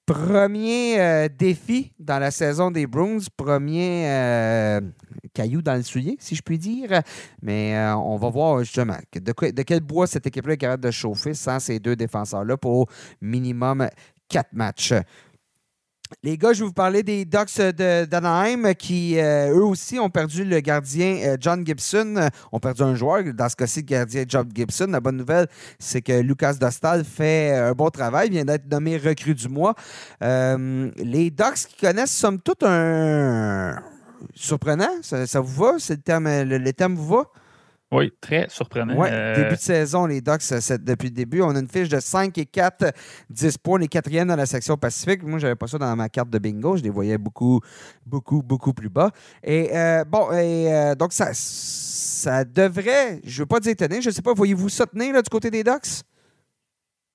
Premier 0.09 0.99
euh, 0.99 1.29
défi 1.29 1.91
dans 1.99 2.17
la 2.17 2.31
saison 2.31 2.71
des 2.71 2.87
Bruins, 2.87 3.19
premier 3.37 4.09
euh, 4.09 4.81
caillou 5.35 5.61
dans 5.61 5.75
le 5.75 5.83
soulier, 5.83 6.17
si 6.19 6.33
je 6.33 6.41
puis 6.41 6.57
dire. 6.57 7.03
Mais 7.43 7.75
euh, 7.75 7.95
on 7.95 8.17
va 8.17 8.29
voir 8.31 8.57
justement 8.63 8.97
de, 9.13 9.51
de 9.51 9.61
quel 9.61 9.81
bois 9.81 10.07
cette 10.07 10.25
équipe-là 10.25 10.53
est 10.53 10.57
capable 10.57 10.83
de 10.83 10.89
chauffer 10.89 11.35
sans 11.35 11.59
ces 11.59 11.77
deux 11.77 11.95
défenseurs-là 11.95 12.57
pour 12.57 12.89
minimum 13.21 13.87
quatre 14.27 14.51
matchs. 14.51 14.95
Les 16.23 16.37
gars, 16.37 16.53
je 16.53 16.61
vais 16.61 16.65
vous 16.65 16.73
parler 16.73 17.03
des 17.03 17.23
Ducks 17.23 17.61
d'Anaheim 17.77 18.73
qui, 18.73 19.19
euh, 19.19 19.55
eux 19.55 19.63
aussi, 19.63 19.99
ont 19.99 20.09
perdu 20.09 20.43
le 20.43 20.59
gardien 20.59 21.17
euh, 21.23 21.37
John 21.39 21.63
Gibson. 21.65 22.15
Euh, 22.17 22.27
ont 22.51 22.59
perdu 22.59 22.81
un 22.81 22.95
joueur, 22.95 23.23
dans 23.33 23.47
ce 23.47 23.55
cas-ci, 23.55 23.81
le 23.81 23.85
gardien 23.85 24.25
John 24.27 24.49
Gibson. 24.53 24.87
La 24.89 24.99
bonne 24.99 25.17
nouvelle, 25.17 25.47
c'est 25.77 26.01
que 26.01 26.19
Lucas 26.19 26.55
Dostal 26.55 27.05
fait 27.05 27.53
un 27.53 27.73
bon 27.73 27.89
travail, 27.89 28.31
vient 28.31 28.43
d'être 28.43 28.69
nommé 28.69 28.97
recrue 28.97 29.35
du 29.35 29.47
mois. 29.49 29.75
les 30.19 31.29
Ducks 31.29 31.67
qui 31.69 31.77
connaissent, 31.79 32.11
somme 32.11 32.41
toute, 32.41 32.63
un. 32.63 33.75
Surprenant, 34.33 35.01
ça, 35.01 35.39
vous 35.39 35.63
va? 35.63 35.77
Le 35.77 36.43
le, 36.43 36.57
le 36.57 36.73
terme 36.73 36.95
vous 36.95 37.07
va? 37.07 37.31
Oui, 37.91 38.11
très 38.21 38.47
surprenant. 38.49 38.93
Oui, 38.95 39.07
euh, 39.11 39.35
début 39.35 39.55
de 39.55 39.59
saison, 39.59 40.05
les 40.05 40.21
Ducks, 40.21 40.47
depuis 40.79 41.07
le 41.07 41.13
début, 41.13 41.41
on 41.41 41.55
a 41.55 41.59
une 41.59 41.67
fiche 41.67 41.89
de 41.89 41.99
5 41.99 42.37
et 42.37 42.45
4, 42.45 42.93
10 43.31 43.57
points, 43.57 43.79
les 43.79 43.87
quatrièmes 43.87 44.27
dans 44.27 44.35
la 44.35 44.45
section 44.45 44.77
Pacifique. 44.77 45.23
Moi, 45.23 45.39
je 45.39 45.47
n'avais 45.47 45.55
pas 45.55 45.65
ça 45.65 45.79
dans 45.79 45.95
ma 45.95 46.07
carte 46.07 46.29
de 46.29 46.37
bingo. 46.37 46.77
Je 46.77 46.83
les 46.83 46.91
voyais 46.91 47.17
beaucoup, 47.17 47.61
beaucoup, 48.05 48.43
beaucoup 48.43 48.73
plus 48.73 48.89
bas. 48.89 49.09
Et 49.43 49.75
euh, 49.75 50.05
bon, 50.05 50.31
et, 50.33 50.71
euh, 50.71 50.93
donc 50.93 51.13
ça, 51.13 51.29
ça 51.33 52.45
devrait, 52.45 53.21
je 53.23 53.37
ne 53.37 53.43
veux 53.43 53.47
pas 53.47 53.59
dire 53.59 53.71
étonner, 53.71 54.03
je 54.03 54.09
ne 54.09 54.13
sais 54.13 54.21
pas, 54.21 54.33
voyez-vous 54.33 54.69
ça 54.69 54.85
tenir 54.85 55.13
là, 55.13 55.23
du 55.23 55.29
côté 55.29 55.49
des 55.49 55.63
Ducks? 55.63 56.03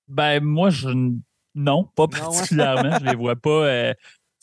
Ben, 0.09 0.43
moi, 0.43 0.71
je 0.71 0.89
non, 1.55 1.85
pas 1.95 2.09
particulièrement. 2.09 2.99
je 3.01 3.05
les 3.05 3.15
vois 3.15 3.37
pas. 3.37 3.93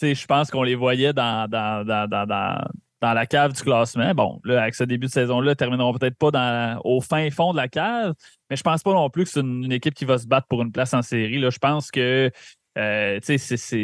je 0.02 0.26
pense 0.26 0.50
qu'on 0.50 0.64
les 0.64 0.76
voyait 0.76 1.12
dans, 1.12 1.50
dans, 1.50 1.86
dans, 1.86 2.08
dans 2.08 2.68
dans 3.02 3.14
la 3.14 3.26
cave 3.26 3.54
du 3.54 3.62
classement. 3.62 4.14
Bon, 4.14 4.40
là, 4.44 4.62
avec 4.62 4.76
ce 4.76 4.84
début 4.84 5.08
de 5.08 5.12
saison-là, 5.12 5.52
ils 5.52 5.56
termineront 5.56 5.94
peut-être 5.94 6.18
pas 6.18 6.80
au 6.84 7.02
fin 7.02 7.30
fond 7.32 7.52
de 7.52 7.58
la 7.58 7.68
cave, 7.68 8.14
mais 8.50 8.56
je 8.56 8.64
pense 8.64 8.84
pas 8.84 8.94
non 8.94 9.10
plus 9.10 9.24
que 9.24 9.30
c'est 9.32 9.40
une, 9.40 9.72
équipe 9.72 9.96
qui 9.96 10.06
va 10.06 10.18
se 10.18 10.28
battre 10.28 10.48
pour 10.48 10.62
une 10.62 10.72
place 10.72 10.94
en 10.94 11.02
série. 11.02 11.40
Là, 11.40 11.50
je 11.50 11.58
pense 11.58 11.90
que 11.90 12.32
euh, 12.78 13.20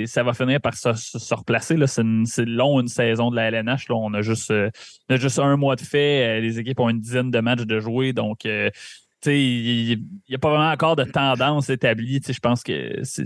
ça 0.06 0.24
va 0.24 0.34
finir 0.34 0.62
par 0.62 0.76
se, 0.76 1.34
replacer. 1.34 1.76
C'est, 1.88 2.46
long 2.46 2.80
une 2.80 2.88
saison 2.88 3.32
de 3.32 3.36
la 3.36 3.50
LNH. 3.50 3.90
Là. 3.90 3.96
On, 3.96 4.14
a 4.14 4.22
juste, 4.22 4.52
euh, 4.52 4.70
juste 5.10 5.40
un 5.40 5.58
mois 5.58 5.76
de 5.76 5.82
fait. 5.82 6.38
Euh, 6.38 6.40
les 6.40 6.60
équipes 6.60 6.80
ont 6.80 6.90
une 6.90 7.02
dizaine 7.02 7.32
de 7.32 7.40
matchs 7.40 7.66
de 7.66 7.80
jouer. 7.80 8.14
Donc, 8.14 8.46
il 8.46 8.72
n'y 9.26 10.36
a 10.36 10.38
pas 10.38 10.50
vraiment 10.50 10.72
encore 10.72 10.96
de 10.96 11.04
tendance 11.04 11.70
établie. 11.70 12.22
Je 12.26 12.40
pense 12.40 12.64
que 12.64 13.00
c'est, 13.04 13.26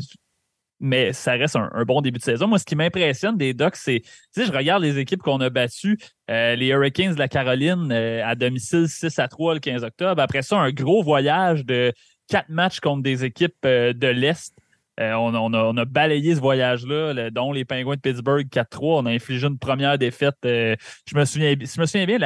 mais 0.82 1.14
ça 1.14 1.34
reste 1.34 1.56
un, 1.56 1.86
bon 1.86 2.02
début 2.02 2.18
de 2.18 2.24
saison. 2.24 2.48
Moi, 2.48 2.58
ce 2.60 2.66
qui 2.66 2.76
m'impressionne 2.76 3.38
des 3.38 3.54
Ducks, 3.54 3.76
c'est, 3.76 4.02
tu 4.02 4.10
sais, 4.32 4.46
je 4.46 4.52
regarde 4.52 4.82
les 4.82 4.98
équipes 4.98 5.22
qu'on 5.22 5.40
a 5.40 5.50
battues, 5.50 5.98
euh, 6.30 6.56
les 6.56 6.68
Hurricanes 6.68 7.14
de 7.14 7.20
la 7.20 7.28
Caroline 7.28 7.92
euh, 7.92 8.26
à 8.26 8.36
domicile 8.36 8.88
6 8.90 9.20
à 9.20 9.28
3 9.28 9.54
le 9.54 9.60
15 9.60 9.84
octobre. 9.84 10.22
Après 10.22 10.42
ça, 10.42 10.58
un 10.58 10.72
gros 10.72 11.04
voyage 11.04 11.66
de 11.66 11.94
quatre 12.28 12.50
matchs 12.50 12.80
contre 12.80 13.04
des 13.04 13.24
équipes 13.24 13.56
euh, 13.64 13.94
de 13.94 14.08
l'Est. 14.08 14.54
Euh, 15.02 15.14
on, 15.16 15.78
a, 15.78 15.86
balayé 15.86 16.36
ce 16.36 16.40
voyage-là, 16.40 17.30
dont 17.32 17.52
les 17.52 17.66
Pingouins 17.66 17.96
de 17.96 18.02
Pittsburgh 18.02 18.48
4-3. 18.48 19.02
On 19.02 19.06
a 19.08 19.12
infligé 19.12 19.48
une 19.48 19.58
première 19.58 19.98
défaite. 19.98 20.36
Euh, 20.46 20.76
je, 21.08 21.18
me 21.18 21.26
souviens, 21.26 21.56
je 21.60 21.82
me 21.82 21.86
souviens 21.86 22.06
bien, 22.06 22.18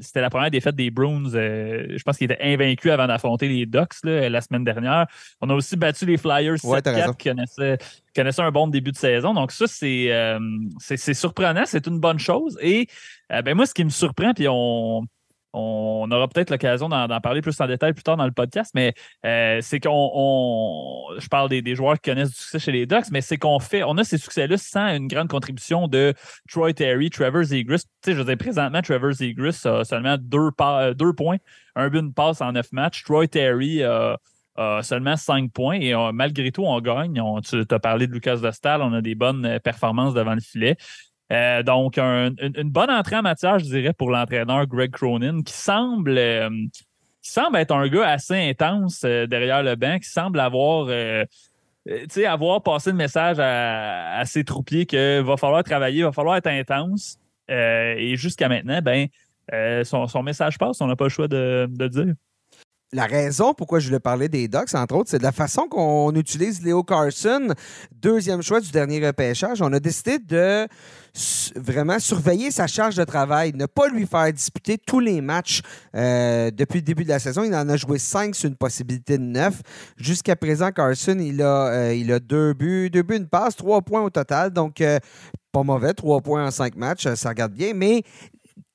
c'était 0.00 0.20
la 0.20 0.30
première 0.30 0.50
défaite 0.50 0.76
des 0.76 0.90
Bruins. 0.90 1.34
Euh, 1.34 1.86
je 1.96 2.02
pense 2.02 2.18
qu'ils 2.18 2.30
étaient 2.30 2.42
invaincus 2.42 2.92
avant 2.92 3.06
d'affronter 3.06 3.48
les 3.48 3.66
Ducks 3.66 3.94
la 4.04 4.40
semaine 4.40 4.64
dernière. 4.64 5.06
On 5.40 5.48
a 5.50 5.54
aussi 5.54 5.76
battu 5.76 6.04
les 6.06 6.18
Flyers 6.18 6.56
7-4 6.56 7.16
qui 7.16 7.30
connaissaient, 8.14 8.42
un 8.42 8.50
bon 8.50 8.66
début 8.66 8.92
de 8.92 8.96
saison. 8.96 9.32
Donc, 9.32 9.52
ça, 9.52 9.66
c'est, 9.66 10.10
c'est, 10.78 11.14
surprenant. 11.14 11.64
C'est 11.64 11.86
une 11.86 11.98
bonne 11.98 12.18
chose. 12.18 12.58
Et 12.60 12.88
ben 13.30 13.54
moi, 13.54 13.66
ce 13.66 13.74
qui 13.74 13.84
me 13.84 13.90
surprend, 13.90 14.34
puis 14.34 14.46
on 14.48 15.06
on 15.58 16.10
aura 16.10 16.28
peut-être 16.28 16.50
l'occasion 16.50 16.88
d'en 16.88 17.20
parler 17.20 17.40
plus 17.40 17.58
en 17.60 17.66
détail 17.66 17.94
plus 17.94 18.02
tard 18.02 18.18
dans 18.18 18.26
le 18.26 18.32
podcast, 18.32 18.72
mais 18.74 18.92
euh, 19.24 19.58
c'est 19.62 19.80
qu'on. 19.80 21.06
je 21.18 21.26
parle 21.28 21.48
des, 21.48 21.74
joueurs 21.74 21.94
qui 21.94 22.10
connaissent 22.10 22.30
du 22.30 22.36
succès 22.36 22.58
chez 22.58 22.72
les 22.72 22.84
Ducks, 22.84 23.10
mais 23.10 23.22
c'est 23.22 23.38
qu'on 23.38 23.58
fait. 23.58 23.82
On 23.82 23.96
a 23.96 24.04
ces 24.04 24.18
succès-là 24.18 24.58
sans 24.58 24.94
une 24.94 25.08
grande 25.08 25.28
contribution 25.28 25.88
de 25.88 26.12
Troy 26.50 26.74
Terry, 26.74 27.08
Trevor 27.08 27.42
Zegris. 27.42 27.84
Tu 28.02 28.10
sais, 28.10 28.14
je 28.14 28.20
veux 28.20 28.36
présentement, 28.36 28.82
Trevor 28.82 29.12
Zegris 29.12 29.62
a 29.64 29.84
seulement 29.84 30.16
deux, 30.20 30.50
deux 30.94 31.12
points, 31.14 31.38
un 31.74 31.88
but, 31.88 32.00
une 32.00 32.12
passe 32.12 32.42
en 32.42 32.52
neuf 32.52 32.70
matchs. 32.72 33.02
Troy 33.04 33.26
Terry 33.26 33.82
a. 33.82 34.18
seulement 34.82 35.16
cinq 35.16 35.52
points 35.52 35.80
et 35.80 35.94
euh, 35.94 36.12
malgré 36.12 36.52
tout, 36.52 36.64
on 36.64 36.78
gagne. 36.80 37.22
tu 37.42 37.64
as 37.70 37.78
parlé 37.78 38.06
de 38.06 38.12
Lucas 38.12 38.36
Vestal, 38.36 38.82
on 38.82 38.92
a 38.92 39.00
des 39.00 39.14
bonnes 39.14 39.46
euh, 39.46 39.58
performances 39.58 40.12
devant 40.12 40.34
le 40.34 40.40
filet. 40.40 40.76
Euh, 41.32 41.62
donc, 41.62 41.98
une, 41.98 42.70
bonne 42.70 42.90
entrée 42.90 43.16
en 43.16 43.22
matière, 43.22 43.58
je 43.58 43.64
dirais, 43.64 43.92
pour 43.92 44.10
l'entraîneur 44.10 44.66
Greg 44.66 44.92
Cronin, 44.92 45.42
qui 45.42 45.52
semble, 45.52 46.16
euh, 46.16 46.48
qui 47.20 47.30
semble 47.30 47.56
être 47.56 47.72
un 47.72 47.88
gars 47.88 48.08
assez 48.08 48.36
intense 48.36 49.02
euh, 49.04 49.26
derrière 49.26 49.62
le 49.62 49.74
banc, 49.74 49.98
qui 49.98 50.08
semble 50.08 50.38
avoir, 50.38 50.88
avoir 52.26 52.62
passé 52.62 52.90
le 52.90 52.96
message 52.96 53.38
à, 53.40 54.22
ses 54.24 54.44
troupiers 54.44 54.86
qu'il 54.86 55.22
va 55.24 55.36
falloir 55.36 55.64
travailler, 55.64 56.00
il 56.00 56.04
va 56.04 56.12
falloir 56.12 56.36
être 56.36 56.46
intense. 56.46 57.18
et 57.48 58.14
jusqu'à 58.16 58.48
maintenant, 58.48 58.80
ben, 58.80 59.08
son, 59.84 60.22
message 60.22 60.58
passe, 60.58 60.80
on 60.80 60.86
n'a 60.86 60.96
pas 60.96 61.06
le 61.06 61.10
choix 61.10 61.28
de, 61.28 61.68
de 61.68 61.88
dire 61.88 62.14
la 62.92 63.06
raison 63.06 63.52
pourquoi 63.52 63.78
je 63.78 63.88
voulais 63.88 64.00
parler 64.00 64.28
des 64.28 64.48
Ducks, 64.48 64.74
entre 64.74 64.94
autres, 64.94 65.10
c'est 65.10 65.18
de 65.18 65.22
la 65.22 65.32
façon 65.32 65.68
qu'on 65.68 66.12
utilise 66.14 66.62
Léo 66.62 66.82
Carson, 66.82 67.48
deuxième 67.92 68.42
choix 68.42 68.60
du 68.60 68.70
dernier 68.70 69.04
repêchage. 69.04 69.60
On 69.60 69.72
a 69.72 69.80
décidé 69.80 70.18
de 70.18 70.66
vraiment 71.56 71.98
surveiller 71.98 72.50
sa 72.50 72.66
charge 72.66 72.96
de 72.96 73.04
travail, 73.04 73.52
ne 73.54 73.66
pas 73.66 73.88
lui 73.88 74.06
faire 74.06 74.32
disputer 74.32 74.78
tous 74.78 75.00
les 75.00 75.20
matchs 75.20 75.62
euh, 75.94 76.50
depuis 76.50 76.78
le 76.78 76.84
début 76.84 77.04
de 77.04 77.08
la 77.08 77.18
saison. 77.18 77.42
Il 77.42 77.54
en 77.54 77.68
a 77.68 77.76
joué 77.76 77.98
cinq 77.98 78.34
sur 78.34 78.48
une 78.48 78.56
possibilité 78.56 79.18
de 79.18 79.24
neuf. 79.24 79.62
Jusqu'à 79.96 80.36
présent, 80.36 80.70
Carson, 80.70 81.18
il 81.18 81.42
a, 81.42 81.68
euh, 81.68 82.18
deux 82.20 82.54
buts, 82.54 82.90
deux 82.90 83.02
buts, 83.02 83.16
une 83.16 83.28
passe, 83.28 83.56
trois 83.56 83.82
points 83.82 84.02
au 84.02 84.10
total. 84.10 84.50
Donc, 84.50 84.80
euh, 84.80 84.98
pas 85.52 85.62
mauvais, 85.62 85.94
trois 85.94 86.20
points 86.20 86.46
en 86.46 86.50
cinq 86.50 86.76
matchs, 86.76 87.08
ça 87.14 87.30
regarde 87.30 87.52
bien. 87.52 87.72
Mais 87.74 88.02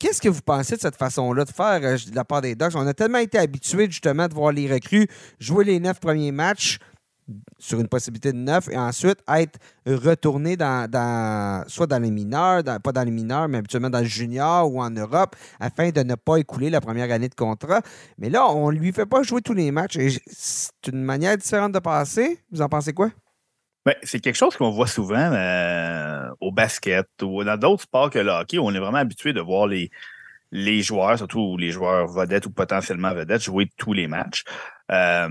Qu'est-ce 0.02 0.20
que 0.20 0.30
vous 0.30 0.41
pensez 0.41 0.78
de 0.78 0.82
cette 0.82 0.95
façon-là 0.95 1.45
de 1.45 1.52
faire 1.52 1.80
euh, 1.84 1.95
de 1.95 2.16
la 2.16 2.26
part 2.26 2.41
des 2.41 2.56
Ducks? 2.56 2.72
On 2.74 2.88
a 2.88 2.93
tellement 2.95 3.20
été 3.20 3.38
habitués 3.38 3.86
justement 3.86 4.28
de 4.28 4.34
voir 4.34 4.52
les 4.52 4.68
recrues 4.68 5.08
jouer 5.39 5.64
les 5.64 5.80
neuf 5.80 5.99
premiers 5.99 6.32
matchs 6.32 6.80
sur 7.60 7.80
une 7.80 7.88
possibilité 7.88 8.34
de 8.34 8.38
neuf 8.39 8.68
et 8.70 8.80
ensuite 8.80 9.20
être 9.28 9.60
retourné 9.86 10.58
dans, 10.58 11.64
soit 11.68 11.86
dans 11.86 12.02
les 12.02 12.10
mineurs, 12.10 12.64
pas 12.82 12.91
dans 12.91 13.04
les 13.04 13.12
mineurs, 13.12 13.47
mais 13.47 13.60
habituellement 13.60 13.91
dans 13.91 13.99
le 13.99 14.06
junior 14.06 14.74
ou 14.74 14.82
en 14.82 14.89
Europe, 14.89 15.36
afin 15.60 15.91
de 15.91 16.02
ne 16.02 16.16
pas 16.16 16.38
écouler 16.38 16.72
la 16.72 16.82
première 16.82 17.12
année 17.12 17.30
de 17.30 17.36
contrat. 17.36 17.82
Mais 18.18 18.32
là, 18.32 18.49
on 18.49 18.72
ne 18.72 18.78
lui 18.80 18.91
fait 18.91 19.06
pas 19.06 19.22
jouer 19.22 19.41
tous 19.41 19.54
les 19.54 19.70
matchs. 19.70 19.99
C'est 20.26 20.88
une 20.88 21.04
manière 21.04 21.38
différente 21.38 21.74
de 21.74 21.80
passer. 21.80 22.39
Vous 22.52 22.64
en 22.64 22.70
pensez 22.70 22.91
quoi? 22.91 23.12
Ben, 23.86 23.95
c'est 24.03 24.19
quelque 24.19 24.36
chose 24.36 24.55
qu'on 24.55 24.69
voit 24.69 24.88
souvent 24.88 25.32
euh, 25.34 26.29
au 26.39 26.51
basket 26.51 27.07
ou 27.23 27.43
dans 27.43 27.57
d'autres 27.57 27.84
sports 27.84 28.11
que 28.11 28.19
le 28.19 28.29
hockey 28.29 28.59
on 28.59 28.71
est 28.71 28.79
vraiment 28.79 28.99
habitué 28.99 29.34
de 29.34 29.41
voir 29.41 29.65
les, 29.65 29.89
joueurs, 30.84 31.17
surtout 31.17 31.57
les 31.57 31.71
joueurs 31.71 32.07
vedettes 32.07 32.45
ou 32.45 32.51
potentiellement 32.51 33.11
vedettes, 33.13 33.41
jouer 33.41 33.69
tous 33.77 33.93
les 33.93 34.07
matchs. 34.07 34.43
Euh, 34.91 35.27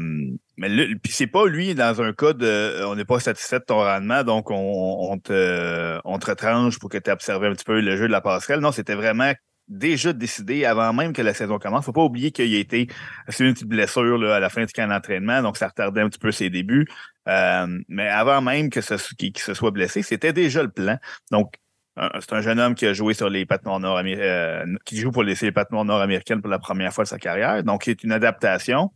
mais 0.57 0.69
puis 0.97 1.13
c'est 1.13 1.29
pas 1.29 1.47
lui 1.47 1.77
dans 1.77 2.03
un 2.03 2.13
cas 2.13 2.33
de 2.33 2.85
on 2.87 2.97
n'est 2.97 3.05
pas 3.05 3.21
satisfait 3.21 3.61
de 3.61 3.65
ton 3.65 3.79
rendement, 3.85 4.25
donc 4.25 4.51
on, 4.51 5.17
te, 5.19 6.01
on 6.05 6.19
te 6.19 6.27
retranche 6.27 6.79
pour 6.81 6.89
que 6.91 6.99
tu 6.99 7.11
observé 7.11 7.47
un 7.47 7.53
petit 7.53 7.65
peu 7.65 7.81
le 7.81 7.97
jeu 7.97 8.09
de 8.09 8.13
la 8.13 8.21
passerelle. 8.21 8.61
Non, 8.61 8.73
c'était 8.73 8.95
vraiment 8.95 9.33
déjà 9.71 10.13
décidé 10.13 10.65
avant 10.65 10.93
même 10.93 11.13
que 11.13 11.23
la 11.23 11.33
saison 11.33 11.59
commence. 11.59 11.85
Faut 11.85 11.93
pas 11.93 12.03
oublier 12.03 12.33
qu'il 12.33 12.55
a 12.55 12.59
été 12.59 12.89
c'est 13.29 13.45
une 13.45 13.55
petite 13.55 13.69
blessure 13.69 14.23
à 14.31 14.41
la 14.41 14.51
fin 14.51 14.65
du 14.65 14.73
camp 14.73 14.89
d'entraînement, 14.89 15.41
donc 15.43 15.57
ça 15.57 15.69
retardait 15.69 16.03
un 16.03 16.09
petit 16.09 16.19
peu 16.19 16.33
ses 16.33 16.51
débuts. 16.51 16.87
Euh, 17.29 17.67
mais 17.89 18.09
avant 18.09 18.43
même 18.43 18.71
que 18.71 18.81
ce, 18.81 18.95
qu'il, 19.15 19.37
se 19.39 19.55
soit 19.55 19.71
blessé, 19.71 20.03
c'était 20.03 20.33
déjà 20.33 20.63
le 20.63 20.71
plan. 20.71 20.99
Donc, 21.31 21.55
c'est 21.97 22.33
un 22.33 22.41
jeune 22.41 22.59
homme 22.59 22.75
qui 22.75 22.87
a 22.87 22.93
joué 22.93 23.15
sur 23.15 23.29
les 23.29 23.47
pattes 23.47 23.65
nord-américaines, 23.65 24.75
euh, 24.75 24.77
qui 24.85 24.97
joue 24.97 25.11
pour 25.11 25.23
les, 25.23 25.35
les 25.41 25.53
nord-américaines 25.71 26.41
pour 26.41 26.51
la 26.51 26.59
première 26.59 26.93
fois 26.93 27.05
de 27.05 27.09
sa 27.09 27.19
carrière. 27.19 27.63
Donc, 27.63 27.83
c'est 27.85 28.03
une 28.03 28.13
adaptation. 28.13 28.91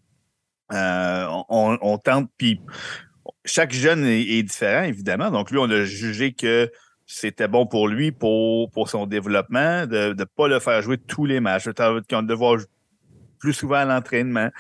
Euh, 0.73 1.27
on, 1.51 1.99
tente, 1.99 2.31
puis 2.39 2.61
chaque 3.45 3.73
jeune 3.73 4.05
est, 4.07 4.43
différent, 4.43 4.85
évidemment. 4.85 5.31
Donc, 5.31 5.51
lui, 5.51 5.59
on 5.59 5.71
a 5.71 5.85
jugé 5.85 6.33
que 6.33 6.71
c'était 7.07 7.49
bon 7.49 7.67
pour 7.67 7.89
lui, 7.89 8.13
pour, 8.13 8.71
pour 8.71 8.89
son 8.89 9.07
développement, 9.07 9.87
de 9.87 10.15
ne 10.15 10.25
pas 10.25 10.49
le 10.49 10.61
faire 10.61 10.81
jouer 10.83 10.99
tous 10.99 11.27
les 11.27 11.41
matchs, 11.41 11.67
de 11.67 12.35
voir 12.35 12.59
plus 13.39 13.53
souvent 13.53 13.77
à 13.77 13.85
l'entraînement, 13.85 14.51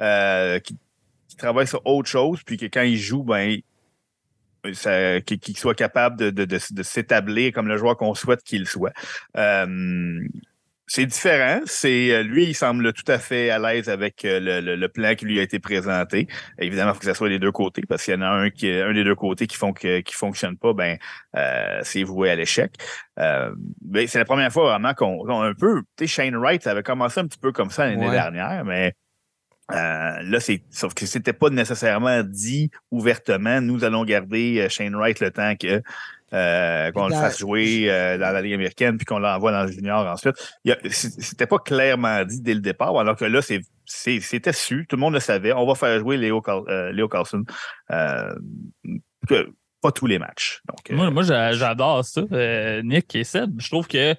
euh, 0.00 0.60
travaille 1.38 1.66
sur 1.66 1.84
autre 1.86 2.08
chose, 2.08 2.42
puis 2.44 2.56
que 2.56 2.66
quand 2.66 2.82
il 2.82 2.98
joue, 2.98 3.22
ben, 3.22 3.58
qu'il 4.62 5.56
soit 5.56 5.74
capable 5.74 6.32
de, 6.32 6.44
de, 6.44 6.82
s'établir 6.82 7.52
comme 7.52 7.68
le 7.68 7.76
joueur 7.76 7.96
qu'on 7.96 8.14
souhaite 8.14 8.42
qu'il 8.42 8.66
soit. 8.66 8.92
Euh, 9.36 10.26
c'est 10.86 11.06
différent. 11.06 11.60
C'est 11.64 12.12
euh, 12.12 12.22
lui, 12.22 12.44
il 12.44 12.54
semble 12.54 12.92
tout 12.92 13.10
à 13.10 13.18
fait 13.18 13.50
à 13.50 13.58
l'aise 13.58 13.88
avec 13.88 14.24
euh, 14.24 14.60
le, 14.60 14.88
plan 14.88 15.14
qui 15.14 15.24
lui 15.24 15.40
a 15.40 15.42
été 15.42 15.58
présenté. 15.58 16.28
Évidemment, 16.58 16.90
il 16.90 16.94
faut 16.94 17.00
que 17.00 17.06
ce 17.06 17.14
soit 17.14 17.28
les 17.28 17.38
deux 17.38 17.52
côtés, 17.52 17.82
parce 17.88 18.04
qu'il 18.04 18.14
y 18.14 18.16
en 18.16 18.22
a 18.22 18.28
un 18.28 18.50
qui 18.50 18.70
un 18.70 18.92
des 18.92 19.04
deux 19.04 19.14
côtés 19.14 19.46
qui 19.46 19.56
font 19.56 19.72
que 19.72 20.00
qui 20.00 20.14
fonctionne 20.14 20.58
pas, 20.58 20.74
ben 20.74 20.98
euh, 21.36 21.80
c'est 21.82 22.02
voué 22.02 22.30
à 22.30 22.36
l'échec. 22.36 22.72
mais 23.16 24.06
c'est 24.06 24.18
la 24.18 24.24
première 24.24 24.52
fois 24.52 24.70
vraiment 24.70 24.94
qu'on 24.94 25.42
un 25.42 25.54
peu. 25.54 25.82
Tu 25.96 26.06
sais, 26.06 26.22
Shane 26.22 26.36
Wright 26.36 26.66
avait 26.66 26.82
commencé 26.82 27.20
un 27.20 27.26
petit 27.26 27.38
peu 27.38 27.52
comme 27.52 27.70
ça 27.70 27.86
l'année 27.86 28.10
dernière, 28.10 28.64
mais 28.64 28.94
là, 29.70 30.38
c'est 30.40 30.62
sauf 30.70 30.92
que 30.92 31.06
c'était 31.06 31.32
pas 31.32 31.48
nécessairement 31.48 32.22
dit 32.22 32.70
ouvertement. 32.90 33.60
Nous 33.62 33.84
allons 33.84 34.04
garder 34.04 34.66
Shane 34.68 34.94
Wright 34.94 35.20
le 35.20 35.30
temps 35.30 35.56
que 35.56 35.82
euh, 36.34 36.90
qu'on 36.90 37.06
le 37.06 37.14
fasse 37.14 37.38
jouer 37.38 37.88
euh, 37.88 38.18
dans 38.18 38.32
la 38.32 38.42
Ligue 38.42 38.54
américaine 38.54 38.96
puis 38.96 39.04
qu'on 39.04 39.20
l'envoie 39.20 39.52
dans 39.52 39.62
le 39.62 39.70
junior 39.70 40.04
ensuite. 40.04 40.34
C'était 40.90 41.46
pas 41.46 41.58
clairement 41.58 42.24
dit 42.24 42.40
dès 42.40 42.54
le 42.54 42.60
départ, 42.60 42.98
alors 42.98 43.14
que 43.14 43.24
là, 43.24 43.40
c'était 43.40 44.52
su, 44.52 44.84
tout 44.88 44.96
le 44.96 45.00
monde 45.00 45.14
le 45.14 45.20
savait. 45.20 45.52
On 45.52 45.64
va 45.64 45.76
faire 45.76 45.96
jouer 46.00 46.16
Léo, 46.16 46.42
euh, 46.48 47.08
Carlson. 47.08 47.44
pas 47.88 48.32
tous 49.94 50.06
les 50.06 50.18
matchs. 50.18 50.60
moi, 50.90 51.10
moi 51.10 51.22
j'adore 51.22 52.04
ça, 52.04 52.22
Nick 52.82 53.14
et 53.14 53.22
Seb. 53.22 53.60
Je 53.60 53.68
trouve 53.68 53.86
que 53.86 54.16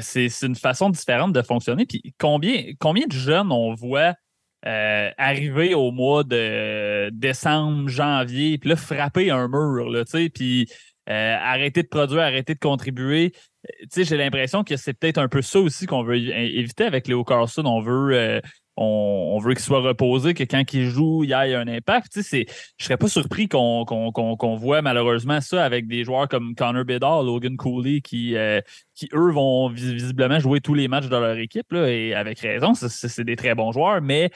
c'est 0.00 0.42
une 0.42 0.54
façon 0.54 0.90
différente 0.90 1.32
de 1.32 1.42
fonctionner. 1.42 1.86
Puis 1.86 2.14
combien, 2.20 2.66
combien 2.78 3.08
de 3.08 3.12
jeunes 3.12 3.50
on 3.50 3.74
voit 3.74 4.14
arriver 4.64 5.74
au 5.74 5.90
mois 5.90 6.22
de 6.22 7.10
décembre, 7.10 7.88
janvier, 7.88 8.58
puis 8.58 8.70
là, 8.70 8.76
frapper 8.76 9.32
un 9.32 9.48
mur, 9.48 9.90
là, 9.90 10.04
tu 10.04 10.12
sais, 10.12 10.28
puis 10.28 10.68
euh, 11.08 11.36
arrêter 11.36 11.82
de 11.82 11.88
produire, 11.88 12.20
arrêter 12.20 12.54
de 12.54 12.60
contribuer. 12.60 13.32
Euh, 13.68 14.04
j'ai 14.04 14.16
l'impression 14.16 14.62
que 14.62 14.76
c'est 14.76 14.92
peut-être 14.94 15.18
un 15.18 15.28
peu 15.28 15.42
ça 15.42 15.58
aussi 15.58 15.86
qu'on 15.86 16.04
veut 16.04 16.16
éviter 16.16 16.84
avec 16.84 17.08
Léo 17.08 17.24
Carlson. 17.24 17.64
On 17.66 17.80
veut, 17.80 18.14
euh, 18.14 18.40
on, 18.76 19.36
veut 19.40 19.54
qu'il 19.54 19.64
soit 19.64 19.80
reposé, 19.80 20.32
que 20.32 20.44
quand 20.44 20.62
il 20.72 20.88
joue, 20.88 21.24
il 21.24 21.30
y 21.30 21.32
ait 21.32 21.54
un 21.56 21.66
impact. 21.66 22.20
Je 22.22 22.36
ne 22.38 22.44
serais 22.78 22.96
pas 22.96 23.08
surpris 23.08 23.48
qu'on 23.48 24.56
voit 24.60 24.80
malheureusement 24.80 25.40
ça 25.40 25.64
avec 25.64 25.88
des 25.88 26.04
joueurs 26.04 26.28
comme 26.28 26.54
Connor 26.54 26.84
Bedard, 26.84 27.24
Logan 27.24 27.56
Cooley, 27.56 28.00
qui, 28.00 28.36
qui 28.94 29.08
eux 29.12 29.32
vont 29.32 29.70
visiblement 29.70 30.38
jouer 30.38 30.60
tous 30.60 30.74
les 30.74 30.86
matchs 30.86 31.08
de 31.08 31.16
leur 31.16 31.36
équipe, 31.36 31.72
là, 31.72 31.88
et 31.88 32.14
avec 32.14 32.38
raison, 32.38 32.74
c'est 32.74 33.24
des 33.24 33.36
très 33.36 33.56
bons 33.56 33.72
joueurs, 33.72 34.00
mais 34.00 34.30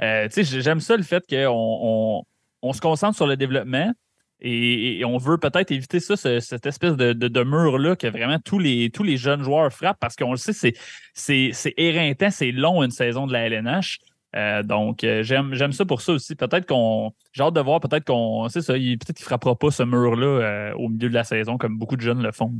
j'aime 0.00 0.80
ça 0.80 0.96
le 0.96 1.04
fait 1.04 1.24
qu'on 1.28 2.24
on 2.60 2.72
se 2.72 2.80
concentre 2.80 3.14
sur 3.14 3.28
le 3.28 3.36
développement, 3.36 3.92
et, 4.40 5.04
on 5.04 5.18
veut 5.18 5.38
peut-être 5.38 5.70
éviter 5.72 6.00
ça, 6.00 6.16
cette 6.16 6.66
espèce 6.66 6.96
de, 6.96 7.42
mur-là 7.42 7.96
que 7.96 8.06
vraiment 8.06 8.38
tous 8.38 8.58
les, 8.58 9.16
jeunes 9.16 9.42
joueurs 9.42 9.72
frappent 9.72 9.98
parce 10.00 10.16
qu'on 10.16 10.32
le 10.32 10.36
sait, 10.36 10.74
c'est 11.14 11.74
éreintant, 11.76 12.30
c'est 12.30 12.52
long 12.52 12.82
une 12.82 12.90
saison 12.90 13.26
de 13.26 13.32
la 13.32 13.46
LNH. 13.48 13.98
Euh, 14.36 14.62
donc, 14.62 15.04
euh, 15.04 15.22
j'aime 15.22 15.72
ça 15.72 15.84
pour 15.86 16.02
ça 16.02 16.12
aussi. 16.12 16.34
Peut-être 16.34 16.66
qu'on. 16.66 17.12
J'ai 17.32 17.42
hâte 17.42 17.54
de 17.54 17.60
voir, 17.60 17.80
peut-être 17.80 18.04
qu'on. 18.04 18.48
C'est 18.48 18.60
ça, 18.60 18.74
peut-être 18.74 19.14
qu'il 19.14 19.22
ne 19.22 19.26
frappera 19.26 19.56
pas 19.56 19.70
ce 19.70 19.82
mur-là 19.82 20.26
euh, 20.26 20.72
au 20.74 20.90
milieu 20.90 21.08
de 21.08 21.14
la 21.14 21.24
saison 21.24 21.56
comme 21.56 21.78
beaucoup 21.78 21.96
de 21.96 22.02
jeunes 22.02 22.22
le 22.22 22.30
font. 22.30 22.52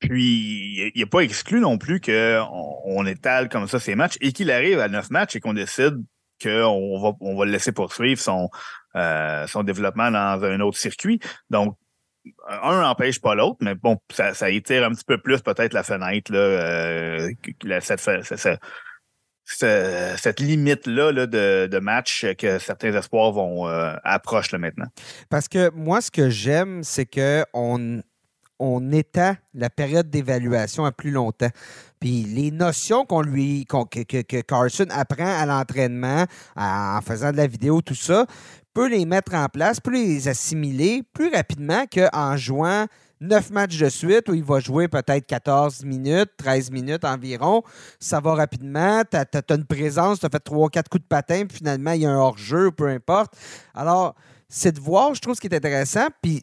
Puis, 0.00 0.90
il 0.94 0.98
n'est 0.98 1.06
pas 1.06 1.20
exclu 1.20 1.60
non 1.60 1.78
plus 1.78 2.00
qu'on 2.00 2.76
on 2.84 3.06
étale 3.06 3.48
comme 3.48 3.66
ça 3.66 3.78
ces 3.78 3.94
matchs 3.94 4.16
et 4.20 4.32
qu'il 4.32 4.50
arrive 4.50 4.80
à 4.80 4.88
neuf 4.88 5.10
matchs 5.10 5.36
et 5.36 5.40
qu'on 5.40 5.54
décide 5.54 6.02
qu'on 6.42 7.16
on 7.20 7.36
va 7.36 7.44
le 7.44 7.52
laisser 7.52 7.72
poursuivre 7.72 8.20
son, 8.20 8.50
euh, 8.96 9.46
son 9.46 9.62
développement 9.62 10.10
dans 10.10 10.42
un 10.42 10.60
autre 10.60 10.78
circuit. 10.78 11.20
Donc, 11.48 11.76
un 12.48 12.80
n'empêche 12.82 13.20
pas 13.20 13.34
l'autre, 13.34 13.58
mais 13.60 13.74
bon, 13.74 13.98
ça, 14.10 14.50
étire 14.50 14.84
un 14.84 14.90
petit 14.90 15.04
peu 15.04 15.18
plus 15.18 15.40
peut-être 15.40 15.72
la 15.72 15.82
fenêtre, 15.82 16.32
cette, 19.44 20.40
limite-là 20.40 21.12
là, 21.12 21.26
de, 21.26 21.78
match 21.78 22.26
que 22.38 22.58
certains 22.58 22.92
espoirs 22.94 23.32
vont 23.32 23.68
euh, 23.68 23.94
approcher 24.04 24.58
maintenant. 24.58 24.88
Parce 25.28 25.48
que 25.48 25.70
moi, 25.70 26.00
ce 26.00 26.10
que 26.10 26.28
j'aime, 26.28 26.82
c'est 26.84 27.06
qu'on 27.06 28.02
on 28.58 28.92
étend 28.92 29.36
la 29.54 29.70
période 29.70 30.10
d'évaluation 30.10 30.84
à 30.84 30.92
plus 30.92 31.10
longtemps. 31.10 31.50
Puis 32.00 32.22
les 32.22 32.50
notions 32.50 33.04
qu'on 33.04 33.20
lui, 33.20 33.66
que, 33.66 34.40
Carson 34.40 34.86
apprend 34.90 35.38
à 35.38 35.44
l'entraînement, 35.46 36.24
en 36.56 37.00
faisant 37.02 37.30
de 37.30 37.36
la 37.36 37.46
vidéo, 37.46 37.82
tout 37.82 37.94
ça, 37.94 38.26
peut 38.72 38.88
les 38.88 39.04
mettre 39.04 39.34
en 39.34 39.46
place, 39.46 39.80
peut 39.80 39.92
les 39.92 40.28
assimiler 40.28 41.02
plus 41.12 41.28
rapidement 41.28 41.84
qu'en 41.86 42.36
jouant 42.36 42.86
neuf 43.20 43.50
matchs 43.50 43.78
de 43.78 43.88
suite 43.88 44.28
où 44.28 44.34
il 44.34 44.42
va 44.42 44.60
jouer 44.60 44.88
peut-être 44.88 45.26
14 45.26 45.84
minutes, 45.84 46.30
13 46.38 46.70
minutes 46.70 47.04
environ. 47.04 47.62
Ça 47.98 48.20
va 48.20 48.34
rapidement. 48.34 49.02
Tu 49.10 49.16
as, 49.16 49.54
une 49.54 49.66
présence, 49.66 50.20
tu 50.20 50.26
as 50.26 50.30
fait 50.30 50.44
3-4 50.44 50.88
coups 50.88 51.02
de 51.02 51.08
patin, 51.08 51.44
puis 51.46 51.58
finalement, 51.58 51.92
il 51.92 52.02
y 52.02 52.06
a 52.06 52.10
un 52.10 52.16
hors-jeu, 52.16 52.70
peu 52.70 52.88
importe. 52.88 53.34
Alors, 53.74 54.14
c'est 54.48 54.72
de 54.72 54.80
voir, 54.80 55.14
je 55.14 55.20
trouve, 55.20 55.34
ce 55.34 55.40
qui 55.40 55.48
est 55.48 55.54
intéressant. 55.54 56.08
Puis 56.22 56.42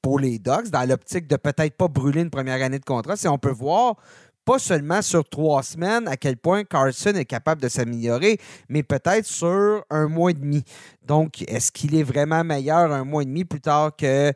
pour 0.00 0.20
les 0.20 0.38
Dogs, 0.38 0.70
dans 0.70 0.88
l'optique 0.88 1.26
de 1.26 1.36
peut-être 1.36 1.76
pas 1.76 1.88
brûler 1.88 2.22
une 2.22 2.30
première 2.30 2.62
année 2.62 2.78
de 2.78 2.84
contrat, 2.84 3.16
si 3.16 3.26
on 3.26 3.38
peut 3.38 3.50
voir 3.50 3.96
pas 4.44 4.58
seulement 4.58 5.02
sur 5.02 5.28
trois 5.28 5.62
semaines 5.62 6.08
à 6.08 6.16
quel 6.16 6.36
point 6.36 6.64
Carson 6.64 7.14
est 7.14 7.24
capable 7.24 7.60
de 7.62 7.68
s'améliorer, 7.68 8.38
mais 8.68 8.82
peut-être 8.82 9.26
sur 9.26 9.84
un 9.90 10.08
mois 10.08 10.30
et 10.30 10.34
demi. 10.34 10.64
Donc, 11.06 11.42
est-ce 11.42 11.72
qu'il 11.72 11.94
est 11.94 12.02
vraiment 12.02 12.44
meilleur 12.44 12.92
un 12.92 13.04
mois 13.04 13.22
et 13.22 13.26
demi 13.26 13.44
plus 13.44 13.60
tard 13.60 13.94
que 13.96 14.32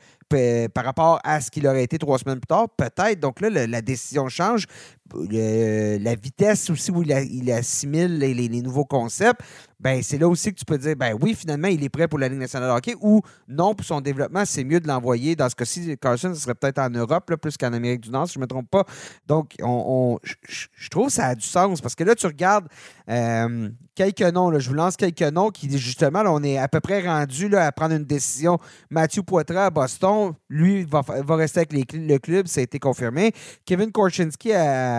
par 0.68 0.84
rapport 0.84 1.20
à 1.22 1.40
ce 1.40 1.50
qu'il 1.50 1.66
aurait 1.68 1.84
été 1.84 1.98
trois 1.98 2.18
semaines 2.18 2.40
plus 2.40 2.48
tard? 2.48 2.68
Peut-être. 2.76 3.20
Donc 3.20 3.40
là, 3.40 3.48
la 3.50 3.82
décision 3.82 4.28
change. 4.28 4.66
La 5.14 6.14
vitesse 6.14 6.70
aussi 6.70 6.90
où 6.90 7.02
il, 7.02 7.52
assimile 7.52 8.18
les, 8.18 8.62
nouveaux 8.62 8.84
concepts, 8.84 9.40
ben 9.78 10.02
c'est 10.02 10.18
là 10.18 10.28
aussi 10.28 10.52
que 10.52 10.58
tu 10.58 10.64
peux 10.64 10.78
dire, 10.78 10.96
ben 10.96 11.16
oui, 11.20 11.34
finalement, 11.34 11.68
il 11.68 11.82
est 11.84 11.88
prêt 11.88 12.08
pour 12.08 12.18
la 12.18 12.28
Ligue 12.28 12.38
nationale 12.38 12.70
de 12.70 12.74
hockey 12.74 12.94
ou 13.00 13.20
non, 13.48 13.74
pour 13.74 13.86
son 13.86 14.00
développement, 14.00 14.44
c'est 14.44 14.64
mieux 14.64 14.80
de 14.80 14.88
l'envoyer. 14.88 15.36
Dans 15.36 15.48
ce 15.48 15.54
cas-ci, 15.54 15.96
Carson, 16.00 16.34
ce 16.34 16.40
serait 16.40 16.54
peut-être 16.54 16.78
en 16.78 16.90
Europe 16.90 17.32
plus 17.40 17.56
qu'en 17.56 17.72
Amérique 17.72 18.00
du 18.00 18.10
Nord, 18.10 18.26
si 18.26 18.34
je 18.34 18.38
ne 18.38 18.44
me 18.44 18.46
trompe 18.46 18.70
pas. 18.70 18.84
Donc, 19.26 19.54
on, 19.62 20.18
je 20.22 20.88
trouve 20.88 21.06
que 21.06 21.12
ça 21.12 21.26
a 21.26 21.34
du 21.34 21.46
sens 21.46 21.80
parce 21.80 21.94
que 21.94 22.04
là, 22.04 22.14
tu 22.14 22.26
regardes 22.26 22.68
euh, 23.08 23.68
quelques 23.94 24.22
noms. 24.22 24.50
Là, 24.50 24.58
je 24.58 24.68
vous 24.68 24.74
lance 24.74 24.96
quelques 24.96 25.22
noms 25.22 25.50
qui, 25.50 25.76
justement, 25.78 26.22
là, 26.22 26.32
on 26.32 26.42
est 26.42 26.58
à 26.58 26.68
peu 26.68 26.80
près 26.80 27.06
rendu 27.06 27.48
là, 27.48 27.66
à 27.66 27.72
prendre 27.72 27.94
une 27.94 28.04
décision. 28.04 28.58
Mathieu 28.90 29.22
Poitras 29.22 29.66
à 29.66 29.70
Boston, 29.70 30.34
lui, 30.48 30.84
va, 30.84 31.02
va 31.02 31.36
rester 31.36 31.60
avec 31.60 31.92
le 31.92 32.18
club, 32.18 32.46
ça 32.46 32.60
a 32.60 32.64
été 32.64 32.78
confirmé. 32.78 33.32
Kevin 33.64 33.92
Korchinski 33.92 34.52
à, 34.52 34.95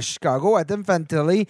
Chicago, 0.00 0.56
Adam 0.56 0.82
Fantilli 0.84 1.46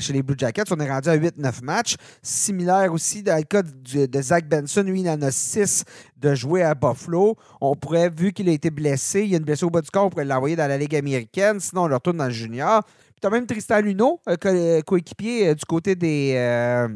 chez 0.00 0.12
les 0.12 0.22
Blue 0.22 0.36
Jackets, 0.38 0.64
on 0.70 0.80
est 0.80 0.90
rendu 0.90 1.08
à 1.08 1.16
8-9 1.16 1.62
matchs. 1.62 1.96
Similaire 2.22 2.92
aussi 2.92 3.22
dans 3.22 3.36
le 3.36 3.42
cas 3.42 3.62
de, 3.62 4.22
Zach 4.22 4.48
Benson, 4.48 4.82
lui, 4.82 5.00
il 5.00 5.08
en 5.08 5.20
a 5.22 5.30
6 5.30 5.84
de 6.16 6.34
jouer 6.34 6.62
à 6.62 6.74
Buffalo. 6.74 7.36
On 7.60 7.74
pourrait, 7.74 8.10
vu 8.10 8.32
qu'il 8.32 8.48
a 8.48 8.52
été 8.52 8.70
blessé, 8.70 9.22
il 9.22 9.30
y 9.30 9.34
a 9.34 9.38
une 9.38 9.44
blessure 9.44 9.68
au 9.68 9.70
bas 9.70 9.80
du 9.80 9.90
corps, 9.90 10.06
on 10.06 10.10
pourrait 10.10 10.24
l'envoyer 10.24 10.56
dans 10.56 10.68
la 10.68 10.78
Ligue 10.78 10.96
américaine. 10.96 11.60
Sinon, 11.60 11.84
on 11.84 11.86
le 11.88 11.94
retourne 11.94 12.16
dans 12.16 12.26
le 12.26 12.30
junior. 12.30 12.82
Tu 13.20 13.26
as 13.26 13.30
même 13.30 13.46
Tristan 13.46 13.80
Luneau, 13.80 14.20
euh, 14.28 14.82
coéquipier 14.82 15.48
euh, 15.48 15.54
du 15.54 15.64
côté 15.64 15.94
des. 15.94 16.34
Euh, 16.36 16.88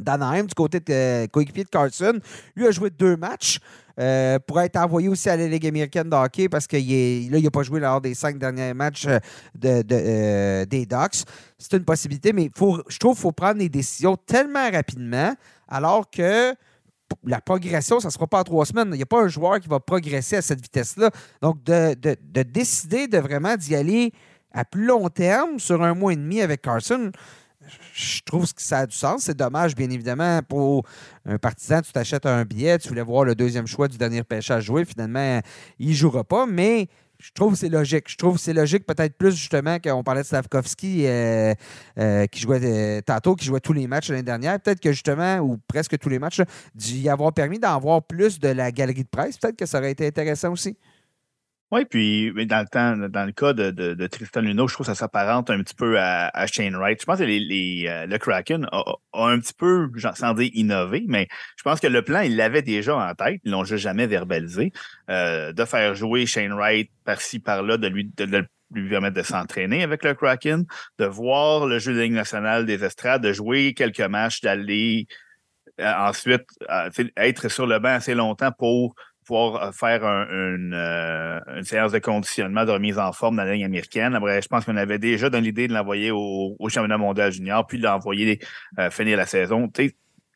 d'Anaheim, 0.00 0.44
du 0.44 0.54
côté 0.54 0.80
de 0.80 1.26
coéquipier 1.26 1.64
de 1.64 1.68
Carlson. 1.68 2.18
Lui 2.56 2.66
a 2.66 2.70
joué 2.70 2.90
deux 2.90 3.16
matchs. 3.16 3.58
pour 4.46 4.60
être 4.60 4.76
envoyé 4.76 5.08
aussi 5.08 5.28
à 5.28 5.36
la 5.36 5.46
Ligue 5.46 5.66
américaine 5.66 6.10
de 6.10 6.16
hockey 6.16 6.48
parce 6.48 6.66
qu'il 6.66 7.30
n'a 7.30 7.50
pas 7.50 7.62
joué 7.62 7.80
lors 7.80 8.00
des 8.00 8.14
cinq 8.14 8.38
derniers 8.38 8.74
matchs 8.74 9.06
de, 9.54 9.82
des 10.64 10.86
Ducks. 10.86 11.24
C'est 11.58 11.76
une 11.76 11.84
possibilité, 11.84 12.32
mais 12.32 12.50
je 12.54 12.98
trouve 12.98 13.14
qu'il 13.14 13.22
faut 13.22 13.32
prendre 13.32 13.58
des 13.58 13.68
décisions 13.68 14.16
tellement 14.16 14.70
rapidement 14.70 15.34
alors 15.68 16.10
que 16.10 16.54
la 17.24 17.40
progression, 17.40 18.00
ça 18.00 18.08
ne 18.08 18.12
sera 18.12 18.26
pas 18.26 18.40
en 18.40 18.44
trois 18.44 18.66
semaines. 18.66 18.88
Il 18.92 18.96
n'y 18.96 19.02
a 19.02 19.06
pas 19.06 19.22
un 19.22 19.28
joueur 19.28 19.60
qui 19.60 19.68
va 19.68 19.78
progresser 19.78 20.36
à 20.36 20.42
cette 20.42 20.60
vitesse-là. 20.60 21.10
Donc, 21.40 21.62
de, 21.62 21.94
de 21.94 22.42
décider 22.42 23.06
de 23.06 23.18
vraiment 23.18 23.56
d'y 23.56 23.76
aller 23.76 24.12
à 24.52 24.64
plus 24.64 24.86
long 24.86 25.08
terme, 25.08 25.58
sur 25.58 25.82
un 25.82 25.94
mois 25.94 26.12
et 26.12 26.16
demi 26.16 26.40
avec 26.40 26.62
Carson, 26.62 27.10
je 27.94 28.22
trouve 28.22 28.52
que 28.52 28.62
ça 28.62 28.80
a 28.80 28.86
du 28.86 28.96
sens. 28.96 29.22
C'est 29.24 29.36
dommage, 29.36 29.74
bien 29.74 29.90
évidemment, 29.90 30.40
pour 30.42 30.84
un 31.24 31.38
partisan, 31.38 31.80
tu 31.82 31.92
t'achètes 31.92 32.26
un 32.26 32.44
billet, 32.44 32.78
tu 32.78 32.88
voulais 32.88 33.02
voir 33.02 33.24
le 33.24 33.34
deuxième 33.34 33.66
choix 33.66 33.88
du 33.88 33.98
dernier 33.98 34.22
pêchage 34.22 34.64
jouer. 34.64 34.84
Finalement, 34.84 35.40
il 35.78 35.88
ne 35.90 35.94
jouera 35.94 36.24
pas, 36.24 36.46
mais 36.46 36.88
je 37.24 37.30
trouve 37.32 37.52
que 37.52 37.58
c'est 37.58 37.68
logique. 37.68 38.10
Je 38.10 38.16
trouve 38.16 38.34
que 38.34 38.40
c'est 38.40 38.52
logique 38.52 38.84
peut-être 38.86 39.16
plus 39.16 39.34
justement 39.34 39.78
qu'on 39.78 40.02
parlait 40.02 40.22
de 40.22 40.26
Slavkovski 40.26 41.06
euh, 41.06 41.54
euh, 41.98 42.26
qui 42.26 42.40
jouait 42.40 42.60
euh, 42.62 43.00
tantôt, 43.00 43.34
qui 43.34 43.46
jouait 43.46 43.60
tous 43.60 43.72
les 43.72 43.86
matchs 43.86 44.10
l'année 44.10 44.22
dernière. 44.22 44.60
Peut-être 44.60 44.80
que 44.80 44.92
justement, 44.92 45.38
ou 45.38 45.58
presque 45.66 45.96
tous 45.98 46.08
les 46.08 46.18
matchs, 46.18 46.42
d'y 46.74 47.08
avoir 47.08 47.32
permis 47.32 47.58
d'en 47.58 47.78
voir 47.78 48.02
plus 48.02 48.38
de 48.38 48.48
la 48.48 48.70
galerie 48.70 49.04
de 49.04 49.08
presse. 49.08 49.38
Peut-être 49.38 49.56
que 49.56 49.66
ça 49.66 49.78
aurait 49.78 49.92
été 49.92 50.06
intéressant 50.06 50.52
aussi. 50.52 50.76
Oui, 51.70 51.84
puis 51.86 52.32
dans 52.46 52.60
le 52.60 52.68
temps, 52.68 52.96
dans 53.08 53.24
le 53.24 53.32
cas 53.32 53.52
de, 53.52 54.06
Tristan 54.06 54.42
Luno, 54.42 54.68
je 54.68 54.74
trouve 54.74 54.86
que 54.86 54.92
ça 54.92 54.98
s'apparente 54.98 55.50
un 55.50 55.58
petit 55.62 55.74
peu 55.74 55.98
à, 55.98 56.46
Shane 56.46 56.76
Wright. 56.76 57.00
Je 57.00 57.06
pense 57.06 57.18
que 57.18 57.24
euh, 57.24 58.06
le 58.06 58.18
Kraken 58.18 58.68
a, 58.70 58.82
un 59.14 59.40
petit 59.40 59.54
peu, 59.54 59.90
sans 60.14 60.34
dire 60.34 60.50
innové, 60.52 61.04
mais 61.08 61.26
je 61.56 61.62
pense 61.62 61.80
que 61.80 61.86
le 61.86 62.02
plan, 62.02 62.20
il 62.20 62.36
l'avait 62.36 62.62
déjà 62.62 62.96
en 62.96 63.14
tête, 63.14 63.40
ils 63.44 63.50
l'ont 63.50 63.64
juste 63.64 63.82
jamais 63.82 64.06
verbalisé, 64.06 64.72
euh, 65.10 65.52
de 65.52 65.64
faire 65.64 65.94
jouer 65.94 66.26
Shane 66.26 66.52
Wright 66.52 66.90
par-ci, 67.04 67.40
par-là, 67.40 67.76
de 67.76 67.88
lui 67.88 68.04
permettre 68.88 69.16
de 69.16 69.22
s'entraîner 69.22 69.82
avec 69.82 70.04
le 70.04 70.14
Kraken, 70.14 70.64
de 70.98 71.04
voir 71.06 71.66
le 71.66 71.78
jeu 71.78 71.94
de 71.94 72.00
Ligue 72.00 72.12
nationale 72.12 72.66
des 72.66 72.84
estrades, 72.84 73.22
de 73.22 73.32
jouer 73.32 73.74
quelques 73.74 74.00
matchs, 74.00 74.42
d'aller 74.42 75.06
euh, 75.80 75.92
ensuite 75.92 76.44
être 77.16 77.48
sur 77.48 77.66
le 77.66 77.80
banc 77.80 77.94
assez 77.94 78.14
longtemps 78.14 78.52
pour 78.52 78.94
pouvoir 79.24 79.74
faire 79.74 80.04
une, 80.04 80.74
séance 81.62 81.92
de 81.92 81.98
conditionnement, 81.98 82.64
de 82.64 82.72
remise 82.72 82.98
en 82.98 83.12
forme 83.12 83.36
dans 83.36 83.44
la 83.44 83.54
ligne 83.54 83.64
américaine. 83.64 84.14
Après, 84.14 84.42
je 84.42 84.48
pense 84.48 84.64
qu'on 84.64 84.76
avait 84.76 84.98
déjà 84.98 85.30
dans 85.30 85.40
l'idée 85.40 85.68
de 85.68 85.74
l'envoyer 85.74 86.10
au, 86.10 86.56
championnat 86.68 86.98
mondial 86.98 87.32
junior, 87.32 87.66
puis 87.66 87.78
de 87.78 87.84
l'envoyer 87.84 88.38
finir 88.90 89.16
la 89.16 89.26
saison. 89.26 89.70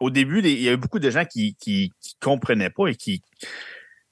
au 0.01 0.11
début, 0.11 0.41
il 0.41 0.61
y 0.61 0.69
avait 0.69 0.77
beaucoup 0.77 0.99
de 0.99 1.11
gens 1.11 1.25
qui 1.25 1.57
ne 1.67 1.89
comprenaient 2.21 2.71
pas 2.71 2.87
et 2.89 2.97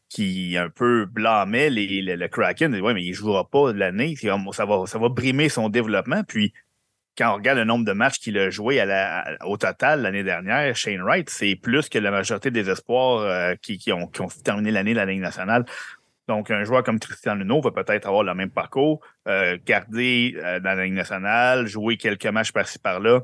qui, 0.08 0.56
un 0.56 0.68
peu 0.68 1.06
blâmait 1.06 1.70
les, 1.70 2.02
le, 2.02 2.28
Kraken. 2.28 2.74
Oui, 2.80 2.94
mais 2.94 3.04
il 3.04 3.10
ne 3.10 3.14
jouera 3.14 3.48
pas 3.48 3.72
l'année. 3.72 4.14
Ça 4.52 4.64
va, 4.64 4.86
ça 4.86 4.98
va 4.98 5.08
brimer 5.08 5.48
son 5.48 5.68
développement. 5.68 6.22
Puis, 6.24 6.52
quand 7.16 7.32
on 7.32 7.36
regarde 7.36 7.58
le 7.58 7.64
nombre 7.64 7.84
de 7.84 7.92
matchs 7.92 8.18
qu'il 8.18 8.38
a 8.38 8.50
joué 8.50 8.82
au 9.44 9.56
total 9.56 10.02
l'année 10.02 10.22
dernière, 10.22 10.76
Shane 10.76 11.02
Wright, 11.02 11.28
c'est 11.30 11.56
plus 11.56 11.88
que 11.88 11.98
la 11.98 12.10
majorité 12.10 12.50
des 12.50 12.68
espoirs 12.68 13.20
euh, 13.20 13.54
qui, 13.60 13.92
ont, 13.92 14.10
terminé 14.44 14.70
l'année 14.70 14.92
de 14.92 14.98
la 14.98 15.06
Ligue 15.06 15.20
nationale. 15.20 15.64
Donc, 16.28 16.50
un 16.50 16.64
joueur 16.64 16.82
comme 16.82 16.98
Christian 16.98 17.36
Luneau 17.36 17.60
va 17.60 17.70
peut-être 17.70 18.06
avoir 18.06 18.24
le 18.24 18.34
même 18.34 18.50
parcours, 18.50 19.00
euh, 19.28 19.56
garder 19.64 20.34
euh, 20.38 20.60
dans 20.60 20.76
la 20.76 20.84
Ligue 20.84 20.94
nationale, 20.94 21.66
jouer 21.66 21.96
quelques 21.96 22.26
matchs 22.26 22.52
par-ci 22.52 22.78
par-là, 22.78 23.20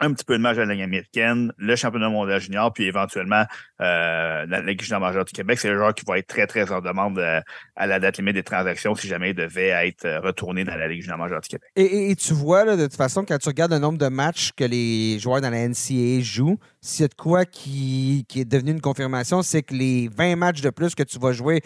un 0.00 0.12
petit 0.12 0.24
peu 0.24 0.36
de 0.36 0.42
match 0.42 0.56
à 0.56 0.64
la 0.64 0.74
Ligue 0.74 0.82
américaine, 0.82 1.52
le 1.58 1.76
championnat 1.76 2.08
mondial 2.08 2.40
junior, 2.40 2.72
puis 2.72 2.84
éventuellement 2.84 3.44
euh, 3.80 4.46
la 4.46 4.60
Ligue 4.62 4.82
junior 4.82 5.00
majeure 5.00 5.24
du 5.24 5.32
Québec. 5.32 5.58
C'est 5.58 5.68
le 5.68 5.76
joueur 5.76 5.94
qui 5.94 6.04
va 6.06 6.18
être 6.18 6.26
très, 6.26 6.46
très 6.46 6.70
en 6.72 6.80
demande 6.80 7.18
euh, 7.18 7.40
à 7.76 7.86
la 7.86 8.00
date 8.00 8.18
limite 8.18 8.34
des 8.34 8.42
transactions 8.42 8.94
si 8.94 9.06
jamais 9.06 9.30
il 9.30 9.34
devait 9.34 9.68
être 9.88 10.06
euh, 10.06 10.20
retourné 10.20 10.64
dans 10.64 10.74
la 10.74 10.88
Ligue 10.88 11.02
junior 11.02 11.18
majeure 11.18 11.40
du 11.40 11.48
Québec. 11.48 11.68
Et, 11.76 12.14
tu 12.16 12.32
vois, 12.32 12.64
de 12.76 12.82
toute 12.82 12.96
façon, 12.96 13.24
quand 13.24 13.38
tu 13.38 13.48
regardes 13.48 13.72
le 13.72 13.78
nombre 13.78 13.98
de 13.98 14.08
matchs 14.08 14.52
que 14.56 14.64
les 14.64 15.18
joueurs 15.18 15.40
dans 15.40 15.50
la 15.50 15.68
NCAA 15.68 16.20
jouent, 16.20 16.58
s'il 16.80 17.02
y 17.02 17.04
a 17.04 17.08
de 17.08 17.14
quoi 17.14 17.44
qui, 17.44 18.24
qui 18.28 18.40
est 18.40 18.44
devenu 18.44 18.72
une 18.72 18.80
confirmation, 18.80 19.42
c'est 19.42 19.62
que 19.62 19.74
les 19.74 20.08
20 20.08 20.36
matchs 20.36 20.62
de 20.62 20.70
plus 20.70 20.94
que 20.94 21.02
tu 21.02 21.18
vas 21.18 21.32
jouer 21.32 21.62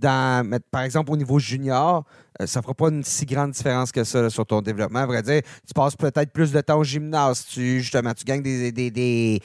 par 0.00 0.82
exemple, 0.82 1.10
au 1.12 1.16
niveau 1.16 1.38
junior, 1.38 2.04
euh, 2.40 2.46
ça 2.46 2.60
ne 2.60 2.62
fera 2.62 2.74
pas 2.74 2.88
une 2.88 3.02
si 3.02 3.24
grande 3.24 3.52
différence 3.52 3.92
que 3.92 4.04
ça 4.04 4.28
sur 4.30 4.44
ton 4.44 4.60
développement. 4.60 5.00
À 5.00 5.06
vrai 5.06 5.22
dire, 5.22 5.42
tu 5.66 5.74
passes 5.74 5.96
peut-être 5.96 6.32
plus 6.32 6.52
de 6.52 6.60
temps 6.60 6.78
au 6.78 6.84
gymnase. 6.84 7.46
Tu, 7.46 7.80
justement, 7.80 8.12
tu 8.14 8.24
gagnes 8.24 8.42
des 8.42 9.40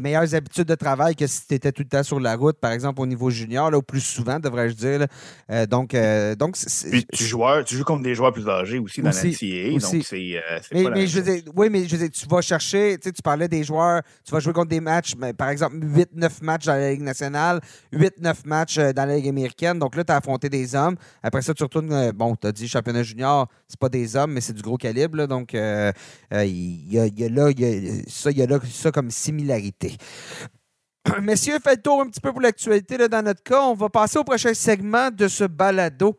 meilleures 0.00 0.34
habitudes 0.34 0.68
de 0.68 0.74
travail 0.74 1.16
que 1.16 1.26
si 1.26 1.46
tu 1.46 1.54
étais 1.54 1.72
tout 1.72 1.82
le 1.82 1.88
temps 1.88 2.02
sur 2.02 2.20
la 2.20 2.36
route, 2.36 2.58
par 2.58 2.72
exemple 2.72 3.00
au 3.00 3.06
niveau 3.06 3.30
junior, 3.30 3.70
là, 3.70 3.78
ou 3.78 3.82
plus 3.82 4.00
souvent, 4.00 4.38
devrais-je 4.38 4.74
dire. 4.74 5.06
Euh, 5.50 5.66
donc, 5.66 5.94
euh, 5.94 6.34
donc 6.34 6.56
Puis 6.90 7.06
tu, 7.12 7.24
joues, 7.24 7.42
tu 7.64 7.76
joues 7.76 7.84
contre 7.84 8.02
des 8.02 8.14
joueurs 8.14 8.32
plus 8.32 8.48
âgés 8.48 8.78
aussi 8.78 9.00
dans 9.00 9.10
la 9.10 9.16
NCAA. 9.16 9.78
Donc, 9.78 10.04
c'est. 10.04 10.36
Euh, 10.36 10.58
mais, 10.72 10.84
mais 10.90 11.06
je 11.06 11.20
veux 11.20 11.42
oui, 11.56 11.68
mais 11.70 11.86
je 11.86 11.96
veux 11.96 12.08
dire, 12.08 12.10
tu 12.10 12.26
vas 12.26 12.42
chercher, 12.42 12.98
tu, 12.98 13.08
sais, 13.08 13.12
tu 13.12 13.22
parlais 13.22 13.48
des 13.48 13.64
joueurs, 13.64 14.02
tu 14.24 14.32
vas 14.32 14.40
jouer 14.40 14.52
contre 14.52 14.68
des 14.68 14.80
matchs, 14.80 15.14
mais, 15.18 15.32
par 15.32 15.48
exemple, 15.48 15.76
8-9 15.76 16.30
matchs 16.42 16.66
dans 16.66 16.74
la 16.74 16.90
Ligue 16.90 17.02
nationale, 17.02 17.60
8-9 17.92 18.34
matchs 18.44 18.78
dans 18.78 19.06
la 19.06 19.16
Ligue 19.16 19.28
américaine. 19.28 19.78
Donc 19.78 19.96
là, 19.96 20.04
tu 20.04 20.12
as 20.12 20.16
affronté 20.16 20.48
des 20.48 20.74
hommes. 20.74 20.96
Après 21.22 21.42
ça, 21.42 21.54
tu 21.54 21.62
retournes, 21.62 22.12
bon, 22.12 22.36
tu 22.36 22.46
as 22.46 22.52
dit 22.52 22.68
championnat 22.68 23.02
junior, 23.02 23.48
c'est 23.66 23.78
pas 23.78 23.88
des 23.88 24.16
hommes, 24.16 24.32
mais 24.32 24.40
c'est 24.40 24.52
du 24.52 24.62
gros 24.62 24.76
calibre. 24.76 25.26
donc, 25.26 25.54
il 25.54 26.92
y, 26.92 26.98
a, 26.98 27.06
y, 27.06 27.24
a, 27.24 27.28
là, 27.28 27.50
y 27.50 27.64
a, 27.64 28.02
ça, 28.06 28.30
il 28.30 28.38
y 28.38 28.42
a 28.42 28.46
là 28.46 28.58
ça 28.70 28.90
comme 28.90 29.10
similarité. 29.10 29.77
Messieurs, 31.22 31.58
faites 31.62 31.76
le 31.76 31.82
tour 31.82 32.00
un 32.02 32.06
petit 32.06 32.20
peu 32.20 32.32
pour 32.32 32.40
l'actualité 32.40 32.96
dans 33.08 33.22
notre 33.22 33.42
cas. 33.42 33.62
On 33.62 33.74
va 33.74 33.88
passer 33.88 34.18
au 34.18 34.24
prochain 34.24 34.54
segment 34.54 35.10
de 35.10 35.28
ce 35.28 35.44
balado. 35.44 36.16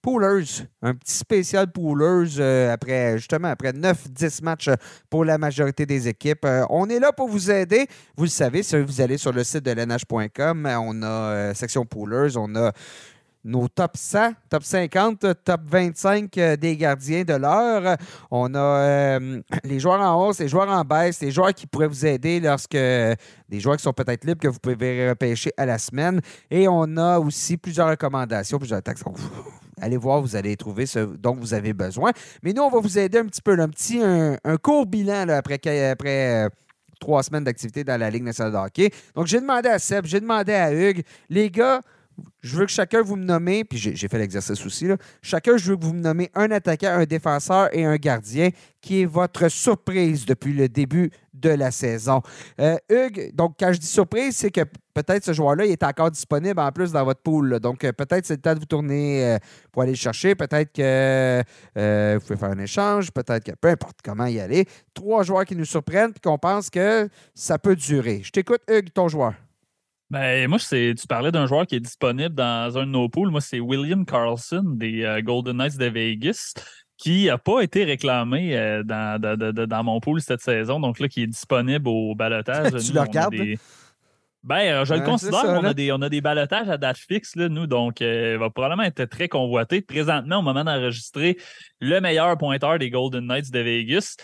Poolers, 0.00 0.64
un 0.80 0.94
petit 0.94 1.14
spécial 1.14 1.72
Poolers 1.72 2.38
euh, 2.38 2.72
après 2.72 3.18
justement 3.18 3.48
après 3.48 3.72
9-10 3.72 4.44
matchs 4.44 4.70
pour 5.10 5.24
la 5.24 5.38
majorité 5.38 5.86
des 5.86 6.06
équipes. 6.06 6.44
Euh, 6.44 6.64
on 6.70 6.88
est 6.88 7.00
là 7.00 7.12
pour 7.12 7.28
vous 7.28 7.50
aider. 7.50 7.88
Vous 8.16 8.24
le 8.24 8.30
savez, 8.30 8.62
si 8.62 8.80
vous 8.80 9.00
allez 9.00 9.18
sur 9.18 9.32
le 9.32 9.42
site 9.42 9.64
de 9.64 9.72
l'NH.com, 9.72 10.68
on 10.80 11.02
a 11.02 11.06
euh, 11.06 11.54
section 11.54 11.84
Poolers, 11.84 12.36
on 12.36 12.54
a 12.54 12.72
nos 13.48 13.66
top 13.66 13.96
100, 13.96 14.34
top 14.50 14.62
50, 14.62 15.26
top 15.42 15.60
25 15.64 16.36
euh, 16.36 16.56
des 16.56 16.76
gardiens 16.76 17.24
de 17.24 17.32
l'heure. 17.32 17.96
On 18.30 18.54
a 18.54 18.58
euh, 18.58 19.40
les 19.64 19.80
joueurs 19.80 20.00
en 20.00 20.28
hausse, 20.28 20.38
les 20.38 20.48
joueurs 20.48 20.68
en 20.68 20.84
baisse, 20.84 21.20
les 21.20 21.30
joueurs 21.30 21.54
qui 21.54 21.66
pourraient 21.66 21.88
vous 21.88 22.04
aider 22.04 22.40
lorsque 22.40 22.72
des 22.72 23.60
joueurs 23.60 23.76
qui 23.78 23.82
sont 23.82 23.94
peut-être 23.94 24.24
libres 24.24 24.40
que 24.40 24.48
vous 24.48 24.58
pouvez 24.58 25.08
repêcher 25.08 25.50
à 25.56 25.64
la 25.64 25.78
semaine. 25.78 26.20
Et 26.50 26.68
on 26.68 26.96
a 26.98 27.18
aussi 27.18 27.56
plusieurs 27.56 27.88
recommandations, 27.88 28.58
plusieurs 28.58 28.82
taxes. 28.82 29.02
Allez 29.80 29.96
voir, 29.96 30.20
vous 30.20 30.36
allez 30.36 30.56
trouver 30.56 30.84
ce 30.84 30.98
dont 30.98 31.34
vous 31.34 31.54
avez 31.54 31.72
besoin. 31.72 32.12
Mais 32.42 32.52
nous, 32.52 32.62
on 32.62 32.70
va 32.70 32.80
vous 32.80 32.98
aider 32.98 33.18
un 33.18 33.26
petit 33.26 33.42
peu, 33.42 33.58
un 33.58 33.68
petit, 33.68 34.00
un, 34.02 34.56
court 34.58 34.84
bilan 34.84 35.28
après, 35.30 35.58
euh, 35.66 36.48
trois 37.00 37.22
semaines 37.22 37.44
d'activité 37.44 37.82
dans 37.82 37.98
la 37.98 38.10
Ligue 38.10 38.24
nationale 38.24 38.52
de 38.52 38.58
hockey. 38.58 38.90
Donc, 39.14 39.26
j'ai 39.26 39.40
demandé 39.40 39.70
à 39.70 39.78
Seb, 39.78 40.04
j'ai 40.04 40.20
demandé 40.20 40.52
à 40.52 40.72
Hugues, 40.72 41.02
les 41.30 41.48
gars, 41.50 41.80
je 42.40 42.56
veux 42.56 42.66
que 42.66 42.72
chacun 42.72 43.02
vous 43.02 43.16
me 43.16 43.24
nommez, 43.24 43.64
puis 43.64 43.78
j'ai 43.78 44.08
fait 44.08 44.18
l'exercice 44.18 44.64
aussi, 44.64 44.86
chacun, 45.22 45.56
je 45.56 45.70
veux 45.70 45.76
que 45.76 45.84
vous 45.84 45.94
me 45.94 46.00
nommez 46.00 46.30
un 46.34 46.50
attaquant, 46.50 46.88
un 46.88 47.04
défenseur 47.04 47.68
et 47.72 47.84
un 47.84 47.96
gardien 47.96 48.50
qui 48.80 49.02
est 49.02 49.06
votre 49.06 49.48
surprise 49.48 50.24
depuis 50.24 50.52
le 50.52 50.68
début 50.68 51.10
de 51.34 51.50
la 51.50 51.70
saison. 51.70 52.22
Euh, 52.60 52.76
Hugues, 52.88 53.34
donc 53.34 53.56
quand 53.58 53.72
je 53.72 53.78
dis 53.78 53.86
surprise, 53.86 54.36
c'est 54.36 54.50
que 54.50 54.62
peut-être 54.94 55.24
ce 55.24 55.32
joueur-là 55.32 55.66
est 55.66 55.82
encore 55.82 56.10
disponible 56.10 56.58
en 56.60 56.72
plus 56.72 56.92
dans 56.92 57.04
votre 57.04 57.20
pool. 57.20 57.60
Donc 57.60 57.84
euh, 57.84 57.92
peut-être 57.92 58.26
c'est 58.26 58.34
le 58.34 58.40
temps 58.40 58.54
de 58.54 58.60
vous 58.60 58.66
tourner 58.66 59.24
euh, 59.24 59.38
pour 59.72 59.82
aller 59.82 59.92
le 59.92 59.98
chercher. 59.98 60.34
Peut-être 60.34 60.72
que 60.72 61.42
vous 61.74 62.20
pouvez 62.26 62.38
faire 62.38 62.50
un 62.50 62.58
échange. 62.58 63.10
Peut-être 63.10 63.44
que 63.44 63.52
peu 63.52 63.68
importe 63.68 63.98
comment 64.04 64.26
y 64.26 64.40
aller. 64.40 64.64
Trois 64.94 65.22
joueurs 65.22 65.44
qui 65.44 65.56
nous 65.56 65.64
surprennent 65.64 66.12
et 66.16 66.20
qu'on 66.20 66.38
pense 66.38 66.70
que 66.70 67.08
ça 67.34 67.58
peut 67.58 67.76
durer. 67.76 68.22
Je 68.24 68.30
t'écoute, 68.30 68.62
Hugues, 68.68 68.92
ton 68.92 69.08
joueur. 69.08 69.34
Ben, 70.10 70.48
moi, 70.48 70.58
tu 70.58 71.06
parlais 71.06 71.30
d'un 71.30 71.46
joueur 71.46 71.66
qui 71.66 71.76
est 71.76 71.80
disponible 71.80 72.34
dans 72.34 72.78
un 72.78 72.86
de 72.86 72.90
nos 72.90 73.10
pools. 73.10 73.30
Moi, 73.30 73.42
c'est 73.42 73.60
William 73.60 74.06
Carlson 74.06 74.62
des 74.64 75.04
euh, 75.04 75.20
Golden 75.20 75.58
Knights 75.58 75.76
de 75.76 75.84
Vegas, 75.84 76.54
qui 76.96 77.26
n'a 77.26 77.36
pas 77.36 77.60
été 77.60 77.84
réclamé 77.84 78.56
euh, 78.56 78.82
dans, 78.82 79.20
dans, 79.20 79.84
mon 79.84 80.00
pool 80.00 80.22
cette 80.22 80.40
saison. 80.40 80.80
Donc 80.80 80.98
là, 80.98 81.08
qui 81.08 81.24
est 81.24 81.26
disponible 81.26 81.86
au 81.88 82.14
balotage. 82.14 82.70
tu 82.86 82.92
le 82.94 83.00
regardes? 83.00 83.34
Ben, 84.44 84.72
euh, 84.72 84.84
je 84.86 84.94
le 84.94 85.00
considère. 85.00 85.44
on, 85.44 85.64
a 85.64 85.74
des, 85.74 85.92
on 85.92 86.00
a 86.00 86.08
des 86.08 86.22
balotages 86.22 86.70
à 86.70 86.78
date 86.78 86.96
fixe, 86.96 87.36
là, 87.36 87.50
nous, 87.50 87.66
donc 87.66 88.00
il 88.00 88.38
va 88.38 88.48
probablement 88.48 88.84
être 88.84 89.04
très 89.04 89.28
convoité. 89.28 89.82
Présentement, 89.82 90.38
au 90.38 90.42
moment 90.42 90.64
d'enregistrer, 90.64 91.36
le 91.80 92.00
meilleur 92.00 92.38
pointeur 92.38 92.78
des 92.78 92.88
Golden 92.88 93.26
Knights 93.26 93.50
de 93.50 93.58
Vegas. 93.58 94.16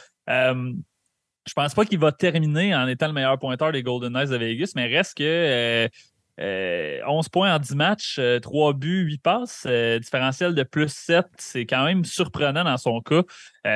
Je 1.47 1.53
pense 1.53 1.75
pas 1.75 1.85
qu'il 1.85 1.99
va 1.99 2.13
terminer 2.13 2.75
en 2.75 2.87
étant 2.89 3.07
le 3.07 3.13
meilleur 3.13 3.39
pointeur 3.39 3.73
des 3.73 3.83
Golden 3.83 4.13
Knights 4.13 4.31
de 4.31 4.37
Vegas, 4.37 4.73
mais 4.75 4.87
reste 4.87 5.17
que 5.19 5.89
11 6.37 6.43
euh, 6.45 7.23
points 7.31 7.55
en 7.55 7.59
10 7.59 7.75
matchs, 7.77 8.21
3 8.43 8.71
euh, 8.71 8.73
buts, 8.73 9.05
8 9.05 9.23
passes, 9.23 9.65
euh, 9.67 9.99
différentiel 10.01 10.55
de 10.55 10.63
plus 10.65 10.93
7, 10.93 11.27
c'est 11.39 11.65
quand 11.67 11.85
même 11.85 12.05
surprenant 12.05 12.65
dans 12.65 12.77
son 12.77 13.01
cas. 13.01 13.23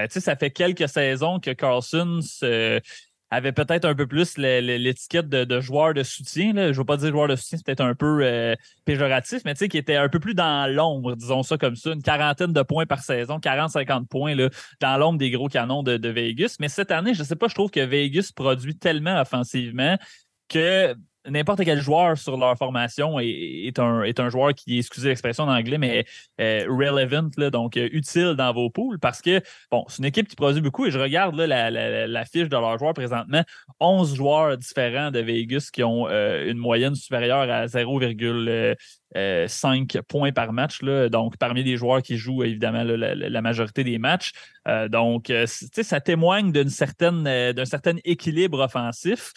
ça 0.09 0.35
fait 0.35 0.51
quelques 0.51 0.89
saisons 0.89 1.39
que 1.39 1.51
Carlson 1.53 2.21
avait 3.31 3.53
peut-être 3.53 3.85
un 3.85 3.95
peu 3.95 4.07
plus 4.07 4.39
l'étiquette 4.39 5.29
de, 5.29 5.61
joueur 5.61 5.95
de 5.95 6.03
soutien. 6.03 6.53
Je 6.55 6.61
ne 6.61 6.72
veux 6.72 6.85
pas 6.85 6.97
dire 6.97 7.11
joueur 7.11 7.29
de 7.29 7.37
soutien, 7.37 7.59
c'est 7.59 7.66
peut-être 7.66 7.83
un 7.83 7.95
peu 7.95 8.20
euh, 8.22 8.55
péjoratif, 8.85 9.43
mais 9.45 9.55
qui 9.55 9.76
était 9.76 9.97
un 9.97 10.09
peu 10.09 10.18
plus 10.18 10.35
dans 10.35 10.72
l'ombre, 10.72 11.14
disons 11.14 11.43
ça 11.43 11.59
comme 11.59 11.76
ça, 11.76 11.91
une 11.93 12.03
quarantaine 12.03 12.53
de 12.53 12.62
points 12.62 12.87
par 12.87 13.01
saison, 13.01 13.39
40-50 13.39 14.07
points 14.07 14.35
là, 14.35 14.49
dans 14.81 14.97
l'ombre 14.97 15.18
des 15.18 15.31
gros 15.31 15.49
canons 15.49 15.83
de, 15.83 15.97
de, 15.97 16.09
Vegas. 16.09 16.57
Mais 16.61 16.68
cette 16.68 16.91
année, 16.91 17.14
je 17.14 17.20
ne 17.20 17.24
sais 17.26 17.37
pas, 17.37 17.49
je 17.49 17.55
trouve 17.55 17.70
que 17.70 17.81
Vegas 17.81 18.31
produit 18.35 18.76
tellement 18.76 19.20
offensivement 19.20 19.99
que 20.49 20.95
n'importe 21.31 21.64
quel 21.64 21.81
joueur 21.81 22.16
sur 22.16 22.37
leur 22.37 22.57
formation 22.57 23.18
est, 23.20 23.79
un, 23.79 24.03
est 24.03 24.20
un 24.20 24.29
joueur 24.29 24.55
qui, 24.55 24.79
excusez 24.79 25.09
l'expression 25.09 25.45
en 25.45 25.55
anglais, 25.55 25.79
mais 25.79 26.05
euh, 26.41 26.64
relevant, 26.68 27.31
donc 27.51 27.76
euh, 27.76 27.89
utile 27.93 28.35
dans 28.37 28.53
vos 28.53 28.70
poules 28.70 28.99
parce 28.99 29.22
que, 29.22 29.41
bon, 29.70 29.85
c'est 29.89 29.99
une 29.99 30.07
équipe 30.07 30.29
qui 30.29 30.37
produit 30.37 30.61
beaucoup 30.61 30.87
et 30.87 30.91
je 30.91 30.99
regarde 30.99 31.37
la, 31.37 32.24
fiche 32.24 32.49
de 32.49 32.57
leurs 32.57 32.79
joueurs 32.79 32.95
présentement. 32.95 33.43
11 33.81 34.14
joueurs 34.14 34.57
différents 34.57 35.11
de 35.11 35.20
Vegas 35.20 35.70
qui 35.72 35.83
ont 35.83 36.09
euh, 36.09 36.51
une 36.51 36.59
moyenne 36.59 36.95
supérieure 36.95 37.51
à 37.51 37.66
0,5 37.66 40.03
points 40.03 40.33
par 40.33 40.53
match. 40.53 40.83
Là, 40.83 41.09
donc, 41.09 41.37
parmi 41.39 41.62
les 41.62 41.76
joueurs 41.76 42.03
qui 42.03 42.16
jouent 42.16 42.43
évidemment 42.43 42.85
la, 42.85 43.41
majorité 43.41 43.85
des 43.85 43.99
matchs. 43.99 44.33
donc, 44.91 45.33
ça 45.47 46.01
témoigne 46.01 46.53
d'une 46.53 46.68
certaine, 46.68 47.53
d'un 47.53 47.64
certain 47.64 47.97
équilibre 48.05 48.61
offensif. 48.61 49.33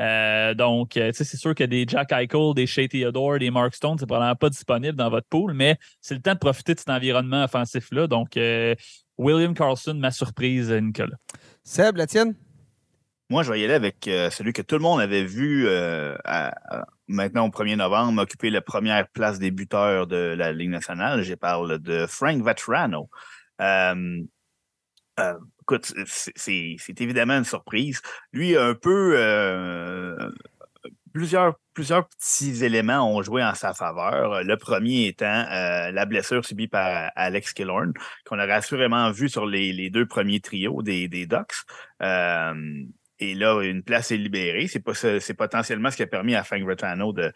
Euh, 0.00 0.54
donc, 0.54 0.96
euh, 0.96 1.10
c'est 1.14 1.24
sûr 1.24 1.54
que 1.54 1.64
des 1.64 1.86
Jack 1.88 2.12
Eichel, 2.12 2.54
des 2.54 2.66
Shea 2.66 2.88
Theodore, 2.88 3.38
des 3.38 3.50
Mark 3.50 3.74
Stone, 3.74 3.96
c'est 3.98 4.06
probablement 4.06 4.36
pas 4.36 4.50
disponible 4.50 4.96
dans 4.96 5.08
votre 5.08 5.26
pool, 5.28 5.54
mais 5.54 5.78
c'est 6.00 6.14
le 6.14 6.20
temps 6.20 6.34
de 6.34 6.38
profiter 6.38 6.74
de 6.74 6.78
cet 6.78 6.90
environnement 6.90 7.44
offensif-là. 7.44 8.06
Donc, 8.06 8.36
euh, 8.36 8.74
William 9.16 9.54
Carlson, 9.54 9.94
ma 9.94 10.10
surprise, 10.10 10.70
Nicolas. 10.70 11.16
Seb, 11.64 11.96
la 11.96 12.06
tienne? 12.06 12.34
Moi, 13.30 13.42
je 13.42 13.50
vais 13.50 13.60
y 13.60 13.64
aller 13.64 13.74
avec 13.74 13.96
celui 14.04 14.52
que 14.52 14.62
tout 14.62 14.76
le 14.76 14.82
monde 14.82 15.00
avait 15.00 15.24
vu 15.24 15.66
maintenant 17.08 17.46
au 17.46 17.50
1er 17.50 17.74
novembre 17.74 18.22
occuper 18.22 18.50
la 18.50 18.60
première 18.60 19.08
place 19.08 19.40
des 19.40 19.50
buteurs 19.50 20.06
de 20.06 20.34
la 20.38 20.52
Ligue 20.52 20.70
nationale. 20.70 21.22
Je 21.22 21.34
parle 21.34 21.80
de 21.80 22.06
Frank 22.06 22.44
Vetrano. 22.44 23.08
Écoute, 25.68 25.92
c'est 26.06 27.00
évidemment 27.00 27.34
une 27.38 27.44
surprise. 27.44 28.00
Lui, 28.32 28.56
un 28.56 28.74
peu 28.74 29.16
plusieurs, 31.16 31.54
plusieurs 31.72 32.06
petits 32.08 32.62
éléments 32.62 33.10
ont 33.10 33.22
joué 33.22 33.42
en 33.42 33.54
sa 33.54 33.72
faveur. 33.72 34.42
Le 34.42 34.56
premier 34.58 35.06
étant 35.06 35.46
euh, 35.50 35.90
la 35.90 36.04
blessure 36.04 36.44
subie 36.44 36.68
par 36.68 37.10
Alex 37.16 37.54
Killorn, 37.54 37.94
qu'on 38.26 38.38
aurait 38.38 38.52
assurément 38.52 39.10
vu 39.12 39.30
sur 39.30 39.46
les, 39.46 39.88
deux 39.88 40.04
premiers 40.04 40.40
trios 40.40 40.82
des, 40.82 41.08
des 41.08 41.26
Ducks. 41.26 41.64
Euh, 42.02 42.84
et 43.18 43.34
là, 43.34 43.62
une 43.62 43.82
place 43.82 44.10
est 44.10 44.18
libérée. 44.18 44.68
C'est, 44.68 45.34
potentiellement 45.34 45.90
ce 45.90 45.96
qui 45.96 46.02
a 46.02 46.06
permis 46.06 46.34
à 46.34 46.44
Frank 46.44 46.62
Retrano 46.68 47.14
de, 47.14 47.32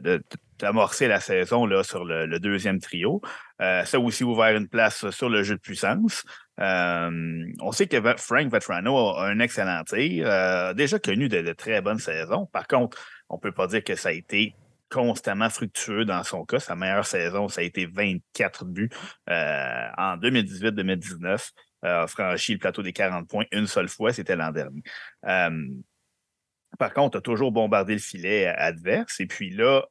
de, 0.00 0.20
d'amorcer 0.58 1.06
la 1.06 1.20
saison 1.20 1.66
là, 1.66 1.84
sur 1.84 2.04
le, 2.04 2.40
deuxième 2.40 2.80
trio. 2.80 3.20
Euh, 3.60 3.84
ça 3.84 3.98
a 3.98 4.00
aussi 4.00 4.24
ouvert 4.24 4.56
une 4.56 4.68
place 4.68 5.08
sur 5.10 5.28
le 5.28 5.44
jeu 5.44 5.54
de 5.54 5.60
puissance. 5.60 6.24
On 6.60 7.72
sait 7.72 7.86
que 7.86 8.00
Frank 8.18 8.52
Vetrano 8.52 8.96
a 9.16 9.26
un 9.26 9.40
excellent 9.40 9.82
tir, 9.84 10.74
déjà 10.74 10.98
connu 10.98 11.28
de, 11.28 11.52
très 11.52 11.80
bonnes 11.80 11.98
saisons. 11.98 12.46
Par 12.46 12.66
contre, 12.66 12.98
on 13.28 13.36
ne 13.36 13.40
peut 13.40 13.52
pas 13.52 13.66
dire 13.66 13.82
que 13.82 13.94
ça 13.94 14.10
a 14.10 14.12
été 14.12 14.54
constamment 14.90 15.48
fructueux 15.48 16.04
dans 16.04 16.22
son 16.24 16.44
cas. 16.44 16.58
Sa 16.58 16.74
meilleure 16.76 17.06
saison, 17.06 17.48
ça 17.48 17.60
a 17.62 17.64
été 17.64 17.86
24 17.86 18.64
buts 18.66 18.90
euh, 19.30 19.88
en 19.96 20.16
2018-2019. 20.18 21.50
Euh, 21.82 22.02
a 22.02 22.06
franchi 22.06 22.52
le 22.52 22.58
plateau 22.58 22.82
des 22.82 22.92
40 22.92 23.26
points 23.26 23.46
une 23.52 23.66
seule 23.66 23.88
fois, 23.88 24.12
c'était 24.12 24.36
l'an 24.36 24.50
dernier. 24.50 24.82
Euh, 25.26 25.68
par 26.78 26.92
contre, 26.92 27.18
a 27.18 27.20
toujours 27.20 27.52
bombardé 27.52 27.94
le 27.94 28.00
filet 28.00 28.46
adverse. 28.46 29.20
Et 29.20 29.26
puis 29.26 29.50
là, 29.50 29.86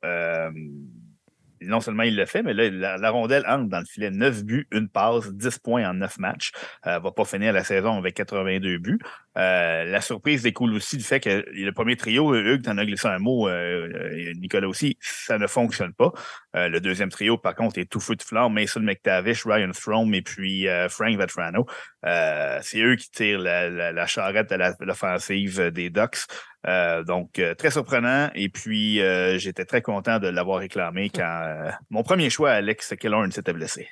non 1.61 1.80
seulement 1.81 2.03
il 2.03 2.15
le 2.15 2.26
fait, 2.26 2.44
mais 2.44 2.53
là, 2.53 2.98
la, 2.98 3.10
rondelle 3.10 3.44
entre 3.48 3.69
dans 3.69 3.80
le 3.80 3.86
filet 3.86 4.11
9 4.11 4.44
buts, 4.44 4.68
une 4.72 4.90
passe, 4.90 5.31
10 5.31 5.60
points 5.60 5.90
en 5.90 5.94
9 5.94 6.18
matchs. 6.19 6.52
Euh, 6.88 6.99
va 6.99 7.11
pas 7.11 7.26
finir 7.26 7.53
la 7.53 7.64
saison 7.64 7.98
avec 7.98 8.15
82 8.15 8.77
buts. 8.77 8.99
Euh, 9.38 9.86
la 9.86 10.02
surprise 10.02 10.44
découle 10.44 10.73
aussi 10.73 10.98
du 10.98 11.03
fait 11.03 11.19
que 11.19 11.45
le 11.48 11.72
premier 11.72 11.95
trio, 11.95 12.36
Hugues, 12.36 12.68
en 12.68 12.77
as 12.77 12.86
glissé 12.86 13.07
un 13.07 13.19
mot, 13.19 13.48
euh, 13.48 14.34
Nicolas 14.36 14.68
aussi, 14.68 14.98
ça 14.99 15.38
ne 15.38 15.48
fonctionne 15.48 15.94
pas. 15.94 16.14
Le 16.53 16.80
deuxième 16.80 17.09
trio, 17.09 17.38
par 17.38 17.55
contre, 17.55 17.77
est 17.77 17.89
tout 17.89 17.99
feu 17.99 18.15
de 18.15 18.23
flamme. 18.23 18.53
Mason 18.53 18.80
McTavish, 18.81 19.45
Ryan 19.45 19.71
Throne 19.71 20.13
et 20.15 20.21
puis 20.21 20.67
Frank 20.89 21.17
Vetrano. 21.17 21.65
c'est 22.03 22.81
eux 22.81 22.95
qui 22.95 23.11
tirent 23.11 23.39
la, 23.39 24.05
charrette 24.07 24.49
de 24.49 24.85
l'offensive 24.85 25.69
des 25.71 25.89
Ducks. 25.89 26.26
Euh, 26.67 27.03
donc, 27.03 27.39
euh, 27.39 27.55
très 27.55 27.71
surprenant. 27.71 28.30
Et 28.35 28.49
puis, 28.49 29.01
euh, 29.01 29.38
j'étais 29.38 29.65
très 29.65 29.81
content 29.81 30.19
de 30.19 30.27
l'avoir 30.27 30.59
réclamé 30.59 31.09
quand 31.09 31.69
mon 31.89 32.03
premier 32.03 32.30
choix, 32.30 32.51
Alex 32.51 32.93
Killorn, 32.99 33.31
s'était 33.31 33.53
blessé. 33.53 33.88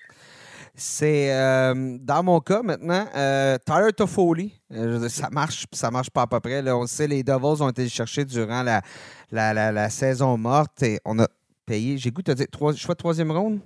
C'est 0.80 1.30
dans 2.02 2.22
mon 2.22 2.40
cas 2.40 2.62
maintenant, 2.62 3.08
Tyler 3.66 3.94
Toffoli. 3.96 4.62
ça 5.10 5.30
marche, 5.32 5.66
ça 5.72 5.90
marche 5.90 6.12
pas 6.12 6.24
à 6.24 6.28
peu 6.28 6.40
près. 6.40 6.62
On 6.70 6.86
sait, 6.86 7.08
les 7.08 7.24
Devils 7.24 7.64
ont 7.64 7.70
été 7.70 7.90
cherchés 7.90 8.26
durant 8.26 8.62
la, 8.62 8.84
la, 9.32 9.90
saison 9.90 10.38
morte 10.38 10.84
et 10.84 11.00
on 11.04 11.18
a 11.18 11.28
payé. 11.68 12.00
J'ai 12.00 12.10
goût 12.10 12.24
de 12.24 12.34
dire, 12.34 12.48
choix 12.76 12.96
de 12.96 12.98
troisième 12.98 13.32
ronde? 13.32 13.60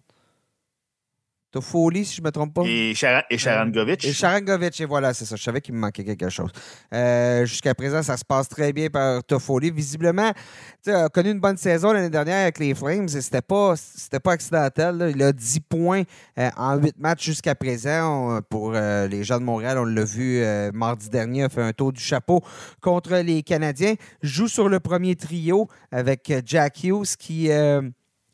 Toffoli, 1.52 2.06
si 2.06 2.16
je 2.16 2.22
ne 2.22 2.28
me 2.28 2.32
trompe 2.32 2.54
pas? 2.54 2.64
Et, 2.66 2.94
Sharangovic. 2.96 4.06
Et 4.06 4.14
Sharangovic, 4.14 4.80
et 4.80 4.86
voilà, 4.86 5.14
c'est 5.14 5.26
ça. 5.26 5.36
Je 5.36 5.44
savais 5.44 5.60
qu'il 5.60 5.74
me 5.74 5.80
manquait 5.80 6.04
quelque 6.04 6.30
chose. 6.30 6.50
Euh, 6.94 7.46
jusqu'à 7.46 7.76
présent, 7.76 8.02
ça 8.02 8.16
se 8.16 8.24
passe 8.24 8.48
très 8.48 8.72
bien 8.72 8.90
par 8.90 9.24
Toffoli. 9.24 9.70
Visiblement, 9.70 10.32
il 10.86 10.92
a 10.94 11.10
connu 11.10 11.32
une 11.32 11.40
bonne 11.40 11.58
saison 11.58 11.92
l'année 11.92 12.10
dernière 12.10 12.44
avec 12.44 12.60
les 12.60 12.74
Flames 12.74 13.04
et 13.04 13.22
c'était 13.22 13.42
pas, 13.42 13.76
pas 14.24 14.32
accidentel. 14.32 15.12
Il 15.14 15.22
a 15.22 15.34
10 15.34 15.60
points 15.62 16.04
euh, 16.40 16.50
en 16.56 16.78
8 16.78 16.98
matchs 17.00 17.26
jusqu'à 17.26 17.56
présent. 17.56 18.40
pour 18.50 18.72
euh, 18.74 19.08
les 19.08 19.24
gens 19.24 19.40
de 19.40 19.44
Montréal, 19.44 19.78
on 19.78 19.86
l'a 19.86 20.06
vu 20.06 20.42
mardi 20.74 21.10
dernier, 21.10 21.44
a 21.44 21.50
fait 21.50 21.62
un 21.62 21.74
tour 21.74 21.92
du 21.92 22.02
chapeau 22.02 22.42
contre 22.80 23.18
les 23.18 23.44
Canadiens. 23.44 23.96
Joue 24.22 24.48
sur 24.48 24.70
le 24.70 24.80
premier 24.80 25.16
trio 25.16 25.68
avec 25.92 26.32
Jack 26.46 26.84
Hughes 26.84 27.18
qui 27.20 27.50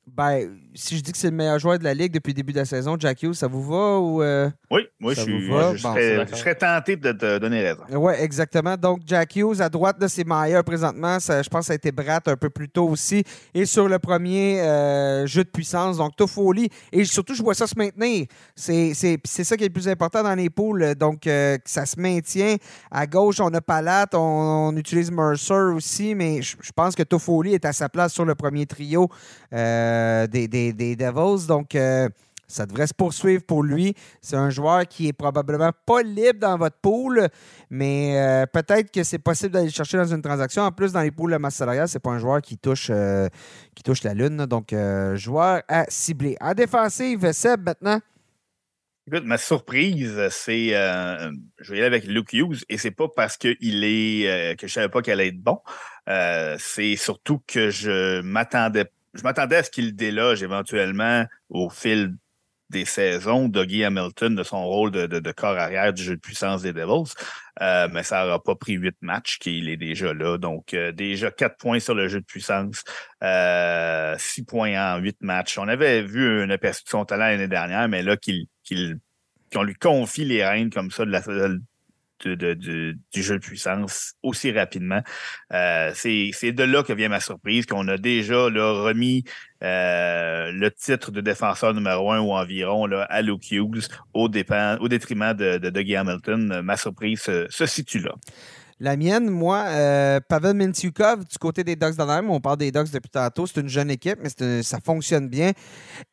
ben, 0.07 0.57
si 0.77 0.97
je 0.97 1.01
dis 1.01 1.11
que 1.11 1.17
c'est 1.17 1.29
le 1.29 1.35
meilleur 1.35 1.59
joueur 1.59 1.79
de 1.79 1.83
la 1.83 1.93
Ligue 1.93 2.13
depuis 2.13 2.31
le 2.31 2.35
début 2.35 2.53
de 2.53 2.59
la 2.59 2.65
saison, 2.65 2.95
Jack 2.99 3.23
Hughes, 3.23 3.33
ça 3.33 3.47
vous 3.47 3.63
va 3.63 3.99
ou. 3.99 4.21
Euh, 4.21 4.49
oui, 4.69 4.81
moi, 4.99 5.13
je, 5.13 5.21
suis, 5.21 5.41
je, 5.41 6.35
serais, 6.35 6.55
tenté 6.55 6.95
de 6.95 7.11
te 7.11 7.37
donner 7.39 7.61
raison. 7.61 7.83
Oui, 7.91 8.13
exactement. 8.19 8.77
Donc, 8.77 9.01
Jack 9.05 9.35
Hughes, 9.35 9.61
à 9.61 9.69
droite 9.69 9.99
de 9.99 10.07
ses 10.07 10.23
meilleurs 10.23 10.63
présentement, 10.63 11.17
je 11.19 11.47
pense 11.49 11.61
que 11.61 11.65
ça 11.67 11.73
a 11.73 11.75
été 11.75 11.91
Bratt 11.91 12.27
un 12.27 12.35
peu 12.35 12.49
plus 12.49 12.69
tôt 12.69 12.87
aussi. 12.87 13.23
Et 13.53 13.65
sur 13.65 13.87
le 13.87 13.97
premier 13.97 14.61
euh, 14.61 15.25
jeu 15.25 15.43
de 15.43 15.49
puissance, 15.49 15.97
donc 15.97 16.15
Toffoli. 16.15 16.69
Et 16.91 17.05
surtout, 17.05 17.33
je 17.33 17.41
vois 17.41 17.53
ça 17.53 17.65
se 17.65 17.77
maintenir. 17.77 18.25
C'est 18.55 18.93
ça 18.93 19.57
qui 19.57 19.63
est 19.63 19.67
le 19.67 19.73
plus 19.73 19.87
important 19.87 20.21
dans 20.21 20.35
les 20.35 20.49
poules. 20.49 20.95
Donc, 20.95 21.27
euh, 21.27 21.57
ça 21.65 21.85
se 21.85 21.99
maintient. 21.99 22.57
À 22.91 23.07
gauche, 23.07 23.39
on 23.39 23.53
a 23.53 23.61
Palat, 23.61 24.07
on, 24.13 24.75
utilise 24.77 25.11
Mercer 25.11 25.73
aussi, 25.73 26.13
mais 26.13 26.41
je, 26.41 26.55
pense 26.75 26.95
que 26.95 27.03
Toffoli 27.03 27.53
est 27.53 27.65
à 27.65 27.73
sa 27.73 27.89
place 27.89 28.13
sur 28.13 28.25
le 28.25 28.35
premier 28.35 28.65
trio. 28.65 29.09
Euh, 29.53 30.27
des, 30.27 30.66
Devils. 30.73 31.47
Donc, 31.47 31.75
euh, 31.75 32.09
ça 32.47 32.65
devrait 32.65 32.87
se 32.87 32.93
poursuivre 32.93 33.43
pour 33.43 33.63
lui. 33.63 33.93
C'est 34.21 34.37
un 34.37 34.49
joueur 34.49 34.87
qui 34.87 35.07
est 35.07 35.13
probablement 35.13 35.71
pas 35.85 36.01
libre 36.01 36.39
dans 36.39 36.57
votre 36.57 36.77
pool, 36.77 37.27
mais 37.69 38.17
euh, 38.17 38.45
peut-être 38.45 38.91
que 38.91 39.03
c'est 39.03 39.19
possible 39.19 39.51
d'aller 39.51 39.65
le 39.65 39.71
chercher 39.71 39.97
dans 39.97 40.05
une 40.05 40.21
transaction. 40.21 40.63
En 40.63 40.71
plus, 40.71 40.93
dans 40.93 41.01
les 41.01 41.11
poules 41.11 41.33
de 41.33 41.37
masse 41.37 41.55
salariale, 41.55 41.89
c'est 41.89 41.99
pas 41.99 42.11
un 42.11 42.19
joueur 42.19 42.41
qui 42.41 42.57
touche, 42.57 42.89
qui 43.75 43.83
touche 43.83 44.03
la 44.03 44.13
lune. 44.13 44.45
Donc, 44.45 44.73
joueur 45.15 45.61
à 45.67 45.85
cibler. 45.89 46.37
En 46.39 46.53
défensive, 46.53 47.31
Seb, 47.33 47.65
maintenant. 47.65 47.99
Écoute, 49.07 49.23
ma 49.23 49.37
surprise, 49.37 50.27
c'est 50.31 50.69
je 50.69 51.71
vais 51.71 51.77
y 51.77 51.79
aller 51.79 51.85
avec 51.85 52.05
Luke 52.05 52.33
Hughes 52.33 52.63
et 52.69 52.77
c'est 52.77 52.91
pas 52.91 53.07
parce 53.13 53.37
qu'il 53.37 53.55
est 53.83 54.57
que 54.57 54.67
je 54.67 54.73
savais 54.73 54.89
pas 54.89 55.01
qu'elle 55.01 55.19
allait 55.19 55.29
être 55.29 55.41
bon. 55.41 55.59
c'est 56.59 56.95
surtout 56.95 57.41
que 57.45 57.69
je 57.69 58.21
m'attendais 58.21 58.85
je 59.17 59.23
m'attendais 59.23 59.57
à 59.57 59.63
ce 59.63 59.71
qu'il 59.71 59.95
déloge 59.95 60.43
éventuellement 60.43 61.25
au 61.49 61.69
fil 61.69 62.15
des 62.69 62.85
saisons 62.85 63.47
Dougie 63.47 63.83
Hamilton 63.83 64.35
de 64.35 64.43
son 64.43 64.65
rôle 64.65 64.91
de, 64.91 65.31
corps 65.31 65.57
arrière 65.57 65.93
du 65.93 66.03
jeu 66.03 66.15
de 66.15 66.21
puissance 66.21 66.63
des 66.63 66.73
Devils. 66.73 67.13
Euh, 67.61 67.87
mais 67.91 68.03
ça 68.03 68.23
n'aura 68.23 68.43
pas 68.43 68.55
pris 68.55 68.73
huit 68.73 68.97
matchs 69.01 69.39
qu'il 69.39 69.69
est 69.69 69.77
déjà 69.77 70.13
là. 70.13 70.37
Donc, 70.37 70.73
euh, 70.73 70.91
déjà 70.91 71.31
quatre 71.31 71.57
points 71.57 71.79
sur 71.79 71.95
le 71.95 72.07
jeu 72.07 72.19
de 72.19 72.25
puissance, 72.25 72.83
euh, 73.23 74.15
six 74.19 74.43
points 74.43 74.75
en 74.77 74.97
huit 74.99 75.17
matchs. 75.21 75.57
On 75.57 75.67
avait 75.67 76.03
vu 76.03 76.41
un 76.41 76.49
aperçu 76.49 76.83
de 76.83 76.89
son 76.89 77.05
talent 77.05 77.25
l'année 77.25 77.47
dernière, 77.47 77.87
mais 77.87 78.03
là, 78.03 78.17
qu'il, 78.17 78.47
qu'on 79.53 79.63
lui 79.63 79.75
confie 79.75 80.25
les 80.25 80.45
rênes 80.45 80.69
comme 80.69 80.91
ça 80.91 81.05
de 81.05 81.11
la, 81.11 81.21
du 82.25 82.97
jeu 83.13 83.35
de 83.35 83.43
puissance 83.43 84.13
aussi 84.23 84.51
rapidement. 84.51 85.01
Euh, 85.53 85.91
c'est 85.93 86.51
de 86.51 86.63
là 86.63 86.83
que 86.83 86.93
vient 86.93 87.09
ma 87.09 87.19
surprise, 87.19 87.65
qu'on 87.65 87.87
a 87.87 87.97
déjà 87.97 88.45
remis 88.45 89.23
euh, 89.63 90.51
le 90.51 90.71
titre 90.71 91.11
de 91.11 91.21
défenseur 91.21 91.73
numéro 91.73 92.11
un 92.11 92.19
ou 92.19 92.31
environ 92.31 92.85
là, 92.85 93.03
à 93.03 93.21
Luke 93.21 93.51
Hughes 93.51 93.87
au, 94.13 94.29
dépend, 94.29 94.77
au 94.79 94.87
détriment 94.87 95.33
de, 95.33 95.57
de 95.57 95.69
Dougie 95.69 95.95
Hamilton. 95.95 96.61
Ma 96.61 96.77
surprise 96.77 97.21
se 97.49 97.65
situe 97.65 97.99
là. 97.99 98.13
La 98.79 98.95
mienne, 98.95 99.27
moi, 99.31 99.63
euh, 99.69 100.19
Pavel 100.27 100.55
Mintyukov, 100.55 101.25
du 101.25 101.37
côté 101.39 101.63
des 101.63 101.75
Ducks 101.75 101.95
d'Anaheim, 101.95 102.29
on 102.29 102.39
parle 102.39 102.57
des 102.57 102.71
Ducks 102.71 102.91
depuis 102.91 103.09
tantôt, 103.09 103.47
c'est 103.47 103.59
une 103.59 103.69
jeune 103.69 103.89
équipe, 103.89 104.19
mais 104.21 104.61
ça 104.61 104.77
fonctionne 104.79 105.27
bien. 105.27 105.51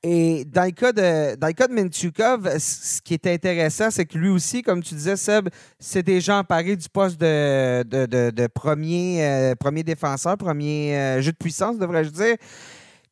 Et 0.02 0.46
dans 0.46 0.64
le 0.64 0.70
cas 0.70 0.92
de, 0.92 2.58
ce 2.58 3.02
qui 3.02 3.12
est 3.12 3.26
intéressant, 3.26 3.90
c'est 3.90 4.06
que 4.06 4.16
lui 4.16 4.30
aussi, 4.30 4.62
comme 4.62 4.82
tu 4.82 4.94
disais, 4.94 5.16
Seb, 5.16 5.50
c'est 5.78 6.02
déjà 6.02 6.38
emparé 6.38 6.74
du 6.74 6.88
poste 6.88 7.20
de, 7.20 7.26
euh, 7.26 8.44
premier 8.50 9.82
défenseur, 9.82 10.38
premier 10.38 10.96
euh, 10.96 11.20
jeu 11.20 11.32
de 11.32 11.36
puissance, 11.36 11.78
devrais-je 11.78 12.10
dire 12.10 12.36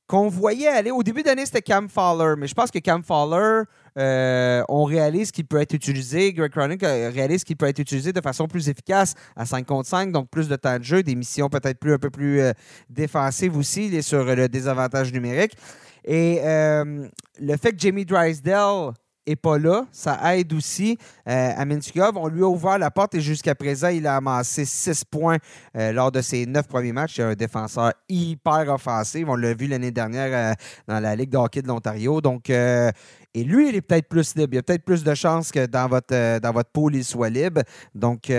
qu'on 0.07 0.29
voyait 0.29 0.69
aller. 0.69 0.91
Au 0.91 1.03
début 1.03 1.23
d'année, 1.23 1.45
c'était 1.45 1.63
Cam 1.63 1.91
Fowler, 1.91 2.37
mais 2.39 2.47
je 2.47 2.55
pense 2.55 2.71
que 2.71 2.79
Cam 2.79 3.03
Fowler, 3.03 3.65
euh, 3.99 4.63
on 4.69 4.85
réalise 4.85 5.31
qu'il 5.31 5.47
peut 5.47 5.61
être 5.61 5.75
utilisé, 5.75 6.33
Greg 6.33 6.51
Chronic 6.51 6.83
euh, 6.83 7.11
réalise 7.13 7.45
qu'il 7.45 7.57
peut 7.57 7.67
être 7.67 7.79
utilisé 7.79 8.13
de 8.13 8.21
façon 8.21 8.47
plus 8.47 8.69
efficace 8.69 9.15
à 9.37 9.45
5 9.45 9.67
contre 9.67 9.89
5, 9.89 10.13
donc 10.13 10.31
plus 10.31 10.49
de 10.49 10.57
temps 10.57 10.79
de 10.79 10.85
jeu, 10.85 11.03
des 11.03 11.15
missions 11.15 11.49
peut-être 11.49 11.79
plus, 11.79 11.93
un 11.93 11.99
peu 11.99 12.11
plus 12.11 12.41
euh, 12.41 12.53
défensives 12.89 13.57
aussi, 13.57 13.87
il 13.87 13.95
est 13.95 14.03
sur 14.03 14.25
le 14.25 14.49
désavantage 14.49 15.13
numérique. 15.13 15.57
Et 16.05 16.41
le 16.43 17.57
fait 17.57 17.73
que 17.73 17.79
Jamie 17.79 18.05
Drysdale 18.05 18.93
n'est 19.27 19.37
pas 19.37 19.59
là. 19.59 19.87
Ça 19.93 20.37
aide 20.37 20.53
aussi 20.53 20.99
euh, 21.29 21.53
à 21.57 21.65
Mintukov. 21.65 22.17
On 22.17 22.29
lui 22.29 22.43
a 22.43 22.49
ouvert 22.49 22.79
la 22.79 22.91
porte 22.91 23.15
et 23.15 23.21
jusqu'à 23.21 23.55
présent, 23.55 23.89
il 23.89 24.07
a 24.07 24.17
amassé 24.17 24.65
6 24.65 25.05
points 25.05 25.39
euh, 25.77 25.93
lors 25.93 26.11
de 26.13 26.21
ses 26.21 26.47
9 26.47 26.67
premiers 26.67 26.93
matchs. 26.93 27.17
C'est 27.17 27.23
un 27.23 27.35
défenseur 27.35 27.93
hyper 28.09 28.69
offensif. 28.69 29.25
On 29.29 29.37
l'a 29.37 29.55
vu 29.55 29.67
l'année 29.67 29.91
dernière 29.91 30.53
euh, 30.53 30.55
dans 30.89 31.01
la 31.01 31.17
Ligue 31.17 31.31
de 31.31 31.61
de 31.61 31.69
l'Ontario. 31.69 32.21
Donc, 32.21 32.51
et 32.51 33.45
lui, 33.45 33.69
il 33.69 33.77
est 33.77 33.81
peut-être 33.83 34.09
plus 34.09 34.35
libre. 34.37 34.55
Il 34.55 34.59
a 34.59 34.63
peut-être 34.63 34.85
plus 34.85 35.05
de 35.05 35.15
chances 35.15 35.51
que 35.51 35.67
dans 35.67 35.89
votre, 35.89 36.39
dans 36.39 36.53
votre 36.53 36.71
pool, 36.71 36.97
il 36.97 37.05
soit 37.05 37.31
libre. 37.31 37.63
Donc, 37.95 38.31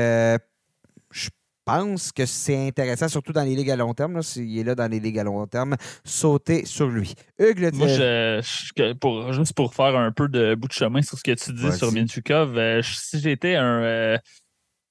pense 1.66 2.12
que 2.12 2.26
c'est 2.26 2.68
intéressant, 2.68 3.08
surtout 3.08 3.34
dans 3.34 3.44
les 3.44 3.56
ligues 3.56 3.72
à 3.72 3.76
long 3.76 3.94
terme, 3.94 4.22
s'il 4.22 4.58
est 4.58 4.64
là 4.64 4.76
dans 4.76 4.90
les 4.90 5.00
ligues 5.00 5.20
à 5.20 5.24
long 5.24 5.46
terme, 5.48 5.76
sauter 6.04 6.66
sur 6.66 6.88
lui. 6.88 7.14
Hugues, 7.40 7.60
le 7.60 7.72
Moi, 7.72 7.88
je, 7.88 8.94
pour, 8.94 9.32
juste 9.34 9.54
pour 9.54 9.74
faire 9.74 9.96
un 9.96 10.12
peu 10.12 10.28
de 10.28 10.56
bout 10.56 10.68
de 10.68 10.74
chemin 10.74 11.02
sur 11.02 11.18
ce 11.18 11.24
que 11.24 11.32
tu 11.32 11.54
dis 11.54 11.72
sur 11.72 11.92
Minchukov, 11.92 12.58
euh, 12.58 12.82
si 12.84 13.20
j'étais 13.20 13.56
un. 13.56 13.82
Euh, 13.84 14.18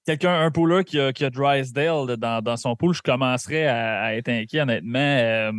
quelqu'un, 0.06 0.40
un 0.40 0.50
pooler 0.50 0.84
qui 0.84 0.98
a, 0.98 1.12
qui 1.12 1.24
a 1.24 1.30
Drysdale 1.30 2.16
dans, 2.16 2.42
dans, 2.42 2.56
son 2.56 2.76
pool, 2.76 2.94
je 2.94 3.02
commencerais 3.02 3.66
à, 3.66 4.16
être 4.16 4.28
inquiet, 4.28 4.60
honnêtement. 4.60 4.98
Euh, 4.98 5.52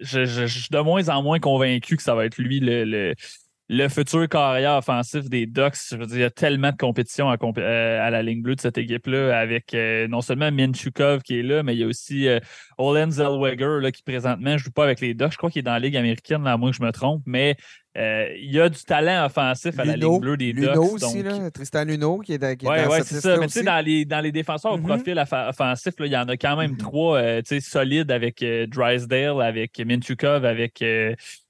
je, 0.00 0.24
je, 0.24 0.46
je, 0.46 0.58
suis 0.58 0.70
de 0.70 0.80
moins 0.80 1.08
en 1.10 1.22
moins 1.22 1.38
convaincu 1.38 1.96
que 1.96 2.02
ça 2.02 2.14
va 2.14 2.24
être 2.24 2.38
lui 2.38 2.60
le, 2.60 2.84
le, 2.84 3.14
le 3.72 3.88
futur 3.88 4.28
carrière 4.28 4.78
offensif 4.78 5.30
des 5.30 5.46
Ducks. 5.46 5.76
Je 5.92 5.96
veux 5.96 6.06
dire, 6.06 6.16
il 6.16 6.20
y 6.22 6.24
a 6.24 6.30
tellement 6.30 6.72
de 6.72 6.76
compétition 6.76 7.30
à, 7.30 7.36
euh, 7.40 8.04
à 8.04 8.10
la 8.10 8.20
ligne 8.20 8.42
bleue 8.42 8.56
de 8.56 8.60
cette 8.60 8.78
équipe-là, 8.78 9.38
avec 9.38 9.74
euh, 9.74 10.08
non 10.08 10.22
seulement 10.22 10.50
Minchukov 10.50 11.22
qui 11.22 11.38
est 11.38 11.42
là, 11.44 11.62
mais 11.62 11.76
il 11.76 11.78
y 11.78 11.84
a 11.84 11.86
aussi 11.86 12.26
euh, 12.26 12.40
Olen 12.80 13.10
Zellweger 13.10 13.80
là, 13.80 13.92
qui 13.92 14.02
présentement 14.02 14.52
ne 14.52 14.58
joue 14.58 14.70
pas 14.70 14.84
avec 14.84 15.00
les 15.00 15.14
Ducks. 15.14 15.32
Je 15.32 15.36
crois 15.36 15.50
qu'il 15.50 15.60
est 15.60 15.62
dans 15.62 15.72
la 15.72 15.78
Ligue 15.78 15.96
américaine, 15.96 16.42
là, 16.42 16.52
à 16.52 16.56
moins 16.56 16.70
que 16.70 16.76
je 16.76 16.82
me 16.82 16.92
trompe, 16.92 17.22
mais 17.26 17.56
euh, 17.98 18.28
il 18.36 18.52
y 18.52 18.60
a 18.60 18.68
du 18.68 18.80
talent 18.84 19.26
offensif 19.26 19.76
à 19.78 19.84
la 19.84 19.96
ligne 19.96 20.20
bleue 20.20 20.36
des 20.36 20.52
Ducks. 20.52 20.70
Luno 20.70 20.94
aussi, 20.94 21.24
là, 21.24 21.50
Tristan 21.50 21.84
Luno 21.84 22.20
qui 22.20 22.34
est, 22.34 22.38
dans, 22.38 22.56
qui 22.56 22.64
ouais, 22.64 22.86
ouais, 22.86 23.02
c'est 23.02 23.20
ça. 23.20 23.36
Mais 23.36 23.46
tu 23.46 23.54
sais, 23.54 23.62
dans 23.64 23.84
les, 23.84 24.04
dans 24.04 24.20
les 24.20 24.30
défenseurs 24.30 24.72
au 24.72 24.78
mm-hmm. 24.78 24.86
profil 24.86 25.24
offensif, 25.48 25.94
il 25.98 26.06
y 26.06 26.16
en 26.16 26.28
a 26.28 26.36
quand 26.36 26.56
même 26.56 26.74
mm-hmm. 26.74 26.78
trois 26.78 27.18
euh, 27.18 27.42
solides 27.60 28.12
avec 28.12 28.42
euh, 28.42 28.68
Drysdale, 28.68 29.42
avec 29.42 29.76
Minchukov, 29.84 30.44
avec 30.44 30.84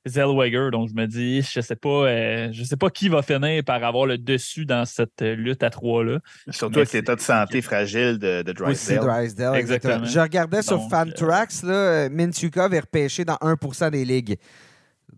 Zellweger. 0.09 0.71
Donc, 0.71 0.89
je 0.89 0.95
me 0.95 1.07
dis, 1.07 1.43
je 1.43 1.61
sais 1.61 1.77
pas 1.77 2.07
je 2.51 2.65
sais 2.65 2.77
pas 2.79 2.89
qui 2.89 3.11
va 3.11 3.21
finir 3.21 3.63
par 3.63 3.85
avoir 3.85 4.07
le 4.07 4.17
dessus 4.17 4.65
dans 4.65 4.87
cette 4.87 5.21
lutte 5.21 5.63
à 5.63 5.69
trois-là. 5.69 6.21
Surtout 6.49 6.79
avec 6.79 6.93
l'état 6.95 7.17
de 7.17 7.21
santé 7.21 7.61
fragile 7.61 8.19
de, 8.19 8.41
de 8.41 8.53
Drysdale. 8.53 9.01
Drysdale 9.01 9.57
exactement. 9.57 10.05
Je 10.07 10.19
regardais 10.19 10.63
sur 10.63 10.89
Fantrax, 11.21 11.63
là, 11.63 12.09
Minchukov 12.09 12.75
est 12.75 12.81
repêché 12.81 13.25
dans 13.25 13.37
1% 13.37 13.91
des 13.91 14.05
ligues. 14.05 14.39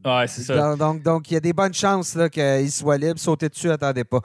Ouais, 0.05 0.27
c'est 0.27 0.43
ça. 0.43 0.77
Donc, 0.77 1.03
donc, 1.03 1.31
il 1.31 1.35
y 1.35 1.37
a 1.37 1.41
des 1.41 1.53
bonnes 1.53 1.75
chances 1.75 2.19
qu'il 2.33 2.71
soit 2.71 2.99
libre. 2.99 3.19
Sauter 3.19 3.49
dessus, 3.49 3.71
attendez 3.71 4.05
pas. 4.05 4.21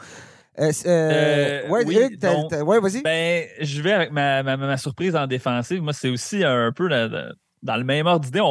Euh, 0.59 0.71
euh, 0.87 1.67
ouais, 1.69 1.83
oui, 1.85 2.79
vas-y. 2.81 3.03
Ben, 3.03 3.45
je 3.61 3.81
vais 3.81 3.91
avec 3.91 4.11
ma, 4.11 4.41
ma, 4.41 4.77
surprise 4.77 5.15
en 5.15 5.27
défensive. 5.27 5.81
Moi, 5.83 5.93
c'est 5.93 6.09
aussi 6.09 6.43
un 6.43 6.71
peu 6.71 6.89
dans, 6.89 7.75
le 7.75 7.83
même 7.83 8.07
ordre 8.07 8.25
d'idée. 8.25 8.41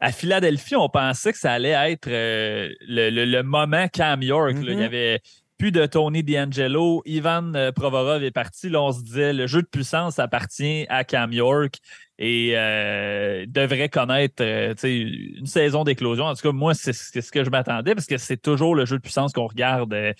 À 0.00 0.12
Philadelphie, 0.12 0.76
on 0.76 0.88
pensait 0.88 1.32
que 1.32 1.38
ça 1.38 1.52
allait 1.52 1.92
être 1.92 2.08
euh, 2.08 2.68
le, 2.80 3.10
le, 3.10 3.42
moment 3.42 3.86
Cam 3.88 4.22
York. 4.22 4.56
Il 4.56 4.64
y 4.64 4.74
mm-hmm. 4.74 4.84
avait 4.84 5.20
plus 5.56 5.70
de 5.70 5.86
Tony 5.86 6.24
D'Angelo. 6.24 7.02
Ivan 7.06 7.52
Provorov 7.74 8.24
est 8.24 8.32
parti. 8.32 8.68
Là, 8.68 8.82
on 8.82 8.92
se 8.92 9.02
disait 9.02 9.32
le 9.32 9.46
jeu 9.46 9.62
de 9.62 9.68
puissance 9.68 10.18
appartient 10.18 10.84
à 10.88 11.04
Cam 11.04 11.32
York 11.32 11.78
et 12.18 12.52
euh, 12.54 13.44
devrait 13.46 13.88
connaître 13.88 14.42
euh, 14.42 14.74
une 14.84 15.46
saison 15.46 15.84
d'éclosion. 15.84 16.24
En 16.24 16.34
tout 16.34 16.42
cas, 16.42 16.52
moi, 16.52 16.74
c'est 16.74 16.92
ce 16.92 17.30
que 17.30 17.44
je 17.44 17.50
m'attendais 17.50 17.94
parce 17.94 18.06
que 18.06 18.16
c'est 18.16 18.40
toujours 18.40 18.74
le 18.74 18.86
jeu 18.86 18.96
de 18.96 19.02
puissance 19.02 19.32
qu'on 19.32 19.46
regarde 19.46 19.92
euh, 19.92 20.12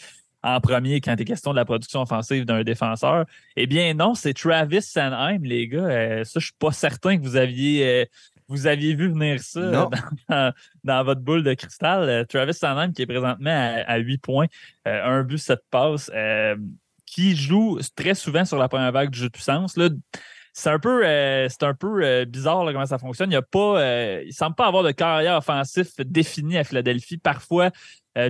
en 0.43 0.61
premier 0.61 1.01
quand 1.01 1.15
il 1.15 1.23
est 1.23 1.25
question 1.25 1.53
de 1.53 1.57
la 1.57 1.65
production 1.65 2.03
offensive 2.03 2.45
d'un 2.45 2.63
défenseur. 2.63 3.25
Eh 3.57 3.67
bien, 3.67 3.95
non, 3.95 4.15
c'est 4.15 4.35
Travis 4.35 4.83
Sanheim, 4.83 5.41
les 5.43 5.69
gars. 5.69 6.25
ça, 6.25 6.39
je 6.39 6.47
suis 6.47 6.55
pas 6.59 6.71
certain 6.71 7.17
que 7.17 7.23
vous 7.23 7.37
aviez. 7.37 8.07
vous 8.47 8.67
aviez 8.67 8.95
vu 8.95 9.09
venir 9.09 9.41
ça 9.41 9.89
dans, 10.85 11.05
votre 11.05 11.23
boule 11.23 11.43
de 11.43 11.55
cristal. 11.55 12.27
Travis 12.29 12.55
Sanheim, 12.55 12.93
qui 12.93 13.03
est 13.03 13.07
présentement 13.07 13.83
à, 13.87 13.97
8 13.97 14.19
points, 14.19 14.47
un 14.85 15.23
but, 15.25 15.39
7 15.39 15.59
passes, 15.69 16.13
qui 17.07 17.35
joue 17.35 17.81
très 17.97 18.15
souvent 18.15 18.45
sur 18.45 18.59
la 18.59 18.69
première 18.69 18.93
vague 18.93 19.11
du 19.11 19.19
jeu 19.19 19.27
de 19.27 19.33
puissance. 19.33 19.77
Là, 19.77 19.89
c'est 20.59 20.71
un 20.71 20.79
peu, 20.79 21.03
euh, 21.05 21.49
un 21.61 21.75
peu 21.75 22.03
euh, 22.03 22.25
bizarre 22.25 22.65
comment 22.65 22.87
ça 22.87 22.97
fonctionne. 22.97 23.31
Il 23.31 23.37
ne 23.37 23.43
euh, 23.55 24.25
semble 24.31 24.57
pas 24.57 24.67
avoir 24.67 24.83
de 24.83 24.91
carrière 24.91 25.37
offensif 25.37 25.89
définie 25.99 26.57
à 26.57 26.65
Philadelphie. 26.65 27.19
Parfois, 27.19 27.71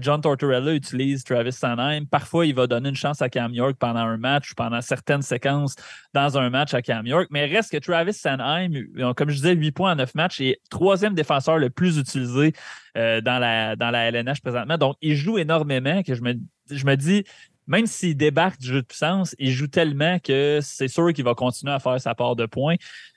John 0.00 0.20
Tortorella 0.20 0.72
utilise 0.74 1.22
Travis 1.22 1.52
Sanheim. 1.52 2.06
Parfois, 2.06 2.44
il 2.44 2.56
va 2.56 2.66
donner 2.66 2.88
une 2.88 2.96
chance 2.96 3.22
à 3.22 3.28
Cam 3.28 3.54
York 3.54 3.76
pendant 3.78 4.00
un 4.00 4.16
match 4.16 4.50
ou 4.50 4.54
pendant 4.56 4.80
certaines 4.80 5.22
séquences 5.22 5.76
dans 6.12 6.36
un 6.36 6.50
match 6.50 6.74
à 6.74 6.82
Cam 6.82 7.06
York. 7.06 7.28
Mais 7.30 7.46
reste 7.46 7.70
que 7.70 7.76
Travis 7.76 8.12
Sanheim, 8.12 8.72
comme 9.16 9.30
je 9.30 9.36
disais, 9.36 9.54
8 9.54 9.70
points 9.70 9.92
en 9.92 9.94
9 9.94 10.16
matchs, 10.16 10.40
est 10.40 10.58
troisième 10.70 11.14
défenseur 11.14 11.58
le 11.58 11.70
plus 11.70 11.98
utilisé 11.98 12.52
dans, 12.96 13.38
la, 13.38 13.76
dans 13.76 13.92
la 13.92 14.10
LNH 14.10 14.40
présentement. 14.40 14.76
Donc, 14.76 14.96
il 15.02 15.14
joue 15.14 15.38
énormément 15.38 16.02
que 16.02 16.16
je 16.16 16.22
me, 16.22 16.34
je 16.68 16.84
me 16.84 16.96
dis, 16.96 17.22
même 17.66 17.86
s'il 17.86 18.16
débarque 18.16 18.58
du 18.60 18.68
jeu 18.68 18.82
de 18.82 18.86
puissance, 18.86 19.34
il 19.38 19.50
joue 19.50 19.68
tellement 19.68 20.18
que 20.18 20.60
c'est 20.62 20.88
sûr 20.88 21.12
qu'il 21.12 21.24
va 21.24 21.34
continuer 21.34 21.72
à 21.72 21.78
faire 21.78 22.00
sa 22.00 22.14
part 22.14 22.36
de 22.36 22.46
points. 22.46 22.76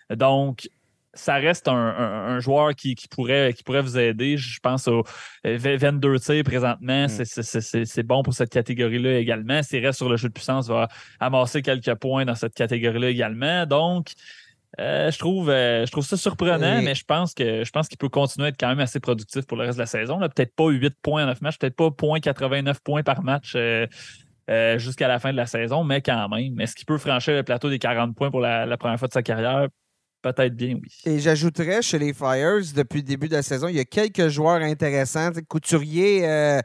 Donc, 0.10 0.68
ça 1.14 1.36
reste 1.36 1.68
un, 1.68 2.40
joueur 2.40 2.76
qui, 2.76 2.96
pourrait, 3.10 3.54
qui 3.56 3.64
pourrait 3.64 3.82
vous 3.82 3.98
aider. 3.98 4.38
Je 4.38 4.60
pense 4.60 4.88
aux 4.88 5.04
22 5.44 6.20
tirs 6.20 6.44
présentement. 6.44 7.08
Mm. 7.08 7.86
C'est 7.86 8.04
bon 8.04 8.24
pour 8.24 8.34
cette 8.34 8.52
catégorie-là 8.52 9.18
également. 9.20 9.64
S'il 9.64 9.86
reste 9.86 9.98
sur 9.98 10.10
le 10.10 10.18
jeu 10.18 10.30
de 10.30 10.34
puissance, 10.34 10.68
il 10.68 10.74
va 10.74 10.88
amasser 11.20 11.62
quelques 11.62 11.96
points 11.96 12.26
dans 12.26 12.36
cette 12.36 12.54
catégorie-là 12.54 13.10
également. 13.10 13.66
Donc, 13.66 14.14
euh, 14.80 15.10
je, 15.10 15.18
trouve, 15.18 15.50
euh, 15.50 15.86
je 15.86 15.92
trouve 15.92 16.06
ça 16.06 16.16
surprenant, 16.16 16.82
mais 16.82 16.94
je 16.94 17.04
pense 17.04 17.34
que 17.34 17.64
je 17.64 17.72
pense 17.72 17.88
qu'il 17.88 17.98
peut 17.98 18.10
continuer 18.10 18.46
à 18.46 18.50
être 18.50 18.60
quand 18.60 18.68
même 18.68 18.80
assez 18.80 19.00
productif 19.00 19.46
pour 19.46 19.58
le 19.58 19.66
reste 19.66 19.78
de 19.78 19.84
la 19.84 19.88
saison. 19.88 20.20
Peut-être 20.20 20.56
pas 20.56 20.70
8 20.70 20.96
points 21.02 21.24
en 21.24 21.28
9 21.28 21.42
matchs, 21.42 21.58
peut-être 21.58 21.76
pas 21.76 21.88
0.89 21.88 22.76
points 22.84 23.02
par 23.02 23.24
match. 23.24 23.54
Euh, 23.56 23.88
euh, 24.50 24.80
jusqu'à 24.80 25.08
la 25.08 25.20
fin 25.20 25.32
de 25.32 25.38
la 25.38 25.46
saison, 25.46 25.84
mais 25.84 26.02
quand 26.02 26.28
même. 26.30 26.60
Est-ce 26.60 26.76
qu'il 26.76 26.86
peut 26.86 26.98
franchir 26.98 27.36
le 27.36 27.44
plateau 27.44 27.70
des 27.70 27.80
40 27.80 28.16
points 28.16 28.32
pour 28.32 28.40
la, 28.40 28.78
première 28.78 28.98
fois 28.98 29.08
de 29.08 29.14
sa 29.14 29.22
carrière? 29.22 29.68
Peut-être 30.22 30.56
bien, 30.56 30.76
oui. 30.76 30.90
Et 31.06 31.20
j'ajouterais 31.20 31.82
chez 31.82 31.98
les 31.98 32.14
Flyers, 32.14 32.74
depuis 32.76 32.98
le 32.98 33.04
début 33.04 33.30
de 33.30 33.36
la 33.36 33.42
saison, 33.42 33.68
il 33.70 33.76
y 33.76 33.80
a 33.80 33.86
quelques 33.86 34.28
joueurs 34.28 34.62
intéressants. 34.62 35.32
Couturier, 35.48 36.28
euh, 36.28 36.60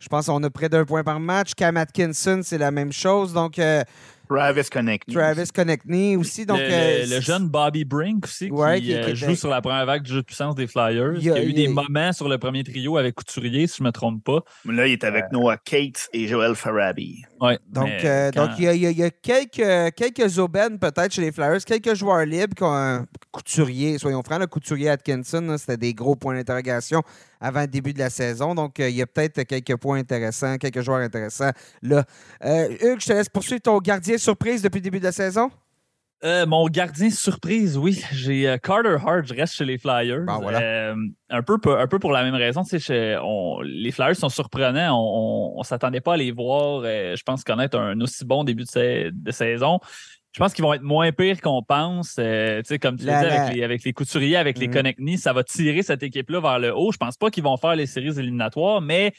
je 0.00 0.08
pense 0.08 0.26
qu'on 0.26 0.42
a 0.42 0.50
près 0.50 0.68
d'un 0.68 0.84
point 0.84 1.04
par 1.04 1.20
match. 1.20 1.52
Cam 1.54 1.76
Atkinson, 1.76 2.40
c'est 2.42 2.58
la 2.58 2.72
même 2.72 2.92
chose. 2.92 3.32
Donc, 3.32 3.60
euh, 3.60 3.84
Travis 4.28 4.68
Connectney. 4.70 5.14
Travis 5.14 5.48
Connectney 5.54 6.16
aussi. 6.16 6.46
Donc, 6.46 6.58
le, 6.58 6.64
euh, 6.64 7.20
jeune 7.20 7.48
Bobby 7.48 7.84
Brink 7.84 8.24
aussi, 8.24 8.48
qui, 8.48 8.94
euh, 8.94 9.14
joue 9.14 9.34
sur 9.34 9.48
la 9.48 9.60
première 9.60 9.86
vague 9.86 10.02
du 10.02 10.12
jeu 10.12 10.20
de 10.20 10.26
puissance 10.26 10.54
des 10.54 10.66
Flyers. 10.66 11.14
Il, 11.16 11.24
y 11.24 11.30
a, 11.30 11.42
eu 11.42 11.52
des 11.52 11.68
moments 11.68 12.12
sur 12.12 12.28
le 12.28 12.38
premier 12.38 12.64
trio 12.64 12.96
avec 12.96 13.14
Couturier, 13.14 13.66
si 13.66 13.78
je 13.78 13.82
ne 13.82 13.88
me 13.88 13.92
trompe 13.92 14.24
pas. 14.24 14.40
Là, 14.64 14.86
il 14.86 14.92
est 14.92 15.04
avec 15.04 15.24
euh, 15.24 15.28
Noah 15.32 15.56
Cates 15.58 16.08
et 16.12 16.26
Joel 16.26 16.54
Farabi. 16.54 17.22
Ouais, 17.40 17.58
donc, 17.68 17.88
donc 18.34 18.50
il, 18.58 18.76
y 18.76 19.02
a, 19.02 19.10
quelques, 19.10 19.94
quelques 19.94 20.38
aubaines 20.38 20.78
peut-être 20.78 21.12
chez 21.12 21.22
les 21.22 21.32
Flyers, 21.32 21.64
quelques 21.64 21.94
joueurs 21.94 22.24
libres. 22.24 23.04
Couturier, 23.30 23.98
soyons 23.98 24.22
francs, 24.22 24.40
le 24.40 24.46
Couturier 24.46 24.90
Atkinson, 24.90 25.56
c'était 25.58 25.76
des 25.76 25.94
gros 25.94 26.16
points 26.16 26.34
d'interrogation 26.34 27.02
avant 27.40 27.60
le 27.60 27.66
début 27.66 27.92
de 27.92 27.98
la 27.98 28.08
saison. 28.08 28.54
Donc, 28.54 28.78
il 28.78 28.90
y 28.90 29.02
a 29.02 29.06
peut-être 29.06 29.42
quelques 29.42 29.76
points 29.76 29.98
intéressants, 29.98 30.56
quelques 30.56 30.80
joueurs 30.80 31.00
intéressants 31.00 31.50
là. 31.82 32.04
Hugues, 32.42 33.00
je 33.00 33.06
te 33.06 33.12
laisse 33.12 33.28
poursuivre 33.28 33.60
ton 33.60 33.78
gardien 33.78 34.15
surprise 34.18 34.62
depuis 34.62 34.78
le 34.78 34.84
début 34.84 34.98
de 34.98 35.04
la 35.04 35.12
saison? 35.12 35.50
Euh, 36.24 36.46
mon 36.46 36.66
gardien 36.68 37.10
surprise, 37.10 37.76
oui. 37.76 38.02
J'ai 38.12 38.48
euh, 38.48 38.56
Carter 38.56 38.96
Hart, 39.04 39.26
je 39.26 39.34
reste 39.34 39.54
chez 39.54 39.66
les 39.66 39.76
Flyers. 39.76 40.24
Euh, 40.26 40.94
un, 41.28 41.42
peu, 41.42 41.58
un 41.66 41.86
peu 41.86 41.98
pour 41.98 42.10
la 42.10 42.24
même 42.24 42.34
raison. 42.34 42.62
les 42.72 43.90
Flyers 43.92 44.16
sont 44.16 44.30
surprenants. 44.30 44.98
On 44.98 45.58
ne 45.58 45.64
s'attendait 45.64 46.00
pas 46.00 46.14
à 46.14 46.16
les 46.16 46.32
voir, 46.32 46.82
je 46.82 47.22
pense, 47.22 47.44
connaître 47.44 47.78
un 47.78 48.00
aussi 48.00 48.24
bon 48.24 48.44
début 48.44 48.64
de, 48.64 49.30
saison. 49.30 49.78
Je 50.32 50.40
pense 50.40 50.52
qu'ils 50.52 50.64
vont 50.64 50.72
être 50.72 50.82
moins 50.82 51.12
pires 51.12 51.40
qu'on 51.40 51.62
pense. 51.62 52.14
comme 52.16 52.96
tu 52.96 53.04
disais, 53.04 53.12
avec 53.12 53.54
les, 53.54 53.62
avec 53.62 53.84
les, 53.84 53.92
couturiers, 53.92 54.36
avec 54.36 54.58
les 54.58 54.68
mhm. 54.68 54.74
Connectnis, 54.74 55.18
ça 55.18 55.34
va 55.34 55.44
tirer 55.44 55.82
cette 55.82 56.02
équipe-là 56.02 56.40
vers 56.40 56.58
le 56.58 56.74
haut. 56.74 56.92
Je 56.92 56.98
pense 56.98 57.18
pas 57.18 57.30
qu'ils 57.30 57.44
vont 57.44 57.58
faire 57.58 57.76
les 57.76 57.86
séries 57.86 58.18
éliminatoires, 58.18 58.80
mais 58.80 59.12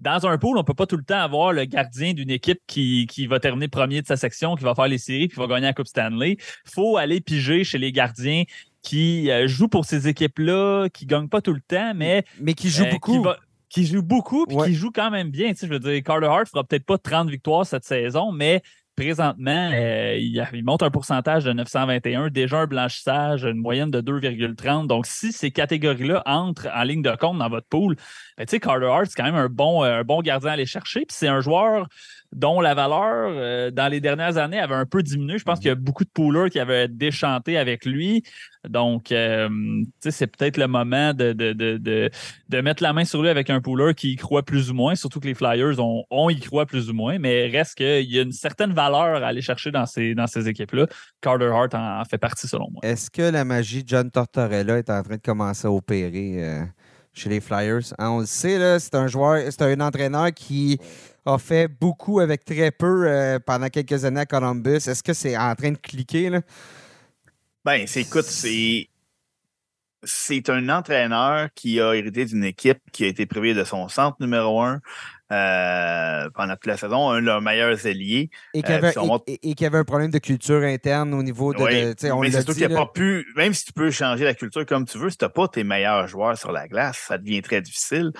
dans 0.00 0.26
un 0.26 0.38
pool, 0.38 0.56
on 0.56 0.60
ne 0.60 0.66
peut 0.66 0.74
pas 0.74 0.86
tout 0.86 0.96
le 0.96 1.04
temps 1.04 1.20
avoir 1.20 1.52
le 1.52 1.64
gardien 1.64 2.12
d'une 2.12 2.30
équipe 2.30 2.60
qui, 2.66 3.06
qui, 3.08 3.26
va 3.26 3.40
terminer 3.40 3.68
premier 3.68 4.02
de 4.02 4.06
sa 4.06 4.16
section, 4.16 4.54
qui 4.54 4.64
va 4.64 4.74
faire 4.74 4.88
les 4.88 4.98
séries, 4.98 5.28
qui 5.28 5.36
va 5.36 5.46
gagner 5.46 5.66
la 5.66 5.72
Coupe 5.72 5.86
Stanley. 5.86 6.36
Il 6.66 6.70
faut 6.72 6.96
aller 6.96 7.20
piger 7.20 7.64
chez 7.64 7.78
les 7.78 7.92
gardiens 7.92 8.44
qui 8.82 9.30
euh, 9.30 9.46
jouent 9.48 9.68
pour 9.68 9.84
ces 9.84 10.08
équipes-là, 10.08 10.88
qui 10.88 11.04
ne 11.04 11.10
gagnent 11.10 11.28
pas 11.28 11.40
tout 11.40 11.52
le 11.52 11.60
temps, 11.60 11.92
mais. 11.94 12.24
Mais 12.40 12.54
qui 12.54 12.70
jouent 12.70 12.84
euh, 12.84 12.90
beaucoup. 12.90 13.26
Qui, 13.68 13.86
jouent 13.86 14.02
beaucoup, 14.02 14.46
puis 14.46 14.56
qui 14.64 14.74
jouent 14.74 14.92
quand 14.92 15.10
même 15.10 15.30
bien. 15.30 15.50
Tu 15.50 15.56
sais, 15.56 15.66
je 15.66 15.72
veux 15.72 15.78
dire, 15.78 16.02
Carter 16.02 16.26
Hart 16.26 16.48
fera 16.48 16.64
peut-être 16.64 16.86
pas 16.86 16.96
30 16.96 17.28
victoires 17.28 17.66
cette 17.66 17.84
saison, 17.84 18.32
mais 18.32 18.62
présentement, 18.98 19.70
euh, 19.72 20.16
il, 20.18 20.64
monte 20.64 20.82
un 20.82 20.90
pourcentage 20.90 21.44
de 21.44 21.52
921, 21.52 22.30
déjà 22.30 22.58
un 22.58 22.66
blanchissage, 22.66 23.44
une 23.44 23.58
moyenne 23.58 23.92
de 23.92 24.00
2,30. 24.00 24.88
Donc, 24.88 25.06
si 25.06 25.30
ces 25.30 25.52
catégories-là 25.52 26.24
entrent 26.26 26.66
en 26.74 26.82
ligne 26.82 27.02
de 27.02 27.14
compte 27.14 27.38
dans 27.38 27.48
votre 27.48 27.68
pool, 27.68 27.94
ben, 28.36 28.44
tu 28.44 28.50
sais, 28.50 28.60
Carter 28.60 28.86
Hart, 28.86 29.06
c'est 29.06 29.16
quand 29.16 29.24
même 29.24 29.36
un 29.36 29.48
bon, 29.48 29.84
euh, 29.84 30.00
un 30.00 30.02
bon 30.02 30.20
gardien 30.20 30.50
à 30.50 30.52
aller 30.54 30.66
chercher. 30.66 31.00
Puis 31.00 31.16
c'est 31.16 31.28
un 31.28 31.40
joueur 31.40 31.86
dont 32.32 32.60
la 32.60 32.74
valeur, 32.74 33.32
euh, 33.34 33.70
dans 33.70 33.88
les 33.88 34.00
dernières 34.00 34.36
années, 34.36 34.58
avait 34.58 34.74
un 34.74 34.86
peu 34.86 35.02
diminué. 35.02 35.38
Je 35.38 35.44
pense 35.44 35.58
qu'il 35.58 35.68
y 35.68 35.72
a 35.72 35.74
beaucoup 35.74 36.04
de 36.04 36.10
poolers 36.10 36.50
qui 36.50 36.58
avaient 36.58 36.88
déchanté 36.88 37.56
avec 37.56 37.86
lui. 37.86 38.22
Donc, 38.68 39.12
euh, 39.12 39.48
c'est 40.00 40.26
peut-être 40.26 40.56
le 40.58 40.66
moment 40.66 41.14
de, 41.14 41.32
de, 41.32 41.52
de, 41.52 42.10
de, 42.48 42.60
mettre 42.60 42.82
la 42.82 42.92
main 42.92 43.04
sur 43.04 43.22
lui 43.22 43.28
avec 43.28 43.50
un 43.50 43.60
pooler 43.60 43.94
qui 43.94 44.12
y 44.12 44.16
croit 44.16 44.42
plus 44.42 44.70
ou 44.70 44.74
moins, 44.74 44.94
surtout 44.94 45.20
que 45.20 45.26
les 45.26 45.34
Flyers 45.34 45.78
ont, 45.78 46.04
on 46.10 46.28
y 46.28 46.40
croit 46.40 46.66
plus 46.66 46.90
ou 46.90 46.92
moins, 46.92 47.18
mais 47.18 47.46
reste 47.46 47.76
qu'il 47.76 48.10
y 48.10 48.18
a 48.18 48.22
une 48.22 48.32
certaine 48.32 48.72
valeur 48.72 49.22
à 49.22 49.28
aller 49.28 49.42
chercher 49.42 49.70
dans 49.70 49.86
ces, 49.86 50.14
dans 50.14 50.26
ces 50.26 50.48
équipes-là. 50.48 50.86
Carter 51.20 51.50
Hart 51.52 51.74
en, 51.74 52.04
fait 52.04 52.18
partie, 52.18 52.46
selon 52.48 52.68
moi. 52.70 52.80
Est-ce 52.82 53.10
que 53.10 53.22
la 53.22 53.44
magie 53.44 53.84
de 53.84 53.88
John 53.88 54.10
Tortorella 54.10 54.78
est 54.78 54.90
en 54.90 55.02
train 55.02 55.16
de 55.16 55.22
commencer 55.22 55.66
à 55.66 55.70
opérer 55.70 56.44
euh, 56.44 56.64
chez 57.12 57.28
les 57.28 57.40
Flyers? 57.40 57.92
Hein, 57.98 58.10
on 58.10 58.20
le 58.20 58.26
sait, 58.26 58.78
c'est 58.78 58.94
un 58.94 59.06
joueur, 59.06 59.42
c'est 59.50 59.62
un 59.62 59.80
entraîneur 59.80 60.32
qui 60.32 60.78
a 61.24 61.38
fait 61.38 61.68
beaucoup 61.68 62.20
avec 62.20 62.44
très 62.44 62.70
peu 62.70 63.06
euh, 63.06 63.38
pendant 63.38 63.68
quelques 63.68 64.04
années 64.04 64.20
à 64.20 64.26
Columbus. 64.26 64.88
Est-ce 64.88 65.02
que 65.02 65.12
c'est 65.12 65.36
en 65.36 65.54
train 65.54 65.72
de 65.72 65.76
cliquer? 65.78 66.30
Là? 66.30 66.40
Ben, 67.64 67.86
écoute, 67.94 68.24
c'est. 68.24 68.88
C'est 70.04 70.48
un 70.48 70.68
entraîneur 70.68 71.48
qui 71.56 71.80
a 71.80 71.92
hérité 71.92 72.24
d'une 72.24 72.44
équipe 72.44 72.78
qui 72.92 73.02
a 73.02 73.08
été 73.08 73.26
privée 73.26 73.52
de 73.52 73.64
son 73.64 73.88
centre 73.88 74.16
numéro 74.20 74.62
un 74.62 74.80
euh, 75.30 76.30
pendant 76.34 76.54
toute 76.54 76.66
la 76.66 76.76
saison, 76.76 77.10
un 77.10 77.20
de 77.20 77.26
leurs 77.26 77.42
meilleurs 77.42 77.86
alliés. 77.86 78.30
Et 78.54 78.62
qui, 78.62 78.72
avait, 78.72 78.88
avait, 78.96 79.78
un 79.78 79.84
problème 79.84 80.10
de 80.10 80.18
culture 80.18 80.62
interne 80.62 81.12
au 81.12 81.22
niveau 81.22 81.52
de. 81.52 81.62
Oui, 81.62 82.10
on 82.10 82.20
mais 82.20 82.30
c'est 82.30 82.44
qu'il 82.46 82.68
pas 82.68 82.86
pu. 82.86 83.26
Même 83.36 83.52
si 83.52 83.66
tu 83.66 83.72
peux 83.72 83.90
changer 83.90 84.24
la 84.24 84.34
culture 84.34 84.64
comme 84.64 84.86
tu 84.86 84.98
veux, 84.98 85.10
si 85.10 85.18
tu 85.18 85.24
n'as 85.24 85.28
pas 85.28 85.48
tes 85.48 85.64
meilleurs 85.64 86.06
joueurs 86.06 86.38
sur 86.38 86.52
la 86.52 86.66
glace, 86.66 87.04
ça 87.08 87.18
devient 87.18 87.42
très 87.42 87.60
difficile. 87.60 88.12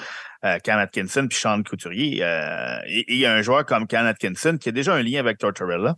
Euh, 0.45 0.59
Cam 0.63 0.79
Atkinson 0.79 1.27
puis 1.29 1.39
Sean 1.39 1.63
Couturier. 1.63 2.21
Euh, 2.23 2.79
et 2.87 3.05
il 3.09 3.19
y 3.19 3.27
a 3.27 3.35
un 3.35 3.43
joueur 3.43 3.65
comme 3.65 3.87
Cam 3.87 4.07
Atkinson 4.07 4.57
qui 4.61 4.69
a 4.69 4.73
déjà 4.73 4.95
un 4.95 5.03
lien 5.03 5.19
avec 5.19 5.39
Tortorella 5.39 5.97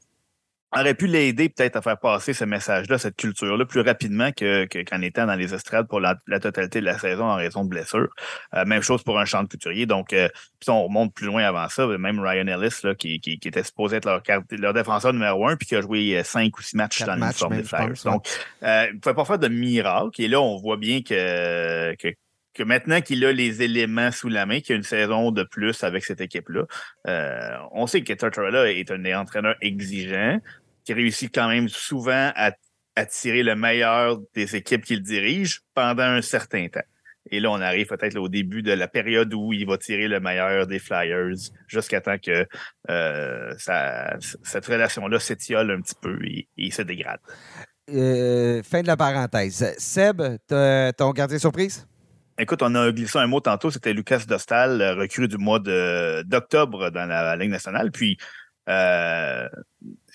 aurait 0.72 0.94
pu 0.94 1.06
l'aider 1.06 1.48
peut-être 1.48 1.76
à 1.76 1.82
faire 1.82 1.98
passer 1.98 2.32
ce 2.32 2.44
message-là, 2.44 2.98
cette 2.98 3.16
culture-là, 3.16 3.64
plus 3.64 3.80
rapidement 3.80 4.30
que, 4.32 4.66
qu'en 4.84 5.00
étant 5.02 5.26
dans 5.26 5.34
les 5.34 5.52
estrades 5.52 5.88
pour 5.88 6.00
la, 6.00 6.16
totalité 6.40 6.80
de 6.80 6.84
la 6.84 6.98
saison 6.98 7.24
en 7.24 7.36
raison 7.36 7.64
de 7.64 7.68
blessures. 7.68 8.08
Euh, 8.54 8.64
même 8.64 8.82
chose 8.82 9.02
pour 9.02 9.18
un 9.18 9.24
champ 9.24 9.42
de 9.42 9.48
couturier. 9.48 9.86
Donc, 9.86 10.12
euh, 10.12 10.28
puis 10.60 10.70
on 10.70 10.84
remonte 10.84 11.12
plus 11.12 11.26
loin 11.26 11.42
avant 11.42 11.68
ça, 11.68 11.86
même 11.86 12.20
Ryan 12.20 12.46
Ellis, 12.46 12.80
là, 12.84 12.94
qui, 12.94 13.20
qui, 13.20 13.38
était 13.42 13.64
supposé 13.64 13.96
être 13.96 14.04
leur, 14.04 14.22
leur 14.50 14.74
défenseur 14.74 15.12
numéro 15.12 15.48
un, 15.48 15.56
puis 15.56 15.66
qui 15.66 15.76
a 15.76 15.80
joué 15.80 16.18
euh, 16.18 16.22
cinq 16.22 16.56
ou 16.58 16.62
six 16.62 16.76
matchs 16.76 17.02
dans 17.02 17.14
l'uniforme 17.14 17.56
des 17.56 17.64
Flyers. 17.64 17.94
Donc, 18.04 18.26
euh, 18.62 18.86
il 18.90 18.94
ne 18.94 19.00
pouvait 19.00 19.14
pas 19.14 19.24
faire 19.24 19.38
de 19.38 19.48
miracle. 19.48 20.22
Et 20.22 20.28
là, 20.28 20.40
on 20.40 20.56
voit 20.56 20.76
bien 20.76 21.02
que, 21.02 21.94
que 21.96 22.14
que 22.54 22.62
maintenant 22.62 23.00
qu'il 23.00 23.24
a 23.24 23.32
les 23.32 23.62
éléments 23.62 24.10
sous 24.10 24.28
la 24.28 24.46
main, 24.46 24.60
qu'il 24.60 24.74
a 24.74 24.76
une 24.76 24.82
saison 24.82 25.30
de 25.30 25.42
plus 25.42 25.84
avec 25.84 26.04
cette 26.04 26.20
équipe-là, 26.20 26.64
euh, 27.06 27.56
on 27.72 27.86
sait 27.86 28.02
que 28.02 28.12
Tortorella 28.12 28.70
est 28.72 28.90
un 28.90 29.04
entraîneur 29.20 29.54
exigeant, 29.60 30.40
qui 30.84 30.92
réussit 30.92 31.32
quand 31.32 31.48
même 31.48 31.68
souvent 31.68 32.32
à, 32.34 32.52
tirer 33.08 33.42
le 33.42 33.56
meilleur 33.56 34.18
des 34.34 34.56
équipes 34.56 34.84
qu'il 34.84 35.02
dirige 35.02 35.62
pendant 35.72 36.02
un 36.02 36.20
certain 36.20 36.68
temps. 36.68 36.84
Et 37.30 37.40
là, 37.40 37.50
on 37.50 37.58
arrive 37.60 37.86
peut-être 37.86 38.18
au 38.18 38.28
début 38.28 38.62
de 38.62 38.72
la 38.72 38.88
période 38.88 39.32
où 39.32 39.54
il 39.54 39.66
va 39.66 39.78
tirer 39.78 40.06
le 40.06 40.20
meilleur 40.20 40.66
des 40.66 40.78
Flyers 40.78 41.36
jusqu'à 41.66 42.02
temps 42.02 42.18
que 42.18 42.46
euh, 42.90 43.54
cette 43.56 44.66
relation-là 44.66 45.18
s'étiole 45.18 45.70
un 45.70 45.80
petit 45.80 45.94
peu 45.98 46.18
et, 46.26 46.46
et 46.58 46.70
se 46.70 46.82
dégrade. 46.82 47.20
Euh, 47.92 48.62
fin 48.62 48.82
de 48.82 48.86
la 48.86 48.96
parenthèse. 48.96 49.74
Seb, 49.78 50.22
ton 50.46 51.10
gardien 51.12 51.38
surprise? 51.38 51.86
Écoute, 52.40 52.62
on 52.62 52.74
a 52.74 52.90
glissé 52.90 53.18
un 53.18 53.26
mot 53.26 53.40
tantôt, 53.40 53.70
c'était 53.70 53.92
Lucas 53.92 54.24
Dostal, 54.26 54.82
recrue 54.98 55.28
du 55.28 55.36
mois 55.36 55.58
d'octobre 55.58 56.90
dans 56.90 57.06
la 57.06 57.36
Ligue 57.36 57.50
nationale. 57.50 57.90
Puis, 57.92 58.16
euh, 58.68 59.46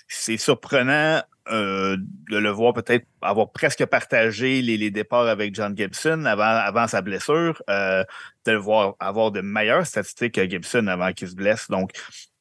c'est 0.08 0.36
surprenant 0.36 1.22
euh, 1.50 1.96
de 2.30 2.38
le 2.38 2.50
voir 2.50 2.72
peut-être 2.74 3.06
avoir 3.22 3.52
presque 3.52 3.84
partagé 3.86 4.62
les, 4.62 4.90
départs 4.90 5.28
avec 5.28 5.54
John 5.54 5.76
Gibson 5.76 6.24
avant, 6.24 6.42
avant 6.42 6.88
sa 6.88 7.02
blessure, 7.02 7.62
euh, 7.70 8.02
de 8.44 8.52
le 8.52 8.58
voir 8.58 8.94
avoir 8.98 9.30
de 9.30 9.40
meilleures 9.40 9.86
statistiques 9.86 10.34
que 10.34 10.48
Gibson 10.48 10.88
avant 10.88 11.12
qu'il 11.12 11.28
se 11.28 11.36
blesse. 11.36 11.68
Donc, 11.70 11.92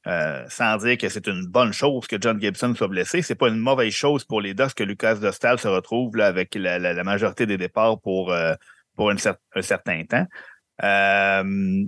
euh, 0.08 0.44
sans 0.50 0.78
dire 0.78 0.98
que 0.98 1.10
c'est 1.10 1.28
une 1.28 1.46
bonne 1.46 1.74
chose 1.74 2.08
que 2.08 2.16
John 2.20 2.42
Gibson 2.42 2.74
soit 2.76 2.88
blessé, 2.88 3.22
c'est 3.22 3.36
pas 3.36 3.50
une 3.50 3.60
mauvaise 3.60 3.94
chose 3.94 4.24
pour 4.24 4.42
les 4.42 4.56
Ducks 4.56 4.74
que 4.74 4.84
Lucas 4.84 5.16
Dostal 5.16 5.60
se 5.60 5.68
retrouve 5.68 6.16
là, 6.16 6.28
avec 6.28 6.56
la, 6.56 7.04
majorité 7.04 7.46
des 7.46 7.58
départs 7.58 8.00
pour, 8.00 8.34
pour 8.96 9.12
un 9.12 9.62
certain 9.62 10.04
temps. 10.06 10.26
Euh, 10.84 11.86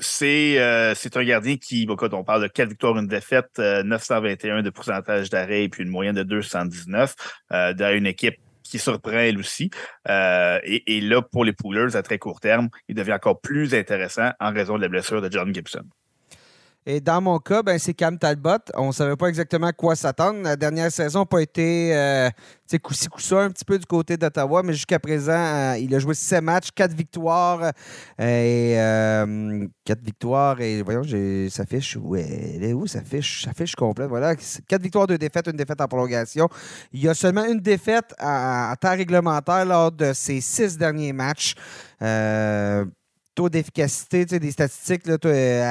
c'est 0.00 1.16
un 1.16 1.24
gardien 1.24 1.56
qui, 1.56 1.86
quand 1.86 2.14
on 2.14 2.24
parle 2.24 2.42
de 2.42 2.48
4 2.48 2.68
victoires, 2.68 2.98
une 2.98 3.06
défaite, 3.06 3.58
921 3.58 4.58
euh, 4.58 4.62
de 4.62 4.70
pourcentage 4.70 5.30
d'arrêt 5.30 5.64
et 5.64 5.68
puis 5.68 5.84
une 5.84 5.90
moyenne 5.90 6.16
de 6.16 6.22
219 6.22 7.14
euh, 7.52 7.96
une 7.96 8.06
équipe 8.06 8.36
qui 8.62 8.78
surprend 8.78 9.12
elle 9.12 9.38
aussi. 9.38 9.70
et, 10.08 10.96
et, 10.96 11.00
là, 11.00 11.22
pour 11.22 11.44
les 11.44 11.52
Poolers, 11.52 11.96
à 11.96 12.02
très 12.02 12.18
court 12.18 12.40
terme, 12.40 12.70
il 12.88 12.94
devient 12.94 13.12
encore 13.12 13.40
plus 13.40 13.74
intéressant 13.74 14.30
en 14.40 14.52
raison 14.52 14.76
de 14.76 14.82
la 14.82 14.88
blessure 14.88 15.20
de 15.20 15.30
John 15.30 15.54
Gibson. 15.54 15.84
Et 16.86 17.00
dans 17.00 17.22
mon 17.22 17.38
cas, 17.38 17.62
ben, 17.62 17.78
c'est 17.78 17.94
Cam 17.94 18.18
Talbot. 18.18 18.58
On 18.74 18.88
ne 18.88 18.92
savait 18.92 19.16
pas 19.16 19.28
exactement 19.28 19.68
à 19.68 19.72
quoi 19.72 19.96
s'attendre. 19.96 20.42
La 20.42 20.54
dernière 20.54 20.92
saison 20.92 21.20
n'a 21.20 21.26
pas 21.26 21.40
été 21.40 21.96
euh, 21.96 22.28
coup-ci, 22.82 23.08
coup 23.08 23.20
un 23.36 23.50
petit 23.50 23.64
peu 23.64 23.78
du 23.78 23.86
côté 23.86 24.18
d'Ottawa, 24.18 24.62
mais 24.62 24.74
jusqu'à 24.74 24.98
présent, 24.98 25.32
euh, 25.32 25.78
il 25.78 25.94
a 25.94 25.98
joué 25.98 26.14
7 26.14 26.42
matchs, 26.42 26.68
4 26.74 26.92
victoires. 26.92 27.72
Et, 28.18 28.74
euh, 28.78 29.66
4 29.86 30.02
victoires. 30.02 30.60
Et 30.60 30.82
voyons, 30.82 31.02
j'ai 31.02 31.48
sa 31.48 31.64
fiche. 31.64 31.96
Où 31.96 32.16
elle 32.16 32.62
est 32.62 32.74
où 32.74 32.86
sa 32.86 33.02
fiche? 33.02 33.44
Sa 33.44 33.54
fiche 33.54 33.74
complète. 33.74 34.08
Voilà. 34.08 34.36
4 34.36 34.82
victoires, 34.82 35.06
2 35.06 35.16
défaites, 35.16 35.46
une 35.46 35.56
défaite 35.56 35.80
en 35.80 35.88
prolongation. 35.88 36.50
Il 36.92 37.02
y 37.02 37.08
a 37.08 37.14
seulement 37.14 37.46
une 37.46 37.60
défaite 37.60 38.14
en 38.20 38.74
temps 38.78 38.94
réglementaire 38.94 39.64
lors 39.64 39.90
de 39.90 40.12
ses 40.12 40.42
6 40.42 40.76
derniers 40.76 41.14
matchs. 41.14 41.54
Euh, 43.34 43.42
taux 43.44 43.48
d'efficacité, 43.48 44.24
des 44.24 44.50
statistiques 44.50 45.06
là, 45.06 45.16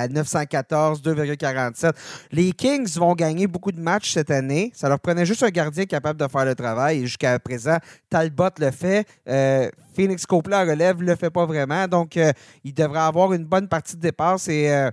à 0.02 0.08
914, 0.08 1.02
2,47. 1.02 1.94
Les 2.32 2.52
Kings 2.52 2.98
vont 2.98 3.14
gagner 3.14 3.48
beaucoup 3.48 3.72
de 3.72 3.80
matchs 3.80 4.12
cette 4.12 4.32
année. 4.32 4.72
Ça 4.76 4.90
leur 4.90 5.00
prenait 5.00 5.26
juste 5.26 5.44
un 5.44 5.50
gardien 5.50 5.86
capable 5.86 6.20
de 6.20 6.28
faire 6.28 6.46
le 6.46 6.56
travail. 6.56 7.00
Et 7.00 7.06
jusqu'à 7.06 7.40
présent, 7.40 7.78
Talbot 8.10 8.50
le 8.60 8.72
fait. 8.72 9.08
Euh, 9.28 9.70
Phoenix 9.96 10.26
Copley 10.26 10.60
relève 10.60 11.02
le 11.02 11.16
fait 11.16 11.30
pas 11.30 11.46
vraiment. 11.46 11.88
Donc, 11.88 12.18
euh, 12.18 12.32
il 12.64 12.74
devrait 12.74 13.00
avoir 13.00 13.34
une 13.34 13.46
bonne 13.46 13.68
partie 13.68 13.96
de. 13.96 14.12
C'est 14.38 14.72
euh, 14.72 14.90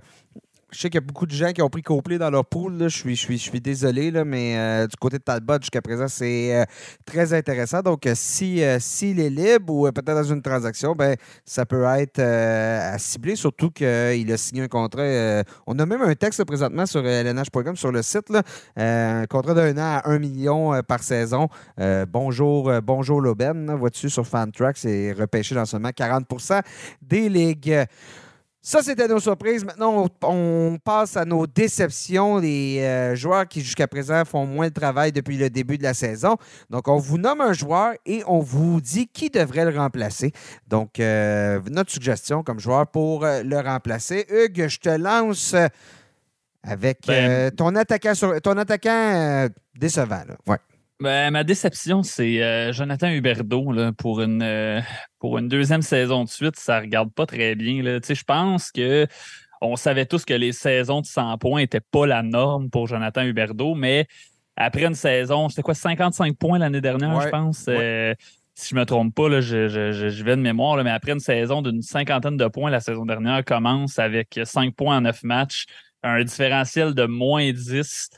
je 0.71 0.79
sais 0.79 0.89
qu'il 0.89 0.95
y 1.01 1.03
a 1.03 1.05
beaucoup 1.05 1.25
de 1.25 1.31
gens 1.31 1.51
qui 1.51 1.61
ont 1.61 1.69
pris 1.69 1.81
Copley 1.81 2.17
dans 2.17 2.29
leur 2.29 2.45
pool. 2.45 2.75
Je, 2.79 2.87
suis, 2.87 3.15
je, 3.15 3.21
suis, 3.21 3.37
je 3.37 3.43
suis 3.43 3.59
désolé, 3.59 4.11
mais 4.23 4.57
euh, 4.57 4.87
du 4.87 4.95
côté 4.95 5.17
de 5.17 5.23
Talbot, 5.23 5.57
jusqu'à 5.59 5.81
présent, 5.81 6.07
c'est 6.07 6.55
euh, 6.55 6.63
très 7.05 7.33
intéressant. 7.33 7.81
Donc, 7.81 8.05
euh, 8.07 8.13
si, 8.15 8.61
s'il 8.79 9.19
est 9.19 9.29
libre 9.29 9.73
ou 9.73 9.91
peut-être 9.91 10.15
dans 10.15 10.23
une 10.23 10.41
transaction, 10.41 10.95
ben, 10.95 11.15
ça 11.43 11.65
peut 11.65 11.83
être 11.83 12.19
à 12.19 12.97
cibler, 12.97 13.35
surtout 13.35 13.69
qu'il 13.69 14.31
a 14.31 14.37
signé 14.37 14.63
un 14.63 14.67
contrat. 14.67 15.43
on 15.67 15.77
a 15.77 15.85
même 15.85 16.01
un 16.01 16.15
texte 16.15 16.43
présentement 16.45 16.85
sur 16.85 17.05
LNH.com, 17.05 17.75
sur 17.75 17.91
le 17.91 18.01
site. 18.01 18.31
Un 18.77 19.25
contrat 19.25 19.53
d'un 19.53 19.77
an 19.77 19.99
à 20.03 20.09
1 20.09 20.19
million 20.19 20.81
par 20.87 21.03
saison. 21.03 21.49
bonjour, 22.07 22.71
bonjour 22.81 23.21
Loben, 23.21 23.73
vois-tu 23.75 24.09
sur 24.09 24.25
Fantrax, 24.25 24.81
c'est 24.81 25.11
repêché 25.13 25.55
dans 25.55 25.65
seulement 25.65 25.89
40% 25.89 26.61
des 27.01 27.29
ligues. 27.29 27.85
Ça, 28.63 28.83
c'était 28.83 29.07
nos 29.07 29.19
surprises. 29.19 29.65
Maintenant, 29.65 30.07
on, 30.21 30.77
passe 30.77 31.17
à 31.17 31.25
nos 31.25 31.47
déceptions, 31.47 32.37
les 32.37 32.79
euh, 32.81 33.15
joueurs 33.15 33.47
qui, 33.47 33.61
jusqu'à 33.61 33.87
présent, 33.87 34.23
font 34.23 34.45
moins 34.45 34.67
de 34.67 34.73
travail 34.73 35.11
depuis 35.11 35.35
le 35.35 35.49
début 35.49 35.79
de 35.79 35.83
la 35.83 35.95
saison. 35.95 36.37
Donc, 36.69 36.87
on 36.87 36.97
vous 36.97 37.17
nomme 37.17 37.41
un 37.41 37.53
joueur 37.53 37.93
et 38.05 38.21
on 38.27 38.39
vous 38.39 38.79
dit 38.79 39.07
qui 39.07 39.31
devrait 39.31 39.65
le 39.65 39.75
remplacer. 39.75 40.31
Donc, 40.67 40.99
euh, 40.99 41.59
notre 41.71 41.91
suggestion 41.91 42.43
comme 42.43 42.59
joueur 42.59 42.85
pour 42.85 43.25
euh, 43.25 43.41
le 43.41 43.59
remplacer. 43.59 44.27
Hugues, 44.29 44.67
je 44.67 44.79
te 44.79 44.89
lance 44.89 45.55
avec 46.61 46.99
ben, 47.07 47.49
ton 47.49 47.75
attaquant, 47.75 48.13
sur, 48.13 48.39
ton 48.41 48.57
attaquant 48.57 49.47
décevant. 49.75 50.21
Ouais. 50.45 50.57
Ben, 50.99 51.31
ma 51.31 51.43
déception, 51.43 52.03
c'est 52.03 52.71
Jonathan 52.73 53.09
Huberdeau 53.09 53.73
pour, 53.97 54.21
une, 54.21 54.83
pour 55.21 55.37
une 55.37 55.47
deuxième 55.47 55.83
saison 55.83 56.25
de 56.25 56.29
suite. 56.29 56.57
Ça 56.57 56.79
ne 56.79 56.85
regarde 56.85 57.13
pas 57.13 57.25
très 57.25 57.55
bien. 57.55 57.81
Je 57.83 58.23
pense 58.23 58.71
que 58.71 59.07
on 59.61 59.75
savait 59.75 60.07
tous 60.07 60.25
que 60.25 60.33
les 60.33 60.51
saisons 60.51 61.01
de 61.01 61.05
100 61.05 61.37
points 61.37 61.61
n'étaient 61.61 61.79
pas 61.79 62.07
la 62.07 62.23
norme 62.23 62.71
pour 62.71 62.87
Jonathan 62.87 63.21
Huberdeau, 63.21 63.75
mais 63.75 64.07
après 64.57 64.85
une 64.85 64.95
saison, 64.95 65.47
c'était 65.47 65.61
quoi, 65.61 65.75
55 65.75 66.35
points 66.35 66.57
l'année 66.57 66.81
dernière, 66.81 67.21
je 67.21 67.29
pense? 67.29 67.65
Euh, 67.69 68.15
si 68.55 68.69
je 68.69 68.75
ne 68.75 68.79
me 68.79 68.85
trompe 68.85 69.13
pas, 69.13 69.29
là, 69.29 69.39
je, 69.39 69.67
je, 69.67 70.23
vais 70.23 70.35
de 70.35 70.41
mémoire, 70.41 70.83
mais 70.83 70.89
après 70.89 71.11
une 71.11 71.19
saison 71.19 71.61
d'une 71.61 71.83
cinquantaine 71.83 72.37
de 72.37 72.47
points, 72.47 72.71
la 72.71 72.79
saison 72.79 73.05
dernière 73.05 73.45
commence 73.45 73.99
avec 73.99 74.39
5 74.43 74.75
points 74.75 74.97
en 74.97 75.01
9 75.01 75.23
matchs, 75.23 75.65
un 76.01 76.23
différentiel 76.23 76.95
de 76.95 77.05
moins 77.05 77.51
10, 77.51 78.09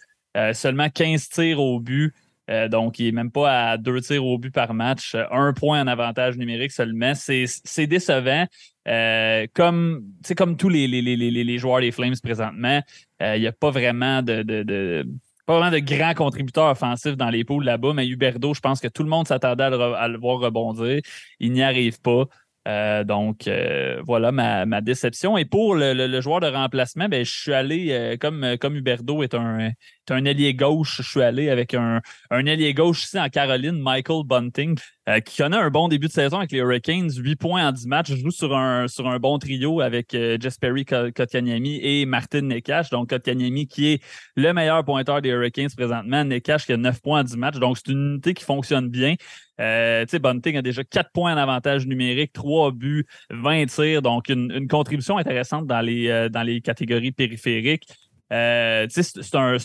seulement 0.53 0.89
15 0.89 1.27
tirs 1.27 1.59
au 1.59 1.81
but. 1.81 2.13
Euh, 2.49 2.67
donc, 2.67 2.99
il 2.99 3.05
n'est 3.05 3.11
même 3.11 3.31
pas 3.31 3.71
à 3.71 3.77
deux 3.77 4.01
tirs 4.01 4.25
au 4.25 4.37
but 4.37 4.51
par 4.51 4.73
match. 4.73 5.15
Euh, 5.15 5.25
un 5.31 5.53
point 5.53 5.81
en 5.81 5.87
avantage 5.87 6.37
numérique 6.37 6.71
seulement. 6.71 7.13
C'est 7.15 7.87
décevant. 7.87 8.45
Euh, 8.87 9.47
comme, 9.53 10.03
comme 10.35 10.57
tous 10.57 10.69
les, 10.69 10.87
les, 10.87 11.01
les, 11.01 11.15
les, 11.15 11.57
joueurs 11.57 11.79
des 11.79 11.91
Flames 11.91 12.15
présentement, 12.21 12.81
il 13.21 13.39
n'y 13.39 13.47
a 13.47 13.53
pas 13.53 13.71
vraiment 13.71 14.21
de, 14.21 14.43
de, 14.43 15.07
pas 15.45 15.59
vraiment 15.59 15.71
de 15.71 15.79
grands 15.79 16.13
contributeurs 16.13 16.71
offensifs 16.71 17.17
dans 17.17 17.29
les 17.29 17.43
poules 17.43 17.63
là-bas, 17.63 17.93
mais 17.93 18.07
Huberdo, 18.07 18.53
je 18.53 18.59
pense 18.59 18.79
que 18.79 18.87
tout 18.87 19.03
le 19.03 19.09
monde 19.09 19.27
s'attendait 19.27 19.63
à, 19.63 20.07
le 20.07 20.17
voir 20.17 20.39
rebondir. 20.39 21.01
Il 21.39 21.51
n'y 21.53 21.63
arrive 21.63 21.99
pas. 22.01 22.25
Euh, 22.67 23.03
donc, 23.03 23.47
euh, 23.47 24.01
voilà 24.05 24.31
ma, 24.31 24.81
déception. 24.81 25.37
Et 25.37 25.45
pour 25.45 25.75
le, 25.75 26.21
joueur 26.21 26.39
de 26.39 26.47
remplacement, 26.47 27.09
ben, 27.09 27.25
je 27.25 27.31
suis 27.31 27.53
allé, 27.53 27.91
euh, 27.91 28.17
comme, 28.17 28.57
comme 28.59 28.75
Huberdo 28.75 29.21
est 29.23 29.33
un, 29.33 29.71
un 30.09 30.25
ailier 30.25 30.53
gauche, 30.53 31.01
je 31.01 31.09
suis 31.09 31.21
allé 31.21 31.49
avec 31.49 31.73
un, 31.73 32.01
un 32.29 32.45
ailier 32.45 32.73
gauche 32.73 33.03
ici 33.03 33.19
en 33.19 33.27
Caroline, 33.29 33.79
Michael 33.79 34.23
Bunting, 34.25 34.77
qui 35.25 35.37
connaît 35.37 35.57
un 35.57 35.69
bon 35.69 35.89
début 35.89 36.07
de 36.07 36.13
saison 36.13 36.37
avec 36.37 36.53
les 36.53 36.59
Hurricanes, 36.59 37.11
8 37.13 37.35
points 37.35 37.67
en 37.67 37.71
10 37.73 37.87
matchs, 37.87 38.13
joue 38.13 38.31
sur 38.31 38.55
un, 38.55 38.87
sur 38.87 39.07
un 39.09 39.19
bon 39.19 39.37
trio 39.37 39.81
avec 39.81 40.11
Jesperi 40.11 40.85
Kotkaniemi 40.85 41.79
et 41.83 42.05
Martin 42.05 42.43
Nekash. 42.43 42.89
Donc, 42.89 43.09
Kotkaniemi 43.09 43.67
qui 43.67 43.87
est 43.87 44.03
le 44.37 44.53
meilleur 44.53 44.85
pointeur 44.85 45.21
des 45.21 45.29
Hurricanes 45.29 45.71
présentement, 45.75 46.23
Nekash 46.23 46.65
qui 46.65 46.71
a 46.71 46.77
9 46.77 47.01
points 47.01 47.19
en 47.19 47.23
10 47.23 47.35
matchs. 47.35 47.59
Donc, 47.59 47.77
c'est 47.77 47.91
une 47.91 48.13
unité 48.13 48.33
qui 48.33 48.45
fonctionne 48.45 48.87
bien. 48.87 49.15
Euh, 49.59 50.05
Bunting 50.19 50.57
a 50.57 50.61
déjà 50.61 50.83
4 50.83 51.11
points 51.11 51.35
d'avantage 51.35 51.85
numérique, 51.85 52.33
3 52.33 52.71
buts, 52.71 53.05
20 53.29 53.65
tirs, 53.67 54.01
donc 54.01 54.29
une, 54.29 54.67
contribution 54.67 55.17
intéressante 55.17 55.67
dans 55.67 55.81
les, 55.81 56.07
euh, 56.09 56.29
dans 56.29 56.43
les 56.43 56.61
catégories 56.61 57.11
périphériques. 57.11 57.87
Euh, 58.31 58.87
c'est 58.89 59.35
un, 59.35 59.57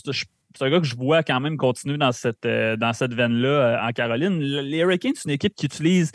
un 0.61 0.71
gars 0.71 0.81
que 0.81 0.87
je 0.87 0.97
vois 0.97 1.23
quand 1.23 1.41
même 1.41 1.57
continuer 1.57 1.97
dans 1.97 2.13
cette, 2.13 2.45
euh, 2.45 2.77
cette 2.93 3.15
veine-là 3.15 3.81
en 3.83 3.93
Caroline. 3.93 4.39
Les 4.41 4.79
Hurricanes, 4.79 5.13
c'est 5.15 5.25
une 5.25 5.35
équipe 5.35 5.55
qui 5.55 5.67
utilise 5.67 6.13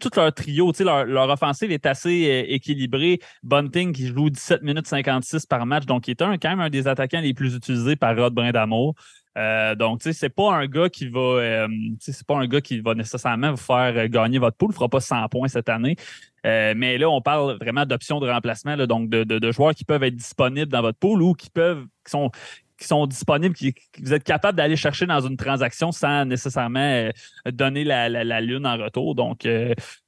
tout 0.00 0.10
leur 0.16 0.32
trio, 0.32 0.72
leur, 0.80 1.04
leur 1.04 1.28
offensive 1.28 1.70
est 1.70 1.84
assez 1.84 2.46
équilibrée. 2.48 3.20
Bunting 3.42 3.92
qui 3.92 4.06
joue 4.06 4.30
17 4.30 4.62
minutes 4.62 4.86
56 4.86 5.44
par 5.44 5.66
match, 5.66 5.84
donc 5.84 6.08
il 6.08 6.12
est 6.12 6.22
un, 6.22 6.38
quand 6.38 6.48
même 6.48 6.60
un 6.60 6.70
des 6.70 6.88
attaquants 6.88 7.20
les 7.20 7.34
plus 7.34 7.54
utilisés 7.54 7.96
par 7.96 8.16
Rod 8.16 8.32
Brindamour. 8.32 8.94
Euh, 9.38 9.74
donc, 9.74 10.00
tu 10.00 10.04
sais, 10.04 10.12
c'est 10.12 10.28
pas 10.28 10.52
un 10.52 10.66
gars 10.66 10.88
qui 10.88 11.08
va, 11.08 11.20
euh, 11.20 11.68
c'est 12.00 12.26
pas 12.26 12.36
un 12.36 12.46
gars 12.46 12.60
qui 12.60 12.80
va 12.80 12.94
nécessairement 12.94 13.52
vous 13.52 13.56
faire 13.56 13.92
euh, 13.96 14.08
gagner 14.08 14.38
votre 14.38 14.56
poule. 14.56 14.70
Il 14.72 14.74
fera 14.74 14.88
pas 14.88 15.00
100 15.00 15.28
points 15.28 15.48
cette 15.48 15.68
année. 15.68 15.96
mais 16.44 16.98
là, 16.98 17.08
on 17.08 17.20
parle 17.20 17.56
vraiment 17.58 17.86
d'options 17.86 18.20
de 18.20 18.28
remplacement, 18.28 18.76
donc 18.86 19.08
de, 19.08 19.52
joueurs 19.52 19.74
qui 19.74 19.84
peuvent 19.84 20.02
être 20.02 20.16
disponibles 20.16 20.70
dans 20.70 20.82
votre 20.82 20.98
poule 20.98 21.22
ou 21.22 21.34
qui 21.34 21.50
peuvent, 21.50 21.84
qui 22.04 22.10
sont, 22.10 22.30
qui 22.78 22.86
sont 22.86 23.06
disponibles, 23.06 23.54
qui, 23.54 23.74
vous 24.02 24.12
êtes 24.12 24.24
capable 24.24 24.56
d'aller 24.56 24.76
chercher 24.76 25.06
dans 25.06 25.20
une 25.20 25.36
transaction 25.36 25.92
sans 25.92 26.24
nécessairement 26.24 27.10
donner 27.46 27.84
la, 27.84 28.08
la, 28.08 28.40
lune 28.40 28.66
en 28.66 28.76
retour. 28.76 29.14
Donc, 29.14 29.46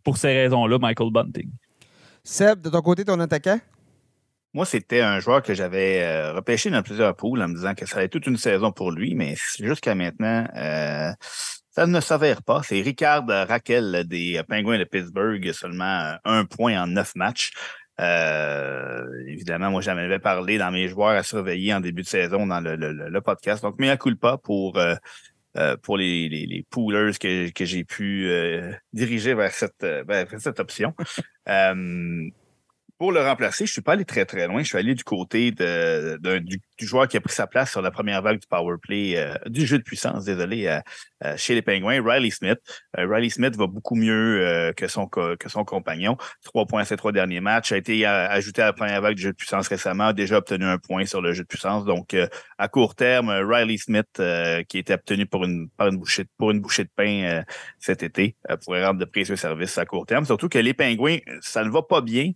pour 0.02 0.16
ces 0.16 0.32
raisons-là, 0.32 0.78
Michael 0.78 1.10
Bunting. 1.12 1.50
Seb, 2.24 2.60
de 2.60 2.70
ton 2.70 2.80
côté, 2.80 3.04
ton 3.04 3.18
attaquant? 3.20 3.58
Moi, 4.54 4.66
c'était 4.66 5.00
un 5.00 5.18
joueur 5.18 5.42
que 5.42 5.54
j'avais 5.54 6.02
euh, 6.02 6.34
repêché 6.34 6.68
dans 6.68 6.82
plusieurs 6.82 7.16
poules 7.16 7.40
en 7.40 7.48
me 7.48 7.54
disant 7.54 7.74
que 7.74 7.86
ça 7.86 7.96
allait 7.98 8.08
toute 8.08 8.26
une 8.26 8.36
saison 8.36 8.70
pour 8.70 8.90
lui, 8.90 9.14
mais 9.14 9.34
jusqu'à 9.58 9.94
maintenant, 9.94 10.46
euh, 10.54 11.10
ça 11.70 11.86
ne 11.86 12.00
s'avère 12.00 12.42
pas. 12.42 12.60
C'est 12.62 12.82
Ricard 12.82 13.24
Raquel 13.28 14.04
des 14.06 14.42
Penguins 14.46 14.78
de 14.78 14.84
Pittsburgh, 14.84 15.52
seulement 15.52 16.16
un 16.24 16.44
point 16.44 16.82
en 16.82 16.86
neuf 16.86 17.14
matchs. 17.16 17.52
Euh, 17.98 19.06
évidemment, 19.26 19.70
moi, 19.70 19.80
j'en 19.80 19.96
avais 19.96 20.18
parlé 20.18 20.58
dans 20.58 20.70
mes 20.70 20.86
joueurs 20.86 21.16
à 21.16 21.22
surveiller 21.22 21.72
en 21.72 21.80
début 21.80 22.02
de 22.02 22.06
saison 22.08 22.46
dans 22.46 22.60
le, 22.60 23.20
podcast. 23.22 23.62
Donc, 23.62 23.78
mea 23.78 23.96
culpa 23.96 24.36
pour, 24.36 24.78
pour 25.82 25.96
les, 25.96 26.28
les, 26.28 26.44
les 26.44 26.66
poolers 26.68 27.18
que, 27.18 27.50
que 27.52 27.64
j'ai 27.64 27.84
pu 27.84 28.30
diriger 28.92 29.32
vers 29.32 29.52
cette, 29.52 29.82
vers 29.82 30.26
cette 30.38 30.60
option. 30.60 30.94
Pour 33.02 33.10
le 33.10 33.20
remplacer, 33.20 33.66
je 33.66 33.70
ne 33.70 33.72
suis 33.72 33.82
pas 33.82 33.94
allé 33.94 34.04
très 34.04 34.24
très 34.24 34.46
loin. 34.46 34.62
Je 34.62 34.68
suis 34.68 34.78
allé 34.78 34.94
du 34.94 35.02
côté 35.02 35.50
de, 35.50 36.38
du, 36.38 36.60
joueur 36.86 37.08
qui 37.08 37.16
a 37.16 37.20
pris 37.20 37.34
sa 37.34 37.48
place 37.48 37.72
sur 37.72 37.82
la 37.82 37.90
première 37.90 38.22
vague 38.22 38.38
du 38.38 38.46
power 38.46 38.76
play, 38.80 39.14
euh, 39.16 39.34
du 39.46 39.66
jeu 39.66 39.78
de 39.78 39.82
puissance, 39.82 40.24
désolé, 40.24 40.68
euh, 40.68 40.78
euh, 41.24 41.36
chez 41.36 41.56
les 41.56 41.62
Penguins, 41.62 42.00
Riley 42.00 42.30
Smith. 42.30 42.60
Riley 42.96 43.28
Smith 43.28 43.56
va 43.56 43.66
beaucoup 43.66 43.96
mieux 43.96 44.72
que, 44.76 44.86
son, 44.86 45.08
que 45.08 45.48
son 45.48 45.64
compagnon. 45.64 46.16
Trois 46.44 46.64
points 46.64 46.84
ces 46.84 46.96
trois 46.96 47.10
derniers 47.10 47.40
matchs. 47.40 47.72
A 47.72 47.76
été 47.76 48.06
ajouté 48.06 48.62
à 48.62 48.66
la 48.66 48.72
première 48.72 49.00
vague 49.00 49.16
du 49.16 49.22
jeu 49.22 49.32
de 49.32 49.36
puissance 49.36 49.66
récemment, 49.66 50.06
a 50.06 50.12
déjà 50.12 50.36
obtenu 50.36 50.64
un 50.64 50.78
point 50.78 51.04
sur 51.04 51.20
le 51.20 51.32
jeu 51.32 51.42
de 51.42 51.48
puissance. 51.48 51.84
Donc, 51.84 52.16
à 52.56 52.68
court 52.68 52.94
terme, 52.94 53.30
Riley 53.30 53.78
Smith, 53.78 54.22
qui 54.68 54.78
était 54.78 54.94
obtenu 54.94 55.26
pour 55.26 55.44
une, 55.44 55.68
par 55.70 55.88
une 55.88 55.96
bouchée, 55.96 56.26
pour 56.38 56.52
une 56.52 56.60
bouchée 56.60 56.84
de 56.84 56.90
pain 56.94 57.42
cet 57.80 58.04
été, 58.04 58.36
pourrait 58.64 58.86
rendre 58.86 59.00
de 59.00 59.06
précieux 59.06 59.34
services 59.34 59.76
à 59.76 59.86
court 59.86 60.06
terme. 60.06 60.24
Surtout 60.24 60.48
que 60.48 60.58
les 60.58 60.72
Penguins, 60.72 61.18
ça 61.40 61.64
ne 61.64 61.70
va 61.70 61.82
pas 61.82 62.00
bien 62.00 62.30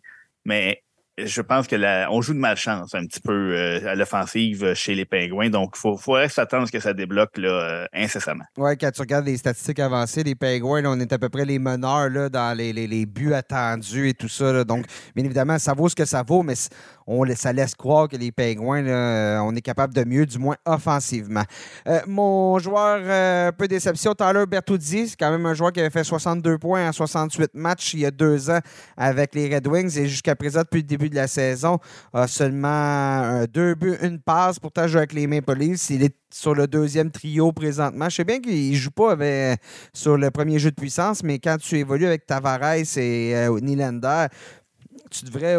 mais 0.47 0.77
je 1.19 1.41
pense 1.41 1.67
que 1.67 1.77
on 2.11 2.21
joue 2.21 2.35
de 2.35 2.39
malchance 2.39 2.95
un 2.95 3.07
petit 3.07 3.21
peu 3.21 3.33
euh, 3.33 3.91
à 3.91 3.95
l'offensive 3.95 4.75
chez 4.75 4.95
les 4.95 5.07
Pingouins. 5.07 5.49
Donc, 5.49 5.73
il 5.75 5.79
faut, 5.79 5.97
faudrait 5.97 6.29
s'attendre 6.29 6.65
à 6.65 6.67
ce 6.67 6.73
que 6.73 6.81
ça 6.81 6.93
débloque 6.93 7.39
là, 7.39 7.49
euh, 7.49 7.87
incessamment. 7.95 8.45
Oui, 8.59 8.77
quand 8.77 8.91
tu 8.91 9.01
regardes 9.01 9.25
les 9.25 9.39
statistiques 9.39 9.79
avancées, 9.79 10.23
les 10.23 10.35
Pingouins, 10.35 10.85
on 10.85 11.01
est 11.01 11.11
à 11.13 11.19
peu 11.19 11.31
près 11.31 11.47
les 11.47 11.59
meneurs 11.59 12.11
là, 12.11 12.29
dans 12.29 12.57
les, 12.57 13.07
buts 13.07 13.33
attendus 13.33 14.11
et 14.11 14.15
tout 14.15 14.29
ça. 14.29 14.65
donc, 14.65 14.85
bien 15.15 15.25
évidemment, 15.25 15.59
ça 15.59 15.73
vaut 15.73 15.89
ce 15.89 15.95
que 15.95 16.05
ça 16.05 16.23
vaut, 16.23 16.43
mais 16.43 16.55
on, 17.07 17.25
ça 17.35 17.53
laisse 17.53 17.75
croire 17.75 18.09
que 18.09 18.17
les 18.17 18.31
Pingouins, 18.33 18.83
là, 18.83 19.43
on 19.43 19.55
est 19.55 19.63
capable 19.63 19.95
de 19.95 20.05
mieux, 20.05 20.27
du 20.27 20.39
moins 20.39 20.57
offensivement. 20.67 21.45
Euh, 21.87 22.01
mon 22.07 22.59
joueur 22.59 23.53
peu 23.55 23.69
déception, 23.69 24.15
Tyler 24.15 24.45
Bertuzzi, 24.47 25.09
c'est 25.09 25.17
quand 25.17 25.31
même 25.31 25.47
un 25.47 25.55
joueur 25.55 25.73
qui 25.73 25.81
avait 25.81 25.91
fait 25.91 26.05
62 26.05 26.59
points 26.59 26.89
en 26.89 26.93
68 26.93 27.55
matchs 27.55 27.95
il 27.95 28.01
y 28.01 28.07
a 28.07 28.11
deux 28.11 28.51
ans 28.51 28.61
avec 28.97 29.35
les 29.35 29.55
Red 29.55 29.67
Wings 29.67 29.99
et 29.99 30.09
jusqu'à 30.09 30.37
présent, 30.37 30.61
depuis 30.61 30.83
le 30.83 30.87
début 30.87 31.06
de 31.11 31.15
la 31.15 31.27
saison, 31.27 31.79
a 32.13 32.27
seulement 32.27 33.45
deux 33.53 33.75
buts, 33.75 33.97
une 34.03 34.21
passe. 34.21 34.59
Pourtant, 34.59 34.87
jouer 34.87 34.99
avec 34.99 35.13
les 35.13 35.27
Maple 35.27 35.55
Leafs. 35.55 35.91
Il 35.91 36.03
est 36.03 36.15
sur 36.33 36.55
le 36.55 36.67
deuxième 36.67 37.11
trio 37.11 37.53
présentement. 37.53 38.09
Je 38.09 38.17
sais 38.17 38.25
bien 38.25 38.41
qu'il 38.41 38.71
ne 38.71 38.77
joue 38.77 38.91
pas 38.91 39.13
avec, 39.13 39.61
sur 39.93 40.17
le 40.17 40.31
premier 40.31 40.59
jeu 40.59 40.71
de 40.71 40.77
puissance, 40.77 41.23
mais 41.23 41.39
quand 41.39 41.57
tu 41.59 41.79
évolues 41.79 42.07
avec 42.07 42.27
Tavares 42.27 42.75
et 42.97 43.37
euh, 43.37 43.59
tu 45.21 45.25
devrais 45.25 45.57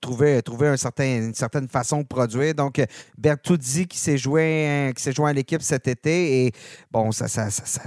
trouver, 0.00 0.42
trouver 0.42 0.68
un 0.68 0.76
certain, 0.76 1.04
une 1.04 1.34
certaine 1.34 1.68
façon 1.68 2.00
de 2.00 2.06
produire. 2.06 2.54
Donc, 2.54 2.82
Bertuzzi 3.18 3.86
qui 3.86 3.98
s'est 3.98 4.16
s'est 4.16 5.12
joué 5.12 5.30
à 5.30 5.32
l'équipe 5.32 5.62
cet 5.62 5.88
été 5.88 6.46
et 6.46 6.52
bon, 6.90 7.12
ça, 7.12 7.26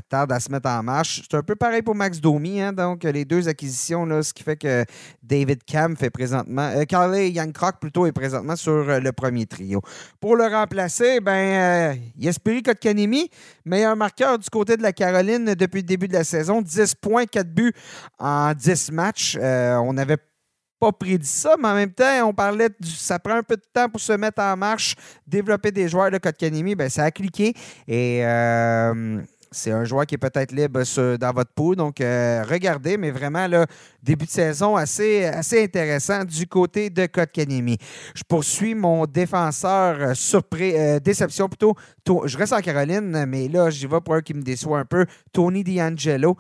tarde 0.08 0.32
à 0.32 0.40
se 0.40 0.52
mettre 0.52 0.70
en 0.70 0.84
marche. 0.84 1.24
C'est 1.30 1.38
un 1.38 1.44
peu 1.44 1.56
pareil 1.56 1.82
pour 1.82 1.96
Max 1.96 2.20
Domi, 2.20 2.62
hein, 2.62 2.74
donc 2.74 3.04
les 3.04 3.26
deux 3.26 3.48
acquisitions, 3.48 4.06
là, 4.06 4.24
ce 4.24 4.34
qui 4.34 4.44
fait 4.44 4.58
que 4.58 4.86
David 5.24 5.64
Cam 5.64 5.96
fait 5.96 6.10
présentement, 6.10 6.72
euh, 6.76 6.86
Carly 6.86 7.30
Youngcrock 7.32 7.80
plutôt 7.80 8.06
est 8.06 8.12
présentement 8.12 8.56
sur 8.56 8.72
euh, 8.72 9.00
le 9.00 9.12
premier 9.12 9.46
trio. 9.46 9.82
Pour 10.20 10.36
le 10.36 10.46
remplacer, 10.46 11.20
ben, 11.20 11.32
euh, 11.32 11.96
Yesperi 12.18 12.64
Kotkanemi, 12.64 13.30
meilleur 13.66 13.96
marqueur 13.96 14.38
du 14.40 14.50
côté 14.50 14.78
de 14.78 14.82
la 14.82 14.94
Caroline 14.94 15.54
depuis 15.56 15.82
le 15.82 15.88
début 15.88 16.08
de 16.08 16.14
la 16.14 16.24
saison, 16.24 16.62
10 16.62 16.96
points, 16.96 17.26
4 17.26 17.48
buts 17.48 17.74
en 18.18 18.54
10 18.54 18.92
matchs. 18.92 19.38
on 19.40 19.98
avait 19.98 20.18
pas 20.80 20.92
prédit 20.92 21.28
ça, 21.28 21.56
mais 21.60 21.68
en 21.68 21.76
même 21.76 21.92
temps, 21.92 22.28
on 22.28 22.34
parlait 22.34 22.70
du, 22.80 22.90
ça 22.90 23.20
prend 23.20 23.36
un 23.36 23.44
peu 23.44 23.58
de 23.58 23.64
temps 23.74 23.90
pour 23.90 24.00
se 24.00 24.14
mettre 24.14 24.42
en 24.42 24.56
marche, 24.56 24.96
développer 25.28 25.72
des 25.72 25.88
joueurs 25.90 26.12
de 26.12 26.18
Kotkanemi, 26.18 26.76
ben 26.76 26.90
ça 26.90 27.04
a 27.04 27.12
cliqué 27.12 27.54
et 27.88 28.26
euh, 28.26 29.22
c'est 29.52 29.72
un 29.72 29.84
joueur 29.84 30.06
qui 30.06 30.16
est 30.16 30.20
peut-être 30.20 30.52
libre 30.52 30.82
dans 31.18 31.34
votre 31.34 31.52
pool. 31.52 31.76
Donc, 31.76 32.02
euh, 32.02 32.44
regardez, 32.48 32.98
mais 32.98 33.10
vraiment, 33.10 33.48
début 34.04 34.26
de 34.26 34.30
saison 34.30 34.76
assez, 34.76 35.26
intéressant 35.54 36.24
du 36.24 36.46
côté 36.46 36.92
de 36.92 37.08
Kotkanemi. 37.08 37.78
Je 38.14 38.22
poursuis 38.28 38.76
mon 38.76 39.06
défenseur 39.06 39.98
euh, 40.00 40.14
surpris, 40.14 40.74
déception 41.02 41.50
plutôt. 41.50 41.76
Je 42.26 42.38
reste 42.38 42.54
en 42.54 42.62
Caroline, 42.62 43.26
mais 43.28 43.48
là, 43.48 43.70
j'y 43.70 43.88
vais 43.88 44.02
pour 44.02 44.14
un 44.14 44.22
qui 44.22 44.36
me 44.36 44.44
déçoit 44.44 44.80
un 44.80 44.86
peu. 44.86 45.06
Tony 45.34 45.64
D'Angelo 45.64 46.38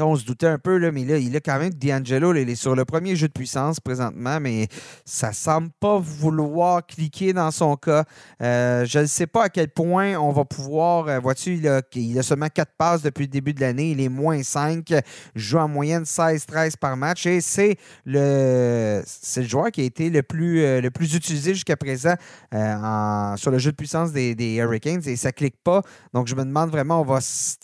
on 0.00 0.16
se 0.16 0.24
doutait 0.24 0.46
un 0.46 0.58
peu, 0.58 0.78
là, 0.78 0.90
mais 0.90 1.04
là, 1.04 1.18
il 1.18 1.36
a 1.36 1.40
quand 1.40 1.58
même 1.58 1.74
D'Angelo. 1.74 2.34
Il 2.34 2.48
est 2.48 2.54
sur 2.54 2.74
le 2.74 2.84
premier 2.84 3.14
jeu 3.14 3.28
de 3.28 3.32
puissance 3.32 3.78
présentement, 3.78 4.40
mais 4.40 4.68
ça 5.04 5.32
semble 5.32 5.68
pas 5.80 5.98
vouloir 5.98 6.86
cliquer 6.86 7.34
dans 7.34 7.50
son 7.50 7.76
cas. 7.76 8.04
Euh, 8.40 8.86
je 8.86 9.00
ne 9.00 9.06
sais 9.06 9.26
pas 9.26 9.44
à 9.44 9.48
quel 9.50 9.68
point 9.68 10.16
on 10.16 10.32
va 10.32 10.44
pouvoir. 10.46 11.08
Euh, 11.08 11.20
vois-tu, 11.20 11.56
il 11.94 12.18
a, 12.18 12.22
seulement 12.22 12.48
4 12.48 12.72
passes 12.78 13.02
depuis 13.02 13.24
le 13.24 13.28
début 13.28 13.52
de 13.52 13.60
l'année. 13.60 13.90
Il 13.90 14.00
est 14.00 14.08
moins 14.08 14.42
5. 14.42 14.94
Joue 15.34 15.58
en 15.58 15.68
moyenne 15.68 16.04
16-13 16.04 16.78
par 16.78 16.96
match. 16.96 17.26
Et 17.26 17.42
c'est 17.42 17.76
le, 18.06 19.02
le 19.36 19.42
joueur 19.42 19.70
qui 19.70 19.82
a 19.82 19.84
été 19.84 20.08
le 20.08 20.22
plus, 20.22 20.62
euh, 20.62 20.80
le 20.80 20.90
plus 20.90 21.14
utilisé 21.14 21.52
jusqu'à 21.52 21.76
présent 21.76 22.14
sur 23.36 23.50
le 23.50 23.58
jeu 23.58 23.72
de 23.72 23.76
puissance 23.76 24.12
des, 24.12 24.56
Hurricanes. 24.56 25.02
Et 25.06 25.16
ça 25.16 25.32
clique 25.32 25.56
pas. 25.62 25.82
Donc, 26.14 26.28
je 26.28 26.34
me 26.34 26.44
demande 26.44 26.70
vraiment, 26.70 27.00
on 27.00 27.04
va, 27.04 27.18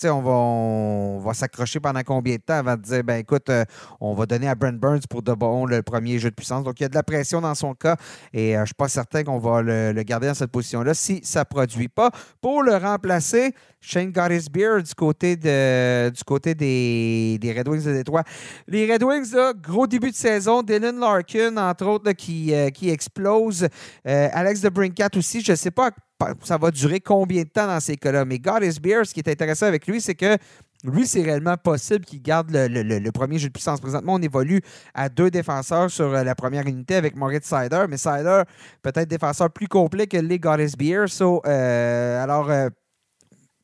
on 0.05 0.21
va, 0.21 0.31
on 0.31 1.19
va 1.21 1.35
s'accrocher 1.35 1.81
pendant 1.81 2.03
qu'on 2.03 2.18
combien 2.19 2.35
de 2.35 2.41
temps 2.41 2.55
avant 2.55 2.75
de 2.75 2.83
dire, 2.83 3.05
ben 3.05 3.19
écoute, 3.19 3.49
euh, 3.49 3.65
on 4.01 4.13
va 4.13 4.27
donner 4.27 4.49
à 4.49 4.57
Brent 4.57 4.73
Burns 4.77 5.07
pour 5.09 5.23
de 5.23 5.33
bon 5.35 5.67
le 5.67 5.83
premier 5.83 6.19
jeu 6.19 6.31
de 6.31 6.35
puissance. 6.35 6.65
Donc, 6.65 6.81
il 6.81 6.83
y 6.83 6.87
a 6.87 6.89
de 6.89 6.95
la 6.97 7.05
pression 7.05 7.41
dans 7.41 7.55
son 7.55 7.75
cas 7.75 7.95
et 8.33 8.55
je 8.55 8.59
ne 8.59 8.67
suis 8.67 8.75
pas 8.75 8.89
certain 8.89 9.23
qu'on 9.23 9.39
va 9.39 9.63
le, 9.63 10.03
garder 10.03 10.27
dans 10.27 10.35
cette 10.35 10.51
position-là 10.51 10.95
si 10.95 11.21
ça 11.23 11.41
ne 11.41 11.45
produit 11.45 11.87
pas. 11.87 12.11
Pour 12.41 12.65
le 12.65 12.75
remplacer, 12.75 13.55
Shane 13.81 14.11
Beard 14.11 14.83
du 14.83 14.95
côté, 14.97 15.37
de, 15.37 16.11
du 16.11 16.25
côté 16.25 16.57
des, 16.57 17.39
des 17.41 17.53
Red 17.53 17.69
Wings 17.69 17.85
de 17.85 17.93
Détroit. 17.93 18.25
Les 18.67 18.93
Red 18.93 19.05
Wings, 19.05 19.33
gros 19.63 19.87
début 19.87 20.11
de 20.11 20.17
saison. 20.17 20.65
Dylan 20.65 20.99
Larkin, 20.99 21.57
entre 21.57 21.87
autres, 21.87 22.11
qui, 22.13 22.53
qui 22.75 22.91
explose. 22.91 23.69
Alex 24.05 24.61
de 24.61 24.71
Brincat 24.71 25.11
aussi. 25.15 25.41
Je 25.41 25.53
ne 25.53 25.57
sais 25.57 25.71
pas 25.71 25.93
ça 26.43 26.59
va 26.59 26.71
durer 26.71 27.01
combien 27.01 27.43
de 27.43 27.49
temps 27.49 27.67
dans 27.67 27.81
ces 27.81 27.97
cas-là. 27.97 28.25
Mais 28.25 28.39
God 28.39 28.63
is 28.65 28.81
Beer, 28.81 29.05
ce 29.05 29.15
qui 29.15 29.21
est 29.21 29.29
intéressant 29.29 29.67
avec 29.67 29.87
lui, 29.87 30.01
c'est 30.01 30.15
que 30.15 30.37
lui, 30.85 31.07
c'est 31.07 31.23
réellement 31.23 31.57
possible 31.57 32.05
qu'il 32.05 32.23
garde 32.23 32.51
le, 32.53 33.11
premier 33.11 33.39
jeu 33.39 33.49
de 33.49 33.53
puissance. 33.53 33.81
Présentement, 33.81 34.15
on 34.15 34.23
évolue 34.23 34.63
à 34.95 35.09
deux 35.09 35.31
défenseurs 35.31 35.91
sur 35.91 36.15
euh, 36.15 36.23
la 36.23 36.35
première 36.37 36.67
unité 36.67 36.95
avec 36.95 37.17
Moritz 37.17 37.47
Sider, 37.47 37.87
mais 37.89 37.97
Sider, 37.97 38.43
peut-être 38.83 39.09
défenseur 39.09 39.51
plus 39.51 39.67
complet 39.67 40.07
que 40.07 40.17
les 40.17 40.39
Goddess 40.39 40.77
Beer. 40.77 41.07
Euh, 41.21 42.23
alors, 42.23 42.51
euh, 42.51 42.69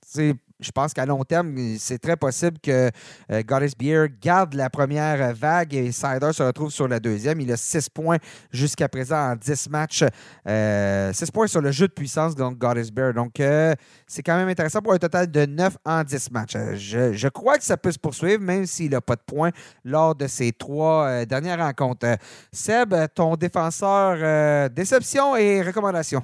c'est 0.04 0.34
je 0.64 0.72
pense 0.72 0.92
qu'à 0.92 1.06
long 1.06 1.22
terme, 1.24 1.54
c'est 1.78 1.98
très 1.98 2.16
possible 2.16 2.58
que 2.62 2.90
euh, 3.30 3.42
Goddess 3.44 3.76
Beer 3.76 4.06
garde 4.20 4.54
la 4.54 4.70
première 4.70 5.34
vague 5.34 5.74
et 5.74 5.92
Sider 5.92 6.32
se 6.32 6.42
retrouve 6.42 6.70
sur 6.70 6.88
la 6.88 6.98
deuxième. 6.98 7.40
Il 7.40 7.52
a 7.52 7.56
6 7.56 7.90
points 7.90 8.18
jusqu'à 8.50 8.88
présent 8.88 9.32
en 9.32 9.36
10 9.36 9.70
matchs. 9.70 9.98
6 9.98 10.08
euh, 10.48 11.12
points 11.32 11.46
sur 11.46 11.60
le 11.60 11.70
jeu 11.70 11.88
de 11.88 11.92
puissance, 11.92 12.34
donc 12.34 12.58
Goddess 12.58 12.90
Beer. 12.90 13.12
Donc, 13.12 13.38
euh, 13.40 13.74
c'est 14.06 14.22
quand 14.22 14.36
même 14.36 14.48
intéressant 14.48 14.80
pour 14.80 14.92
un 14.92 14.98
total 14.98 15.30
de 15.30 15.46
9 15.46 15.76
en 15.84 16.02
10 16.02 16.30
matchs. 16.30 16.56
Je, 16.74 17.28
crois 17.28 17.58
que 17.58 17.64
ça 17.64 17.76
peut 17.76 17.92
se 17.92 17.98
poursuivre, 17.98 18.42
même 18.42 18.66
s'il 18.66 18.90
n'a 18.90 19.00
pas 19.00 19.16
de 19.16 19.22
points 19.26 19.50
lors 19.84 20.14
de 20.14 20.26
ces 20.26 20.52
trois 20.52 21.24
dernières 21.24 21.58
rencontres. 21.58 22.16
Seb, 22.52 22.94
ton 23.14 23.36
défenseur, 23.36 24.70
déception 24.70 25.36
et 25.36 25.62
recommandation? 25.62 26.22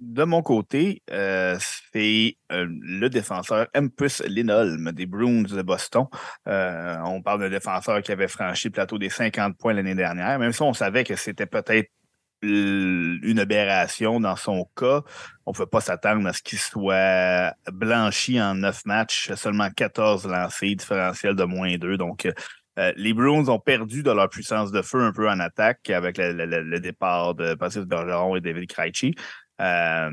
De 0.00 0.24
mon 0.24 0.42
côté, 0.42 1.02
euh, 1.10 1.56
c'est 1.92 2.36
euh, 2.52 2.66
le 2.68 3.08
défenseur 3.08 3.66
Empus 3.74 4.22
Linolm 4.26 4.92
des 4.92 5.06
Bruins 5.06 5.42
de 5.42 5.62
Boston. 5.62 6.06
Euh, 6.48 6.98
on 7.04 7.22
parle 7.22 7.40
d'un 7.40 7.50
défenseur 7.50 8.02
qui 8.02 8.12
avait 8.12 8.28
franchi 8.28 8.68
le 8.68 8.72
plateau 8.72 8.98
des 8.98 9.08
50 9.08 9.56
points 9.56 9.72
l'année 9.72 9.94
dernière. 9.94 10.38
Même 10.38 10.52
si 10.52 10.62
on 10.62 10.74
savait 10.74 11.04
que 11.04 11.16
c'était 11.16 11.46
peut-être 11.46 11.90
une 12.42 13.38
aberration 13.38 14.20
dans 14.20 14.36
son 14.36 14.68
cas, 14.76 15.00
on 15.46 15.50
ne 15.50 15.54
pouvait 15.54 15.66
pas 15.66 15.80
s'attendre 15.80 16.28
à 16.28 16.34
ce 16.34 16.42
qu'il 16.42 16.58
soit 16.58 17.54
blanchi 17.72 18.40
en 18.40 18.54
neuf 18.54 18.84
matchs, 18.84 19.32
seulement 19.32 19.70
14 19.70 20.28
lancés, 20.28 20.74
différentiel 20.74 21.34
de 21.34 21.44
moins 21.44 21.74
2. 21.76 21.96
Donc, 21.96 22.28
les 22.76 23.14
Bruins 23.14 23.48
ont 23.48 23.58
perdu 23.58 24.02
de 24.02 24.10
leur 24.10 24.28
puissance 24.28 24.70
de 24.70 24.82
feu 24.82 25.00
un 25.00 25.12
peu 25.12 25.30
en 25.30 25.40
attaque 25.40 25.88
avec 25.88 26.18
le, 26.18 26.78
départ 26.78 27.34
de 27.34 27.54
Patrice 27.54 27.86
Bergeron 27.86 28.36
et 28.36 28.42
David 28.42 28.68
Krejci. 28.68 29.14
Euh, 29.60 30.10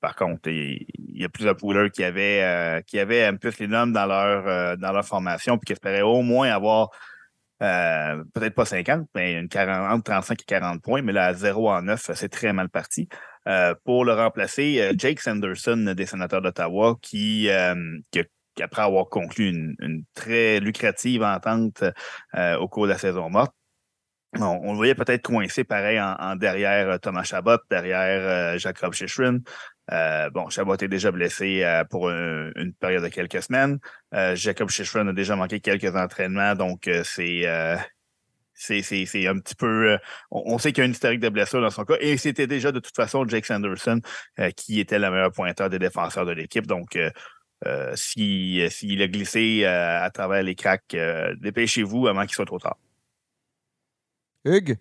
par 0.00 0.16
contre, 0.16 0.48
il, 0.48 0.86
y 1.14 1.24
a 1.24 1.28
plusieurs 1.28 1.56
poolers 1.56 1.90
qui 1.90 2.04
avaient, 2.04 2.42
euh, 2.42 2.80
qui 2.82 2.98
avaient 2.98 3.24
un 3.24 3.36
peu 3.36 3.52
les 3.58 3.66
noms 3.66 3.86
dans 3.88 4.06
leur, 4.06 4.46
euh, 4.46 4.76
dans 4.76 4.92
leur 4.92 5.04
formation 5.04 5.58
puis 5.58 5.66
qui 5.66 5.72
espéraient 5.72 6.02
au 6.02 6.22
moins 6.22 6.50
avoir 6.50 6.90
peut-être 7.60 8.54
pas 8.54 8.64
50, 8.64 9.08
mais 9.16 9.32
une 9.34 9.48
40, 9.48 9.92
entre 9.92 10.04
35 10.04 10.40
et 10.40 10.44
40 10.44 10.80
points. 10.82 11.02
Mais 11.02 11.12
là, 11.12 11.26
à 11.26 11.34
0 11.34 11.68
en 11.70 11.82
9, 11.82 12.10
c'est 12.14 12.28
très 12.28 12.52
mal 12.52 12.68
parti. 12.68 13.08
pour 13.84 14.04
le 14.04 14.14
remplacer, 14.14 14.92
Jake 14.96 15.20
Sanderson 15.20 15.92
des 15.96 16.06
sénateurs 16.06 16.40
d'Ottawa, 16.40 16.96
qui, 17.02 17.50
après 17.50 18.82
avoir 18.82 19.06
conclu 19.06 19.48
une 19.48 20.04
très 20.14 20.60
lucrative 20.60 21.24
entente 21.24 21.82
au 22.60 22.68
cours 22.68 22.84
de 22.84 22.92
la 22.92 22.98
saison 22.98 23.28
morte, 23.28 23.52
on, 24.34 24.72
le 24.72 24.76
voyait 24.76 24.94
peut-être 24.94 25.22
coincé 25.22 25.64
pareil 25.64 25.98
en, 26.00 26.36
derrière 26.36 26.88
euh, 26.90 26.98
Thomas 26.98 27.22
Chabot, 27.22 27.58
derrière 27.70 28.54
euh, 28.54 28.58
Jacob 28.58 28.92
Shishrin. 28.92 29.38
Euh, 29.90 30.28
bon, 30.30 30.50
Chabot 30.50 30.74
est 30.74 30.88
déjà 30.88 31.10
blessé 31.10 31.64
pour 31.88 32.10
une 32.10 32.74
période 32.78 33.02
de 33.02 33.08
quelques 33.08 33.42
semaines. 33.42 33.78
Jacob 34.34 34.68
Shishrin 34.68 35.08
a 35.08 35.12
déjà 35.14 35.34
manqué 35.34 35.60
quelques 35.60 35.96
entraînements, 35.96 36.54
donc 36.54 36.90
c'est 37.04 37.46
c'est 38.52 39.26
un 39.26 39.38
petit 39.38 39.54
peu. 39.54 39.96
on, 40.30 40.58
sait 40.58 40.72
qu'il 40.72 40.82
y 40.82 40.84
a 40.84 40.84
une 40.84 40.92
historique 40.92 41.20
de 41.20 41.30
blessure 41.30 41.62
dans 41.62 41.70
son 41.70 41.84
cas. 41.84 41.94
Et 42.00 42.18
c'était 42.18 42.46
déjà 42.46 42.70
de 42.70 42.80
toute 42.80 42.96
façon 42.96 43.26
Jake 43.26 43.46
Sanderson 43.46 44.02
qui 44.56 44.78
était 44.78 44.98
le 44.98 45.10
meilleur 45.10 45.32
pointeur 45.32 45.70
des 45.70 45.78
défenseurs 45.78 46.26
de 46.26 46.32
l'équipe. 46.32 46.66
Donc, 46.66 46.98
s'il 47.94 49.02
a 49.02 49.08
glissé 49.08 49.64
à 49.64 50.10
travers 50.12 50.42
les 50.42 50.54
cracks, 50.54 50.94
dépêchez-vous 51.40 52.08
avant 52.08 52.26
qu'il 52.26 52.34
soit 52.34 52.44
trop 52.44 52.58
tard. 52.58 52.76
Hugues? 54.44 54.78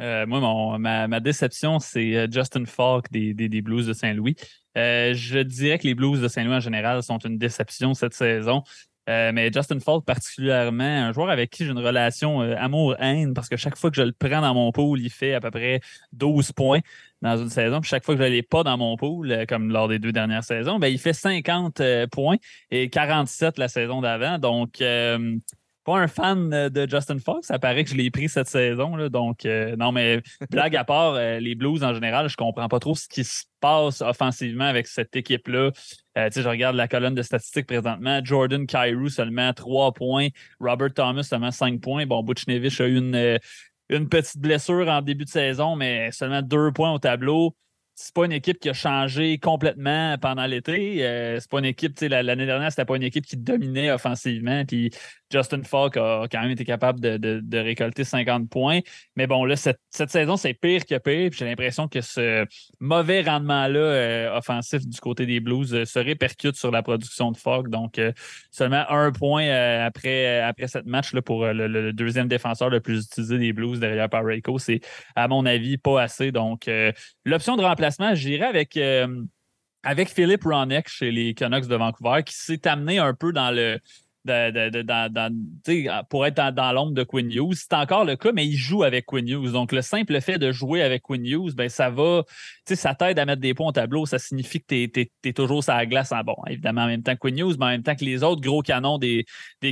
Euh, 0.00 0.26
moi, 0.26 0.78
ma, 0.78 1.20
déception, 1.20 1.78
c'est 1.78 2.16
euh, 2.16 2.26
Justin 2.30 2.64
Falk 2.64 3.10
des, 3.10 3.62
Blues 3.62 3.86
de 3.86 3.92
Saint-Louis. 3.92 4.34
Euh, 4.78 5.12
je 5.14 5.40
dirais 5.40 5.78
que 5.78 5.86
les 5.86 5.94
Blues 5.94 6.20
de 6.20 6.28
Saint-Louis 6.28 6.54
en 6.54 6.60
général 6.60 7.02
sont 7.02 7.18
une 7.18 7.36
déception 7.36 7.92
cette 7.92 8.14
saison. 8.14 8.62
mais 9.06 9.50
Justin 9.52 9.80
Falk, 9.80 10.04
particulièrement, 10.04 10.84
un 10.84 11.12
joueur 11.12 11.28
avec 11.28 11.50
qui 11.50 11.64
j'ai 11.64 11.72
une 11.72 11.78
relation 11.78 12.40
amour-haine, 12.40 13.34
parce 13.34 13.48
que 13.48 13.56
chaque 13.56 13.76
fois 13.76 13.90
que 13.90 13.96
je 13.96 14.02
le 14.02 14.12
prends 14.12 14.40
dans 14.40 14.54
mon 14.54 14.72
pool, 14.72 15.00
il 15.00 15.10
fait 15.10 15.34
à 15.34 15.40
peu 15.40 15.50
près 15.50 15.80
12 16.12 16.52
points 16.52 16.80
dans 17.20 17.36
une 17.36 17.50
saison. 17.50 17.80
Puis 17.80 17.90
chaque 17.90 18.04
fois 18.04 18.14
que 18.14 18.22
je 18.22 18.26
ne 18.26 18.32
l'ai 18.32 18.42
pas 18.42 18.62
dans 18.62 18.78
mon 18.78 18.96
pool, 18.96 19.44
comme 19.48 19.70
lors 19.70 19.88
des 19.88 19.98
deux 19.98 20.12
dernières 20.12 20.44
saisons, 20.44 20.78
ben, 20.78 20.86
il 20.86 20.98
fait 20.98 21.12
50 21.12 21.82
points 22.12 22.36
et 22.70 22.88
47 22.88 23.58
la 23.58 23.68
saison 23.68 24.00
d'avant. 24.00 24.38
Donc, 24.38 24.80
un 25.96 26.08
fan 26.08 26.52
euh, 26.52 26.68
de 26.68 26.88
Justin 26.88 27.18
Fox. 27.18 27.46
Ça 27.46 27.58
paraît 27.58 27.84
que 27.84 27.90
je 27.90 27.94
l'ai 27.94 28.10
pris 28.10 28.28
cette 28.28 28.48
saison. 28.48 28.96
Donc, 29.08 29.44
euh, 29.44 29.76
non, 29.76 29.92
mais 29.92 30.22
blague 30.50 30.76
à 30.76 30.84
part, 30.84 31.14
euh, 31.14 31.38
les 31.38 31.54
Blues 31.54 31.82
en 31.82 31.94
général, 31.94 32.28
je 32.28 32.36
comprends 32.36 32.68
pas 32.68 32.78
trop 32.78 32.94
ce 32.94 33.08
qui 33.08 33.24
se 33.24 33.44
passe 33.60 34.00
offensivement 34.00 34.64
avec 34.64 34.86
cette 34.86 35.14
équipe-là. 35.16 35.70
je 36.16 36.48
regarde 36.48 36.76
la 36.76 36.88
colonne 36.88 37.14
de 37.14 37.22
statistiques 37.22 37.66
présentement. 37.66 38.20
Jordan 38.24 38.66
Cairo 38.66 39.08
seulement 39.08 39.52
3 39.52 39.92
points. 39.92 40.28
Robert 40.60 40.94
Thomas 40.94 41.22
seulement 41.22 41.50
5 41.50 41.80
points. 41.80 42.06
Bon, 42.06 42.22
Butchnevich 42.22 42.80
a 42.80 42.86
eu 42.86 42.96
une, 42.96 43.38
une 43.88 44.08
petite 44.08 44.38
blessure 44.38 44.88
en 44.88 45.02
début 45.02 45.24
de 45.24 45.30
saison, 45.30 45.76
mais 45.76 46.10
seulement 46.12 46.42
2 46.42 46.72
points 46.72 46.92
au 46.92 46.98
tableau 46.98 47.54
c'est 48.00 48.14
pas 48.14 48.24
une 48.24 48.32
équipe 48.32 48.58
qui 48.58 48.70
a 48.70 48.72
changé 48.72 49.36
complètement 49.38 50.16
pendant 50.18 50.46
l'été. 50.46 51.06
Euh, 51.06 51.38
c'est 51.38 51.50
pas 51.50 51.58
une 51.58 51.66
équipe, 51.66 52.00
l'année 52.00 52.46
dernière, 52.46 52.70
c'était 52.70 52.86
pas 52.86 52.96
une 52.96 53.02
équipe 53.02 53.26
qui 53.26 53.36
dominait 53.36 53.90
offensivement. 53.90 54.64
Puis 54.64 54.90
Justin 55.30 55.62
Falk 55.62 55.98
a 55.98 56.26
quand 56.32 56.40
même 56.40 56.50
été 56.50 56.64
capable 56.64 56.98
de, 56.98 57.58
récolter 57.58 58.04
50 58.04 58.48
points. 58.48 58.80
Mais 59.16 59.26
bon, 59.26 59.44
là, 59.44 59.54
cette, 59.54 59.78
saison, 59.90 60.38
c'est 60.38 60.54
pire 60.54 60.86
que 60.86 60.96
pire. 60.96 61.30
J'ai 61.32 61.44
l'impression 61.44 61.88
que 61.88 62.00
ce 62.00 62.46
mauvais 62.80 63.20
rendement-là 63.20 63.78
euh, 63.78 64.38
offensif 64.38 64.86
du 64.86 64.98
côté 64.98 65.26
des 65.26 65.40
Blues 65.40 65.74
euh, 65.74 65.84
se 65.84 65.98
répercute 65.98 66.56
sur 66.56 66.70
la 66.70 66.82
production 66.82 67.32
de 67.32 67.36
Falk. 67.36 67.68
Donc, 67.68 68.00
seulement 68.50 68.84
un 68.88 69.12
point 69.12 69.46
après, 69.84 70.40
après 70.40 70.68
cette 70.68 70.86
match 70.86 71.12
là, 71.12 71.20
pour 71.20 71.44
le, 71.46 71.92
deuxième 71.92 72.28
défenseur 72.28 72.70
le 72.70 72.80
plus 72.80 73.04
utilisé 73.04 73.36
des 73.36 73.52
Blues 73.52 73.78
derrière 73.78 74.08
Parayko. 74.08 74.58
C'est, 74.58 74.80
à 75.14 75.28
mon 75.28 75.44
avis, 75.44 75.76
pas 75.76 76.00
assez. 76.00 76.32
Donc, 76.32 76.68
l'option 77.24 77.56
de 77.56 77.62
j'irai 78.14 78.44
avec, 78.44 78.76
euh, 78.76 79.22
avec 79.82 80.08
Philippe 80.08 80.44
Ronek 80.44 80.88
chez 80.88 81.10
les 81.10 81.34
Canucks 81.34 81.66
de 81.66 81.76
Vancouver, 81.76 82.22
qui 82.24 82.34
s'est 82.34 82.66
amené 82.66 82.98
un 82.98 83.14
peu 83.14 83.32
dans 83.32 83.50
le, 83.50 83.78
pour 86.08 86.26
être 86.26 86.52
dans, 86.52 86.72
l'ombre 86.72 86.92
de 86.92 87.02
Quinn 87.02 87.30
Hughes. 87.30 87.54
C'est 87.54 87.74
encore 87.74 88.04
le 88.04 88.16
cas, 88.16 88.32
mais 88.32 88.46
il 88.46 88.56
joue 88.56 88.82
avec 88.82 89.06
Quinn 89.06 89.26
Hughes. 89.26 89.52
Donc, 89.52 89.72
le 89.72 89.82
simple 89.82 90.20
fait 90.20 90.38
de 90.38 90.52
jouer 90.52 90.82
avec 90.82 91.02
Quinn 91.02 91.24
Hughes, 91.24 91.54
ben, 91.54 91.68
ça 91.68 91.90
va, 91.90 92.24
ça 92.66 92.94
t'aide 92.94 93.18
à 93.18 93.24
mettre 93.24 93.40
des 93.40 93.54
points 93.54 93.68
au 93.68 93.72
tableau. 93.72 94.06
Ça 94.06 94.18
signifie 94.18 94.60
que 94.60 94.86
tu 94.86 95.10
es, 95.24 95.32
toujours 95.32 95.64
sur 95.64 95.72
la 95.72 95.86
glace 95.86 96.12
en 96.12 96.22
bon. 96.22 96.36
Évidemment, 96.48 96.82
en 96.82 96.86
même 96.86 97.02
temps 97.02 97.14
que 97.14 97.20
Quinn 97.20 97.38
Hughes, 97.38 97.56
mais 97.58 97.66
en 97.66 97.70
même 97.70 97.82
temps 97.82 97.94
que 97.94 98.04
les 98.04 98.22
autres 98.22 98.40
gros 98.40 98.62
canons 98.62 98.98
des, 98.98 99.24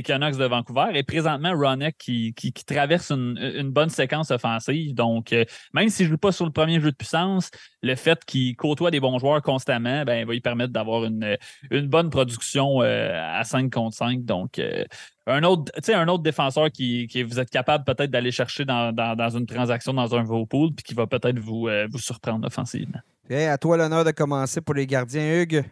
Canucks 0.03 0.37
de 0.37 0.45
Vancouver. 0.45 0.87
Et 0.93 1.03
présentement, 1.03 1.53
Ronick 1.53 1.97
qui, 1.97 2.33
traverse 2.65 3.11
une, 3.11 3.69
bonne 3.69 3.89
séquence 3.89 4.31
offensive. 4.31 4.93
Donc, 4.95 5.31
euh, 5.31 5.45
même 5.73 5.89
s'il 5.89 6.05
ne 6.05 6.11
joue 6.11 6.17
pas 6.17 6.31
sur 6.31 6.45
le 6.45 6.51
premier 6.51 6.79
jeu 6.79 6.91
de 6.91 6.95
puissance, 6.95 7.51
le 7.81 7.95
fait 7.95 8.23
qu'il 8.25 8.55
côtoie 8.55 8.91
des 8.91 8.99
bons 8.99 9.19
joueurs 9.19 9.41
constamment, 9.41 10.03
ben, 10.05 10.25
va 10.25 10.33
lui 10.33 10.41
permettre 10.41 10.73
d'avoir 10.73 11.05
une, 11.05 11.37
une 11.71 11.87
bonne 11.87 12.09
production 12.09 12.81
euh, 12.81 13.11
à 13.13 13.43
5 13.43 13.71
contre 13.71 13.95
5. 13.95 14.23
Donc, 14.25 14.38
euh, 14.59 14.83
un, 15.27 15.43
autre, 15.43 15.71
un 15.89 16.07
autre 16.07 16.23
défenseur 16.23 16.71
qui, 16.71 17.07
vous 17.23 17.39
êtes 17.39 17.49
capable 17.49 17.83
peut-être 17.83 18.11
d'aller 18.11 18.31
chercher 18.31 18.65
dans, 18.65 18.93
une 19.35 19.45
transaction 19.45 19.93
dans 19.93 20.15
un 20.15 20.23
vos 20.23 20.45
pool, 20.45 20.73
puis 20.73 20.83
qui 20.83 20.93
va 20.93 21.07
peut-être 21.07 21.39
vous, 21.39 21.67
euh, 21.67 21.87
vous 21.91 21.99
surprendre 21.99 22.45
offensivement. 22.45 22.99
à 23.29 23.57
toi 23.57 23.77
l'honneur 23.77 24.03
de 24.03 24.11
commencer 24.11 24.61
pour 24.61 24.75
les 24.75 24.87
gardiens, 24.87 25.41
Hugues. 25.41 25.63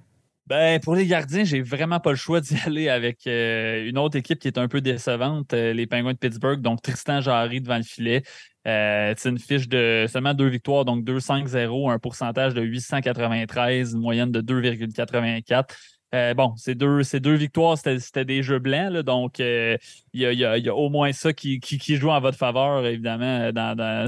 Ben, 0.47 0.79
pour 0.79 0.95
les 0.95 1.05
gardiens, 1.05 1.43
j'ai 1.43 1.61
vraiment 1.61 1.99
pas 1.99 2.11
le 2.11 2.15
choix 2.15 2.39
d'y 2.39 2.55
aller 2.65 2.87
avec 2.87 3.25
une 3.25 3.97
autre 3.97 4.17
équipe 4.17 4.39
qui 4.39 4.47
est 4.47 4.57
un 4.57 4.67
peu 4.67 4.79
décevante, 4.79 5.53
les 5.53 5.87
Penguins 5.87 6.13
de 6.13 6.17
Pittsburgh, 6.17 6.61
donc 6.61 6.81
Tristan 6.81 7.19
Jarry 7.19 7.59
devant 7.59 7.77
le 7.77 7.83
filet. 7.83 8.23
c'est 8.63 9.25
une 9.25 9.39
fiche 9.39 9.67
de 9.67 10.05
seulement 10.07 10.33
deux 10.33 10.47
victoires, 10.47 10.85
donc 10.85 11.03
2-5-0, 11.03 11.91
un 11.91 11.99
pourcentage 11.99 12.53
de 12.53 12.61
893, 12.61 13.93
une 13.93 13.99
moyenne 13.99 14.31
de 14.31 14.41
2,84. 14.41 15.65
Bon, 16.11 16.55
ces 16.55 16.75
deux, 16.75 17.03
ces 17.03 17.19
deux 17.19 17.35
victoires, 17.35 17.77
c'était 17.77 18.25
des 18.25 18.43
jeux 18.43 18.59
blancs, 18.59 18.93
donc 19.03 19.39
il 19.39 19.79
y, 20.13 20.45
a, 20.45 20.75
au 20.75 20.89
moins 20.89 21.11
ça 21.11 21.33
qui, 21.33 21.59
qui, 21.59 21.95
joue 21.95 22.09
en 22.09 22.19
votre 22.19 22.37
faveur, 22.37 22.85
évidemment, 22.85 23.51
dans, 23.51 23.75
dans, 23.75 24.07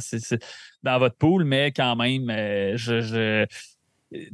dans 0.83 0.99
votre 0.99 1.15
pool, 1.15 1.43
mais 1.43 1.71
quand 1.71 1.95
même, 1.95 2.29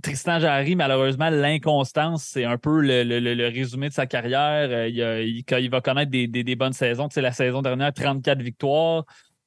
Tristan 0.01 0.39
Jarry, 0.39 0.75
malheureusement, 0.75 1.29
l'inconstance, 1.29 2.23
c'est 2.23 2.45
un 2.45 2.57
peu 2.57 2.79
le, 2.81 3.49
résumé 3.49 3.89
de 3.89 3.93
sa 3.93 4.05
carrière. 4.05 4.69
Euh, 4.71 4.87
il, 4.87 5.69
va 5.69 5.81
connaître 5.81 6.11
des, 6.11 6.55
bonnes 6.55 6.73
saisons. 6.73 7.09
Tu 7.09 7.19
la 7.19 7.33
saison 7.33 7.61
dernière, 7.61 7.91
34 7.91 8.41
victoires. 8.41 9.03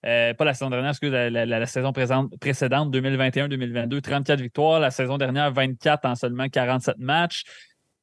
Euh, 0.06 0.34
pas 0.34 0.44
la 0.44 0.54
saison 0.54 0.70
dernière, 0.70 0.90
excuse, 0.90 1.10
la, 1.10 1.30
la, 1.30 1.66
saison 1.66 1.92
précédente, 1.92 2.94
2021-2022, 2.94 4.00
34 4.02 4.40
victoires. 4.40 4.80
La 4.80 4.90
saison 4.90 5.16
dernière, 5.16 5.50
24 5.50 6.04
en 6.04 6.14
seulement 6.14 6.48
47 6.48 6.98
matchs. 6.98 7.44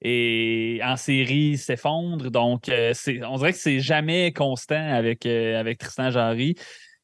Et 0.07 0.81
en 0.83 0.97
série, 0.97 1.57
s'effondre. 1.57 2.29
Donc, 2.29 2.69
euh, 2.69 2.93
on 3.27 3.37
dirait 3.37 3.53
que 3.53 3.57
c'est 3.57 3.79
jamais 3.79 4.31
constant 4.33 4.93
avec, 4.93 5.25
avec 5.25 5.79
Tristan 5.79 6.11
Jarry. 6.11 6.55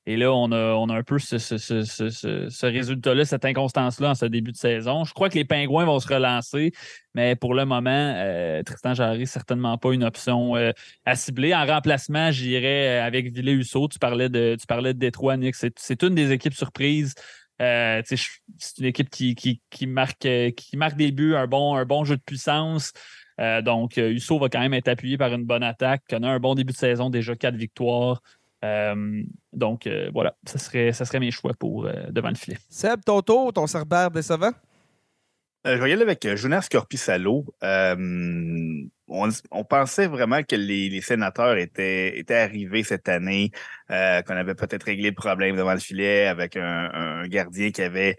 Et 0.07 0.17
là, 0.17 0.33
on 0.33 0.51
a, 0.51 0.73
on 0.73 0.89
a 0.89 0.95
un 0.95 1.03
peu 1.03 1.19
ce, 1.19 2.65
résultat-là, 2.65 3.23
cette 3.23 3.45
inconstance-là 3.45 4.09
en 4.09 4.15
ce 4.15 4.25
début 4.25 4.51
de 4.51 4.57
saison. 4.57 5.03
Je 5.03 5.13
crois 5.13 5.29
que 5.29 5.35
les 5.35 5.45
Pingouins 5.45 5.85
vont 5.85 5.99
se 5.99 6.11
relancer, 6.11 6.71
mais 7.13 7.35
pour 7.35 7.53
le 7.53 7.65
moment, 7.65 8.13
euh, 8.15 8.63
Tristan 8.63 8.95
Jarry, 8.95 9.27
certainement 9.27 9.77
pas 9.77 9.93
une 9.93 10.03
option 10.03 10.55
euh, 10.55 10.71
à 11.05 11.15
cibler. 11.15 11.53
En 11.53 11.67
remplacement, 11.67 12.31
j'irais 12.31 12.99
euh, 12.99 13.05
avec 13.05 13.31
Ville 13.31 13.49
Husso. 13.49 13.87
Tu 13.89 13.99
parlais 13.99 14.29
de, 14.29 14.57
tu 14.59 14.65
parlais 14.65 14.95
de 14.95 14.99
Détroit, 14.99 15.37
Nick. 15.37 15.55
C'est 15.55 16.03
une 16.03 16.15
des 16.15 16.31
équipes 16.31 16.55
surprises. 16.55 17.13
C'est 17.61 18.77
une 18.79 18.85
équipe 18.85 19.09
qui, 19.09 19.35
qui, 19.35 19.87
marque, 19.87 20.27
qui 20.55 20.77
marque 20.77 20.97
des 20.97 21.11
buts, 21.11 21.35
un 21.35 21.47
bon, 21.47 21.75
un 21.75 21.85
bon 21.85 22.03
jeu 22.05 22.17
de 22.17 22.21
puissance. 22.21 22.91
donc, 23.37 23.97
Husso 23.97 24.39
va 24.39 24.49
quand 24.49 24.59
même 24.59 24.73
être 24.73 24.87
appuyé 24.87 25.17
par 25.17 25.33
une 25.33 25.45
bonne 25.45 25.63
attaque, 25.63 26.03
connaît 26.09 26.27
un 26.27 26.39
bon 26.39 26.55
début 26.55 26.73
de 26.73 26.77
saison, 26.77 27.09
déjà 27.09 27.35
quatre 27.35 27.55
victoires. 27.55 28.21
Euh, 28.63 29.23
donc, 29.53 29.87
euh, 29.87 30.09
voilà, 30.13 30.35
ça 30.45 30.59
serait, 30.59 30.91
ça 30.91 31.05
serait 31.05 31.19
mes 31.19 31.31
choix 31.31 31.53
pour 31.57 31.85
euh, 31.85 31.93
devant 32.09 32.29
le 32.29 32.35
filet. 32.35 32.57
Seb, 32.69 33.03
ton 33.03 33.21
tour, 33.21 33.53
ton 33.53 33.67
Cerbère 33.67 34.11
décevant? 34.11 34.51
je 35.63 35.71
vais 35.73 35.91
y 35.91 35.93
aller 35.93 36.01
avec 36.01 36.27
Jonas 36.35 36.67
Corpissalo. 36.71 37.45
On, 39.11 39.63
pensait 39.65 40.07
vraiment 40.07 40.41
que 40.43 40.55
les, 40.55 41.01
sénateurs 41.01 41.57
étaient, 41.57 42.23
arrivés 42.29 42.83
cette 42.83 43.09
année, 43.09 43.51
qu'on 43.89 43.93
avait 44.35 44.55
peut-être 44.55 44.83
réglé 44.83 45.09
le 45.09 45.15
problème 45.15 45.55
devant 45.55 45.73
le 45.73 45.79
filet 45.79 46.27
avec 46.27 46.55
un, 46.55 47.27
gardien 47.27 47.71
qui 47.71 47.81
avait 47.81 48.17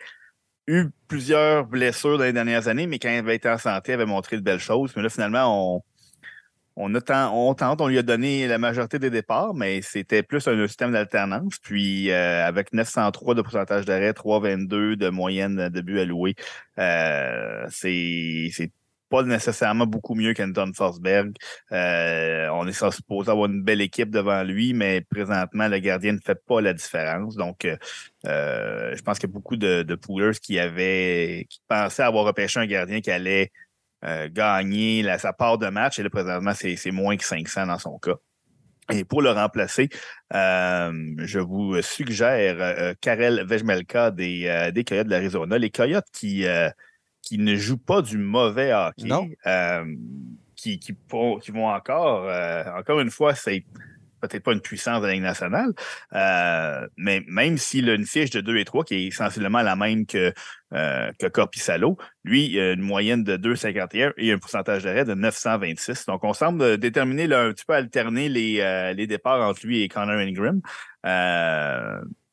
eu 0.66 0.86
plusieurs 1.08 1.66
blessures 1.66 2.18
dans 2.18 2.24
les 2.24 2.32
dernières 2.32 2.68
années, 2.68 2.86
mais 2.86 2.98
quand 2.98 3.10
il 3.10 3.18
avait 3.18 3.36
été 3.36 3.48
en 3.48 3.58
santé, 3.58 3.92
avait 3.94 4.06
montré 4.06 4.36
de 4.36 4.42
belles 4.42 4.60
choses. 4.60 4.92
Mais 4.94 5.02
là, 5.02 5.08
finalement, 5.08 5.76
on, 5.76 5.82
on, 6.76 7.54
tente, 7.54 7.80
on 7.80 7.88
lui 7.88 7.98
a 7.98 8.02
donné 8.02 8.46
la 8.48 8.58
majorité 8.58 8.98
des 8.98 9.10
départs, 9.10 9.54
mais 9.54 9.82
c'était 9.82 10.22
plus 10.22 10.46
un, 10.48 10.66
système 10.66 10.92
d'alternance. 10.92 11.58
Puis 11.58 12.10
euh, 12.10 12.46
avec 12.46 12.72
903 12.72 13.34
de 13.34 13.42
pourcentage 13.42 13.84
d'arrêt, 13.84 14.12
322 14.12 14.96
de 14.96 15.08
moyenne 15.10 15.68
de 15.68 15.80
but 15.80 16.00
alloué, 16.00 16.34
euh, 16.78 17.66
c'est 17.70 18.50
pas 19.12 19.22
nécessairement 19.24 19.84
beaucoup 19.84 20.14
mieux 20.14 20.32
qu'Anton 20.32 20.72
Forsberg. 20.74 21.34
Euh, 21.70 22.48
on 22.54 22.66
est 22.66 22.72
supposé 22.72 23.30
avoir 23.30 23.50
une 23.50 23.62
belle 23.62 23.82
équipe 23.82 24.08
devant 24.08 24.42
lui, 24.42 24.72
mais 24.72 25.02
présentement, 25.02 25.68
le 25.68 25.78
gardien 25.80 26.14
ne 26.14 26.18
fait 26.18 26.42
pas 26.46 26.62
la 26.62 26.72
différence. 26.72 27.36
Donc, 27.36 27.66
euh, 27.66 27.76
je 28.96 29.02
pense 29.02 29.18
qu'il 29.18 29.28
y 29.28 29.32
a 29.32 29.34
beaucoup 29.34 29.58
de, 29.58 29.82
de 29.82 29.94
poolers 29.96 30.40
qui 30.40 30.58
avaient 30.58 31.46
qui 31.50 31.60
pensaient 31.68 32.04
avoir 32.04 32.24
repêché 32.24 32.58
un 32.58 32.66
gardien 32.66 33.02
qui 33.02 33.10
allait 33.10 33.52
euh, 34.02 34.30
gagner 34.32 35.06
sa 35.18 35.34
part 35.34 35.58
de 35.58 35.68
match. 35.68 35.98
Et 35.98 36.02
là, 36.02 36.08
présentement, 36.08 36.54
c'est 36.54 36.90
moins 36.90 37.18
que 37.18 37.24
500 37.24 37.66
dans 37.66 37.78
son 37.78 37.98
cas. 37.98 38.16
Et 38.90 39.04
pour 39.04 39.20
le 39.20 39.30
remplacer, 39.30 39.90
euh, 40.34 41.14
je 41.18 41.38
vous 41.38 41.82
suggère 41.82 42.56
euh, 42.60 42.94
Karel 43.02 43.44
Vejmelka 43.46 44.10
des, 44.10 44.70
des 44.72 44.84
Coyotes 44.84 45.06
de 45.06 45.10
l'Arizona. 45.10 45.58
Les 45.58 45.70
Coyotes 45.70 46.08
qui, 46.14 46.46
qui 47.22 47.38
ne 47.38 47.54
jouent 47.56 47.78
pas 47.78 48.02
du 48.02 48.18
mauvais 48.18 48.72
hockey, 48.72 49.08
qui, 50.56 50.78
qui, 50.78 50.94
qui, 51.40 51.50
vont 51.50 51.68
encore, 51.68 52.30
encore 52.76 53.00
une 53.00 53.10
fois, 53.10 53.34
c'est 53.34 53.64
peut-être 54.22 54.44
pas 54.44 54.52
une 54.52 54.60
puissance 54.60 55.02
de 55.02 55.06
la 55.06 55.12
Ligue 55.12 55.22
nationale, 55.22 55.72
euh, 56.14 56.86
mais 56.96 57.22
même 57.26 57.58
s'il 57.58 57.90
a 57.90 57.94
une 57.94 58.06
fiche 58.06 58.30
de 58.30 58.40
2 58.40 58.56
et 58.58 58.64
3 58.64 58.84
qui 58.84 58.94
est 58.94 59.06
essentiellement 59.06 59.62
la 59.62 59.76
même 59.76 60.06
que, 60.06 60.32
euh, 60.72 61.10
que 61.18 61.26
Corpissalo, 61.26 61.98
lui, 62.24 62.46
il 62.46 62.60
a 62.60 62.72
une 62.72 62.80
moyenne 62.80 63.24
de 63.24 63.36
2,51 63.36 64.12
et 64.16 64.32
un 64.32 64.38
pourcentage 64.38 64.84
d'arrêt 64.84 65.04
de 65.04 65.14
926. 65.14 66.06
Donc, 66.06 66.24
on 66.24 66.32
semble 66.32 66.78
déterminer 66.78 67.26
là, 67.26 67.42
un 67.42 67.52
petit 67.52 67.64
peu 67.64 67.74
alterner 67.74 68.28
les, 68.28 68.60
euh, 68.60 68.92
les 68.92 69.06
départs 69.06 69.46
entre 69.46 69.66
lui 69.66 69.82
et 69.82 69.88
Connor 69.88 70.16
Ingram. 70.16 70.60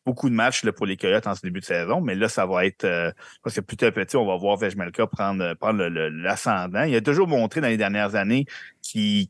Euh, 0.09 0.13
beaucoup 0.13 0.29
de 0.29 0.35
matchs 0.35 0.65
pour 0.71 0.85
les 0.85 0.97
Coyotes 0.97 1.27
en 1.27 1.35
ce 1.35 1.41
début 1.41 1.59
de 1.59 1.65
saison, 1.65 2.01
mais 2.01 2.15
là, 2.15 2.29
ça 2.29 2.45
va 2.45 2.65
être, 2.65 3.13
parce 3.43 3.55
que 3.55 3.61
petit 3.61 3.85
à 3.85 3.91
petit, 3.91 4.17
on 4.17 4.25
va 4.25 4.35
voir 4.37 4.57
Vejmelka 4.57 5.07
prendre, 5.07 5.53
prendre 5.55 5.83
l'ascendant. 5.85 6.83
Il 6.83 6.95
a 6.95 7.01
toujours 7.01 7.27
montré 7.27 7.61
dans 7.61 7.67
les 7.67 7.77
dernières 7.77 8.15
années 8.15 8.45
qu'il 8.81 9.27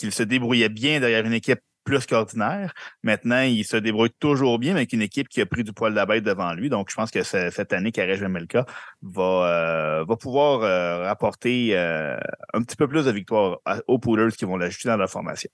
se 0.00 0.22
débrouillait 0.22 0.68
bien 0.68 1.00
derrière 1.00 1.24
une 1.24 1.32
équipe 1.32 1.60
plus 1.84 2.06
qu'ordinaire. 2.06 2.72
Maintenant, 3.02 3.42
il 3.42 3.64
se 3.64 3.76
débrouille 3.76 4.10
toujours 4.18 4.58
bien 4.58 4.74
avec 4.74 4.92
une 4.92 5.02
équipe 5.02 5.28
qui 5.28 5.40
a 5.40 5.46
pris 5.46 5.62
du 5.62 5.72
poil 5.72 5.92
de 5.92 5.96
la 5.96 6.06
bête 6.06 6.24
devant 6.24 6.52
lui. 6.54 6.70
Donc, 6.70 6.90
je 6.90 6.96
pense 6.96 7.10
que 7.10 7.22
cette 7.22 7.72
année, 7.72 7.92
Karel 7.92 8.18
Vemelka 8.18 8.66
va, 9.02 9.22
euh, 9.22 10.04
va 10.04 10.16
pouvoir 10.16 10.62
euh, 10.62 11.04
rapporter 11.04 11.76
euh, 11.76 12.16
un 12.54 12.62
petit 12.62 12.76
peu 12.76 12.88
plus 12.88 13.04
de 13.04 13.10
victoires 13.10 13.60
aux 13.86 13.98
Poolers 13.98 14.32
qui 14.32 14.46
vont 14.46 14.56
l'ajouter 14.56 14.88
dans 14.88 14.96
leur 14.96 15.10
formation. 15.10 15.50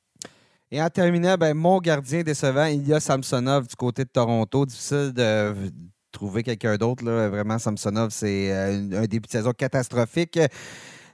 Et 0.72 0.80
en 0.80 0.88
terminant, 0.88 1.36
ben, 1.36 1.54
mon 1.54 1.78
gardien 1.78 2.22
décevant, 2.22 2.66
Ilya 2.66 3.00
Samsonov 3.00 3.66
du 3.66 3.74
côté 3.74 4.04
de 4.04 4.10
Toronto. 4.10 4.66
Difficile 4.66 5.12
de 5.12 5.54
trouver 6.12 6.42
quelqu'un 6.42 6.76
d'autre. 6.76 7.04
Vraiment, 7.04 7.58
Samsonov, 7.58 8.10
c'est 8.10 8.52
un 8.52 9.06
début 9.06 9.26
de 9.26 9.32
saison 9.32 9.52
catastrophique 9.52 10.38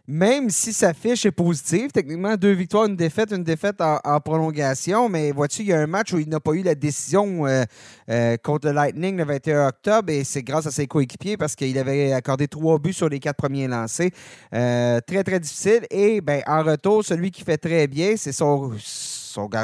même 0.08 0.50
si 0.50 0.72
sa 0.72 0.94
fiche 0.94 1.26
est 1.26 1.32
positive, 1.32 1.90
techniquement, 1.90 2.36
deux 2.36 2.52
victoires, 2.52 2.86
une 2.86 2.96
défaite, 2.96 3.32
une 3.32 3.42
défaite 3.42 3.80
en, 3.80 4.20
prolongation, 4.20 5.08
mais 5.08 5.32
vois-tu, 5.32 5.62
il 5.62 5.68
y 5.68 5.72
a 5.72 5.80
un 5.80 5.86
match 5.86 6.12
où 6.12 6.18
il 6.18 6.28
n'a 6.28 6.38
pas 6.38 6.52
eu 6.52 6.62
la 6.62 6.76
décision 6.76 7.46
euh, 7.46 7.64
euh, 8.08 8.36
contre 8.36 8.68
le 8.68 8.74
Lightning 8.74 9.16
le 9.16 9.24
21 9.24 9.68
octobre, 9.68 10.12
et 10.12 10.22
c'est 10.22 10.42
grâce 10.42 10.66
à 10.66 10.70
ses 10.70 10.86
coéquipiers 10.86 11.36
parce 11.36 11.56
qu'il 11.56 11.76
avait 11.78 12.12
accordé 12.12 12.46
trois 12.46 12.78
buts 12.78 12.92
sur 12.92 13.08
les 13.08 13.18
quatre 13.18 13.36
premiers 13.36 13.66
lancés. 13.66 14.12
Euh, 14.54 15.00
très, 15.04 15.24
très 15.24 15.40
difficile. 15.40 15.86
Et 15.90 16.20
ben, 16.20 16.40
en 16.46 16.62
retour, 16.62 17.04
celui 17.04 17.32
qui 17.32 17.42
fait 17.42 17.58
très 17.58 17.88
bien, 17.88 18.14
c'est 18.16 18.32
son 18.32 18.72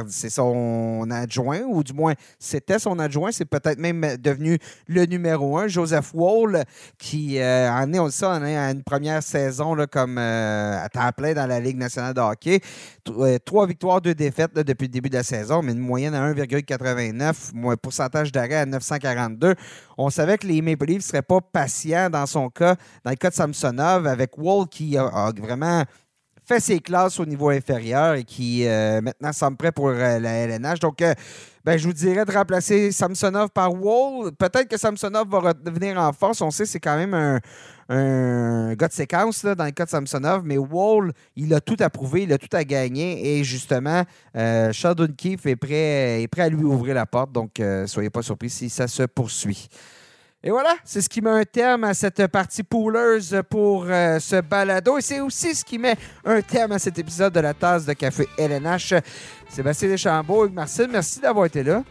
c'est 0.08 0.30
son 0.30 1.06
adjoint, 1.10 1.62
ou 1.62 1.82
du 1.82 1.92
moins 1.92 2.14
c'était 2.38 2.78
son 2.78 2.98
adjoint, 2.98 3.32
c'est 3.32 3.44
peut-être 3.44 3.78
même 3.78 4.16
devenu 4.18 4.58
le 4.86 5.06
numéro 5.06 5.58
un, 5.58 5.68
Joseph 5.68 6.12
Wall, 6.14 6.64
qui 6.98 7.38
euh, 7.38 7.70
en 7.70 7.92
est, 7.92 7.98
on 7.98 8.10
ça, 8.10 8.30
en 8.30 8.42
à 8.42 8.70
une 8.70 8.82
première 8.82 9.22
saison 9.22 9.74
là, 9.74 9.86
comme 9.86 10.18
euh, 10.18 10.82
à 10.82 10.88
temps 10.88 11.10
plein 11.16 11.34
dans 11.34 11.46
la 11.46 11.60
Ligue 11.60 11.78
nationale 11.78 12.14
de 12.14 12.20
hockey. 12.20 12.60
Euh, 13.08 13.38
trois 13.44 13.66
victoires, 13.66 14.00
deux 14.00 14.14
défaites 14.14 14.54
depuis 14.54 14.86
le 14.86 14.92
début 14.92 15.08
de 15.08 15.16
la 15.16 15.22
saison, 15.22 15.62
mais 15.62 15.72
une 15.72 15.78
moyenne 15.78 16.14
à 16.14 16.32
1,89, 16.32 17.76
pourcentage 17.76 18.32
d'arrêt 18.32 18.56
à 18.56 18.66
942. 18.66 19.54
On 19.98 20.10
savait 20.10 20.38
que 20.38 20.46
les 20.46 20.62
Maple 20.62 20.86
Leafs 20.86 20.98
ne 20.98 21.02
seraient 21.02 21.22
pas 21.22 21.40
patients 21.40 22.10
dans 22.10 22.26
son 22.26 22.48
cas, 22.48 22.76
dans 23.04 23.10
le 23.10 23.16
cas 23.16 23.30
de 23.30 23.34
Samsonov, 23.34 24.06
avec 24.06 24.38
Wall 24.38 24.68
qui 24.68 24.96
a 24.96 25.32
vraiment 25.36 25.84
fait 26.44 26.60
ses 26.60 26.80
classes 26.80 27.18
au 27.20 27.26
niveau 27.26 27.50
inférieur 27.50 28.14
et 28.14 28.24
qui 28.24 28.66
euh, 28.66 29.00
maintenant 29.00 29.32
semble 29.32 29.56
prêt 29.56 29.72
pour 29.72 29.88
euh, 29.88 30.18
la 30.18 30.32
LNH. 30.46 30.80
Donc, 30.80 31.00
euh, 31.02 31.14
ben, 31.64 31.78
je 31.78 31.86
vous 31.86 31.92
dirais 31.92 32.24
de 32.24 32.32
remplacer 32.32 32.90
Samsonov 32.90 33.50
par 33.50 33.72
Wall. 33.72 34.32
Peut-être 34.32 34.68
que 34.68 34.76
Samsonov 34.76 35.28
va 35.28 35.38
revenir 35.64 35.98
en 35.98 36.12
force. 36.12 36.40
On 36.40 36.50
sait 36.50 36.66
c'est 36.66 36.80
quand 36.80 36.96
même 36.96 37.14
un, 37.88 38.74
gars 38.74 38.88
de 38.88 38.92
séquence 38.92 39.44
dans 39.44 39.64
le 39.64 39.70
cas 39.70 39.84
de 39.84 39.90
Samsonov, 39.90 40.42
mais 40.44 40.58
Wall, 40.58 41.12
il 41.36 41.54
a 41.54 41.60
tout 41.60 41.76
à 41.78 41.88
prouver, 41.88 42.22
il 42.22 42.32
a 42.32 42.38
tout 42.38 42.54
à 42.56 42.64
gagner. 42.64 43.38
Et 43.38 43.44
justement, 43.44 44.02
Sheldon 44.34 45.14
Keefe 45.16 45.46
est 45.46 45.56
prêt, 45.56 46.22
est 46.22 46.28
prêt 46.28 46.42
à 46.42 46.48
lui 46.48 46.64
ouvrir 46.64 46.96
la 46.96 47.06
porte. 47.06 47.30
Donc, 47.30 47.62
soyez 47.86 48.10
pas 48.10 48.22
surpris 48.22 48.50
si 48.50 48.68
ça 48.68 48.88
se 48.88 49.04
poursuit. 49.04 49.68
Et 50.44 50.50
voilà, 50.50 50.74
c'est 50.84 51.00
ce 51.00 51.08
qui 51.08 51.20
met 51.20 51.30
un 51.30 51.44
terme 51.44 51.84
à 51.84 51.94
cette 51.94 52.26
partie 52.26 52.64
pouleuse 52.64 53.40
pour 53.48 53.86
euh, 53.88 54.18
ce 54.18 54.40
balado. 54.40 54.98
Et 54.98 55.00
c'est 55.00 55.20
aussi 55.20 55.54
ce 55.54 55.64
qui 55.64 55.78
met 55.78 55.94
un 56.24 56.42
terme 56.42 56.72
à 56.72 56.80
cet 56.80 56.98
épisode 56.98 57.32
de 57.32 57.38
la 57.38 57.54
tasse 57.54 57.86
de 57.86 57.92
café 57.92 58.28
LNH. 58.36 58.94
Sébastien 59.48 59.88
Deschambault 59.88 60.46
et 60.46 60.50
Marcel, 60.50 60.88
merci 60.90 61.20
d'avoir 61.20 61.46
été 61.46 61.62
là. 61.62 61.84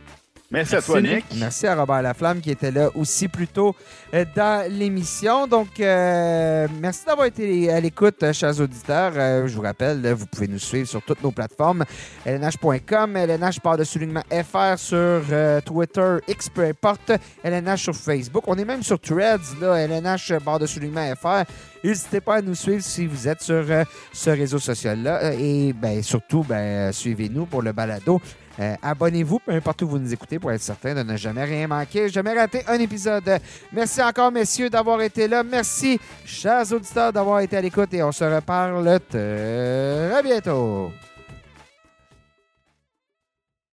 Merci, 0.52 0.76
à 0.76 0.82
toi, 0.82 1.02
Nick. 1.02 1.24
Merci 1.38 1.66
à 1.66 1.76
Robert 1.76 2.02
Laflamme 2.02 2.42
qui 2.42 2.52
était 2.52 2.72
là 2.72 2.90
aussi 2.94 3.30
plus 3.30 3.48
tôt 3.48 3.74
euh, 4.14 4.26
dans 4.36 4.70
l'émission. 4.70 5.48
Donc, 5.48 5.80
euh, 5.80 6.68
merci 6.82 7.06
d'avoir 7.06 7.28
été 7.28 7.72
à 7.72 7.80
l'écoute, 7.80 8.22
euh, 8.22 8.34
chers 8.34 8.60
auditeurs. 8.60 9.14
je 9.48 9.56
vous 9.56 9.62
rappelle, 9.62 10.06
vous 10.12 10.26
pouvez 10.26 10.50
nous 10.50 10.60
suivre 10.60 10.90
sur 10.90 11.02
toutes 11.04 11.24
nos 11.24 11.32
plateformes 11.32 11.86
lnh.com, 12.26 13.16
LNH 13.16 13.62
par 13.62 13.78
de 13.78 13.86
soulignement 13.86 14.24
FR 14.30 14.78
sur 14.78 15.22
Twitter, 15.66 16.18
X 16.28 16.50
peu 16.50 16.66
importe, 16.66 17.14
LNH 17.44 17.84
sur 17.84 17.96
Facebook. 17.96 18.44
On 18.48 18.58
est 18.58 18.66
même 18.66 18.84
sur 18.84 19.00
Threads, 19.00 19.58
là, 19.62 19.76
LNH 19.76 20.34
barre 20.44 20.60
de 20.60 20.66
soulignement 20.66 21.16
FR. 21.16 21.50
N'hésitez 21.82 22.20
pas 22.20 22.36
à 22.36 22.42
nous 22.42 22.56
suivre 22.56 22.84
si 22.84 23.08
vous 23.08 23.28
êtes 23.28 23.42
sur 23.42 23.64
ce 24.12 24.30
réseau 24.30 24.60
social-là. 24.60 25.34
Et 25.34 25.72
ben, 25.72 26.04
surtout, 26.04 26.44
ben, 26.44 26.92
suivez-nous 26.92 27.46
pour 27.46 27.62
le 27.62 27.72
balado 27.72 28.22
euh, 28.60 28.76
abonnez-vous, 28.82 29.40
peu 29.40 29.52
importe 29.52 29.82
où 29.82 29.88
vous 29.88 30.00
nous 30.00 30.14
écoutez, 30.14 30.40
pour 30.40 30.52
être 30.52 30.62
certain 30.62 30.94
de 30.96 31.04
ne 31.04 31.18
jamais 31.18 31.44
rien 31.44 31.68
manquer, 31.68 32.10
jamais 32.10 32.34
rater 32.34 32.64
un 32.68 32.80
épisode. 32.80 33.40
Merci 33.72 34.02
encore, 34.02 34.32
messieurs, 34.32 34.70
d'avoir 34.70 35.02
été 35.02 35.28
là. 35.28 35.44
Merci, 35.44 36.00
chers 36.26 36.72
auditeurs, 36.72 37.14
d'avoir 37.14 37.40
été 37.40 37.58
à 37.58 37.62
l'écoute 37.62 37.94
et 37.94 38.04
on 38.04 38.12
se 38.12 38.24
reparle 38.24 39.00
très 39.10 40.24
bientôt. 40.24 40.92